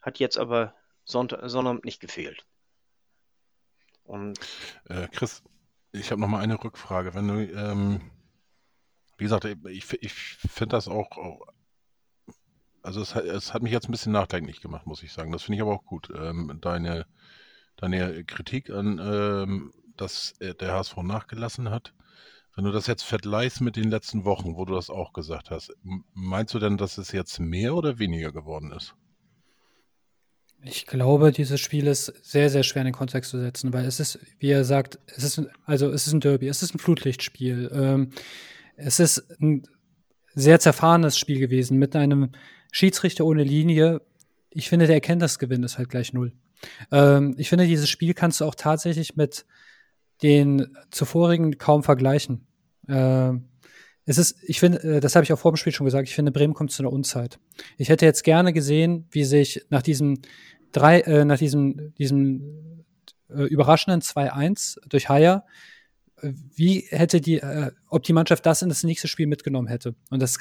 Hat 0.00 0.18
jetzt 0.18 0.38
aber 0.38 0.74
Sonnabend 1.04 1.84
nicht 1.84 2.00
gefehlt. 2.00 2.46
Und 4.04 4.40
äh, 4.88 5.06
Chris, 5.08 5.42
ich 5.92 6.10
habe 6.10 6.20
noch 6.22 6.28
mal 6.28 6.40
eine 6.40 6.62
Rückfrage. 6.62 7.12
Wenn 7.12 7.28
du, 7.28 7.44
ähm, 7.52 8.10
wie 9.18 9.24
gesagt, 9.24 9.44
ich, 9.44 9.92
ich 10.00 10.14
finde 10.14 10.76
das 10.76 10.88
auch, 10.88 11.10
auch 11.18 11.46
also 12.82 13.02
es, 13.02 13.14
es, 13.14 13.52
hat 13.52 13.62
mich 13.62 13.72
jetzt 13.72 13.90
ein 13.90 13.92
bisschen 13.92 14.12
nachdenklich 14.12 14.62
gemacht, 14.62 14.86
muss 14.86 15.02
ich 15.02 15.12
sagen. 15.12 15.30
Das 15.30 15.42
finde 15.42 15.56
ich 15.56 15.62
aber 15.62 15.74
auch 15.74 15.84
gut. 15.84 16.08
Ähm, 16.16 16.56
deine 16.62 17.06
deine 17.82 18.24
Kritik 18.24 18.70
an, 18.70 19.00
ähm, 19.02 19.72
dass 19.96 20.34
der 20.40 20.72
HSV 20.72 20.96
nachgelassen 20.98 21.70
hat. 21.70 21.92
Wenn 22.54 22.64
du 22.64 22.72
das 22.72 22.86
jetzt 22.86 23.02
vergleichst 23.02 23.60
mit 23.60 23.76
den 23.76 23.90
letzten 23.90 24.24
Wochen, 24.24 24.56
wo 24.56 24.64
du 24.64 24.74
das 24.74 24.90
auch 24.90 25.12
gesagt 25.12 25.50
hast, 25.50 25.72
meinst 26.14 26.52
du 26.54 26.58
denn, 26.58 26.76
dass 26.76 26.98
es 26.98 27.12
jetzt 27.12 27.40
mehr 27.40 27.74
oder 27.74 27.98
weniger 27.98 28.30
geworden 28.30 28.72
ist? 28.72 28.94
Ich 30.64 30.86
glaube, 30.86 31.32
dieses 31.32 31.60
Spiel 31.60 31.86
ist 31.86 32.06
sehr, 32.22 32.48
sehr 32.48 32.62
schwer 32.62 32.82
in 32.82 32.86
den 32.86 32.94
Kontext 32.94 33.30
zu 33.30 33.40
setzen, 33.40 33.72
weil 33.72 33.84
es 33.84 33.98
ist, 33.98 34.20
wie 34.38 34.50
er 34.50 34.64
sagt, 34.64 34.98
es 35.06 35.24
ist, 35.24 35.42
also 35.64 35.90
es 35.90 36.06
ist 36.06 36.12
ein 36.12 36.20
Derby, 36.20 36.46
es 36.46 36.62
ist 36.62 36.74
ein 36.74 36.78
Flutlichtspiel. 36.78 37.70
Ähm, 37.72 38.10
es 38.76 39.00
ist 39.00 39.28
ein 39.40 39.66
sehr 40.34 40.60
zerfahrenes 40.60 41.18
Spiel 41.18 41.40
gewesen 41.40 41.78
mit 41.78 41.96
einem 41.96 42.30
Schiedsrichter 42.70 43.24
ohne 43.24 43.42
Linie. 43.42 44.02
Ich 44.50 44.68
finde, 44.68 44.86
der 44.86 44.96
Erkenntnisgewinn 44.96 45.64
ist 45.64 45.78
halt 45.78 45.88
gleich 45.88 46.12
null. 46.12 46.32
Ähm, 46.90 47.34
ich 47.38 47.48
finde, 47.48 47.66
dieses 47.66 47.88
Spiel 47.88 48.14
kannst 48.14 48.40
du 48.40 48.44
auch 48.44 48.54
tatsächlich 48.54 49.16
mit 49.16 49.44
den 50.22 50.76
zuvorigen 50.90 51.58
kaum 51.58 51.82
vergleichen. 51.82 52.46
Ähm, 52.88 53.48
es 54.04 54.18
ist, 54.18 54.36
ich 54.42 54.60
finde, 54.60 54.82
äh, 54.82 55.00
das 55.00 55.14
habe 55.14 55.24
ich 55.24 55.32
auch 55.32 55.38
vor 55.38 55.52
dem 55.52 55.56
Spiel 55.56 55.72
schon 55.72 55.84
gesagt, 55.84 56.08
ich 56.08 56.14
finde, 56.14 56.32
Bremen 56.32 56.54
kommt 56.54 56.72
zu 56.72 56.82
einer 56.82 56.92
Unzeit. 56.92 57.38
Ich 57.76 57.88
hätte 57.88 58.04
jetzt 58.04 58.24
gerne 58.24 58.52
gesehen, 58.52 59.06
wie 59.10 59.24
sich 59.24 59.64
nach 59.70 59.82
diesem 59.82 60.18
drei, 60.72 61.00
äh, 61.00 61.24
nach 61.24 61.38
diesem, 61.38 61.94
diesem 61.94 62.84
äh, 63.28 63.42
überraschenden 63.44 64.00
2-1 64.00 64.78
durch 64.88 65.08
Haier, 65.08 65.44
äh, 66.20 66.32
wie 66.54 66.84
hätte 66.88 67.20
die, 67.20 67.38
äh, 67.38 67.70
ob 67.88 68.02
die 68.02 68.12
Mannschaft 68.12 68.44
das 68.46 68.62
in 68.62 68.68
das 68.68 68.82
nächste 68.82 69.08
Spiel 69.08 69.26
mitgenommen 69.26 69.68
hätte. 69.68 69.94
Und 70.10 70.20
das 70.20 70.38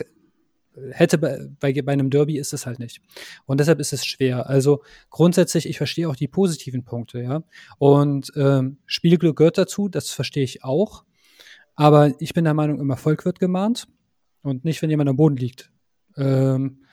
hätte 0.92 1.18
bei, 1.18 1.50
bei, 1.60 1.74
bei 1.82 1.92
einem 1.92 2.10
Derby 2.10 2.38
ist 2.38 2.54
es 2.54 2.66
halt 2.66 2.80
nicht. 2.80 3.02
Und 3.46 3.60
deshalb 3.60 3.80
ist 3.80 3.94
es 3.94 4.06
schwer. 4.06 4.50
Also 4.50 4.84
grundsätzlich, 5.10 5.68
ich 5.68 5.78
verstehe 5.78 6.10
auch 6.10 6.16
die 6.16 6.28
positiven 6.28 6.84
Punkte, 6.84 7.22
ja. 7.22 7.44
Und 7.78 8.32
ähm, 8.36 8.78
Spielglück 8.86 9.38
gehört 9.38 9.58
dazu, 9.58 9.90
das 9.90 10.12
verstehe 10.12 10.44
ich 10.44 10.64
auch. 10.64 11.04
Aber 11.76 12.14
ich 12.20 12.34
bin 12.34 12.44
der 12.44 12.54
Meinung, 12.54 12.80
im 12.80 12.90
Erfolg 12.90 13.26
wird 13.26 13.40
gemahnt 13.40 13.88
und 14.42 14.66
nicht, 14.66 14.82
wenn 14.82 14.90
jemand 14.90 15.10
am 15.10 15.18
Boden 15.18 15.38
liegt. 15.38 15.72
Ähm, 16.18 16.84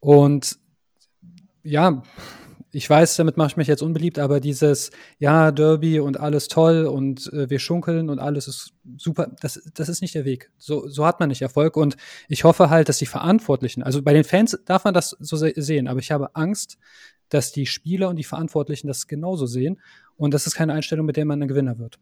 und 0.00 0.58
ja, 1.62 2.02
ich 2.72 2.88
weiß, 2.88 3.16
damit 3.16 3.36
mache 3.36 3.48
ich 3.48 3.56
mich 3.56 3.68
jetzt 3.68 3.82
unbeliebt, 3.82 4.18
aber 4.18 4.40
dieses, 4.40 4.90
ja, 5.18 5.50
Derby 5.50 6.00
und 6.00 6.18
alles 6.20 6.48
toll 6.48 6.86
und 6.86 7.32
äh, 7.32 7.48
wir 7.48 7.58
schunkeln 7.58 8.10
und 8.10 8.18
alles 8.18 8.48
ist 8.48 8.74
super, 8.96 9.34
das, 9.40 9.62
das 9.74 9.88
ist 9.88 10.02
nicht 10.02 10.14
der 10.14 10.24
Weg. 10.24 10.50
So, 10.58 10.88
so 10.88 11.06
hat 11.06 11.20
man 11.20 11.28
nicht 11.28 11.42
Erfolg 11.42 11.76
und 11.76 11.96
ich 12.28 12.44
hoffe 12.44 12.68
halt, 12.70 12.88
dass 12.88 12.98
die 12.98 13.06
Verantwortlichen, 13.06 13.82
also 13.82 14.02
bei 14.02 14.12
den 14.12 14.24
Fans 14.24 14.58
darf 14.66 14.84
man 14.84 14.94
das 14.94 15.16
so 15.20 15.36
se 15.36 15.52
sehen, 15.56 15.88
aber 15.88 16.00
ich 16.00 16.10
habe 16.10 16.34
Angst, 16.34 16.78
dass 17.28 17.52
die 17.52 17.66
Spieler 17.66 18.08
und 18.08 18.16
die 18.16 18.24
Verantwortlichen 18.24 18.88
das 18.88 19.06
genauso 19.06 19.46
sehen 19.46 19.80
und 20.16 20.34
das 20.34 20.46
ist 20.46 20.54
keine 20.54 20.72
Einstellung, 20.72 21.06
mit 21.06 21.16
der 21.16 21.24
man 21.24 21.42
ein 21.42 21.48
Gewinner 21.48 21.78
wird. 21.78 21.98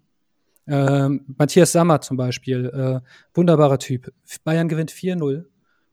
Ähm, 0.67 1.25
Matthias 1.37 1.73
Sammer 1.73 2.01
zum 2.01 2.17
Beispiel, 2.17 2.67
äh, 2.67 3.01
wunderbarer 3.35 3.79
Typ. 3.79 4.13
Bayern 4.45 4.69
gewinnt 4.69 4.91
4-0 4.91 5.45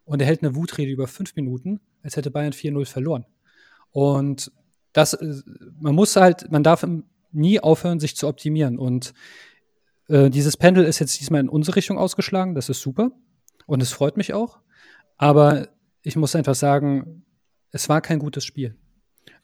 und 0.06 0.22
er 0.22 0.28
hält 0.28 0.44
eine 0.44 0.56
Wutrede 0.56 0.92
über 0.92 1.08
fünf 1.08 1.36
Minuten, 1.36 1.82
als 2.04 2.16
hätte 2.16 2.32
Bayern 2.32 2.54
4-0 2.54 2.86
verloren. 2.86 3.26
Und 3.92 4.52
das, 4.94 5.18
man 5.80 5.96
muss 5.96 6.16
halt, 6.16 6.52
man 6.52 6.64
darf 6.64 6.86
nie 7.32 7.60
aufhören, 7.60 8.00
sich 8.00 8.16
zu 8.16 8.28
optimieren. 8.28 8.78
Und 8.78 9.14
äh, 10.08 10.30
dieses 10.30 10.58
Pendel 10.58 10.86
ist 10.86 11.00
jetzt 11.00 11.20
diesmal 11.20 11.42
in 11.42 11.50
unsere 11.50 11.76
Richtung 11.78 11.98
ausgeschlagen, 11.98 12.56
das 12.56 12.70
ist 12.70 12.82
super. 12.82 13.12
Und 13.66 13.82
es 13.82 13.92
freut 13.92 14.18
mich 14.18 14.34
auch. 14.34 14.60
Aber 15.18 15.70
ich 16.02 16.16
muss 16.16 16.36
einfach 16.36 16.56
sagen, 16.56 17.26
es 17.72 17.88
war 17.90 18.02
kein 18.02 18.20
gutes 18.20 18.44
Spiel. 18.44 18.76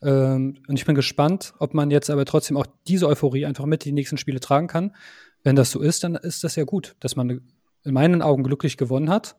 Ähm, 0.01 0.57
und 0.67 0.75
ich 0.77 0.85
bin 0.85 0.95
gespannt, 0.95 1.53
ob 1.59 1.73
man 1.73 1.91
jetzt 1.91 2.09
aber 2.09 2.25
trotzdem 2.25 2.57
auch 2.57 2.67
diese 2.87 3.07
Euphorie 3.07 3.45
einfach 3.45 3.65
mit 3.65 3.85
in 3.85 3.91
die 3.95 4.01
nächsten 4.01 4.17
Spiele 4.17 4.39
tragen 4.39 4.67
kann. 4.67 4.95
Wenn 5.43 5.55
das 5.55 5.71
so 5.71 5.79
ist, 5.81 6.03
dann 6.03 6.15
ist 6.15 6.43
das 6.43 6.55
ja 6.55 6.63
gut, 6.63 6.95
dass 6.99 7.15
man 7.15 7.41
in 7.83 7.93
meinen 7.93 8.21
Augen 8.21 8.43
glücklich 8.43 8.77
gewonnen 8.77 9.09
hat. 9.09 9.37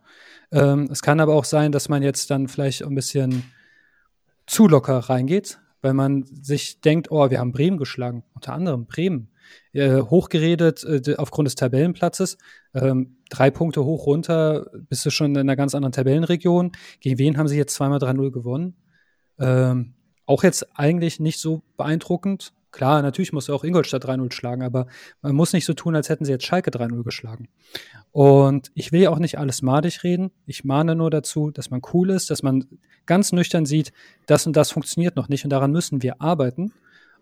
Ähm, 0.52 0.88
es 0.90 1.02
kann 1.02 1.20
aber 1.20 1.34
auch 1.34 1.44
sein, 1.44 1.72
dass 1.72 1.88
man 1.88 2.02
jetzt 2.02 2.30
dann 2.30 2.48
vielleicht 2.48 2.82
ein 2.82 2.94
bisschen 2.94 3.44
zu 4.46 4.66
locker 4.66 4.98
reingeht, 4.98 5.60
weil 5.80 5.94
man 5.94 6.24
sich 6.24 6.80
denkt, 6.80 7.10
oh, 7.10 7.30
wir 7.30 7.38
haben 7.38 7.52
Bremen 7.52 7.78
geschlagen, 7.78 8.24
unter 8.34 8.52
anderem 8.52 8.86
Bremen. 8.86 9.30
Äh, 9.72 10.02
hochgeredet 10.02 10.84
äh, 10.84 11.16
aufgrund 11.16 11.46
des 11.46 11.54
Tabellenplatzes. 11.54 12.36
Ähm, 12.74 13.16
drei 13.30 13.50
Punkte 13.50 13.84
hoch 13.84 14.06
runter, 14.06 14.70
bist 14.88 15.06
du 15.06 15.10
schon 15.10 15.32
in 15.32 15.38
einer 15.38 15.56
ganz 15.56 15.74
anderen 15.74 15.92
Tabellenregion. 15.92 16.72
Gegen 17.00 17.18
wen 17.18 17.38
haben 17.38 17.48
sie 17.48 17.56
jetzt 17.56 17.74
zweimal 17.74 17.98
3-0 17.98 18.30
gewonnen? 18.30 18.76
Ähm, 19.38 19.94
auch 20.26 20.42
jetzt 20.42 20.78
eigentlich 20.78 21.20
nicht 21.20 21.40
so 21.40 21.62
beeindruckend. 21.76 22.52
Klar, 22.78 23.02
natürlich 23.02 23.32
muss 23.32 23.50
auch 23.50 23.64
Ingolstadt 23.64 24.04
3-0 24.04 24.32
schlagen, 24.32 24.62
aber 24.62 24.86
man 25.20 25.34
muss 25.34 25.52
nicht 25.52 25.64
so 25.64 25.74
tun, 25.74 25.96
als 25.96 26.08
hätten 26.10 26.24
sie 26.24 26.30
jetzt 26.30 26.46
Schalke 26.46 26.70
3-0 26.70 27.02
geschlagen. 27.02 27.48
Und 28.12 28.70
ich 28.74 28.92
will 28.92 29.00
ja 29.00 29.10
auch 29.10 29.18
nicht 29.18 29.36
alles 29.36 29.62
madig 29.62 30.04
reden. 30.04 30.30
Ich 30.46 30.62
mahne 30.62 30.94
nur 30.94 31.10
dazu, 31.10 31.50
dass 31.50 31.70
man 31.70 31.82
cool 31.92 32.10
ist, 32.10 32.30
dass 32.30 32.44
man 32.44 32.66
ganz 33.04 33.32
nüchtern 33.32 33.66
sieht, 33.66 33.92
das 34.26 34.46
und 34.46 34.54
das 34.56 34.70
funktioniert 34.70 35.16
noch 35.16 35.28
nicht 35.28 35.42
und 35.42 35.50
daran 35.50 35.72
müssen 35.72 36.04
wir 36.04 36.22
arbeiten. 36.22 36.72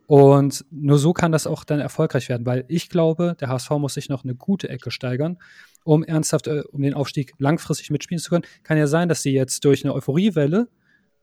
Und 0.06 0.62
nur 0.70 0.98
so 0.98 1.14
kann 1.14 1.32
das 1.32 1.46
auch 1.46 1.64
dann 1.64 1.80
erfolgreich 1.80 2.28
werden, 2.28 2.44
weil 2.44 2.66
ich 2.68 2.90
glaube, 2.90 3.34
der 3.40 3.48
HSV 3.48 3.70
muss 3.78 3.94
sich 3.94 4.10
noch 4.10 4.24
eine 4.24 4.34
gute 4.34 4.68
Ecke 4.68 4.90
steigern, 4.90 5.38
um 5.84 6.04
ernsthaft, 6.04 6.48
äh, 6.48 6.64
um 6.70 6.82
den 6.82 6.92
Aufstieg 6.92 7.32
langfristig 7.38 7.88
mitspielen 7.88 8.20
zu 8.20 8.28
können. 8.28 8.44
Kann 8.62 8.76
ja 8.76 8.88
sein, 8.88 9.08
dass 9.08 9.22
sie 9.22 9.32
jetzt 9.32 9.64
durch 9.64 9.86
eine 9.86 9.94
Euphoriewelle 9.94 10.68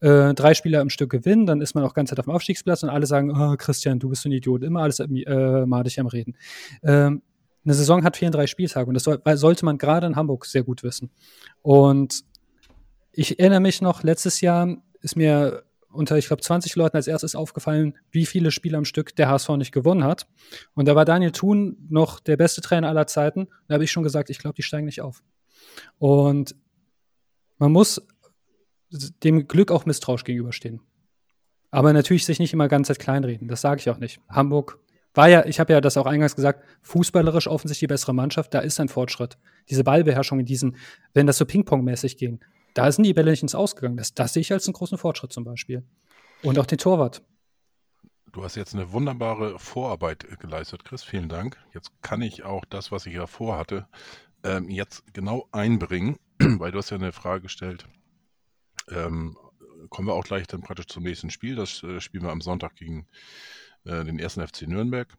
äh, 0.03 0.33
drei 0.33 0.53
Spieler 0.53 0.81
im 0.81 0.89
Stück 0.89 1.09
gewinnen, 1.09 1.45
dann 1.45 1.61
ist 1.61 1.75
man 1.75 1.83
auch 1.85 1.93
ganz 1.93 2.11
auf 2.11 2.25
dem 2.25 2.33
Aufstiegsplatz 2.33 2.83
und 2.83 2.89
alle 2.89 3.05
sagen, 3.05 3.31
oh, 3.31 3.55
Christian, 3.57 3.99
du 3.99 4.09
bist 4.09 4.25
ein 4.25 4.33
Idiot, 4.33 4.61
immer 4.61 4.81
alles 4.81 4.99
äh, 4.99 5.65
madig 5.65 5.97
am 5.97 6.07
Reden. 6.07 6.35
Ähm, 6.83 7.21
eine 7.63 7.73
Saison 7.73 8.03
hat 8.03 8.17
34 8.17 8.51
Spieltage 8.51 8.87
und 8.87 8.95
das 8.95 9.03
soll, 9.03 9.21
sollte 9.35 9.63
man 9.63 9.77
gerade 9.77 10.05
in 10.05 10.17
Hamburg 10.17 10.45
sehr 10.45 10.63
gut 10.63 10.83
wissen. 10.83 11.09
Und 11.61 12.25
ich 13.13 13.39
erinnere 13.39 13.61
mich 13.61 13.81
noch, 13.81 14.03
letztes 14.03 14.41
Jahr 14.41 14.75
ist 15.01 15.15
mir 15.15 15.63
unter, 15.89 16.17
ich 16.17 16.27
glaube, 16.27 16.41
20 16.41 16.75
Leuten 16.75 16.97
als 16.97 17.07
erstes 17.07 17.33
aufgefallen, 17.33 17.97
wie 18.11 18.25
viele 18.25 18.51
Spiele 18.51 18.77
am 18.77 18.83
Stück 18.83 19.15
der 19.15 19.29
HSV 19.29 19.51
nicht 19.51 19.71
gewonnen 19.71 20.03
hat. 20.03 20.27
Und 20.73 20.87
da 20.87 20.95
war 20.95 21.05
Daniel 21.05 21.31
Thun 21.31 21.77
noch 21.89 22.19
der 22.19 22.35
beste 22.35 22.59
Trainer 22.59 22.89
aller 22.89 23.07
Zeiten. 23.07 23.47
Da 23.67 23.75
habe 23.75 23.85
ich 23.85 23.91
schon 23.91 24.03
gesagt, 24.03 24.29
ich 24.29 24.39
glaube, 24.39 24.55
die 24.55 24.63
steigen 24.63 24.85
nicht 24.85 25.01
auf. 25.01 25.23
Und 25.97 26.55
man 27.57 27.71
muss 27.71 28.01
dem 29.23 29.47
Glück 29.47 29.71
auch 29.71 29.85
misstrauisch 29.85 30.23
gegenüberstehen. 30.23 30.81
Aber 31.71 31.91
natürlich 31.91 32.25
sich 32.25 32.39
nicht 32.39 32.53
immer 32.53 32.67
ganz 32.67 32.87
Zeit 32.87 32.99
kleinreden. 32.99 33.47
Das 33.47 33.61
sage 33.61 33.79
ich 33.79 33.89
auch 33.89 33.97
nicht. 33.97 34.19
Hamburg 34.29 34.79
war 35.13 35.27
ja, 35.27 35.45
ich 35.45 35.59
habe 35.59 35.73
ja 35.73 35.81
das 35.81 35.97
auch 35.97 36.05
eingangs 36.05 36.35
gesagt, 36.35 36.63
fußballerisch 36.81 37.47
offensichtlich 37.47 37.87
die 37.87 37.93
bessere 37.93 38.13
Mannschaft, 38.13 38.53
da 38.53 38.59
ist 38.59 38.79
ein 38.79 38.89
Fortschritt. 38.89 39.37
Diese 39.69 39.83
Ballbeherrschung 39.83 40.39
in 40.39 40.45
diesen, 40.45 40.77
wenn 41.13 41.27
das 41.27 41.37
so 41.37 41.45
Ping-Pong-mäßig 41.45 42.17
ging, 42.17 42.39
da 42.73 42.91
sind 42.91 43.03
die 43.03 43.13
Bälle 43.13 43.31
nicht 43.31 43.43
ins 43.43 43.55
Ausgegangen. 43.55 43.97
Das, 43.97 44.13
das 44.13 44.33
sehe 44.33 44.41
ich 44.41 44.51
als 44.51 44.67
einen 44.67 44.73
großen 44.73 44.97
Fortschritt 44.97 45.31
zum 45.31 45.43
Beispiel. 45.43 45.83
Und 46.41 46.57
auch 46.57 46.65
den 46.65 46.79
Torwart. 46.79 47.23
Du 48.31 48.43
hast 48.43 48.55
jetzt 48.55 48.73
eine 48.73 48.91
wunderbare 48.91 49.59
Vorarbeit 49.59 50.27
geleistet, 50.39 50.83
Chris. 50.83 51.03
Vielen 51.03 51.29
Dank. 51.29 51.57
Jetzt 51.73 51.91
kann 52.01 52.23
ich 52.23 52.43
auch 52.43 52.65
das, 52.65 52.91
was 52.91 53.05
ich 53.05 53.13
ja 53.13 53.27
vorhatte, 53.27 53.87
ähm, 54.43 54.69
jetzt 54.69 55.13
genau 55.13 55.47
einbringen, 55.51 56.17
weil 56.39 56.71
du 56.71 56.79
hast 56.79 56.89
ja 56.89 56.97
eine 56.97 57.11
Frage 57.11 57.43
gestellt, 57.43 57.85
ähm, 58.89 59.37
kommen 59.89 60.07
wir 60.07 60.13
auch 60.13 60.23
gleich 60.23 60.47
dann 60.47 60.61
praktisch 60.61 60.87
zum 60.87 61.03
nächsten 61.03 61.29
Spiel. 61.29 61.55
Das 61.55 61.83
äh, 61.83 61.99
spielen 61.99 62.23
wir 62.23 62.31
am 62.31 62.41
Sonntag 62.41 62.75
gegen 62.75 63.07
äh, 63.85 64.03
den 64.03 64.19
ersten 64.19 64.45
FC 64.45 64.63
Nürnberg. 64.63 65.13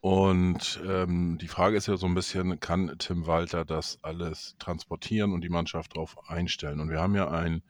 Und 0.00 0.80
ähm, 0.86 1.36
die 1.38 1.48
Frage 1.48 1.76
ist 1.76 1.86
ja 1.86 1.96
so 1.96 2.06
ein 2.06 2.14
bisschen, 2.14 2.58
kann 2.58 2.96
Tim 2.98 3.26
Walter 3.26 3.66
das 3.66 3.98
alles 4.02 4.56
transportieren 4.58 5.32
und 5.32 5.42
die 5.42 5.50
Mannschaft 5.50 5.94
darauf 5.94 6.16
einstellen? 6.28 6.80
Und 6.80 6.88
wir 6.88 7.00
haben 7.00 7.14
ja 7.14 7.30
einen 7.30 7.62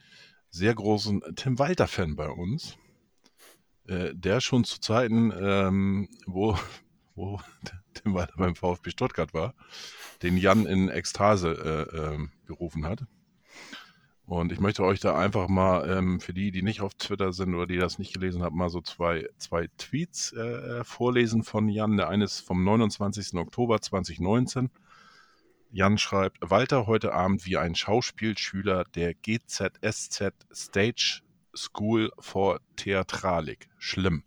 sehr 0.50 0.74
großen 0.74 1.22
Tim 1.34 1.58
Walter-Fan 1.58 2.14
bei 2.14 2.28
uns, 2.28 2.76
äh, 3.88 4.14
der 4.14 4.40
schon 4.40 4.62
zu 4.62 4.80
Zeiten, 4.80 5.32
ähm, 5.36 6.08
wo, 6.26 6.56
wo 7.16 7.40
Tim 7.94 8.14
Walter 8.14 8.34
beim 8.36 8.54
VfB 8.54 8.90
Stuttgart 8.90 9.34
war, 9.34 9.54
den 10.22 10.36
Jan 10.36 10.66
in 10.66 10.88
Ekstase 10.88 11.88
äh, 11.92 11.96
äh, 11.96 12.28
gerufen 12.46 12.86
hat. 12.86 13.04
Und 14.30 14.52
ich 14.52 14.60
möchte 14.60 14.84
euch 14.84 15.00
da 15.00 15.18
einfach 15.18 15.48
mal, 15.48 15.90
ähm, 15.90 16.20
für 16.20 16.32
die, 16.32 16.52
die 16.52 16.62
nicht 16.62 16.82
auf 16.82 16.94
Twitter 16.94 17.32
sind 17.32 17.52
oder 17.52 17.66
die 17.66 17.78
das 17.78 17.98
nicht 17.98 18.14
gelesen 18.14 18.44
haben, 18.44 18.56
mal 18.56 18.70
so 18.70 18.80
zwei, 18.80 19.28
zwei 19.38 19.66
Tweets 19.76 20.32
äh, 20.34 20.84
vorlesen 20.84 21.42
von 21.42 21.68
Jan. 21.68 21.96
Der 21.96 22.08
eine 22.08 22.26
ist 22.26 22.38
vom 22.38 22.62
29. 22.62 23.34
Oktober 23.34 23.80
2019. 23.80 24.70
Jan 25.72 25.98
schreibt, 25.98 26.38
Walter 26.48 26.86
heute 26.86 27.12
Abend 27.12 27.44
wie 27.44 27.56
ein 27.56 27.74
Schauspielschüler 27.74 28.84
der 28.94 29.14
GZSZ 29.14 30.32
Stage 30.54 31.22
School 31.52 32.12
for 32.20 32.60
Theatralik. 32.76 33.68
Schlimm. 33.78 34.22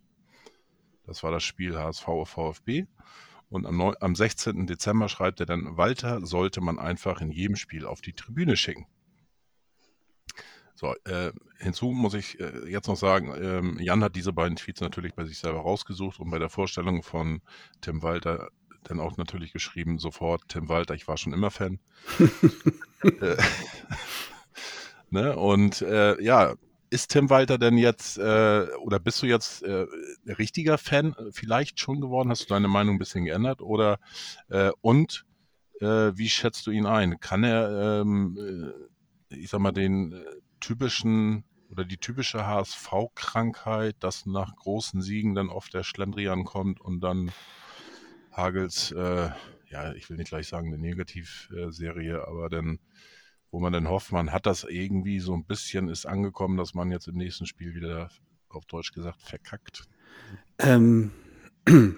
Das 1.05 1.23
war 1.23 1.31
das 1.31 1.43
Spiel 1.43 1.77
HSV 1.77 2.07
VfB. 2.25 2.87
Und 3.47 3.65
am, 3.65 3.79
am 3.79 4.15
16. 4.15 4.67
Dezember 4.67 5.07
schreibt 5.07 5.39
er 5.39 5.45
dann, 5.45 5.77
Walter 5.77 6.25
sollte 6.25 6.59
man 6.59 6.77
einfach 6.77 7.21
in 7.21 7.31
jedem 7.31 7.55
Spiel 7.55 7.85
auf 7.85 8.01
die 8.01 8.11
Tribüne 8.11 8.57
schicken. 8.57 8.85
So, 10.83 10.93
äh, 11.05 11.31
hinzu 11.59 11.93
muss 11.93 12.13
ich 12.13 12.41
äh, 12.41 12.69
jetzt 12.69 12.89
noch 12.89 12.97
sagen, 12.97 13.33
ähm, 13.41 13.79
Jan 13.79 14.03
hat 14.03 14.17
diese 14.17 14.33
beiden 14.33 14.57
Tweets 14.57 14.81
natürlich 14.81 15.13
bei 15.13 15.23
sich 15.23 15.39
selber 15.39 15.59
rausgesucht 15.59 16.19
und 16.19 16.29
bei 16.29 16.39
der 16.39 16.49
Vorstellung 16.49 17.03
von 17.03 17.41
Tim 17.79 18.03
Walter 18.03 18.49
dann 18.83 18.99
auch 18.99 19.15
natürlich 19.15 19.53
geschrieben, 19.53 19.97
sofort 19.97 20.41
Tim 20.49 20.67
Walter, 20.67 20.93
ich 20.93 21.07
war 21.07 21.15
schon 21.15 21.31
immer 21.31 21.51
Fan. 21.51 21.79
Äh, 23.21 23.35
ne? 25.09 25.35
Und 25.35 25.81
äh, 25.81 26.21
ja, 26.23 26.55
ist 26.89 27.11
Tim 27.11 27.29
Walter 27.29 27.57
denn 27.57 27.77
jetzt, 27.77 28.17
äh, 28.17 28.65
oder 28.81 28.97
bist 28.97 29.21
du 29.21 29.25
jetzt 29.25 29.61
äh, 29.63 29.85
richtiger 30.25 30.77
Fan 30.77 31.13
vielleicht 31.31 31.81
schon 31.81 31.99
geworden? 31.99 32.29
Hast 32.29 32.43
du 32.43 32.53
deine 32.53 32.69
Meinung 32.69 32.95
ein 32.95 32.99
bisschen 32.99 33.25
geändert? 33.25 33.61
Oder 33.61 33.99
und 34.79 35.25
wie 35.79 36.29
schätzt 36.29 36.65
du 36.65 36.71
ihn 36.71 36.85
ein? 36.85 37.19
Kann 37.19 37.43
er, 37.43 38.01
ähm, 38.01 38.73
ich 39.27 39.49
sag 39.49 39.59
mal, 39.59 39.73
den 39.73 40.15
typischen 40.63 41.43
oder 41.69 41.83
die 41.83 41.97
typische 41.97 42.47
HSV-Krankheit, 42.47 43.97
dass 43.99 44.25
nach 44.25 44.55
großen 44.55 45.01
Siegen 45.01 45.35
dann 45.35 45.49
oft 45.49 45.73
der 45.73 45.83
Schlendrian 45.83 46.45
kommt 46.45 46.79
und 46.79 47.01
dann 47.01 47.31
Hagels, 48.31 48.91
äh, 48.91 49.29
ja, 49.69 49.93
ich 49.93 50.09
will 50.09 50.17
nicht 50.17 50.29
gleich 50.29 50.47
sagen 50.47 50.67
eine 50.67 50.77
Negativserie, 50.77 52.25
aber 52.27 52.49
dann, 52.49 52.79
wo 53.51 53.59
man 53.59 53.73
dann 53.73 53.89
hofft, 53.89 54.11
man 54.11 54.31
hat 54.31 54.45
das 54.45 54.63
irgendwie 54.63 55.19
so 55.19 55.33
ein 55.33 55.45
bisschen 55.45 55.89
ist 55.89 56.05
angekommen, 56.05 56.57
dass 56.57 56.73
man 56.73 56.91
jetzt 56.91 57.07
im 57.07 57.15
nächsten 57.15 57.45
Spiel 57.45 57.75
wieder 57.75 58.09
auf 58.47 58.65
Deutsch 58.65 58.93
gesagt 58.93 59.21
verkackt. 59.21 59.83
Ähm, 60.59 61.11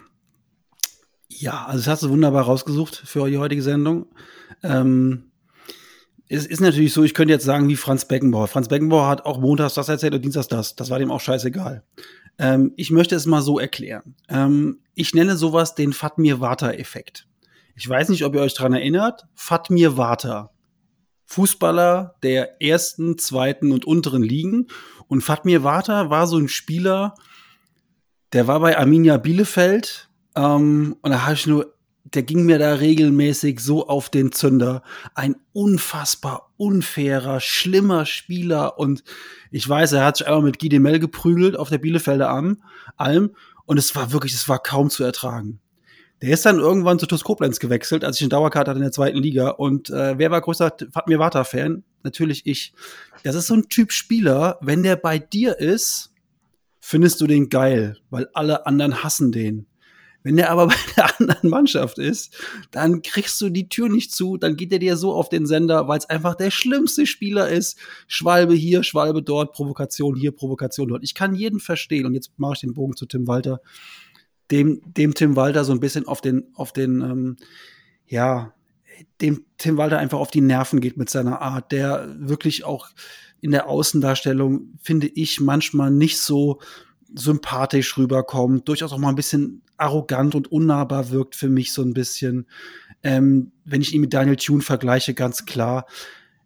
ja, 1.28 1.66
also 1.66 1.80
das 1.80 1.88
hast 1.88 2.04
du 2.04 2.10
wunderbar 2.10 2.46
rausgesucht 2.46 2.96
für 2.96 3.30
die 3.30 3.38
heutige 3.38 3.62
Sendung. 3.62 4.08
Ähm, 4.64 5.32
es 6.28 6.46
ist 6.46 6.62
natürlich 6.62 6.94
so, 6.94 7.04
ich 7.04 7.14
könnte 7.14 7.34
jetzt 7.34 7.46
sagen, 7.46 7.68
wie 7.70 7.76
Franz 7.76 8.06
Beckenbauer. 8.06 8.48
Franz 8.48 8.68
Beckenbauer 8.68 9.08
hat 9.08 9.26
auch 9.26 9.40
montags 9.40 9.76
das 9.76 9.90
erzählt 9.90 10.14
und 10.14 10.24
dienstags 10.24 10.48
das. 10.48 10.76
Das 10.76 10.90
war 10.90 11.00
dem 11.00 11.12
auch 11.12 11.22
scheißegal. 11.22 11.84
Ähm, 12.38 12.74
ich 12.76 12.92
möchte 12.92 13.16
es 13.16 13.26
mal 13.26 13.42
so 13.42 13.60
erklären. 13.60 14.16
Ähm, 14.28 14.80
ich 14.96 15.14
nenne 15.14 15.38
sowas 15.38 15.76
den 15.76 15.94
Fatmir-Vata-Effekt. 15.94 17.28
Ich 17.76 17.88
weiß 17.88 18.10
nicht, 18.10 18.24
ob 18.24 18.34
ihr 18.34 18.42
euch 18.42 18.54
dran 18.54 18.74
erinnert. 18.74 19.26
Fatmir 19.36 19.98
Vata. 19.98 20.52
Fußballer 21.26 22.16
der 22.24 22.62
ersten, 22.62 23.18
zweiten 23.18 23.72
und 23.72 23.86
unteren 23.86 24.24
Ligen. 24.24 24.68
Und 25.08 25.22
Fatmir 25.22 25.64
Vata 25.64 26.10
war 26.10 26.28
so 26.28 26.38
ein 26.38 26.48
Spieler, 26.48 27.16
der 28.34 28.48
war 28.48 28.60
bei 28.60 28.78
Arminia 28.78 29.18
Bielefeld. 29.18 30.10
Ähm, 30.36 30.96
und 31.02 31.12
da 31.12 31.24
habe 31.24 31.34
ich 31.34 31.48
nur 31.48 31.75
der 32.16 32.24
ging 32.24 32.46
mir 32.46 32.60
da 32.60 32.74
regelmäßig 32.76 33.60
so 33.60 33.88
auf 33.88 34.10
den 34.10 34.32
Zünder. 34.32 34.82
Ein 35.14 35.36
unfassbar 35.54 36.52
unfairer, 36.58 37.40
schlimmer 37.40 38.06
Spieler. 38.06 38.80
Und 38.80 39.04
ich 39.52 39.68
weiß, 39.68 39.94
er 39.94 40.06
hat 40.06 40.18
sich 40.18 40.28
einmal 40.28 40.44
mit 40.44 40.60
Guy 40.60 40.70
Demel 40.70 41.00
geprügelt 41.00 41.58
auf 41.58 41.70
der 41.70 41.78
Bielefelder 41.78 42.30
Alm. 42.98 43.36
Und 43.66 43.78
es 43.78 43.96
war 43.96 44.12
wirklich, 44.12 44.34
es 44.34 44.48
war 44.48 44.60
kaum 44.60 44.90
zu 44.90 45.04
ertragen. 45.04 45.60
Der 46.22 46.30
ist 46.30 46.46
dann 46.46 46.60
irgendwann 46.60 46.98
zu 46.98 47.06
TuS 47.06 47.24
Koblenz 47.24 47.60
gewechselt, 47.60 48.06
als 48.06 48.16
ich 48.18 48.24
eine 48.24 48.30
Dauerkarte 48.30 48.72
hatte 48.72 48.80
in 48.80 48.84
der 48.84 48.92
zweiten 48.92 49.18
Liga. 49.18 49.50
Und 49.50 49.90
äh, 49.90 50.18
wer 50.18 50.32
war 50.32 50.42
größter 50.42 50.74
Fatmir 50.92 51.20
Vata-Fan? 51.20 51.84
Natürlich 52.04 52.46
ich. 52.46 52.74
Das 53.24 53.36
ist 53.36 53.48
so 53.48 53.54
ein 53.56 53.68
Typ 53.68 53.92
Spieler, 53.92 54.58
wenn 54.62 54.84
der 54.84 54.96
bei 54.96 55.20
dir 55.20 55.60
ist, 55.60 56.14
findest 56.80 57.20
du 57.20 57.28
den 57.28 57.50
geil, 57.50 57.98
weil 58.10 58.30
alle 58.34 58.66
anderen 58.66 59.04
hassen 59.04 59.32
den. 59.32 59.68
Wenn 60.26 60.38
der 60.38 60.50
aber 60.50 60.68
bei 60.68 60.76
der 60.98 61.20
anderen 61.20 61.50
Mannschaft 61.50 62.00
ist, 62.00 62.36
dann 62.72 63.04
kriegst 63.04 63.40
du 63.40 63.50
die 63.50 63.70
Tür 63.70 63.90
nicht 63.90 64.12
zu, 64.12 64.38
dann 64.38 64.56
geht 64.56 64.74
er 64.74 64.80
dir 64.80 64.98
so 64.98 65.14
auf 65.14 65.30
den 65.30 65.46
Sender, 65.46 65.88
weil 65.88 66.00
es 66.00 66.10
einfach 66.10 66.34
der 66.34 66.50
schlimmste 66.50 67.06
Spieler 67.06 67.48
ist. 67.48 67.78
Schwalbe 68.08 68.56
hier, 68.56 68.82
Schwalbe 68.82 69.22
dort, 69.22 69.54
Provokation 69.54 70.16
hier, 70.16 70.32
Provokation 70.32 70.88
dort. 70.88 71.04
Ich 71.04 71.14
kann 71.14 71.36
jeden 71.36 71.60
verstehen. 71.60 72.08
Und 72.08 72.16
jetzt 72.16 72.32
mache 72.38 72.54
ich 72.56 72.62
den 72.62 72.74
Bogen 72.74 72.96
zu 72.96 73.06
Tim 73.06 73.28
Walter, 73.28 73.62
dem, 74.50 74.82
dem 74.84 75.14
Tim 75.14 75.36
Walter 75.36 75.64
so 75.64 75.74
ein 75.74 75.80
bisschen 75.80 76.08
auf 76.08 76.22
den, 76.22 76.48
auf 76.56 76.74
den, 76.74 77.02
ähm, 77.02 77.36
ja, 78.08 78.56
dem 79.22 79.46
Tim 79.60 79.78
Walter 79.78 80.00
einfach 80.00 80.18
auf 80.18 80.32
die 80.32 80.42
Nerven 80.42 80.82
geht 80.82 80.98
mit 80.98 81.10
seiner 81.12 81.42
Art, 81.42 81.72
der 81.72 82.16
wirklich 82.18 82.64
auch 82.64 82.90
in 83.42 83.52
der 83.52 83.68
Außendarstellung, 83.68 84.74
finde 84.82 85.06
ich, 85.06 85.40
manchmal 85.40 85.92
nicht 85.92 86.18
so 86.18 86.60
sympathisch 87.14 87.96
rüberkommt, 87.96 88.68
durchaus 88.68 88.92
auch 88.92 88.98
mal 88.98 89.10
ein 89.10 89.16
bisschen 89.16 89.62
arrogant 89.78 90.36
und 90.36 90.52
unnahbar 90.52 91.10
wirkt 91.10 91.36
für 91.36 91.50
mich 91.50 91.74
so 91.74 91.82
ein 91.82 91.94
bisschen. 91.94 92.48
Ähm, 93.04 93.52
wenn 93.64 93.82
ich 93.82 93.94
ihn 93.94 94.02
mit 94.02 94.14
Daniel 94.14 94.36
Thune 94.36 94.62
vergleiche, 94.62 95.14
ganz 95.14 95.46
klar. 95.46 95.86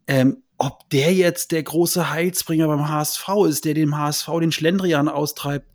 Ähm, 0.07 0.43
ob 0.57 0.89
der 0.89 1.13
jetzt 1.13 1.51
der 1.51 1.63
große 1.63 2.09
Heilsbringer 2.09 2.67
beim 2.67 2.89
HSV 2.89 3.29
ist, 3.47 3.65
der 3.65 3.73
dem 3.73 3.97
HSV 3.97 4.27
den 4.41 4.51
Schlendrian 4.51 5.07
austreibt, 5.07 5.67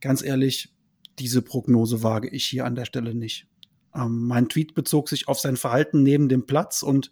ganz 0.00 0.22
ehrlich, 0.22 0.74
diese 1.18 1.42
Prognose 1.42 2.02
wage 2.02 2.28
ich 2.28 2.44
hier 2.44 2.64
an 2.64 2.74
der 2.74 2.84
Stelle 2.84 3.14
nicht. 3.14 3.46
Ähm, 3.94 4.26
mein 4.26 4.48
Tweet 4.48 4.74
bezog 4.74 5.08
sich 5.08 5.28
auf 5.28 5.38
sein 5.38 5.56
Verhalten 5.56 6.02
neben 6.02 6.28
dem 6.28 6.46
Platz 6.46 6.82
und 6.82 7.10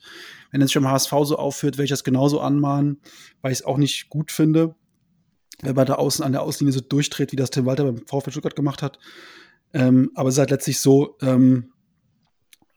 wenn 0.50 0.62
es 0.62 0.70
sich 0.70 0.78
am 0.78 0.88
HSV 0.88 1.12
so 1.22 1.36
aufführt, 1.36 1.76
werde 1.76 1.84
ich 1.84 1.90
das 1.90 2.04
genauso 2.04 2.40
anmahnen, 2.40 3.00
weil 3.40 3.52
ich 3.52 3.60
es 3.60 3.64
auch 3.64 3.78
nicht 3.78 4.08
gut 4.08 4.32
finde 4.32 4.74
wenn 5.62 5.74
man 5.74 5.86
da 5.86 5.94
außen 5.94 6.24
an 6.24 6.32
der 6.32 6.42
Auslinie 6.42 6.72
so 6.72 6.80
durchdreht, 6.80 7.32
wie 7.32 7.36
das 7.36 7.50
Tim 7.50 7.66
Walter 7.66 7.84
beim 7.84 8.06
VfL 8.06 8.30
Stuttgart 8.30 8.56
gemacht 8.56 8.82
hat. 8.82 8.98
Ähm, 9.72 10.10
aber 10.14 10.28
es 10.28 10.36
ist 10.36 10.38
halt 10.38 10.50
letztlich 10.50 10.80
so, 10.80 11.16
ähm, 11.20 11.72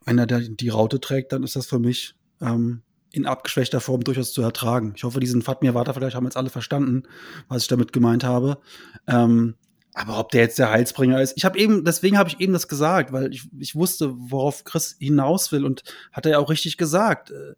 wenn 0.06 0.18
er 0.18 0.28
der, 0.28 0.40
die 0.40 0.70
Raute 0.70 1.00
trägt, 1.00 1.32
dann 1.32 1.44
ist 1.44 1.56
das 1.56 1.68
für 1.68 1.80
mich 1.80 2.16
ähm, 2.42 2.82
in 3.12 3.26
abgeschwächter 3.26 3.80
Form 3.80 4.04
durchaus 4.04 4.34
zu 4.34 4.42
ertragen. 4.42 4.94
Ich 4.96 5.04
hoffe, 5.04 5.20
diesen 5.20 5.42
Fatmir 5.42 5.74
Vata 5.74 5.94
vielleicht 5.94 6.16
haben 6.16 6.26
jetzt 6.26 6.38
alle 6.38 6.50
verstanden, 6.50 7.04
was 7.48 7.64
ich 7.64 7.68
damit 7.68 7.94
gemeint 7.94 8.24
habe. 8.24 8.60
Ähm, 9.08 9.56
aber 9.94 10.20
ob 10.20 10.30
der 10.32 10.42
jetzt 10.42 10.60
der 10.60 10.70
Heilsbringer 10.70 11.22
ist, 11.22 11.34
ich 11.36 11.46
habe 11.46 11.58
eben, 11.58 11.84
deswegen 11.84 12.18
habe 12.18 12.30
ich 12.30 12.40
eben 12.40 12.54
das 12.54 12.68
gesagt, 12.68 13.12
weil 13.12 13.34
ich, 13.34 13.50
ich 13.58 13.76
wusste, 13.76 14.14
worauf 14.16 14.64
Chris 14.64 14.96
hinaus 15.00 15.52
will 15.52 15.66
und 15.66 15.84
hat 16.12 16.26
er 16.26 16.34
ja 16.34 16.40
auch 16.40 16.50
richtig 16.50 16.78
gesagt. 16.78 17.32
Äh, 17.32 17.56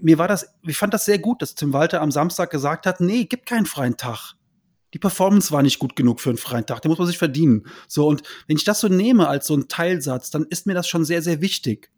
mir 0.00 0.18
war 0.18 0.28
das, 0.28 0.54
ich 0.62 0.76
fand 0.76 0.94
das 0.94 1.04
sehr 1.04 1.18
gut, 1.18 1.42
dass 1.42 1.54
Tim 1.54 1.72
Walter 1.72 2.00
am 2.00 2.12
Samstag 2.12 2.50
gesagt 2.50 2.86
hat, 2.86 3.00
nee, 3.00 3.24
gibt 3.24 3.46
keinen 3.46 3.66
freien 3.66 3.96
Tag. 3.96 4.34
Die 4.94 4.98
Performance 4.98 5.52
war 5.52 5.62
nicht 5.62 5.78
gut 5.78 5.96
genug 5.96 6.20
für 6.20 6.30
einen 6.30 6.38
freien 6.38 6.64
Tag, 6.64 6.80
den 6.80 6.88
muss 6.88 6.98
man 6.98 7.06
sich 7.06 7.18
verdienen. 7.18 7.66
So, 7.88 8.06
und 8.06 8.22
wenn 8.46 8.56
ich 8.56 8.64
das 8.64 8.80
so 8.80 8.88
nehme 8.88 9.28
als 9.28 9.46
so 9.46 9.54
einen 9.54 9.68
Teilsatz, 9.68 10.30
dann 10.30 10.44
ist 10.44 10.66
mir 10.66 10.74
das 10.74 10.88
schon 10.88 11.04
sehr, 11.04 11.22
sehr 11.22 11.40
wichtig. 11.40 11.90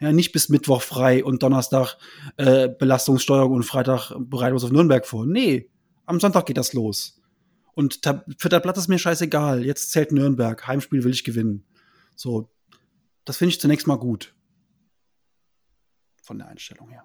Ja, 0.00 0.12
nicht 0.12 0.32
bis 0.32 0.48
Mittwoch 0.48 0.82
frei 0.82 1.24
und 1.24 1.42
Donnerstag 1.42 1.96
äh, 2.36 2.68
Belastungssteuerung 2.68 3.52
und 3.52 3.62
Freitag 3.62 4.12
bereiten 4.18 4.56
auf 4.56 4.70
Nürnberg 4.70 5.06
vor. 5.06 5.24
Nee, 5.24 5.70
am 6.04 6.20
Sonntag 6.20 6.46
geht 6.46 6.58
das 6.58 6.72
los. 6.74 7.20
Und 7.74 8.00
für 8.38 8.48
das 8.48 8.62
Blatt 8.62 8.76
ist 8.76 8.88
mir 8.88 8.98
scheißegal. 8.98 9.64
Jetzt 9.64 9.90
zählt 9.92 10.12
Nürnberg. 10.12 10.66
Heimspiel 10.66 11.02
will 11.04 11.12
ich 11.12 11.24
gewinnen. 11.24 11.64
So, 12.14 12.50
das 13.24 13.36
finde 13.36 13.50
ich 13.50 13.60
zunächst 13.60 13.86
mal 13.86 13.96
gut. 13.96 14.34
Von 16.22 16.38
der 16.38 16.48
Einstellung 16.48 16.88
her. 16.90 17.04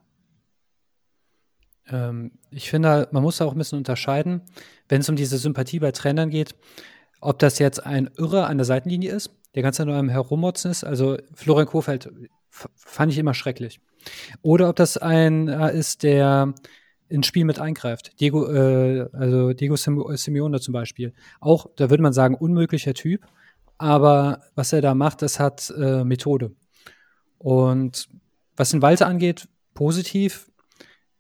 Ähm, 1.92 2.32
ich 2.52 2.70
finde, 2.70 3.08
man 3.12 3.24
muss 3.24 3.42
auch 3.42 3.52
ein 3.52 3.58
bisschen 3.58 3.78
unterscheiden, 3.78 4.42
wenn 4.88 5.02
es 5.02 5.10
um 5.10 5.16
diese 5.16 5.38
Sympathie 5.38 5.80
bei 5.80 5.92
Trainern 5.92 6.30
geht, 6.30 6.56
ob 7.22 7.40
das 7.40 7.60
jetzt 7.60 7.86
ein 7.86 8.10
Irrer 8.18 8.48
an 8.48 8.58
der 8.58 8.66
Seitenlinie 8.66 9.12
ist, 9.12 9.32
der 9.56 9.64
ganz 9.64 9.80
nur 9.80 9.96
am 9.96 10.10
Herummotzen 10.10 10.72
ist. 10.72 10.84
Also 10.84 11.18
Florian 11.34 11.68
Kofeld 11.68 12.12
fand 12.50 13.12
ich 13.12 13.18
immer 13.18 13.34
schrecklich. 13.34 13.80
Oder 14.42 14.70
ob 14.70 14.76
das 14.76 14.98
ein 14.98 15.48
äh, 15.48 15.78
ist, 15.78 16.04
der 16.04 16.54
ins 17.10 17.26
Spiel 17.26 17.44
mit 17.44 17.60
eingreift. 17.60 18.20
Diego, 18.20 18.48
äh, 18.52 19.10
also 19.14 19.54
Diego 19.54 19.76
Simeone 19.76 20.60
zum 20.60 20.74
Beispiel. 20.74 21.14
Auch, 21.40 21.68
da 21.76 21.90
würde 21.90 22.04
man 22.04 22.14
sagen, 22.14 22.36
unmöglicher 22.36 22.94
Typ. 22.94 23.26
Aber 23.78 24.42
was 24.56 24.74
er 24.74 24.82
da 24.82 24.94
macht, 24.94 25.22
das 25.22 25.40
hat 25.40 25.74
äh, 25.76 26.04
Methode. 26.04 26.52
Und 27.38 28.10
was 28.56 28.72
den 28.72 28.82
Walter 28.82 29.08
angeht, 29.08 29.48
positiv, 29.74 30.49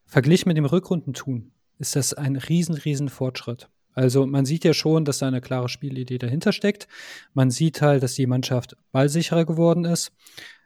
Verglichen 0.09 0.49
mit 0.49 0.57
dem 0.57 0.65
Rückrundentun 0.65 1.51
ist 1.77 1.95
das 1.95 2.13
ein 2.13 2.35
riesen, 2.35 2.75
riesen 2.75 3.09
Fortschritt. 3.09 3.69
Also 3.93 4.25
man 4.25 4.45
sieht 4.45 4.63
ja 4.63 4.73
schon, 4.73 5.05
dass 5.05 5.19
da 5.19 5.27
eine 5.27 5.39
klare 5.39 5.69
Spielidee 5.69 6.17
dahinter 6.17 6.51
steckt. 6.51 6.87
Man 7.33 7.51
sieht 7.51 7.81
halt, 7.81 8.01
dass 8.01 8.15
die 8.15 8.27
Mannschaft 8.27 8.75
ballsicherer 8.91 9.45
geworden 9.45 9.85
ist. 9.85 10.11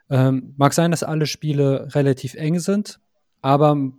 Ähm, 0.09 0.53
mag 0.57 0.73
sein, 0.73 0.91
dass 0.91 1.03
alle 1.03 1.27
Spiele 1.27 1.93
relativ 1.93 2.35
eng 2.35 2.59
sind, 2.59 2.99
aber 3.41 3.91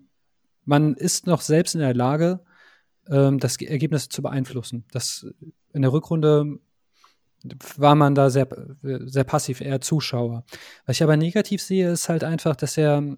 man 0.65 0.95
ist 0.95 1.27
noch 1.27 1.41
selbst 1.41 1.75
in 1.75 1.81
der 1.81 1.95
Lage, 1.95 2.41
ähm, 3.09 3.39
das 3.39 3.61
Ergebnis 3.61 4.09
zu 4.09 4.23
beeinflussen. 4.23 4.85
Das 4.93 5.27
in 5.73 5.83
der 5.83 5.93
Rückrunde 5.93 6.59
war 7.77 7.95
man 7.95 8.15
da 8.15 8.31
sehr, 8.31 8.49
sehr 8.83 9.25
passiv, 9.25 9.61
eher 9.61 9.81
Zuschauer. 9.81 10.45
Was 10.87 10.97
ich 10.97 11.03
aber 11.03 11.17
negativ 11.17 11.61
sehe, 11.61 11.91
ist 11.91 12.09
halt 12.09 12.25
einfach, 12.25 12.57
dass 12.57 12.79
er 12.79 13.17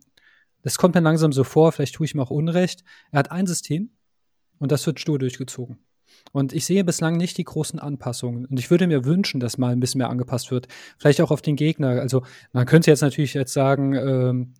das 0.66 0.78
kommt 0.78 0.96
mir 0.96 1.00
langsam 1.00 1.30
so 1.30 1.44
vor, 1.44 1.70
vielleicht 1.70 1.94
tue 1.94 2.06
ich 2.06 2.14
ihm 2.14 2.18
auch 2.18 2.30
Unrecht. 2.30 2.82
Er 3.12 3.20
hat 3.20 3.30
ein 3.30 3.46
System 3.46 3.90
und 4.58 4.72
das 4.72 4.84
wird 4.84 4.98
stur 4.98 5.16
durchgezogen. 5.16 5.78
Und 6.32 6.52
ich 6.52 6.66
sehe 6.66 6.82
bislang 6.82 7.16
nicht 7.16 7.38
die 7.38 7.44
großen 7.44 7.78
Anpassungen. 7.78 8.46
Und 8.46 8.58
ich 8.58 8.68
würde 8.68 8.88
mir 8.88 9.04
wünschen, 9.04 9.38
dass 9.38 9.58
mal 9.58 9.70
ein 9.70 9.78
bisschen 9.78 9.98
mehr 9.98 10.10
angepasst 10.10 10.50
wird. 10.50 10.66
Vielleicht 10.98 11.20
auch 11.20 11.30
auf 11.30 11.40
den 11.40 11.54
Gegner. 11.54 11.90
Also 12.00 12.24
man 12.50 12.66
könnte 12.66 12.90
jetzt 12.90 13.02
natürlich 13.02 13.32
jetzt 13.34 13.52
sagen, 13.52 13.94
ähm, 13.94 14.54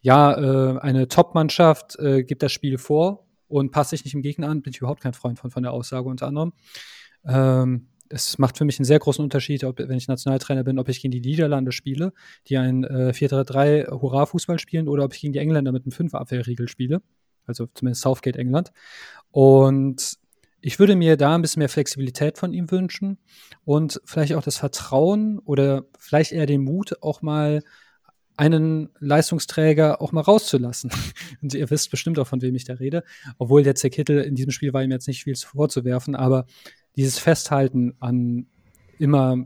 ja, 0.00 0.38
äh, 0.38 0.78
eine 0.78 1.08
Top-Mannschaft 1.08 1.98
äh, 1.98 2.22
gibt 2.22 2.44
das 2.44 2.52
Spiel 2.52 2.78
vor 2.78 3.26
und 3.48 3.72
passt 3.72 3.90
sich 3.90 4.04
nicht 4.04 4.14
im 4.14 4.22
Gegner 4.22 4.50
an. 4.50 4.62
Bin 4.62 4.72
ich 4.72 4.78
überhaupt 4.78 5.02
kein 5.02 5.14
Freund 5.14 5.40
von, 5.40 5.50
von 5.50 5.64
der 5.64 5.72
Aussage 5.72 6.08
unter 6.08 6.28
anderem. 6.28 6.52
Ähm, 7.26 7.88
es 8.10 8.38
macht 8.38 8.58
für 8.58 8.64
mich 8.64 8.78
einen 8.78 8.84
sehr 8.84 8.98
großen 8.98 9.22
Unterschied, 9.22 9.64
ob, 9.64 9.78
wenn 9.78 9.96
ich 9.96 10.08
Nationaltrainer 10.08 10.64
bin, 10.64 10.78
ob 10.78 10.88
ich 10.88 11.00
gegen 11.00 11.12
die 11.12 11.20
Niederlande 11.20 11.72
spiele, 11.72 12.12
die 12.48 12.58
ein 12.58 12.84
äh, 12.84 13.12
4-3-3 13.14 13.90
Hurra-Fußball 13.90 14.58
spielen, 14.58 14.88
oder 14.88 15.04
ob 15.04 15.14
ich 15.14 15.20
gegen 15.20 15.32
die 15.32 15.38
Engländer 15.38 15.72
mit 15.72 15.84
einem 15.84 15.92
5-Abwehrriegel 15.92 16.68
spiele. 16.68 17.02
Also 17.46 17.68
zumindest 17.72 18.02
Southgate 18.02 18.36
England. 18.36 18.72
Und 19.30 20.18
ich 20.60 20.78
würde 20.78 20.96
mir 20.96 21.16
da 21.16 21.34
ein 21.34 21.42
bisschen 21.42 21.60
mehr 21.60 21.68
Flexibilität 21.68 22.36
von 22.36 22.52
ihm 22.52 22.70
wünschen 22.70 23.18
und 23.64 24.00
vielleicht 24.04 24.34
auch 24.34 24.42
das 24.42 24.58
Vertrauen 24.58 25.38
oder 25.38 25.84
vielleicht 25.98 26.32
eher 26.32 26.46
den 26.46 26.62
Mut, 26.62 27.02
auch 27.02 27.22
mal 27.22 27.62
einen 28.36 28.88
Leistungsträger 28.98 30.00
auch 30.00 30.12
mal 30.12 30.22
rauszulassen. 30.22 30.90
Und 31.42 31.52
ihr 31.52 31.68
wisst 31.68 31.90
bestimmt 31.90 32.18
auch, 32.18 32.26
von 32.26 32.40
wem 32.40 32.54
ich 32.54 32.64
da 32.64 32.72
rede. 32.72 33.04
Obwohl 33.36 33.62
der 33.62 33.74
Kittel 33.74 34.22
in 34.22 34.34
diesem 34.34 34.50
Spiel 34.50 34.72
war 34.72 34.82
ihm 34.82 34.90
jetzt 34.90 35.08
nicht 35.08 35.24
viel 35.24 35.36
vorzuwerfen, 35.36 36.16
aber 36.16 36.46
dieses 36.96 37.18
Festhalten 37.18 37.94
an 38.00 38.46
immer 38.98 39.36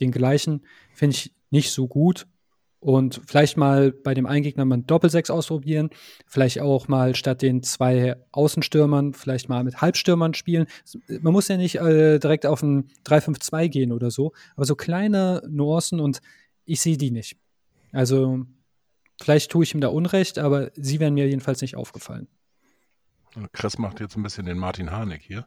den 0.00 0.10
gleichen 0.10 0.64
finde 0.92 1.16
ich 1.16 1.32
nicht 1.50 1.70
so 1.70 1.86
gut. 1.88 2.26
Und 2.80 3.22
vielleicht 3.26 3.56
mal 3.56 3.92
bei 3.92 4.12
dem 4.12 4.26
Eingegner 4.26 4.66
mal 4.66 4.82
Doppelsechs 4.82 5.30
ausprobieren. 5.30 5.88
Vielleicht 6.26 6.60
auch 6.60 6.86
mal 6.86 7.14
statt 7.14 7.40
den 7.40 7.62
zwei 7.62 8.16
Außenstürmern, 8.30 9.14
vielleicht 9.14 9.48
mal 9.48 9.64
mit 9.64 9.80
Halbstürmern 9.80 10.34
spielen. 10.34 10.66
Man 11.08 11.32
muss 11.32 11.48
ja 11.48 11.56
nicht 11.56 11.76
äh, 11.76 12.18
direkt 12.18 12.44
auf 12.44 12.62
ein 12.62 12.88
3-5-2 13.06 13.68
gehen 13.68 13.90
oder 13.90 14.10
so. 14.10 14.32
Aber 14.54 14.66
so 14.66 14.76
kleine 14.76 15.42
Nuancen 15.48 15.98
und 15.98 16.20
ich 16.66 16.82
sehe 16.82 16.98
die 16.98 17.10
nicht. 17.10 17.38
Also, 17.90 18.44
vielleicht 19.18 19.50
tue 19.50 19.64
ich 19.64 19.72
ihm 19.72 19.80
da 19.80 19.88
Unrecht, 19.88 20.38
aber 20.38 20.70
sie 20.74 21.00
wären 21.00 21.14
mir 21.14 21.26
jedenfalls 21.26 21.62
nicht 21.62 21.76
aufgefallen. 21.76 22.28
Chris 23.52 23.78
macht 23.78 24.00
jetzt 24.00 24.16
ein 24.16 24.22
bisschen 24.22 24.44
den 24.44 24.58
Martin 24.58 24.90
Harnik 24.90 25.22
hier. 25.22 25.46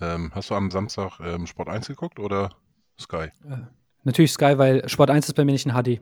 Ähm, 0.00 0.30
hast 0.34 0.50
du 0.50 0.54
am 0.54 0.70
Samstag 0.70 1.20
ähm, 1.20 1.46
Sport 1.46 1.68
1 1.68 1.88
geguckt 1.88 2.18
oder 2.18 2.56
Sky? 2.98 3.30
Äh, 3.48 3.66
natürlich 4.04 4.32
Sky, 4.32 4.58
weil 4.58 4.88
Sport 4.88 5.10
1 5.10 5.28
ist 5.28 5.34
bei 5.34 5.44
mir 5.44 5.52
nicht 5.52 5.66
ein 5.66 5.82
HD. 5.82 6.00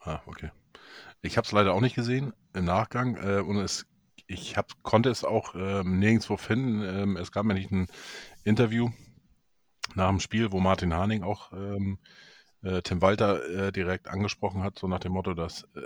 Ah, 0.00 0.20
okay. 0.26 0.50
Ich 1.22 1.36
habe 1.36 1.46
es 1.46 1.52
leider 1.52 1.72
auch 1.72 1.80
nicht 1.80 1.94
gesehen 1.94 2.32
im 2.52 2.66
Nachgang 2.66 3.16
äh, 3.16 3.40
und 3.40 3.56
es, 3.56 3.86
ich 4.26 4.56
hab, 4.56 4.82
konnte 4.82 5.10
es 5.10 5.24
auch 5.24 5.54
ähm, 5.54 5.98
nirgendwo 5.98 6.36
finden. 6.36 6.82
Ähm, 6.82 7.16
es 7.16 7.32
gab 7.32 7.44
mir 7.46 7.54
nicht 7.54 7.70
ein 7.70 7.86
Interview 8.44 8.90
nach 9.94 10.08
dem 10.08 10.20
Spiel, 10.20 10.52
wo 10.52 10.60
Martin 10.60 10.92
Harning 10.92 11.22
auch 11.22 11.52
ähm, 11.52 11.98
äh, 12.62 12.82
Tim 12.82 13.00
Walter 13.02 13.44
äh, 13.48 13.72
direkt 13.72 14.08
angesprochen 14.08 14.62
hat, 14.62 14.78
so 14.78 14.88
nach 14.88 15.00
dem 15.00 15.12
Motto, 15.12 15.34
dass 15.34 15.64
äh, 15.74 15.80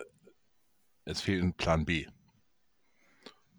es 1.04 1.20
fehlt 1.20 1.42
ein 1.42 1.54
Plan 1.54 1.84
B. 1.84 2.06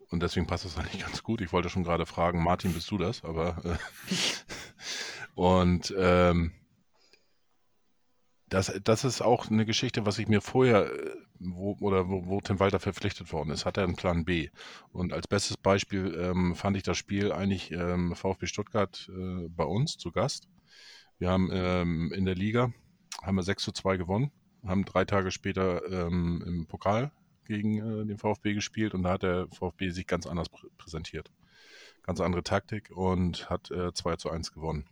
Und 0.09 0.23
deswegen 0.23 0.47
passt 0.47 0.65
das 0.65 0.77
eigentlich 0.79 1.01
ganz 1.01 1.23
gut. 1.23 1.41
Ich 1.41 1.53
wollte 1.53 1.69
schon 1.69 1.83
gerade 1.83 2.05
fragen, 2.05 2.43
Martin, 2.43 2.73
bist 2.73 2.89
du 2.91 2.97
das? 2.97 3.23
Aber 3.23 3.57
äh, 3.63 3.77
und 5.35 5.93
ähm, 5.97 6.53
das, 8.49 8.73
das 8.83 9.03
ist 9.03 9.21
auch 9.21 9.49
eine 9.49 9.65
Geschichte, 9.65 10.05
was 10.05 10.17
ich 10.17 10.27
mir 10.27 10.41
vorher, 10.41 10.91
äh, 10.91 11.15
wo, 11.39 11.77
oder 11.79 12.09
wo, 12.09 12.25
wo 12.25 12.41
Tim 12.41 12.59
Walter 12.59 12.79
verpflichtet 12.79 13.31
worden 13.31 13.51
ist, 13.51 13.65
hat 13.65 13.77
er 13.77 13.83
einen 13.83 13.95
Plan 13.95 14.25
B. 14.25 14.49
Und 14.91 15.13
als 15.13 15.27
bestes 15.27 15.57
Beispiel 15.57 16.17
ähm, 16.19 16.55
fand 16.55 16.75
ich 16.75 16.83
das 16.83 16.97
Spiel 16.97 17.31
eigentlich 17.31 17.71
ähm, 17.71 18.15
VfB 18.15 18.47
Stuttgart 18.47 19.09
äh, 19.09 19.47
bei 19.49 19.63
uns 19.63 19.97
zu 19.97 20.11
Gast. 20.11 20.49
Wir 21.19 21.29
haben 21.29 21.49
ähm, 21.51 22.11
in 22.13 22.25
der 22.25 22.35
Liga 22.35 22.73
haben 23.21 23.35
wir 23.35 23.43
6 23.43 23.63
zu 23.63 23.71
2 23.71 23.97
gewonnen, 23.97 24.31
haben 24.65 24.85
drei 24.85 25.05
Tage 25.05 25.31
später 25.31 25.85
ähm, 25.91 26.43
im 26.45 26.67
Pokal 26.67 27.11
gegen 27.49 27.77
äh, 27.77 28.05
den 28.05 28.17
VfB 28.17 28.53
gespielt 28.53 28.93
und 28.93 29.03
da 29.03 29.11
hat 29.11 29.23
der 29.23 29.47
VfB 29.47 29.89
sich 29.89 30.07
ganz 30.07 30.25
anders 30.25 30.47
pr 30.47 30.67
präsentiert. 30.77 31.29
Ganz 32.03 32.21
andere 32.21 32.43
Taktik 32.43 32.91
und 32.95 33.49
hat 33.49 33.69
äh, 33.71 33.93
2 33.93 34.15
zu 34.15 34.29
1 34.29 34.53
gewonnen. 34.53 34.85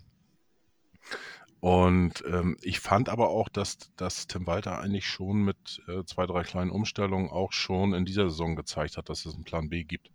Und 1.59 2.23
ähm, 2.27 2.57
ich 2.61 2.79
fand 2.79 3.09
aber 3.09 3.29
auch, 3.29 3.47
dass, 3.49 3.77
dass 3.95 4.27
Tim 4.27 4.45
Walter 4.45 4.79
eigentlich 4.79 5.07
schon 5.07 5.43
mit 5.43 5.81
äh, 5.87 6.03
zwei, 6.03 6.25
drei 6.25 6.43
kleinen 6.43 6.69
Umstellungen 6.69 7.29
auch 7.29 7.53
schon 7.53 7.93
in 7.93 8.05
dieser 8.05 8.29
Saison 8.29 8.55
gezeigt 8.55 8.97
hat, 8.97 9.09
dass 9.09 9.25
es 9.25 9.35
einen 9.35 9.43
Plan 9.43 9.69
B 9.69 9.83
gibt. 9.83 10.11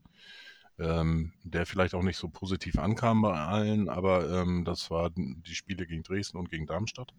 Ähm, 0.79 1.33
der 1.45 1.67
vielleicht 1.67 1.95
auch 1.95 2.03
nicht 2.03 2.17
so 2.17 2.29
positiv 2.29 2.79
ankam 2.79 3.23
bei 3.23 3.35
allen, 3.35 3.89
aber 3.89 4.31
ähm, 4.31 4.65
das 4.65 4.91
waren 4.91 5.43
die 5.47 5.55
Spiele 5.55 5.87
gegen 5.87 6.03
Dresden 6.03 6.39
und 6.39 6.51
gegen 6.51 6.67
Darmstadt 6.67 7.13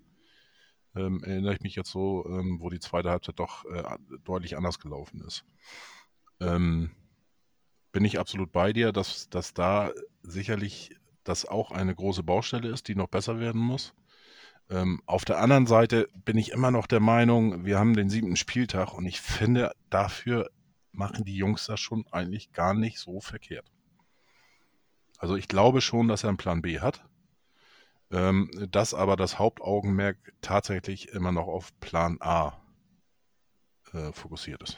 ähm, 0.95 1.23
erinnere 1.23 1.55
ich 1.55 1.61
mich 1.61 1.75
jetzt 1.75 1.91
so, 1.91 2.25
ähm, 2.27 2.57
wo 2.59 2.69
die 2.69 2.79
zweite 2.79 3.09
Halbzeit 3.09 3.39
doch 3.39 3.65
äh, 3.65 3.83
deutlich 4.23 4.57
anders 4.57 4.79
gelaufen 4.79 5.21
ist. 5.21 5.43
Ähm, 6.39 6.91
bin 7.91 8.05
ich 8.05 8.19
absolut 8.19 8.51
bei 8.51 8.73
dir, 8.73 8.91
dass, 8.91 9.29
dass 9.29 9.53
da 9.53 9.91
sicherlich 10.21 10.95
das 11.23 11.45
auch 11.45 11.71
eine 11.71 11.95
große 11.95 12.23
Baustelle 12.23 12.69
ist, 12.69 12.87
die 12.87 12.95
noch 12.95 13.07
besser 13.07 13.39
werden 13.39 13.61
muss. 13.61 13.93
Ähm, 14.69 15.01
auf 15.05 15.25
der 15.25 15.39
anderen 15.39 15.67
Seite 15.67 16.09
bin 16.25 16.37
ich 16.37 16.51
immer 16.51 16.71
noch 16.71 16.87
der 16.87 16.99
Meinung, 16.99 17.65
wir 17.65 17.79
haben 17.79 17.95
den 17.95 18.09
siebten 18.09 18.35
Spieltag 18.35 18.93
und 18.93 19.05
ich 19.05 19.21
finde, 19.21 19.71
dafür 19.89 20.49
machen 20.91 21.25
die 21.25 21.35
Jungs 21.35 21.65
das 21.65 21.79
schon 21.79 22.05
eigentlich 22.11 22.51
gar 22.51 22.73
nicht 22.73 22.99
so 22.99 23.19
verkehrt. 23.19 23.71
Also 25.17 25.35
ich 25.35 25.47
glaube 25.47 25.81
schon, 25.81 26.07
dass 26.07 26.23
er 26.23 26.29
einen 26.29 26.37
Plan 26.37 26.61
B 26.61 26.79
hat 26.79 27.03
ähm, 28.13 28.49
dass 28.71 28.93
aber 28.93 29.15
das 29.15 29.39
Hauptaugenmerk 29.39 30.17
tatsächlich 30.41 31.09
immer 31.09 31.31
noch 31.31 31.47
auf 31.47 31.77
Plan 31.79 32.17
A 32.21 32.53
äh, 33.93 34.11
fokussiert 34.13 34.61
ist. 34.63 34.77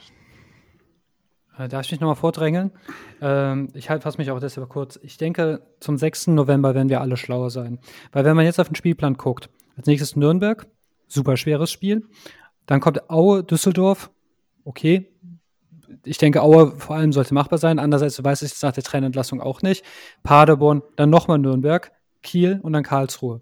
Äh, 1.58 1.68
darf 1.68 1.84
ich 1.84 1.92
mich 1.92 2.00
nochmal 2.00 2.16
vordrängeln? 2.16 2.72
Ähm, 3.20 3.68
ich 3.74 3.90
halt, 3.90 4.02
fasse 4.02 4.18
mich 4.18 4.30
auch 4.30 4.40
deshalb 4.40 4.68
kurz. 4.68 4.98
Ich 5.02 5.18
denke, 5.18 5.66
zum 5.80 5.98
6. 5.98 6.28
November 6.28 6.74
werden 6.74 6.88
wir 6.88 7.00
alle 7.00 7.16
schlauer 7.16 7.50
sein. 7.50 7.78
Weil 8.12 8.24
wenn 8.24 8.36
man 8.36 8.44
jetzt 8.44 8.58
auf 8.58 8.68
den 8.68 8.74
Spielplan 8.74 9.14
guckt, 9.14 9.50
als 9.76 9.86
nächstes 9.86 10.16
Nürnberg, 10.16 10.66
super 11.06 11.36
schweres 11.36 11.70
Spiel. 11.70 12.08
Dann 12.66 12.80
kommt 12.80 13.10
Aue, 13.10 13.44
Düsseldorf, 13.44 14.10
okay. 14.64 15.12
Ich 16.04 16.18
denke, 16.18 16.42
Aue 16.42 16.78
vor 16.78 16.96
allem 16.96 17.12
sollte 17.12 17.34
machbar 17.34 17.58
sein. 17.58 17.78
Andererseits 17.78 18.22
weiß 18.22 18.42
ich 18.42 18.52
es 18.52 18.62
nach 18.62 18.72
der 18.72 18.82
Trennentlassung 18.82 19.40
auch 19.40 19.62
nicht. 19.62 19.84
Paderborn, 20.22 20.82
dann 20.96 21.10
nochmal 21.10 21.38
Nürnberg. 21.38 21.92
Kiel 22.26 22.60
und 22.62 22.74
dann 22.74 22.82
Karlsruhe. 22.82 23.40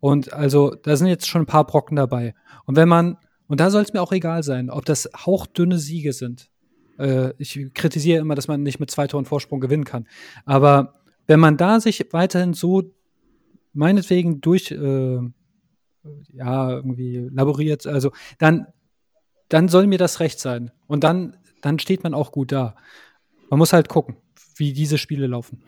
Und 0.00 0.32
also 0.34 0.74
da 0.74 0.96
sind 0.96 1.06
jetzt 1.06 1.26
schon 1.26 1.42
ein 1.42 1.46
paar 1.46 1.66
Brocken 1.66 1.96
dabei. 1.96 2.34
Und 2.66 2.76
wenn 2.76 2.88
man, 2.88 3.16
und 3.46 3.60
da 3.60 3.70
soll 3.70 3.82
es 3.82 3.92
mir 3.94 4.02
auch 4.02 4.12
egal 4.12 4.42
sein, 4.42 4.68
ob 4.68 4.84
das 4.84 5.08
hauchdünne 5.16 5.78
Siege 5.78 6.12
sind. 6.12 6.50
Äh, 6.98 7.32
ich 7.38 7.72
kritisiere 7.72 8.20
immer, 8.20 8.34
dass 8.34 8.48
man 8.48 8.62
nicht 8.62 8.80
mit 8.80 8.90
zwei 8.90 9.06
Toren 9.06 9.24
Vorsprung 9.24 9.60
gewinnen 9.60 9.84
kann. 9.84 10.06
Aber 10.44 10.94
wenn 11.26 11.40
man 11.40 11.56
da 11.56 11.80
sich 11.80 12.06
weiterhin 12.10 12.52
so 12.52 12.82
meinetwegen 13.72 14.40
durch 14.40 14.70
äh, 14.70 15.18
ja, 16.32 16.70
irgendwie 16.70 17.28
laboriert, 17.32 17.86
also 17.86 18.12
dann, 18.38 18.66
dann 19.48 19.68
soll 19.68 19.86
mir 19.86 19.98
das 19.98 20.20
recht 20.20 20.38
sein. 20.40 20.70
Und 20.86 21.04
dann, 21.04 21.36
dann 21.62 21.78
steht 21.78 22.02
man 22.02 22.14
auch 22.14 22.32
gut 22.32 22.52
da. 22.52 22.76
Man 23.48 23.58
muss 23.58 23.72
halt 23.72 23.88
gucken, 23.88 24.16
wie 24.56 24.72
diese 24.72 24.98
Spiele 24.98 25.26
laufen. 25.26 25.62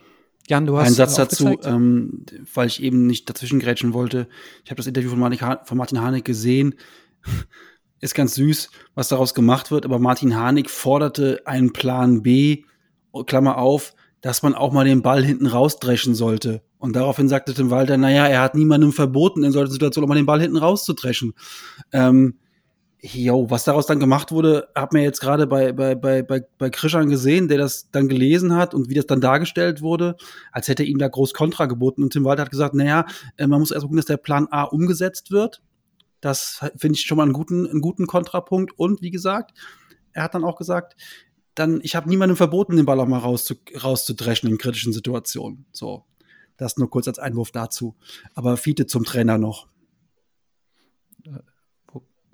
Jan, 0.49 0.67
du 0.67 0.77
hast. 0.77 0.87
Ein 0.87 0.95
Satz 0.95 1.15
dazu, 1.15 1.59
ähm, 1.65 2.25
weil 2.55 2.69
ich 2.69 2.83
eben 2.83 3.07
nicht 3.07 3.29
dazwischen 3.29 3.59
grätschen 3.59 3.93
wollte. 3.93 4.29
Ich 4.65 4.71
habe 4.71 4.77
das 4.77 4.87
Interview 4.87 5.11
von 5.11 5.19
Martin, 5.19 5.41
ha 5.41 5.63
von 5.65 5.79
Martin 5.79 6.01
Harnik 6.01 6.25
gesehen. 6.25 6.75
Ist 8.01 8.15
ganz 8.15 8.35
süß, 8.35 8.71
was 8.95 9.09
daraus 9.09 9.33
gemacht 9.33 9.71
wird, 9.71 9.87
aber 9.87 9.99
Martin 9.99 10.37
Harnik 10.37 10.69
forderte 10.69 11.41
einen 11.47 11.73
Plan 11.73 12.23
B, 12.23 12.65
Klammer 13.27 13.57
auf, 13.57 13.95
dass 14.21 14.43
man 14.43 14.55
auch 14.55 14.71
mal 14.71 14.85
den 14.85 15.01
Ball 15.01 15.25
hinten 15.25 15.47
rausdreschen 15.47 16.15
sollte. 16.15 16.63
Und 16.79 16.95
daraufhin 16.95 17.29
sagte 17.29 17.55
Tim 17.55 17.71
Walter, 17.71 17.97
naja, 17.97 18.27
er 18.27 18.43
hat 18.43 18.55
niemandem 18.55 18.93
verboten, 18.93 19.45
in 19.45 19.53
solchen 19.53 19.73
Situationen 19.73 20.05
auch 20.05 20.09
mal 20.09 20.17
den 20.17 20.27
Ball 20.27 20.43
hinten 20.43 20.59
rauszudreschen. 20.59 21.33
Ähm, 21.93 22.35
Jo, 23.15 23.49
was 23.51 23.63
daraus 23.63 23.87
dann 23.87 24.01
gemacht 24.01 24.33
wurde, 24.33 24.69
hat 24.75 24.93
man 24.93 25.03
jetzt 25.03 25.21
gerade 25.21 25.47
bei, 25.47 25.73
bei, 25.73 25.95
bei, 25.95 26.23
bei, 26.23 26.43
bei 26.59 26.71
Krishan 26.71 27.09
gesehen, 27.09 27.47
der 27.47 27.59
das 27.59 27.89
dann 27.93 28.09
gelesen 28.09 28.57
hat 28.57 28.75
und 28.75 28.89
wie 28.89 28.95
das 28.95 29.07
dann 29.07 29.21
dargestellt 29.21 29.81
wurde, 29.81 30.17
als 30.51 30.67
hätte 30.67 30.83
ihm 30.83 30.99
da 30.99 31.07
groß 31.07 31.33
Kontra 31.33 31.67
geboten. 31.67 32.03
Und 32.03 32.13
Tim 32.13 32.25
Walter 32.25 32.43
hat 32.43 32.51
gesagt, 32.51 32.75
naja, 32.75 33.07
äh, 33.37 33.47
man 33.47 33.61
muss 33.61 33.71
erst 33.71 33.83
gucken, 33.83 33.97
dass 33.97 34.07
der 34.07 34.17
Plan 34.17 34.49
A 34.51 34.65
umgesetzt 34.65 35.31
wird. 35.31 35.63
Das 36.21 36.59
finde 36.77 36.97
ich 36.97 37.03
schon 37.03 37.17
mal 37.17 37.23
einen 37.23 37.33
guten, 37.33 37.69
einen 37.69 37.81
guten 37.81 38.09
Kontrapunkt. 38.09 38.77
Und 38.77 39.03
wie 39.03 39.11
gesagt, 39.11 39.57
er 40.13 40.25
hat 40.25 40.35
dann 40.35 40.45
auch 40.45 40.57
gesagt, 40.57 40.97
dann, 41.55 41.81
ich 41.85 41.95
habe 41.95 42.09
niemandem 42.09 42.37
verboten, 42.37 42.77
den 42.77 42.87
Ball 42.87 42.99
auch 42.99 43.07
mal 43.07 43.19
rauszu, 43.19 43.55
rauszudreschen 43.81 44.51
in 44.51 44.59
kritischen 44.59 44.93
Situationen. 44.93 45.67
So, 45.71 46.07
das 46.57 46.77
nur 46.77 46.91
kurz 46.91 47.07
als 47.07 47.21
Einwurf 47.21 47.53
dazu. 47.53 47.95
Aber 48.35 48.57
Fiete 48.57 48.87
zum 48.87 49.05
Trainer 49.05 49.39
noch. 49.39 49.69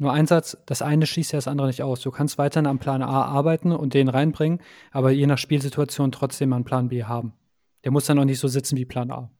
Nur 0.02 0.12
ein 0.12 0.26
Satz, 0.26 0.56
das 0.66 0.82
eine 0.82 1.06
schließt 1.06 1.30
ja 1.30 1.36
das 1.36 1.46
andere 1.46 1.68
nicht 1.68 1.80
aus. 1.80 2.00
Du 2.00 2.10
kannst 2.10 2.36
weiterhin 2.36 2.66
am 2.66 2.80
Plan 2.80 3.02
A 3.02 3.24
arbeiten 3.24 3.70
und 3.70 3.94
den 3.94 4.08
reinbringen, 4.08 4.60
aber 4.90 5.12
je 5.12 5.28
nach 5.28 5.38
Spielsituation 5.38 6.10
trotzdem 6.10 6.52
einen 6.52 6.64
Plan 6.64 6.88
B 6.88 7.04
haben. 7.04 7.34
Der 7.84 7.92
muss 7.92 8.06
dann 8.06 8.18
auch 8.18 8.24
nicht 8.24 8.40
so 8.40 8.48
sitzen 8.48 8.76
wie 8.76 8.84
Plan 8.84 9.12
A. 9.12 9.30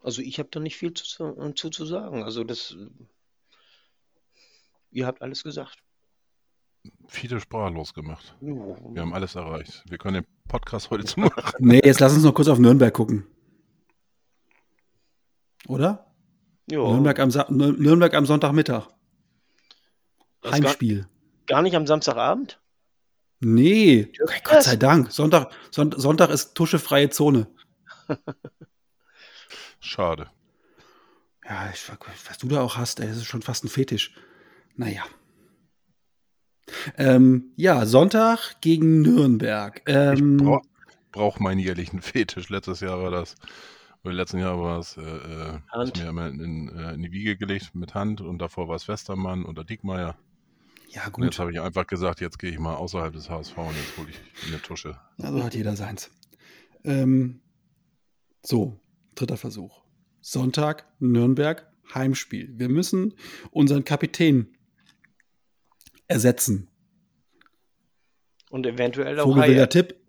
Also 0.00 0.22
ich 0.22 0.38
habe 0.38 0.50
da 0.52 0.60
nicht 0.60 0.76
viel 0.76 0.94
zu, 0.94 1.24
äh, 1.36 1.54
zu, 1.56 1.70
zu 1.70 1.84
sagen. 1.84 2.22
Also 2.22 2.44
das, 2.44 2.76
ihr 4.92 5.04
habt 5.04 5.20
alles 5.20 5.42
gesagt. 5.42 5.82
viele 7.08 7.40
sprachlos 7.40 7.92
gemacht. 7.92 8.36
Wir 8.40 9.02
haben 9.02 9.14
alles 9.14 9.34
erreicht. 9.34 9.82
Wir 9.88 9.98
können 9.98 10.22
den 10.22 10.26
Podcast 10.46 10.90
heute 10.90 11.04
zu 11.06 11.18
machen. 11.18 11.34
Nee, 11.58 11.80
jetzt 11.84 11.98
lass 11.98 12.14
uns 12.14 12.22
noch 12.22 12.34
kurz 12.34 12.46
auf 12.46 12.60
Nürnberg 12.60 12.94
gucken. 12.94 13.26
Oder? 15.68 16.06
Jo. 16.70 16.90
Nürnberg 16.92 17.18
am, 17.18 17.30
Nürnberg 17.48 18.14
am 18.14 18.26
Sonntagmittag. 18.26 18.88
Heimspiel. 20.44 21.00
Gar, 21.46 21.56
gar, 21.56 21.62
nicht 21.62 21.76
am 21.76 21.86
Samstagabend? 21.86 22.60
Nee, 23.40 24.10
Gott 24.44 24.62
sei 24.62 24.76
Dank. 24.76 25.12
Sonntag, 25.12 25.50
Sonntag 25.70 26.30
ist 26.30 26.54
tuschefreie 26.54 27.10
Zone. 27.10 27.46
Schade. 29.80 30.30
Ja, 31.44 31.70
ich, 31.72 31.90
was 32.28 32.38
du 32.38 32.48
da 32.48 32.62
auch 32.62 32.76
hast, 32.76 33.00
ey, 33.00 33.08
das 33.08 33.18
ist 33.18 33.26
schon 33.26 33.42
fast 33.42 33.64
ein 33.64 33.68
Fetisch. 33.68 34.14
Naja. 34.76 35.04
Ähm, 36.96 37.52
ja, 37.56 37.84
Sonntag 37.84 38.60
gegen 38.62 39.02
Nürnberg. 39.02 39.82
Ähm, 39.86 40.38
ich 40.38 40.44
brauche 40.44 40.68
brauch 41.12 41.38
meinen 41.38 41.60
jährlichen 41.60 42.02
Fetisch. 42.02 42.48
Letztes 42.48 42.80
Jahr 42.80 43.02
war 43.02 43.10
das, 43.10 43.36
oder 44.04 44.14
letzten 44.14 44.38
Jahr 44.38 44.58
war 44.58 44.78
es, 44.78 44.96
äh, 44.96 45.02
äh 45.02 45.82
ist 45.82 45.96
mir 45.96 46.08
immer 46.08 46.28
in, 46.28 46.40
in, 46.40 46.68
äh, 46.68 46.94
in, 46.94 47.02
die 47.02 47.12
Wiege 47.12 47.36
gelegt 47.36 47.74
mit 47.74 47.94
Hand 47.94 48.20
und 48.20 48.38
davor 48.38 48.68
war 48.68 48.76
es 48.76 48.86
Westermann 48.86 49.44
oder 49.44 49.64
Diekmeier. 49.64 50.16
Ja, 50.90 51.06
gut. 51.06 51.18
Und 51.18 51.24
jetzt 51.24 51.38
habe 51.38 51.52
ich 51.52 51.60
einfach 51.60 51.86
gesagt, 51.86 52.20
jetzt 52.20 52.38
gehe 52.38 52.50
ich 52.50 52.58
mal 52.58 52.74
außerhalb 52.74 53.12
des 53.12 53.30
HSV 53.30 53.56
und 53.56 53.74
jetzt 53.76 53.96
hole 53.96 54.08
ich 54.10 54.48
eine 54.48 54.60
Tusche. 54.62 54.98
Also 55.18 55.42
hat 55.42 55.54
jeder 55.54 55.74
seins. 55.74 56.10
Ähm, 56.84 57.40
so, 58.42 58.78
dritter 59.14 59.36
Versuch. 59.36 59.82
Sonntag, 60.20 60.86
Nürnberg, 61.00 61.66
Heimspiel. 61.94 62.52
Wir 62.56 62.68
müssen 62.68 63.14
unseren 63.50 63.84
Kapitän 63.84 64.54
ersetzen. 66.06 66.68
Und 68.50 68.66
eventuell 68.66 69.18
auch 69.18 69.36
Haier. 69.36 69.68
Tipp. 69.68 70.03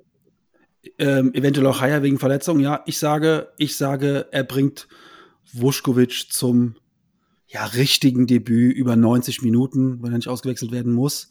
Ähm, 0.98 1.34
eventuell 1.34 1.68
auch 1.68 1.82
Haier 1.82 2.04
wegen 2.04 2.20
Verletzung. 2.20 2.60
Ja, 2.60 2.84
ich 2.86 2.98
sage, 2.98 3.50
ich 3.58 3.76
sage, 3.76 4.28
er 4.32 4.44
bringt 4.44 4.88
Wuschkowitsch 5.54 6.30
zum 6.30 6.76
ja, 7.48 7.66
richtigen 7.66 8.28
Debüt 8.28 8.76
über 8.76 8.96
90 8.96 9.42
Minuten, 9.42 10.02
wenn 10.02 10.12
er 10.12 10.18
nicht 10.18 10.28
ausgewechselt 10.28 10.72
werden 10.72 10.94
muss. 10.94 11.30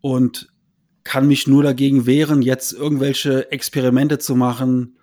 Und 0.00 0.52
kann 1.04 1.26
mich 1.26 1.46
nur 1.46 1.62
dagegen 1.62 2.06
wehren, 2.06 2.42
jetzt 2.42 2.72
irgendwelche 2.72 3.50
Experimente 3.52 4.18
zu 4.18 4.34
machen. 4.36 4.96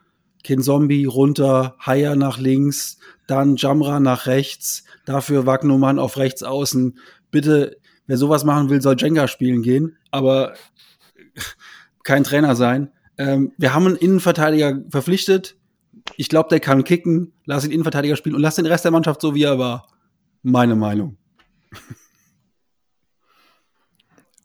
Kinzombie 0.43 1.05
runter, 1.05 1.75
Haier 1.79 2.15
nach 2.15 2.37
links, 2.37 2.99
dann 3.27 3.55
Jamra 3.57 3.99
nach 3.99 4.27
rechts, 4.27 4.85
dafür 5.05 5.45
Wagnumann 5.45 5.99
auf 5.99 6.17
rechts 6.17 6.43
außen. 6.43 6.97
Bitte 7.31 7.77
wer 8.07 8.17
sowas 8.17 8.43
machen 8.43 8.69
will, 8.69 8.81
soll 8.81 8.95
Jenga 8.97 9.27
spielen 9.27 9.61
gehen, 9.61 9.97
aber 10.11 10.53
kein 12.03 12.23
Trainer 12.23 12.55
sein. 12.55 12.91
Ähm, 13.17 13.51
wir 13.57 13.73
haben 13.73 13.87
einen 13.87 13.95
Innenverteidiger 13.95 14.81
verpflichtet. 14.89 15.55
Ich 16.15 16.29
glaube, 16.29 16.49
der 16.49 16.59
kann 16.59 16.83
kicken. 16.83 17.33
Lass 17.45 17.65
ihn 17.65 17.71
Innenverteidiger 17.71 18.15
spielen 18.15 18.35
und 18.35 18.41
lass 18.41 18.55
den 18.55 18.65
Rest 18.65 18.85
der 18.85 18.91
Mannschaft 18.91 19.21
so, 19.21 19.35
wie 19.35 19.43
er 19.43 19.59
war. 19.59 19.87
Meine 20.43 20.75
Meinung. 20.75 21.17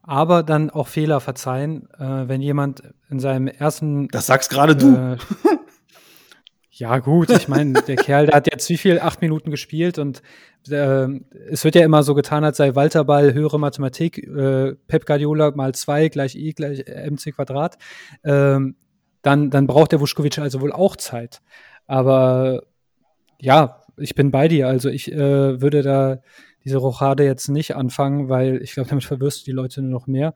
Aber 0.03 0.43
dann 0.43 0.71
auch 0.71 0.89
Fehler 0.89 1.21
verzeihen, 1.21 1.89
äh, 1.99 2.29
wenn 2.29 2.41
jemand 2.41 2.83
in 3.09 3.21
seinem 3.21 3.47
ersten. 3.47 4.09
Das 4.09 4.27
sagst 4.27 4.51
gerade 4.51 4.75
du. 4.75 5.17
Äh, 6.73 6.77
ja, 6.77 6.99
gut, 6.99 7.31
ich 7.31 7.49
meine, 7.49 7.75
der 7.83 7.97
Kerl, 7.97 8.27
der 8.27 8.37
hat 8.37 8.51
jetzt 8.51 8.69
wie 8.69 8.77
viel? 8.77 8.99
Acht 8.99 9.21
Minuten 9.21 9.51
gespielt 9.51 9.99
und 9.99 10.23
äh, 10.69 11.07
es 11.51 11.65
wird 11.65 11.75
ja 11.75 11.85
immer 11.85 12.03
so 12.03 12.15
getan, 12.15 12.45
als 12.45 12.57
sei 12.57 12.75
Walter 12.75 13.05
Ball 13.05 13.35
höhere 13.35 13.59
Mathematik, 13.59 14.19
äh, 14.19 14.75
Pep 14.87 15.07
Guardiola 15.07 15.51
mal 15.53 15.75
zwei 15.75 16.09
gleich 16.09 16.35
I 16.35 16.53
gleich 16.55 16.85
MC 16.87 17.35
Quadrat. 17.35 17.79
Ähm, 18.25 18.77
dann, 19.23 19.51
dann 19.51 19.67
braucht 19.67 19.93
der 19.93 20.01
Vuskovic 20.01 20.39
also 20.39 20.61
wohl 20.61 20.73
auch 20.73 20.97
Zeit. 20.97 21.43
Aber 21.87 22.63
ja, 23.41 23.83
ich 23.97 24.15
bin 24.15 24.31
bei 24.31 24.49
dir. 24.49 24.69
Also 24.69 24.89
ich 24.89 25.13
äh, 25.13 25.61
würde 25.61 25.83
da 25.83 26.19
diese 26.65 26.79
Rochade 26.79 27.25
jetzt 27.25 27.49
nicht 27.49 27.77
anfangen, 27.77 28.29
weil 28.29 28.63
ich 28.63 28.73
glaube, 28.75 28.89
damit 28.89 29.05
verwirrst 29.05 29.43
du 29.43 29.45
die 29.45 29.53
Leute 29.57 29.83
nur 29.83 29.91
noch 29.91 30.07
mehr. 30.07 30.35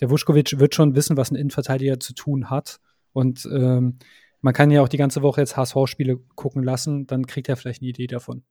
Der 0.00 0.10
Vuskovic 0.10 0.58
wird 0.58 0.74
schon 0.74 0.94
wissen, 0.94 1.16
was 1.16 1.30
ein 1.30 1.36
Innenverteidiger 1.36 2.00
zu 2.00 2.12
tun 2.14 2.50
hat. 2.50 2.78
Und 3.12 3.48
ähm, 3.50 3.98
man 4.40 4.54
kann 4.54 4.70
ja 4.70 4.82
auch 4.82 4.88
die 4.88 4.96
ganze 4.96 5.22
Woche 5.22 5.40
jetzt 5.40 5.56
HSV-Spiele 5.56 6.18
gucken 6.34 6.62
lassen, 6.62 7.06
dann 7.06 7.26
kriegt 7.26 7.48
er 7.48 7.56
vielleicht 7.56 7.82
eine 7.82 7.90
Idee 7.90 8.06
davon. 8.06 8.44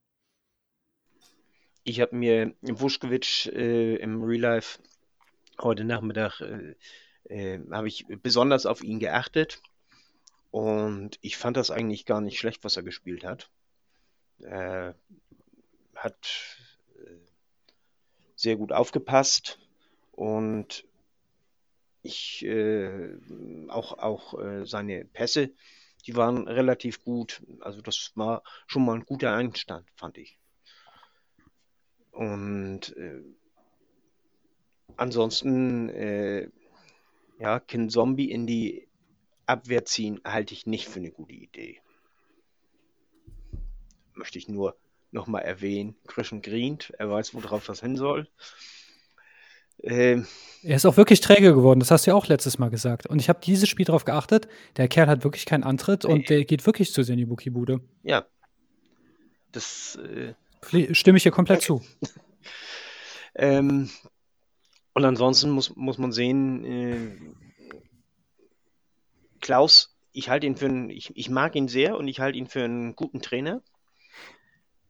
Ich 1.84 2.00
habe 2.00 2.16
mir 2.16 2.54
Vuskovic 2.62 3.46
äh, 3.46 3.96
im 3.96 4.22
Real 4.22 4.40
Life 4.40 4.80
heute 5.60 5.84
Nachmittag 5.84 6.40
äh, 6.40 6.74
äh, 7.28 7.60
habe 7.70 7.88
ich 7.88 8.06
besonders 8.22 8.66
auf 8.66 8.82
ihn 8.82 8.98
geachtet 8.98 9.62
und 10.50 11.18
ich 11.22 11.36
fand 11.36 11.56
das 11.56 11.70
eigentlich 11.70 12.06
gar 12.06 12.20
nicht 12.20 12.38
schlecht, 12.38 12.64
was 12.64 12.76
er 12.76 12.82
gespielt 12.82 13.24
hat. 13.24 13.50
Hat 14.42 14.96
äh, 16.96 17.16
sehr 18.34 18.56
gut 18.56 18.72
aufgepasst 18.72 19.58
und 20.12 20.84
ich 22.02 22.44
äh, 22.44 23.16
auch 23.68 23.98
auch 23.98 24.38
äh, 24.38 24.66
seine 24.66 25.04
Pässe 25.04 25.50
die 26.06 26.16
waren 26.16 26.46
relativ 26.48 27.04
gut. 27.04 27.42
Also 27.60 27.80
das 27.82 28.12
war 28.14 28.42
schon 28.66 28.84
mal 28.84 28.94
ein 28.94 29.04
guter 29.04 29.34
Einstand, 29.34 29.88
fand 29.96 30.18
ich. 30.18 30.38
Und 32.12 32.96
äh, 32.96 33.22
ansonsten, 34.96 35.88
äh, 35.90 36.48
ja, 37.38 37.60
Kin 37.60 37.90
Zombie 37.90 38.30
in 38.30 38.46
die 38.46 38.88
Abwehr 39.44 39.84
ziehen, 39.84 40.20
halte 40.24 40.54
ich 40.54 40.66
nicht 40.66 40.88
für 40.88 41.00
eine 41.00 41.10
gute 41.10 41.34
Idee. 41.34 41.80
Möchte 44.14 44.38
ich 44.38 44.48
nur 44.48 44.76
nochmal 45.10 45.42
erwähnen. 45.42 45.96
Christian 46.06 46.40
Green, 46.40 46.78
er 46.98 47.10
weiß, 47.10 47.34
worauf 47.34 47.66
das 47.66 47.80
hin 47.80 47.96
soll. 47.96 48.28
Ähm, 49.82 50.26
er 50.62 50.76
ist 50.76 50.86
auch 50.86 50.96
wirklich 50.96 51.20
träge 51.20 51.54
geworden, 51.54 51.80
das 51.80 51.90
hast 51.90 52.06
du 52.06 52.10
ja 52.10 52.16
auch 52.16 52.26
letztes 52.26 52.58
Mal 52.58 52.70
gesagt. 52.70 53.06
Und 53.06 53.20
ich 53.20 53.28
habe 53.28 53.38
dieses 53.42 53.68
Spiel 53.68 53.86
darauf 53.86 54.04
geachtet, 54.04 54.48
der 54.76 54.88
Kerl 54.88 55.06
hat 55.06 55.22
wirklich 55.22 55.46
keinen 55.46 55.62
Antritt 55.64 56.04
und 56.04 56.22
äh, 56.22 56.24
der 56.24 56.44
geht 56.44 56.66
wirklich 56.66 56.92
zu 56.92 57.02
sehr 57.02 57.12
in 57.12 57.18
die 57.18 57.26
Buki-Bude. 57.26 57.80
Ja. 58.02 58.26
Das 59.52 59.96
äh, 59.96 60.94
stimme 60.94 61.18
ich 61.18 61.22
hier 61.22 61.32
komplett 61.32 61.62
zu. 61.62 61.82
ähm, 63.36 63.90
und 64.92 65.04
ansonsten 65.04 65.50
muss, 65.50 65.76
muss 65.76 65.98
man 65.98 66.10
sehen, 66.10 66.64
äh, 66.64 67.16
Klaus, 69.40 69.96
ich 70.12 70.30
halte 70.30 70.46
ihn 70.46 70.56
für 70.56 70.66
einen, 70.66 70.90
ich, 70.90 71.12
ich 71.14 71.30
mag 71.30 71.54
ihn 71.54 71.68
sehr 71.68 71.96
und 71.96 72.08
ich 72.08 72.20
halte 72.20 72.38
ihn 72.38 72.48
für 72.48 72.64
einen 72.64 72.96
guten 72.96 73.20
Trainer. 73.20 73.62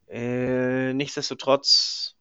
Äh, 0.07 0.93
nichtsdestotrotz 0.93 2.16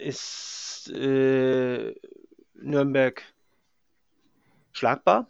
ist 0.00 0.88
äh, 0.88 1.94
Nürnberg 2.54 3.22
schlagbar. 4.72 5.28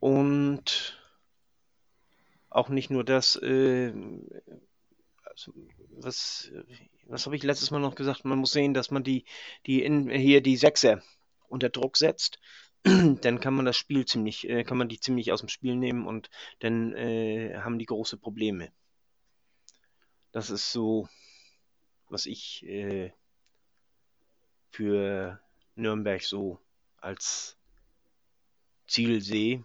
Und 0.00 0.98
auch 2.50 2.68
nicht 2.68 2.90
nur 2.90 3.04
das, 3.04 3.36
äh, 3.36 3.92
also 5.24 5.52
was, 5.90 6.52
was 7.06 7.26
habe 7.26 7.36
ich 7.36 7.42
letztes 7.42 7.70
Mal 7.70 7.80
noch 7.80 7.94
gesagt? 7.94 8.24
Man 8.24 8.38
muss 8.38 8.52
sehen, 8.52 8.74
dass 8.74 8.90
man 8.90 9.02
die, 9.02 9.24
die 9.66 9.82
in, 9.82 10.08
hier 10.08 10.40
die 10.40 10.56
Sechser 10.56 11.02
unter 11.48 11.68
Druck 11.68 11.96
setzt. 11.96 12.38
dann 12.84 13.40
kann 13.40 13.54
man 13.54 13.64
das 13.64 13.76
Spiel 13.76 14.04
ziemlich, 14.06 14.48
äh, 14.48 14.62
kann 14.64 14.78
man 14.78 14.88
die 14.88 15.00
ziemlich 15.00 15.32
aus 15.32 15.40
dem 15.40 15.48
Spiel 15.48 15.74
nehmen 15.74 16.06
und 16.06 16.30
dann 16.60 16.94
äh, 16.94 17.58
haben 17.58 17.78
die 17.78 17.86
große 17.86 18.16
Probleme. 18.16 18.70
Das 20.30 20.50
ist 20.50 20.70
so, 20.70 21.08
was 22.08 22.26
ich 22.26 22.64
äh, 22.66 23.10
für 24.78 25.40
Nürnberg 25.74 26.22
so 26.22 26.60
als 26.98 27.56
Ziel 28.86 29.20
sehe. 29.20 29.64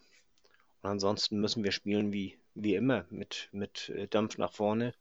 Und 0.81 0.89
ansonsten 0.89 1.39
müssen 1.39 1.63
wir 1.63 1.71
spielen 1.71 2.11
wie, 2.11 2.39
wie 2.55 2.73
immer 2.73 3.05
mit, 3.11 3.47
mit 3.51 3.89
äh, 3.89 4.07
Dampf 4.07 4.39
nach 4.39 4.51
vorne 4.51 4.95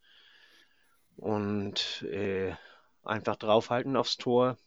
und 1.16 2.02
äh, 2.02 2.54
einfach 3.02 3.36
draufhalten 3.36 3.96
aufs 3.96 4.18
Tor. 4.18 4.58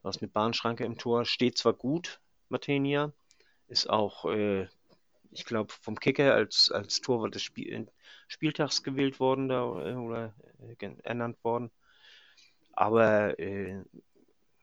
Du 0.00 0.08
hast 0.08 0.22
eine 0.22 0.30
Bahnschranke 0.30 0.84
im 0.84 0.96
Tor, 0.96 1.24
steht 1.24 1.58
zwar 1.58 1.72
gut, 1.72 2.20
Matenia, 2.48 3.12
ist 3.66 3.90
auch, 3.90 4.26
äh, 4.26 4.68
ich 5.32 5.44
glaube, 5.44 5.72
vom 5.80 5.98
Kicker 5.98 6.34
als, 6.34 6.70
als 6.70 7.00
Torwart 7.00 7.34
des 7.34 7.42
Spiel, 7.42 7.88
Spieltags 8.28 8.84
gewählt 8.84 9.18
worden 9.18 9.48
da, 9.48 9.64
äh, 9.64 9.94
oder 9.94 10.34
äh, 10.78 10.90
ernannt 11.02 11.42
worden. 11.42 11.72
Aber 12.74 13.40
äh, 13.40 13.82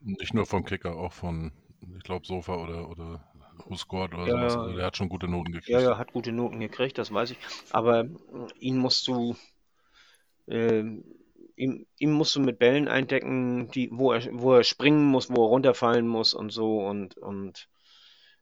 nicht 0.02 0.34
nur 0.34 0.46
vom 0.46 0.66
Kicker, 0.66 0.96
auch 0.96 1.14
von, 1.14 1.52
ich 1.98 2.04
glaube, 2.04 2.26
Sofa 2.26 2.56
oder, 2.56 2.90
oder 2.90 3.24
Husquad 3.70 4.14
oder 4.14 4.28
ja, 4.28 4.50
sowas. 4.50 4.58
Also 4.58 4.76
der 4.78 4.86
hat 4.86 4.98
schon 4.98 5.10
gute 5.10 5.28
Noten 5.28 5.52
gekriegt. 5.52 5.70
Ja, 5.70 5.82
ja, 5.82 5.98
hat 5.98 6.14
gute 6.14 6.32
Noten 6.32 6.60
gekriegt, 6.60 6.98
das 6.98 7.14
weiß 7.14 7.32
ich. 7.32 7.38
Aber 7.72 8.06
ihn 8.60 8.78
musst 8.78 9.08
du, 9.08 9.36
äh, 10.48 10.84
ihm, 11.56 11.86
ihm 11.98 12.12
musst 12.12 12.36
du 12.36 12.40
mit 12.40 12.60
Bällen 12.60 12.88
eindecken, 12.88 13.70
die, 13.72 13.90
wo 13.92 14.14
er, 14.14 14.28
wo 14.32 14.54
er 14.54 14.64
springen 14.64 15.06
muss, 15.06 15.30
wo 15.30 15.46
er 15.46 15.50
runterfallen 15.50 16.08
muss 16.08 16.34
und 16.34 16.52
so 16.52 16.86
und, 16.86 17.18
und 17.18 17.68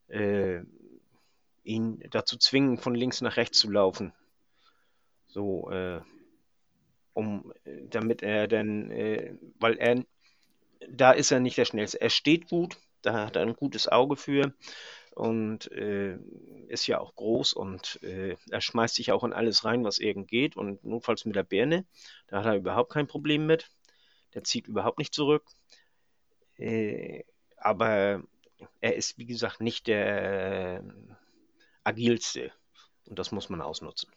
äh, 0.08 0.62
ihn 1.64 2.04
dazu 2.12 2.38
zwingen, 2.38 2.78
von 2.78 2.96
links 2.96 3.22
nach 3.22 3.38
rechts 3.38 3.60
zu 3.60 3.70
laufen. 3.70 4.14
So, 5.28 5.70
äh, 5.72 6.02
um, 7.14 7.52
damit 7.90 8.22
er 8.22 8.48
dann, 8.48 8.92
äh, 8.92 9.36
weil 9.60 9.78
er, 9.78 10.04
da 10.90 11.12
ist 11.12 11.32
er 11.32 11.40
nicht 11.40 11.58
der 11.58 11.66
Schnellste. 11.66 12.02
Er 12.02 12.10
steht 12.10 12.50
gut, 12.50 12.78
da 13.02 13.26
hat 13.26 13.36
er 13.36 13.44
ein 13.44 13.56
gutes 13.56 13.88
Auge 13.88 14.16
für 14.16 14.54
und 15.12 15.72
äh, 15.72 16.18
ist 16.68 16.88
ja 16.88 17.00
auch 17.00 17.16
groß 17.16 17.54
und 17.54 18.00
äh, 18.04 18.36
er 18.50 18.62
schmeißt 18.62 18.96
sich 18.96 19.12
auch 19.12 19.24
in 19.24 19.34
alles 19.34 19.66
rein, 19.66 19.84
was 19.84 20.00
irgend 20.00 20.28
geht 20.28 20.56
und 20.56 20.84
notfalls 20.84 21.26
mit 21.26 21.36
der 21.36 21.44
Birne, 21.44 21.86
da 22.28 22.40
hat 22.40 22.46
er 22.46 22.56
überhaupt 22.56 22.92
kein 22.92 23.08
Problem 23.08 23.46
mit. 23.46 23.70
Der 24.34 24.44
zieht 24.44 24.68
überhaupt 24.68 25.00
nicht 25.00 25.14
zurück. 25.14 25.46
Äh, 26.58 27.24
aber 27.58 28.24
er 28.82 28.96
ist, 28.96 29.18
wie 29.18 29.26
gesagt, 29.26 29.62
nicht 29.62 29.88
der 29.88 30.84
agilste 31.84 32.52
und 33.06 33.18
das 33.18 33.32
muss 33.32 33.50
man 33.50 33.62
ausnutzen. 33.62 34.12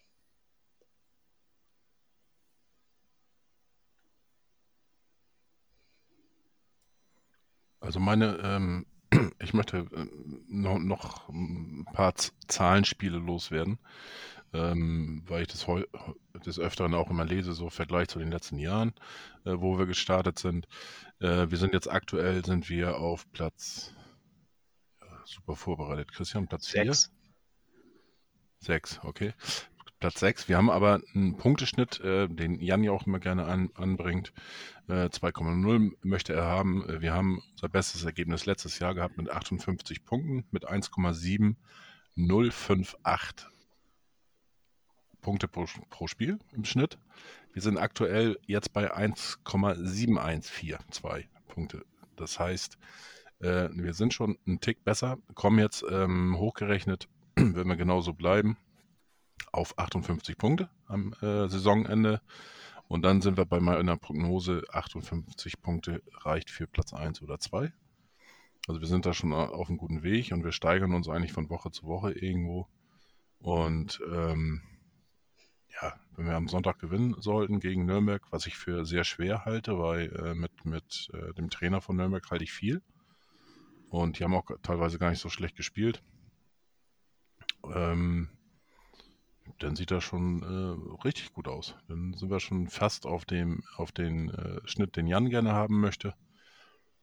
Also 7.80 7.98
meine, 7.98 8.38
ähm, 8.42 8.86
ich 9.40 9.54
möchte 9.54 9.78
äh, 9.78 10.06
noch, 10.48 10.78
noch, 10.78 11.28
ein 11.28 11.86
paar 11.92 12.14
Zahlenspiele 12.46 13.18
loswerden, 13.18 13.78
ähm, 14.52 15.22
weil 15.26 15.42
ich 15.42 15.48
das 15.48 15.66
heu 15.66 15.84
des 16.46 16.58
Öfteren 16.58 16.94
auch 16.94 17.10
immer 17.10 17.24
lese, 17.24 17.52
so 17.52 17.64
im 17.64 17.70
Vergleich 17.70 18.08
zu 18.08 18.18
den 18.18 18.30
letzten 18.30 18.58
Jahren, 18.58 18.92
äh, 19.44 19.54
wo 19.56 19.78
wir 19.78 19.86
gestartet 19.86 20.38
sind. 20.38 20.66
Äh, 21.20 21.50
wir 21.50 21.58
sind 21.58 21.72
jetzt 21.72 21.90
aktuell 21.90 22.44
sind 22.44 22.68
wir 22.68 22.98
auf 22.98 23.30
Platz 23.32 23.94
ja, 25.00 25.22
super 25.24 25.56
vorbereitet. 25.56 26.12
Christian, 26.12 26.46
Platz 26.46 26.68
4? 26.68 26.94
Sechs, 28.58 29.00
okay. 29.02 29.32
Platz 30.00 30.18
6. 30.20 30.48
Wir 30.48 30.56
haben 30.56 30.70
aber 30.70 31.02
einen 31.14 31.36
Punkteschnitt, 31.36 32.00
äh, 32.00 32.26
den 32.26 32.58
Jan 32.58 32.82
ja 32.82 32.90
auch 32.90 33.06
immer 33.06 33.20
gerne 33.20 33.44
an, 33.44 33.68
anbringt. 33.74 34.32
Äh, 34.88 35.10
2,0 35.10 35.92
möchte 36.02 36.32
er 36.32 36.46
haben. 36.46 36.88
Äh, 36.88 37.02
wir 37.02 37.12
haben 37.12 37.42
unser 37.52 37.68
bestes 37.68 38.04
Ergebnis 38.04 38.46
letztes 38.46 38.78
Jahr 38.78 38.94
gehabt 38.94 39.18
mit 39.18 39.30
58 39.30 40.06
Punkten, 40.06 40.46
mit 40.50 40.66
1,7058 40.66 43.44
Punkte 45.20 45.48
pro, 45.48 45.66
pro 45.90 46.06
Spiel 46.06 46.38
im 46.52 46.64
Schnitt. 46.64 46.96
Wir 47.52 47.60
sind 47.60 47.76
aktuell 47.76 48.38
jetzt 48.46 48.72
bei 48.72 48.96
1,7142 48.96 51.26
Punkte. 51.46 51.84
Das 52.16 52.38
heißt, 52.38 52.78
äh, 53.40 53.68
wir 53.72 53.92
sind 53.92 54.14
schon 54.14 54.38
einen 54.46 54.60
Tick 54.60 54.82
besser, 54.82 55.18
kommen 55.34 55.58
jetzt 55.58 55.84
ähm, 55.90 56.38
hochgerechnet, 56.38 57.06
wenn 57.34 57.68
wir 57.68 57.76
genauso 57.76 58.14
bleiben, 58.14 58.56
auf 59.52 59.78
58 59.78 60.36
Punkte 60.36 60.68
am 60.86 61.12
äh, 61.20 61.48
Saisonende. 61.48 62.20
Und 62.88 63.02
dann 63.02 63.20
sind 63.20 63.36
wir 63.36 63.44
bei 63.44 63.60
meiner 63.60 63.96
Prognose 63.96 64.64
58 64.72 65.62
Punkte 65.62 66.02
reicht 66.12 66.50
für 66.50 66.66
Platz 66.66 66.92
1 66.92 67.22
oder 67.22 67.38
2. 67.38 67.72
Also 68.66 68.80
wir 68.80 68.88
sind 68.88 69.06
da 69.06 69.12
schon 69.12 69.32
auf 69.32 69.68
einem 69.68 69.78
guten 69.78 70.02
Weg 70.02 70.32
und 70.32 70.44
wir 70.44 70.52
steigern 70.52 70.94
uns 70.94 71.08
eigentlich 71.08 71.32
von 71.32 71.50
Woche 71.50 71.70
zu 71.70 71.86
Woche 71.86 72.12
irgendwo. 72.12 72.68
Und 73.38 74.00
ähm, 74.12 74.62
ja, 75.80 75.94
wenn 76.16 76.26
wir 76.26 76.34
am 76.34 76.48
Sonntag 76.48 76.78
gewinnen 76.78 77.14
sollten 77.20 77.60
gegen 77.60 77.86
Nürnberg, 77.86 78.22
was 78.30 78.46
ich 78.46 78.56
für 78.56 78.84
sehr 78.84 79.04
schwer 79.04 79.44
halte, 79.44 79.78
weil 79.78 80.12
äh, 80.16 80.34
mit, 80.34 80.64
mit 80.64 81.08
äh, 81.14 81.32
dem 81.34 81.48
Trainer 81.48 81.80
von 81.80 81.96
Nürnberg 81.96 82.28
halte 82.30 82.44
ich 82.44 82.52
viel. 82.52 82.82
Und 83.88 84.18
die 84.18 84.24
haben 84.24 84.34
auch 84.34 84.50
teilweise 84.62 84.98
gar 84.98 85.10
nicht 85.10 85.20
so 85.20 85.30
schlecht 85.30 85.56
gespielt. 85.56 86.02
Ähm, 87.64 88.28
dann 89.62 89.76
sieht 89.76 89.90
das 89.90 90.02
schon 90.04 90.42
äh, 90.42 91.02
richtig 91.04 91.32
gut 91.32 91.48
aus. 91.48 91.74
Dann 91.88 92.14
sind 92.14 92.30
wir 92.30 92.40
schon 92.40 92.68
fast 92.68 93.06
auf 93.06 93.24
dem 93.24 93.62
auf 93.76 93.92
den 93.92 94.30
äh, 94.30 94.60
Schnitt, 94.64 94.96
den 94.96 95.06
Jan 95.06 95.30
gerne 95.30 95.52
haben 95.52 95.80
möchte, 95.80 96.14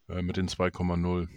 äh, 0.09 0.21
mit 0.21 0.37
den 0.37 0.47
2,0. 0.47 1.27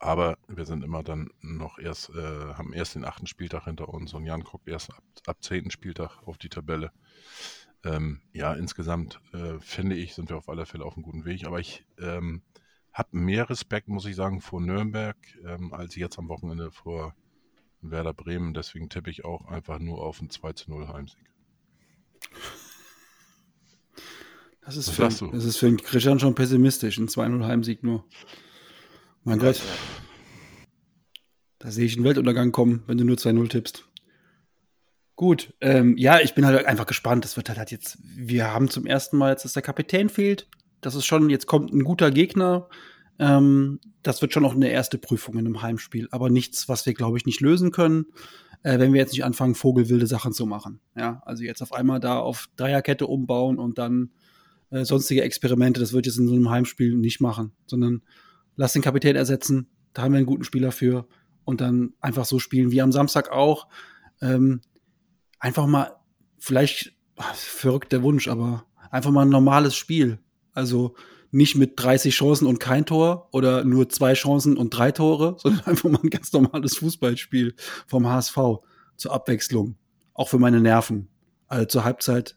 Aber 0.00 0.38
wir 0.46 0.64
sind 0.64 0.84
immer 0.84 1.02
dann 1.02 1.30
noch 1.40 1.78
erst, 1.78 2.10
äh, 2.10 2.54
haben 2.54 2.72
erst 2.72 2.94
den 2.94 3.04
achten 3.04 3.26
Spieltag 3.26 3.64
hinter 3.64 3.88
uns 3.88 4.14
und 4.14 4.24
Jan 4.24 4.44
guckt 4.44 4.68
erst 4.68 4.90
ab, 4.90 5.02
ab 5.26 5.38
zehnten 5.40 5.70
Spieltag 5.70 6.22
auf 6.24 6.38
die 6.38 6.48
Tabelle. 6.48 6.92
Ähm, 7.84 8.20
ja, 8.32 8.54
insgesamt 8.54 9.20
äh, 9.32 9.58
finde 9.60 9.96
ich, 9.96 10.14
sind 10.14 10.30
wir 10.30 10.36
auf 10.36 10.48
alle 10.48 10.66
Fälle 10.66 10.84
auf 10.84 10.94
einem 10.94 11.02
guten 11.02 11.24
Weg. 11.24 11.46
Aber 11.46 11.58
ich 11.58 11.84
ähm, 11.98 12.42
habe 12.92 13.16
mehr 13.16 13.48
Respekt, 13.50 13.88
muss 13.88 14.06
ich 14.06 14.16
sagen, 14.16 14.40
vor 14.40 14.60
Nürnberg, 14.60 15.16
ähm, 15.44 15.72
als 15.72 15.96
jetzt 15.96 16.18
am 16.18 16.28
Wochenende 16.28 16.70
vor 16.70 17.14
Werder 17.80 18.14
Bremen. 18.14 18.54
Deswegen 18.54 18.88
tippe 18.88 19.10
ich 19.10 19.24
auch 19.24 19.46
einfach 19.46 19.78
nur 19.78 20.02
auf 20.02 20.20
einen 20.20 20.30
2 20.30 20.52
zu 20.52 20.70
0 20.70 20.88
Heimsieg. 20.88 21.28
Das 24.68 24.76
ist, 24.76 24.90
für, 24.90 25.02
das 25.04 25.44
ist 25.44 25.56
für 25.56 25.66
einen 25.66 25.78
Christian 25.78 26.20
schon 26.20 26.34
pessimistisch, 26.34 26.98
ein 26.98 27.08
2-0 27.08 27.42
Heimsieg 27.46 27.82
nur. 27.82 28.04
Mein 29.24 29.38
Gott. 29.38 29.62
Da 31.58 31.70
sehe 31.70 31.86
ich 31.86 31.96
einen 31.96 32.04
Weltuntergang 32.04 32.52
kommen, 32.52 32.82
wenn 32.86 32.98
du 32.98 33.04
nur 33.04 33.16
2-0 33.16 33.48
tippst. 33.48 33.88
Gut, 35.16 35.54
ähm, 35.62 35.96
ja, 35.96 36.20
ich 36.20 36.34
bin 36.34 36.44
halt 36.44 36.66
einfach 36.66 36.84
gespannt. 36.84 37.24
Das 37.24 37.38
wird 37.38 37.48
halt, 37.48 37.58
halt 37.58 37.70
jetzt, 37.70 37.98
wir 38.02 38.52
haben 38.52 38.68
zum 38.68 38.84
ersten 38.84 39.16
Mal 39.16 39.30
jetzt, 39.30 39.44
dass 39.46 39.54
der 39.54 39.62
Kapitän 39.62 40.10
fehlt. 40.10 40.46
Das 40.82 40.94
ist 40.94 41.06
schon, 41.06 41.30
jetzt 41.30 41.46
kommt 41.46 41.72
ein 41.72 41.82
guter 41.82 42.10
Gegner. 42.10 42.68
Ähm, 43.18 43.80
das 44.02 44.22
wird 44.22 44.32
schon 44.32 44.42
noch 44.42 44.54
eine 44.54 44.70
erste 44.70 44.98
Prüfung 44.98 45.34
in 45.34 45.46
einem 45.46 45.62
Heimspiel, 45.62 46.08
aber 46.10 46.30
nichts, 46.30 46.68
was 46.68 46.86
wir, 46.86 46.94
glaube 46.94 47.18
ich, 47.18 47.26
nicht 47.26 47.40
lösen 47.40 47.72
können, 47.72 48.06
äh, 48.62 48.78
wenn 48.78 48.92
wir 48.92 49.00
jetzt 49.00 49.12
nicht 49.12 49.24
anfangen, 49.24 49.54
vogelwilde 49.54 50.06
Sachen 50.06 50.32
zu 50.32 50.46
machen. 50.46 50.80
Ja, 50.96 51.22
also 51.24 51.42
jetzt 51.42 51.62
auf 51.62 51.72
einmal 51.72 52.00
da 52.00 52.18
auf 52.18 52.48
Dreierkette 52.56 53.06
umbauen 53.06 53.58
und 53.58 53.78
dann 53.78 54.12
äh, 54.70 54.84
sonstige 54.84 55.22
Experimente, 55.22 55.80
das 55.80 55.92
wird 55.92 56.06
jetzt 56.06 56.18
in 56.18 56.28
so 56.28 56.34
einem 56.34 56.50
Heimspiel 56.50 56.96
nicht 56.96 57.20
machen, 57.20 57.52
sondern 57.66 58.02
lass 58.56 58.72
den 58.72 58.82
Kapitän 58.82 59.16
ersetzen, 59.16 59.68
da 59.92 60.02
haben 60.02 60.12
wir 60.12 60.18
einen 60.18 60.26
guten 60.26 60.44
Spieler 60.44 60.72
für 60.72 61.06
und 61.44 61.60
dann 61.60 61.94
einfach 62.00 62.24
so 62.24 62.38
spielen 62.38 62.70
wie 62.70 62.82
am 62.82 62.92
Samstag 62.92 63.32
auch. 63.32 63.68
Ähm, 64.20 64.60
einfach 65.38 65.66
mal, 65.66 65.92
vielleicht, 66.38 66.92
ach, 67.16 67.34
verrückter 67.34 68.02
Wunsch, 68.02 68.28
aber 68.28 68.66
einfach 68.90 69.10
mal 69.10 69.22
ein 69.22 69.30
normales 69.30 69.74
Spiel. 69.74 70.18
Also 70.52 70.94
nicht 71.30 71.56
mit 71.56 71.72
30 71.76 72.14
Chancen 72.14 72.46
und 72.46 72.58
kein 72.58 72.86
Tor 72.86 73.28
oder 73.32 73.64
nur 73.64 73.88
zwei 73.88 74.14
Chancen 74.14 74.56
und 74.56 74.70
drei 74.70 74.92
Tore, 74.92 75.36
sondern 75.42 75.64
einfach 75.66 75.90
mal 75.90 76.00
ein 76.02 76.10
ganz 76.10 76.32
normales 76.32 76.76
Fußballspiel 76.76 77.54
vom 77.86 78.08
HSV 78.08 78.36
zur 78.96 79.12
Abwechslung. 79.12 79.76
Auch 80.14 80.28
für 80.28 80.38
meine 80.38 80.60
Nerven. 80.60 81.08
Also 81.46 81.66
zur 81.66 81.84
Halbzeit 81.84 82.36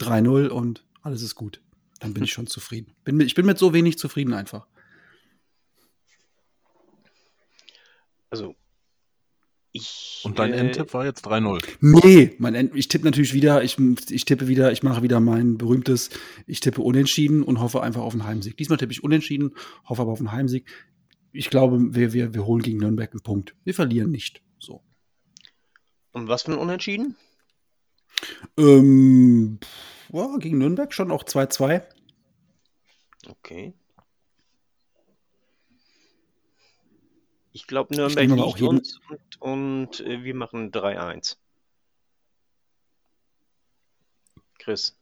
3-0 0.00 0.48
und 0.48 0.86
alles 1.02 1.22
ist 1.22 1.34
gut. 1.34 1.60
Dann 2.00 2.14
bin 2.14 2.24
ich 2.24 2.32
schon 2.34 2.46
zufrieden. 2.46 2.94
Bin 3.04 3.20
ich 3.20 3.34
bin 3.34 3.46
mit 3.46 3.58
so 3.58 3.72
wenig 3.72 3.98
zufrieden 3.98 4.32
einfach. 4.32 4.66
Also 8.30 8.56
ich, 9.76 10.20
und 10.22 10.38
dein 10.38 10.52
äh, 10.52 10.58
Endtipp 10.58 10.94
war 10.94 11.04
jetzt 11.04 11.26
3-0. 11.26 11.60
Nee, 11.80 12.36
mein 12.38 12.54
End, 12.54 12.76
ich 12.76 12.86
tippe 12.86 13.04
natürlich 13.04 13.34
wieder, 13.34 13.64
ich, 13.64 13.76
ich 14.08 14.24
tippe 14.24 14.46
wieder, 14.46 14.70
ich 14.70 14.84
mache 14.84 15.02
wieder 15.02 15.18
mein 15.18 15.58
berühmtes, 15.58 16.10
ich 16.46 16.60
tippe 16.60 16.80
unentschieden 16.80 17.42
und 17.42 17.58
hoffe 17.60 17.82
einfach 17.82 18.02
auf 18.02 18.12
einen 18.12 18.24
Heimsieg. 18.24 18.56
Diesmal 18.56 18.78
tippe 18.78 18.92
ich 18.92 19.02
unentschieden, 19.02 19.56
hoffe 19.84 20.02
aber 20.02 20.12
auf 20.12 20.20
einen 20.20 20.30
Heimsieg. 20.30 20.68
Ich 21.32 21.50
glaube, 21.50 21.92
wir, 21.92 22.12
wir, 22.12 22.34
wir 22.34 22.46
holen 22.46 22.62
gegen 22.62 22.78
Nürnberg 22.78 23.10
einen 23.10 23.22
Punkt. 23.22 23.56
Wir 23.64 23.74
verlieren 23.74 24.12
nicht. 24.12 24.42
So. 24.60 24.80
Und 26.12 26.28
was 26.28 26.44
für 26.44 26.52
ein 26.52 26.58
Unentschieden? 26.58 27.16
Ähm, 28.56 29.58
ja, 30.12 30.36
gegen 30.38 30.58
Nürnberg 30.58 30.94
schon 30.94 31.10
auch 31.10 31.24
2-2. 31.24 31.82
Okay. 33.28 33.74
Ich 37.54 37.68
glaube, 37.68 37.94
Nürnberg 37.94 38.26
liegt 38.26 38.40
auch 38.40 38.60
uns 38.60 38.98
und, 39.08 39.40
und 39.40 40.00
äh, 40.00 40.24
wir 40.24 40.34
machen 40.34 40.72
3-1. 40.72 41.36
Chris. 44.58 44.98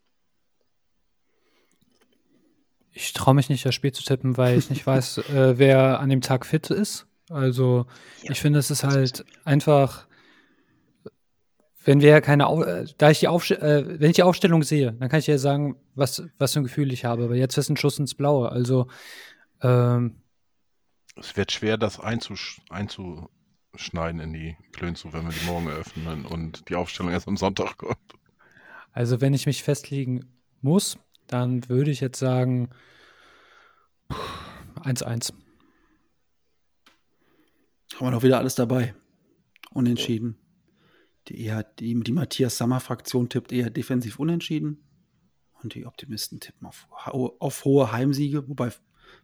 Ich 2.90 3.14
traue 3.14 3.32
mich 3.32 3.48
nicht, 3.48 3.64
das 3.64 3.74
Spiel 3.74 3.92
zu 3.92 4.04
tippen, 4.04 4.36
weil 4.36 4.58
ich 4.58 4.68
nicht 4.68 4.86
weiß, 4.86 5.18
äh, 5.30 5.58
wer 5.58 5.98
an 5.98 6.10
dem 6.10 6.20
Tag 6.20 6.44
fit 6.44 6.68
ist. 6.68 7.06
Also 7.30 7.86
ja, 8.22 8.32
ich 8.32 8.40
finde, 8.42 8.58
es 8.58 8.70
ist 8.70 8.84
halt 8.84 9.20
ist 9.20 9.24
einfach, 9.46 10.06
wenn 11.84 12.02
wir 12.02 12.20
keine, 12.20 12.48
Au 12.48 12.62
äh, 12.64 12.84
da 12.98 13.08
ich 13.08 13.20
die 13.20 13.28
Aufst 13.28 13.52
äh, 13.52 13.98
wenn 13.98 14.10
ich 14.10 14.16
die 14.16 14.24
Aufstellung 14.24 14.62
sehe, 14.62 14.92
dann 14.92 15.08
kann 15.08 15.20
ich 15.20 15.26
ja 15.26 15.38
sagen, 15.38 15.76
was, 15.94 16.22
was 16.36 16.52
für 16.52 16.60
ein 16.60 16.64
Gefühl 16.64 16.92
ich 16.92 17.06
habe. 17.06 17.24
Aber 17.24 17.34
jetzt 17.34 17.56
ist 17.56 17.70
ein 17.70 17.78
Schuss 17.78 17.98
ins 17.98 18.14
Blaue. 18.14 18.52
Also 18.52 18.88
ähm, 19.62 20.21
es 21.16 21.36
wird 21.36 21.52
schwer, 21.52 21.76
das 21.76 22.00
einzusch 22.00 22.60
einzuschneiden 22.70 24.20
in 24.20 24.32
die 24.32 24.56
Klönzu, 24.72 25.12
wenn 25.12 25.24
wir 25.24 25.32
die 25.32 25.46
morgen 25.46 25.68
eröffnen 25.68 26.24
und 26.24 26.68
die 26.68 26.74
Aufstellung 26.74 27.12
erst 27.12 27.28
am 27.28 27.36
Sonntag 27.36 27.78
kommt. 27.78 27.98
Also 28.92 29.20
wenn 29.20 29.34
ich 29.34 29.46
mich 29.46 29.62
festlegen 29.62 30.24
muss, 30.60 30.98
dann 31.26 31.68
würde 31.68 31.90
ich 31.90 32.00
jetzt 32.00 32.18
sagen 32.18 32.70
1-1. 34.76 35.32
Haben 37.94 38.06
wir 38.06 38.10
noch 38.10 38.22
wieder 38.22 38.38
alles 38.38 38.54
dabei. 38.54 38.94
Unentschieden. 39.70 40.38
Die, 41.28 41.40
eher, 41.40 41.62
die, 41.62 41.98
die 42.00 42.12
Matthias 42.12 42.58
Sammer-Fraktion 42.58 43.28
tippt 43.28 43.52
eher 43.52 43.70
defensiv 43.70 44.18
unentschieden. 44.18 44.82
Und 45.62 45.74
die 45.74 45.86
Optimisten 45.86 46.40
tippen 46.40 46.66
auf, 46.66 46.88
auf 46.90 47.64
hohe 47.64 47.92
Heimsiege, 47.92 48.48
wobei 48.48 48.72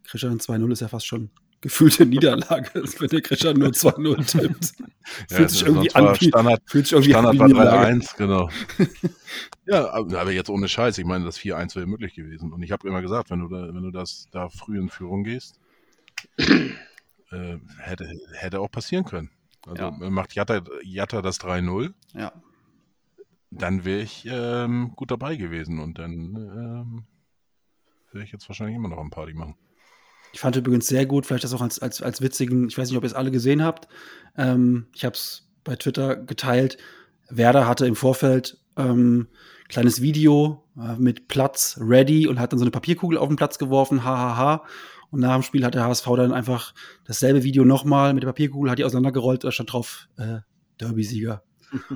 Christian 0.04 0.38
2-0 0.38 0.72
ist 0.72 0.80
ja 0.80 0.88
fast 0.88 1.06
schon 1.06 1.30
gefühlte 1.60 2.06
Niederlage, 2.06 2.70
wenn 2.74 3.08
der 3.08 3.20
Christian 3.20 3.58
nur 3.58 3.70
2-0 3.70 4.26
tippt. 4.26 4.74
ja, 5.30 5.36
fühlt 5.36 5.50
sich 5.50 5.62
irgendwie 5.62 5.94
an 5.94 6.14
Standard, 6.14 6.62
fühlt 6.66 6.86
sich 6.86 6.92
irgendwie 6.92 7.10
Standard 7.10 7.40
an 7.40 7.56
war 7.56 7.84
3-1, 7.86 8.16
genau. 8.16 8.50
ja, 9.66 9.92
aber 9.92 10.30
jetzt 10.30 10.50
ohne 10.50 10.68
Scheiß, 10.68 10.98
ich 10.98 11.04
meine, 11.04 11.24
das 11.24 11.38
4-1 11.38 11.76
wäre 11.76 11.86
möglich 11.86 12.14
gewesen. 12.14 12.52
Und 12.52 12.62
ich 12.62 12.70
habe 12.70 12.86
immer 12.86 13.02
gesagt, 13.02 13.30
wenn 13.30 13.40
du 13.40 13.48
da, 13.48 13.74
wenn 13.74 13.82
du 13.82 13.90
das 13.90 14.28
da 14.30 14.48
früh 14.48 14.78
in 14.78 14.88
Führung 14.88 15.24
gehst, 15.24 15.58
äh, 16.36 17.56
hätte, 17.78 18.08
hätte 18.32 18.60
auch 18.60 18.70
passieren 18.70 19.04
können. 19.04 19.30
Also 19.66 19.82
ja. 19.82 19.90
macht 20.10 20.34
Jatta, 20.34 20.62
Jatta 20.82 21.22
das 21.22 21.40
3-0. 21.40 21.92
Ja. 22.14 22.32
Dann 23.50 23.84
wäre 23.84 24.02
ich 24.02 24.26
ähm, 24.30 24.92
gut 24.94 25.10
dabei 25.10 25.36
gewesen 25.36 25.78
und 25.78 25.98
dann 25.98 26.12
ähm, 26.12 27.04
wäre 28.12 28.24
ich 28.24 28.32
jetzt 28.32 28.48
wahrscheinlich 28.48 28.76
immer 28.76 28.88
noch 28.88 28.98
am 28.98 29.10
Party 29.10 29.32
machen. 29.32 29.56
Ich 30.32 30.40
fand 30.40 30.56
übrigens 30.56 30.86
sehr 30.86 31.06
gut, 31.06 31.26
vielleicht 31.26 31.44
das 31.44 31.54
auch 31.54 31.62
als, 31.62 31.78
als, 31.78 32.02
als 32.02 32.20
witzigen, 32.20 32.68
ich 32.68 32.76
weiß 32.76 32.88
nicht, 32.88 32.98
ob 32.98 33.04
ihr 33.04 33.08
es 33.08 33.14
alle 33.14 33.30
gesehen 33.30 33.62
habt. 33.62 33.88
Ähm, 34.36 34.86
ich 34.94 35.04
habe 35.04 35.14
es 35.14 35.48
bei 35.64 35.76
Twitter 35.76 36.16
geteilt. 36.16 36.78
Werder 37.28 37.66
hatte 37.66 37.86
im 37.86 37.96
Vorfeld 37.96 38.58
ähm, 38.76 39.28
kleines 39.68 40.00
Video 40.00 40.64
äh, 40.78 40.96
mit 40.96 41.28
Platz 41.28 41.78
ready 41.80 42.26
und 42.26 42.40
hat 42.40 42.52
dann 42.52 42.58
so 42.58 42.64
eine 42.64 42.70
Papierkugel 42.70 43.18
auf 43.18 43.28
den 43.28 43.36
Platz 43.36 43.58
geworfen, 43.58 44.04
hahaha. 44.04 44.36
Ha, 44.36 44.60
ha. 44.60 44.64
Und 45.10 45.20
nach 45.20 45.34
dem 45.34 45.42
Spiel 45.42 45.64
hat 45.64 45.74
der 45.74 45.84
HSV 45.84 46.06
dann 46.16 46.32
einfach 46.32 46.74
dasselbe 47.04 47.42
Video 47.42 47.64
nochmal 47.64 48.12
mit 48.12 48.22
der 48.22 48.28
Papierkugel, 48.28 48.70
hat 48.70 48.78
die 48.78 48.84
auseinandergerollt, 48.84 49.44
da 49.44 49.50
stand 49.50 49.72
drauf 49.72 50.08
äh, 50.18 50.40
Derby-Sieger. 50.80 51.42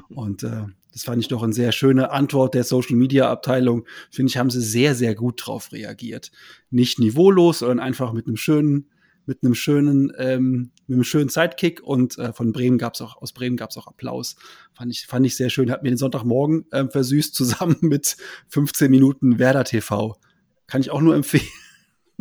Und 0.09 0.43
äh, 0.43 0.65
das 0.93 1.05
fand 1.05 1.21
ich 1.21 1.29
doch 1.29 1.43
eine 1.43 1.53
sehr 1.53 1.73
schöne 1.73 2.11
Antwort 2.11 2.55
der 2.55 2.65
Social 2.65 2.97
Media 2.97 3.31
Abteilung. 3.31 3.87
Finde 4.11 4.31
ich, 4.31 4.37
haben 4.37 4.51
sie 4.51 4.61
sehr, 4.61 4.95
sehr 4.95 5.15
gut 5.15 5.43
drauf 5.45 5.73
reagiert. 5.73 6.31
Nicht 6.71 6.99
niveaulos, 6.99 7.61
sondern 7.61 7.81
einfach 7.81 8.13
mit 8.13 8.27
einem 8.27 8.37
schönen, 8.37 8.91
mit 9.25 9.43
einem 9.43 9.55
schönen, 9.55 10.13
ähm, 10.19 10.73
mit 10.87 10.97
einem 10.97 11.05
schönen 11.05 11.31
Sidekick 11.31 11.83
und 11.83 12.19
äh, 12.19 12.33
von 12.33 12.53
Bremen 12.53 12.77
gab 12.77 12.95
es 12.95 13.01
auch, 13.01 13.17
aus 13.23 13.33
Bremen 13.33 13.57
gab 13.57 13.71
es 13.71 13.77
auch 13.79 13.87
Applaus. 13.87 14.37
Fand 14.75 14.93
ich, 14.93 15.07
fand 15.07 15.25
ich 15.25 15.37
sehr 15.37 15.49
schön. 15.49 15.71
Hat 15.71 15.83
mir 15.83 15.91
den 15.91 15.99
Sonntagmorgen 15.99 16.67
ähm, 16.73 16.91
versüßt 16.91 17.35
zusammen 17.35 17.77
mit 17.81 18.17
15 18.49 18.91
Minuten 18.91 19.39
Werder 19.39 19.65
TV. 19.65 20.19
Kann 20.67 20.81
ich 20.81 20.91
auch 20.91 21.01
nur 21.01 21.15
empfehlen. 21.15 21.49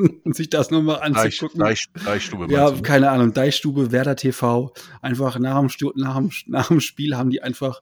sich 0.25 0.49
das 0.49 0.71
nochmal 0.71 1.01
anzugucken. 1.01 1.59
Deich, 1.59 1.87
Deichstube. 2.05 2.51
Ja, 2.51 2.71
du, 2.71 2.81
keine 2.81 3.09
Ahnung, 3.11 3.33
Deichstube, 3.33 3.91
Werder 3.91 4.15
TV. 4.15 4.73
Einfach 5.01 5.39
nach 5.39 5.59
dem, 5.59 5.91
nach, 5.95 6.17
dem, 6.17 6.31
nach 6.47 6.67
dem 6.67 6.79
Spiel 6.79 7.15
haben 7.15 7.29
die 7.29 7.41
einfach, 7.41 7.81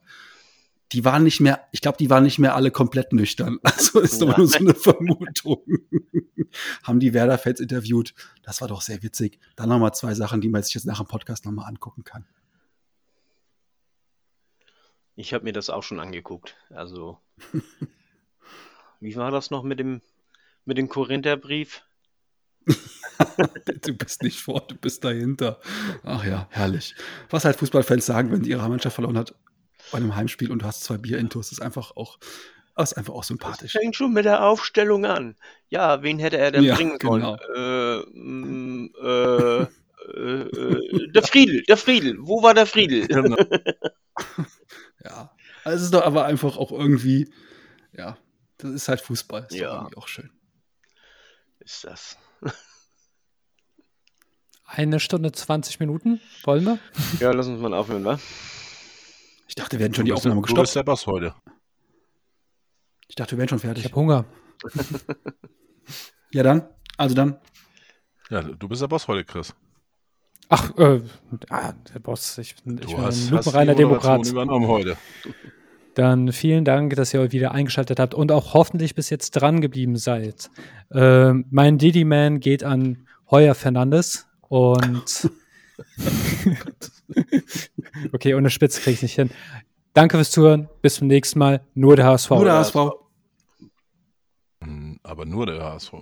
die 0.92 1.06
waren 1.06 1.24
nicht 1.24 1.40
mehr, 1.40 1.68
ich 1.72 1.82
glaube, 1.82 1.98
die 1.98 2.10
waren 2.10 2.24
nicht 2.24 2.40
mehr 2.40 2.56
alle 2.56 2.72
komplett 2.72 3.14
nüchtern. 3.14 3.60
Also 3.64 4.00
ist 4.00 4.22
doch 4.22 4.38
nur 4.38 4.48
so 4.48 4.60
eine 4.60 4.74
Vermutung. 4.76 5.64
haben 6.84 7.00
die 7.00 7.14
Werder-Fans 7.14 7.60
interviewt. 7.60 8.14
Das 8.44 8.62
war 8.62 8.68
doch 8.68 8.82
sehr 8.82 9.04
witzig. 9.04 9.40
Dann 9.56 9.70
nochmal 9.70 9.94
zwei 9.94 10.14
Sachen, 10.14 10.42
die 10.42 10.50
man 10.50 10.64
sich 10.64 10.74
jetzt 10.74 10.86
nach 10.86 10.98
dem 10.98 11.08
Podcast 11.08 11.46
nochmal 11.46 11.68
angucken 11.68 12.04
kann. 12.04 12.26
Ich 15.16 15.34
habe 15.34 15.44
mir 15.44 15.52
das 15.52 15.70
auch 15.70 15.84
schon 15.84 16.00
angeguckt. 16.00 16.56
Also, 16.70 17.20
wie 19.02 19.16
war 19.18 19.32
das 19.32 19.52
noch 19.52 19.64
mit 19.64 19.78
dem, 19.78 20.02
mit 20.64 20.78
dem 20.78 20.88
Korintherbrief? 20.88 21.84
du 23.86 23.94
bist 23.94 24.24
nicht 24.24 24.40
vor, 24.40 24.62
du 24.68 24.76
bist 24.76 25.04
dahinter. 25.04 25.60
Ach 26.04 26.24
ja, 26.24 26.48
herrlich. 26.52 26.96
Was 27.30 27.46
halt 27.46 27.58
Fußballfans 27.58 28.06
sagen, 28.06 28.32
wenn 28.32 28.44
die 28.44 28.52
ihre 28.52 28.68
Mannschaft 28.68 28.96
verloren 28.96 29.18
hat 29.18 29.36
bei 29.92 29.98
einem 29.98 30.16
Heimspiel 30.16 30.52
und 30.52 30.62
du 30.62 30.66
hast 30.66 30.84
zwei 30.84 30.98
Bier-Intos, 30.98 31.52
ist 31.52 31.62
einfach 31.62 31.96
auch, 31.96 32.20
ist 32.78 32.98
einfach 32.98 33.14
auch 33.14 33.24
sympathisch. 33.24 33.74
Das 33.74 33.82
fängt 33.82 33.96
schon 33.96 34.14
mit 34.14 34.26
der 34.26 34.44
Aufstellung 34.44 35.06
an. 35.06 35.36
Ja, 35.70 36.02
wen 36.02 36.20
hätte 36.20 36.38
er 36.38 36.52
denn 36.52 36.64
ja, 36.64 36.76
bringen 36.76 36.98
genau. 36.98 37.36
Äh, 37.56 37.98
mm, 38.14 38.94
äh, 39.02 39.68
äh, 40.16 40.42
äh, 40.42 41.12
der 41.12 41.24
Friedel, 41.24 41.64
der 41.64 41.78
Friedel. 41.78 42.18
Wo 42.20 42.42
war 42.42 42.54
der 42.54 42.66
Friedel? 42.66 43.08
Genau. 43.08 43.38
ja, 45.04 45.32
also 45.64 45.78
es 45.78 45.84
ist 45.84 45.94
doch 45.94 46.06
aber 46.06 46.26
einfach 46.26 46.58
auch 46.58 46.72
irgendwie, 46.72 47.32
ja, 47.96 48.18
das 48.58 48.72
ist 48.72 48.88
halt 48.88 49.02
Fußball. 49.02 49.48
Ist 49.50 49.58
ja. 49.58 49.76
irgendwie 49.76 49.98
auch 49.98 50.08
schön. 50.08 50.32
Ist 51.60 51.84
das. 51.84 52.18
Eine 54.66 55.00
Stunde 55.00 55.32
20 55.32 55.80
Minuten, 55.80 56.22
wollen 56.44 56.64
wir? 56.64 56.80
Ja, 57.20 57.32
lass 57.32 57.48
uns 57.48 57.60
mal 57.60 57.74
aufhören, 57.74 58.06
wa? 58.06 58.20
Ich 59.48 59.56
dachte, 59.56 59.80
wir 59.80 59.86
hätten 59.86 59.96
schon 59.96 60.06
die 60.06 60.14
Aufnahme 60.14 60.42
gestoppt. 60.42 60.58
Du 60.58 60.62
bist 60.62 60.76
der 60.76 60.84
Boss 60.84 61.08
heute. 61.08 61.34
Ich 63.08 63.16
dachte, 63.16 63.32
wir 63.32 63.40
wären 63.40 63.50
schon 63.50 63.60
fertig. 63.60 63.84
Ich 63.84 63.92
habe 63.92 64.00
Hunger. 64.00 64.26
ja, 66.32 66.44
dann. 66.44 66.70
Also 66.98 67.16
dann. 67.16 67.40
Ja, 68.30 68.44
du 68.44 68.68
bist 68.68 68.82
der 68.84 68.88
Boss 68.88 69.08
heute, 69.08 69.26
Chris. 69.26 69.56
Ach, 70.50 70.78
äh, 70.78 71.02
ah, 71.50 71.74
der 71.94 72.00
Boss. 72.00 72.38
Ich, 72.38 72.56
bin, 72.64 72.78
ich 72.78 72.96
bin 72.96 73.04
ein 73.04 73.30
lupenreiner 73.30 73.74
Demokrat. 73.76 74.28
übernommen 74.28 74.68
heute. 74.68 74.98
Dann 75.96 76.32
vielen 76.32 76.66
Dank, 76.66 76.96
dass 76.96 77.14
ihr 77.14 77.22
euch 77.22 77.32
wieder 77.32 77.52
eingeschaltet 77.52 78.00
habt 78.00 78.14
und 78.14 78.32
auch 78.32 78.54
hoffentlich 78.54 78.96
bis 78.96 79.10
jetzt 79.10 79.32
dran 79.32 79.62
geblieben 79.62 79.98
seid. 79.98 80.50
Äh, 80.92 81.34
mein 81.34 81.78
Didi-Man 81.78 82.40
geht 82.40 82.64
an 82.64 83.08
Heuer 83.32 83.56
Fernandes. 83.56 84.28
Und 84.48 85.30
okay, 88.14 88.34
ohne 88.34 88.50
Spitze 88.50 88.82
kriege 88.82 88.96
ich 88.96 89.02
nicht 89.02 89.16
hin. 89.16 89.30
Danke 89.94 90.18
fürs 90.18 90.32
Zuhören. 90.32 90.70
Bis 90.82 90.96
zum 90.96 91.08
nächsten 91.08 91.40
Mal. 91.40 91.62
Nur 91.74 91.96
der 91.96 92.06
HSV. 92.06 92.30
Nur 92.32 92.46
der 92.46 92.54
HSV. 92.54 92.76
Hm, 94.62 95.00
aber 95.04 95.26
nur 95.26 95.46
der 95.46 95.64
HSV. 95.64 95.94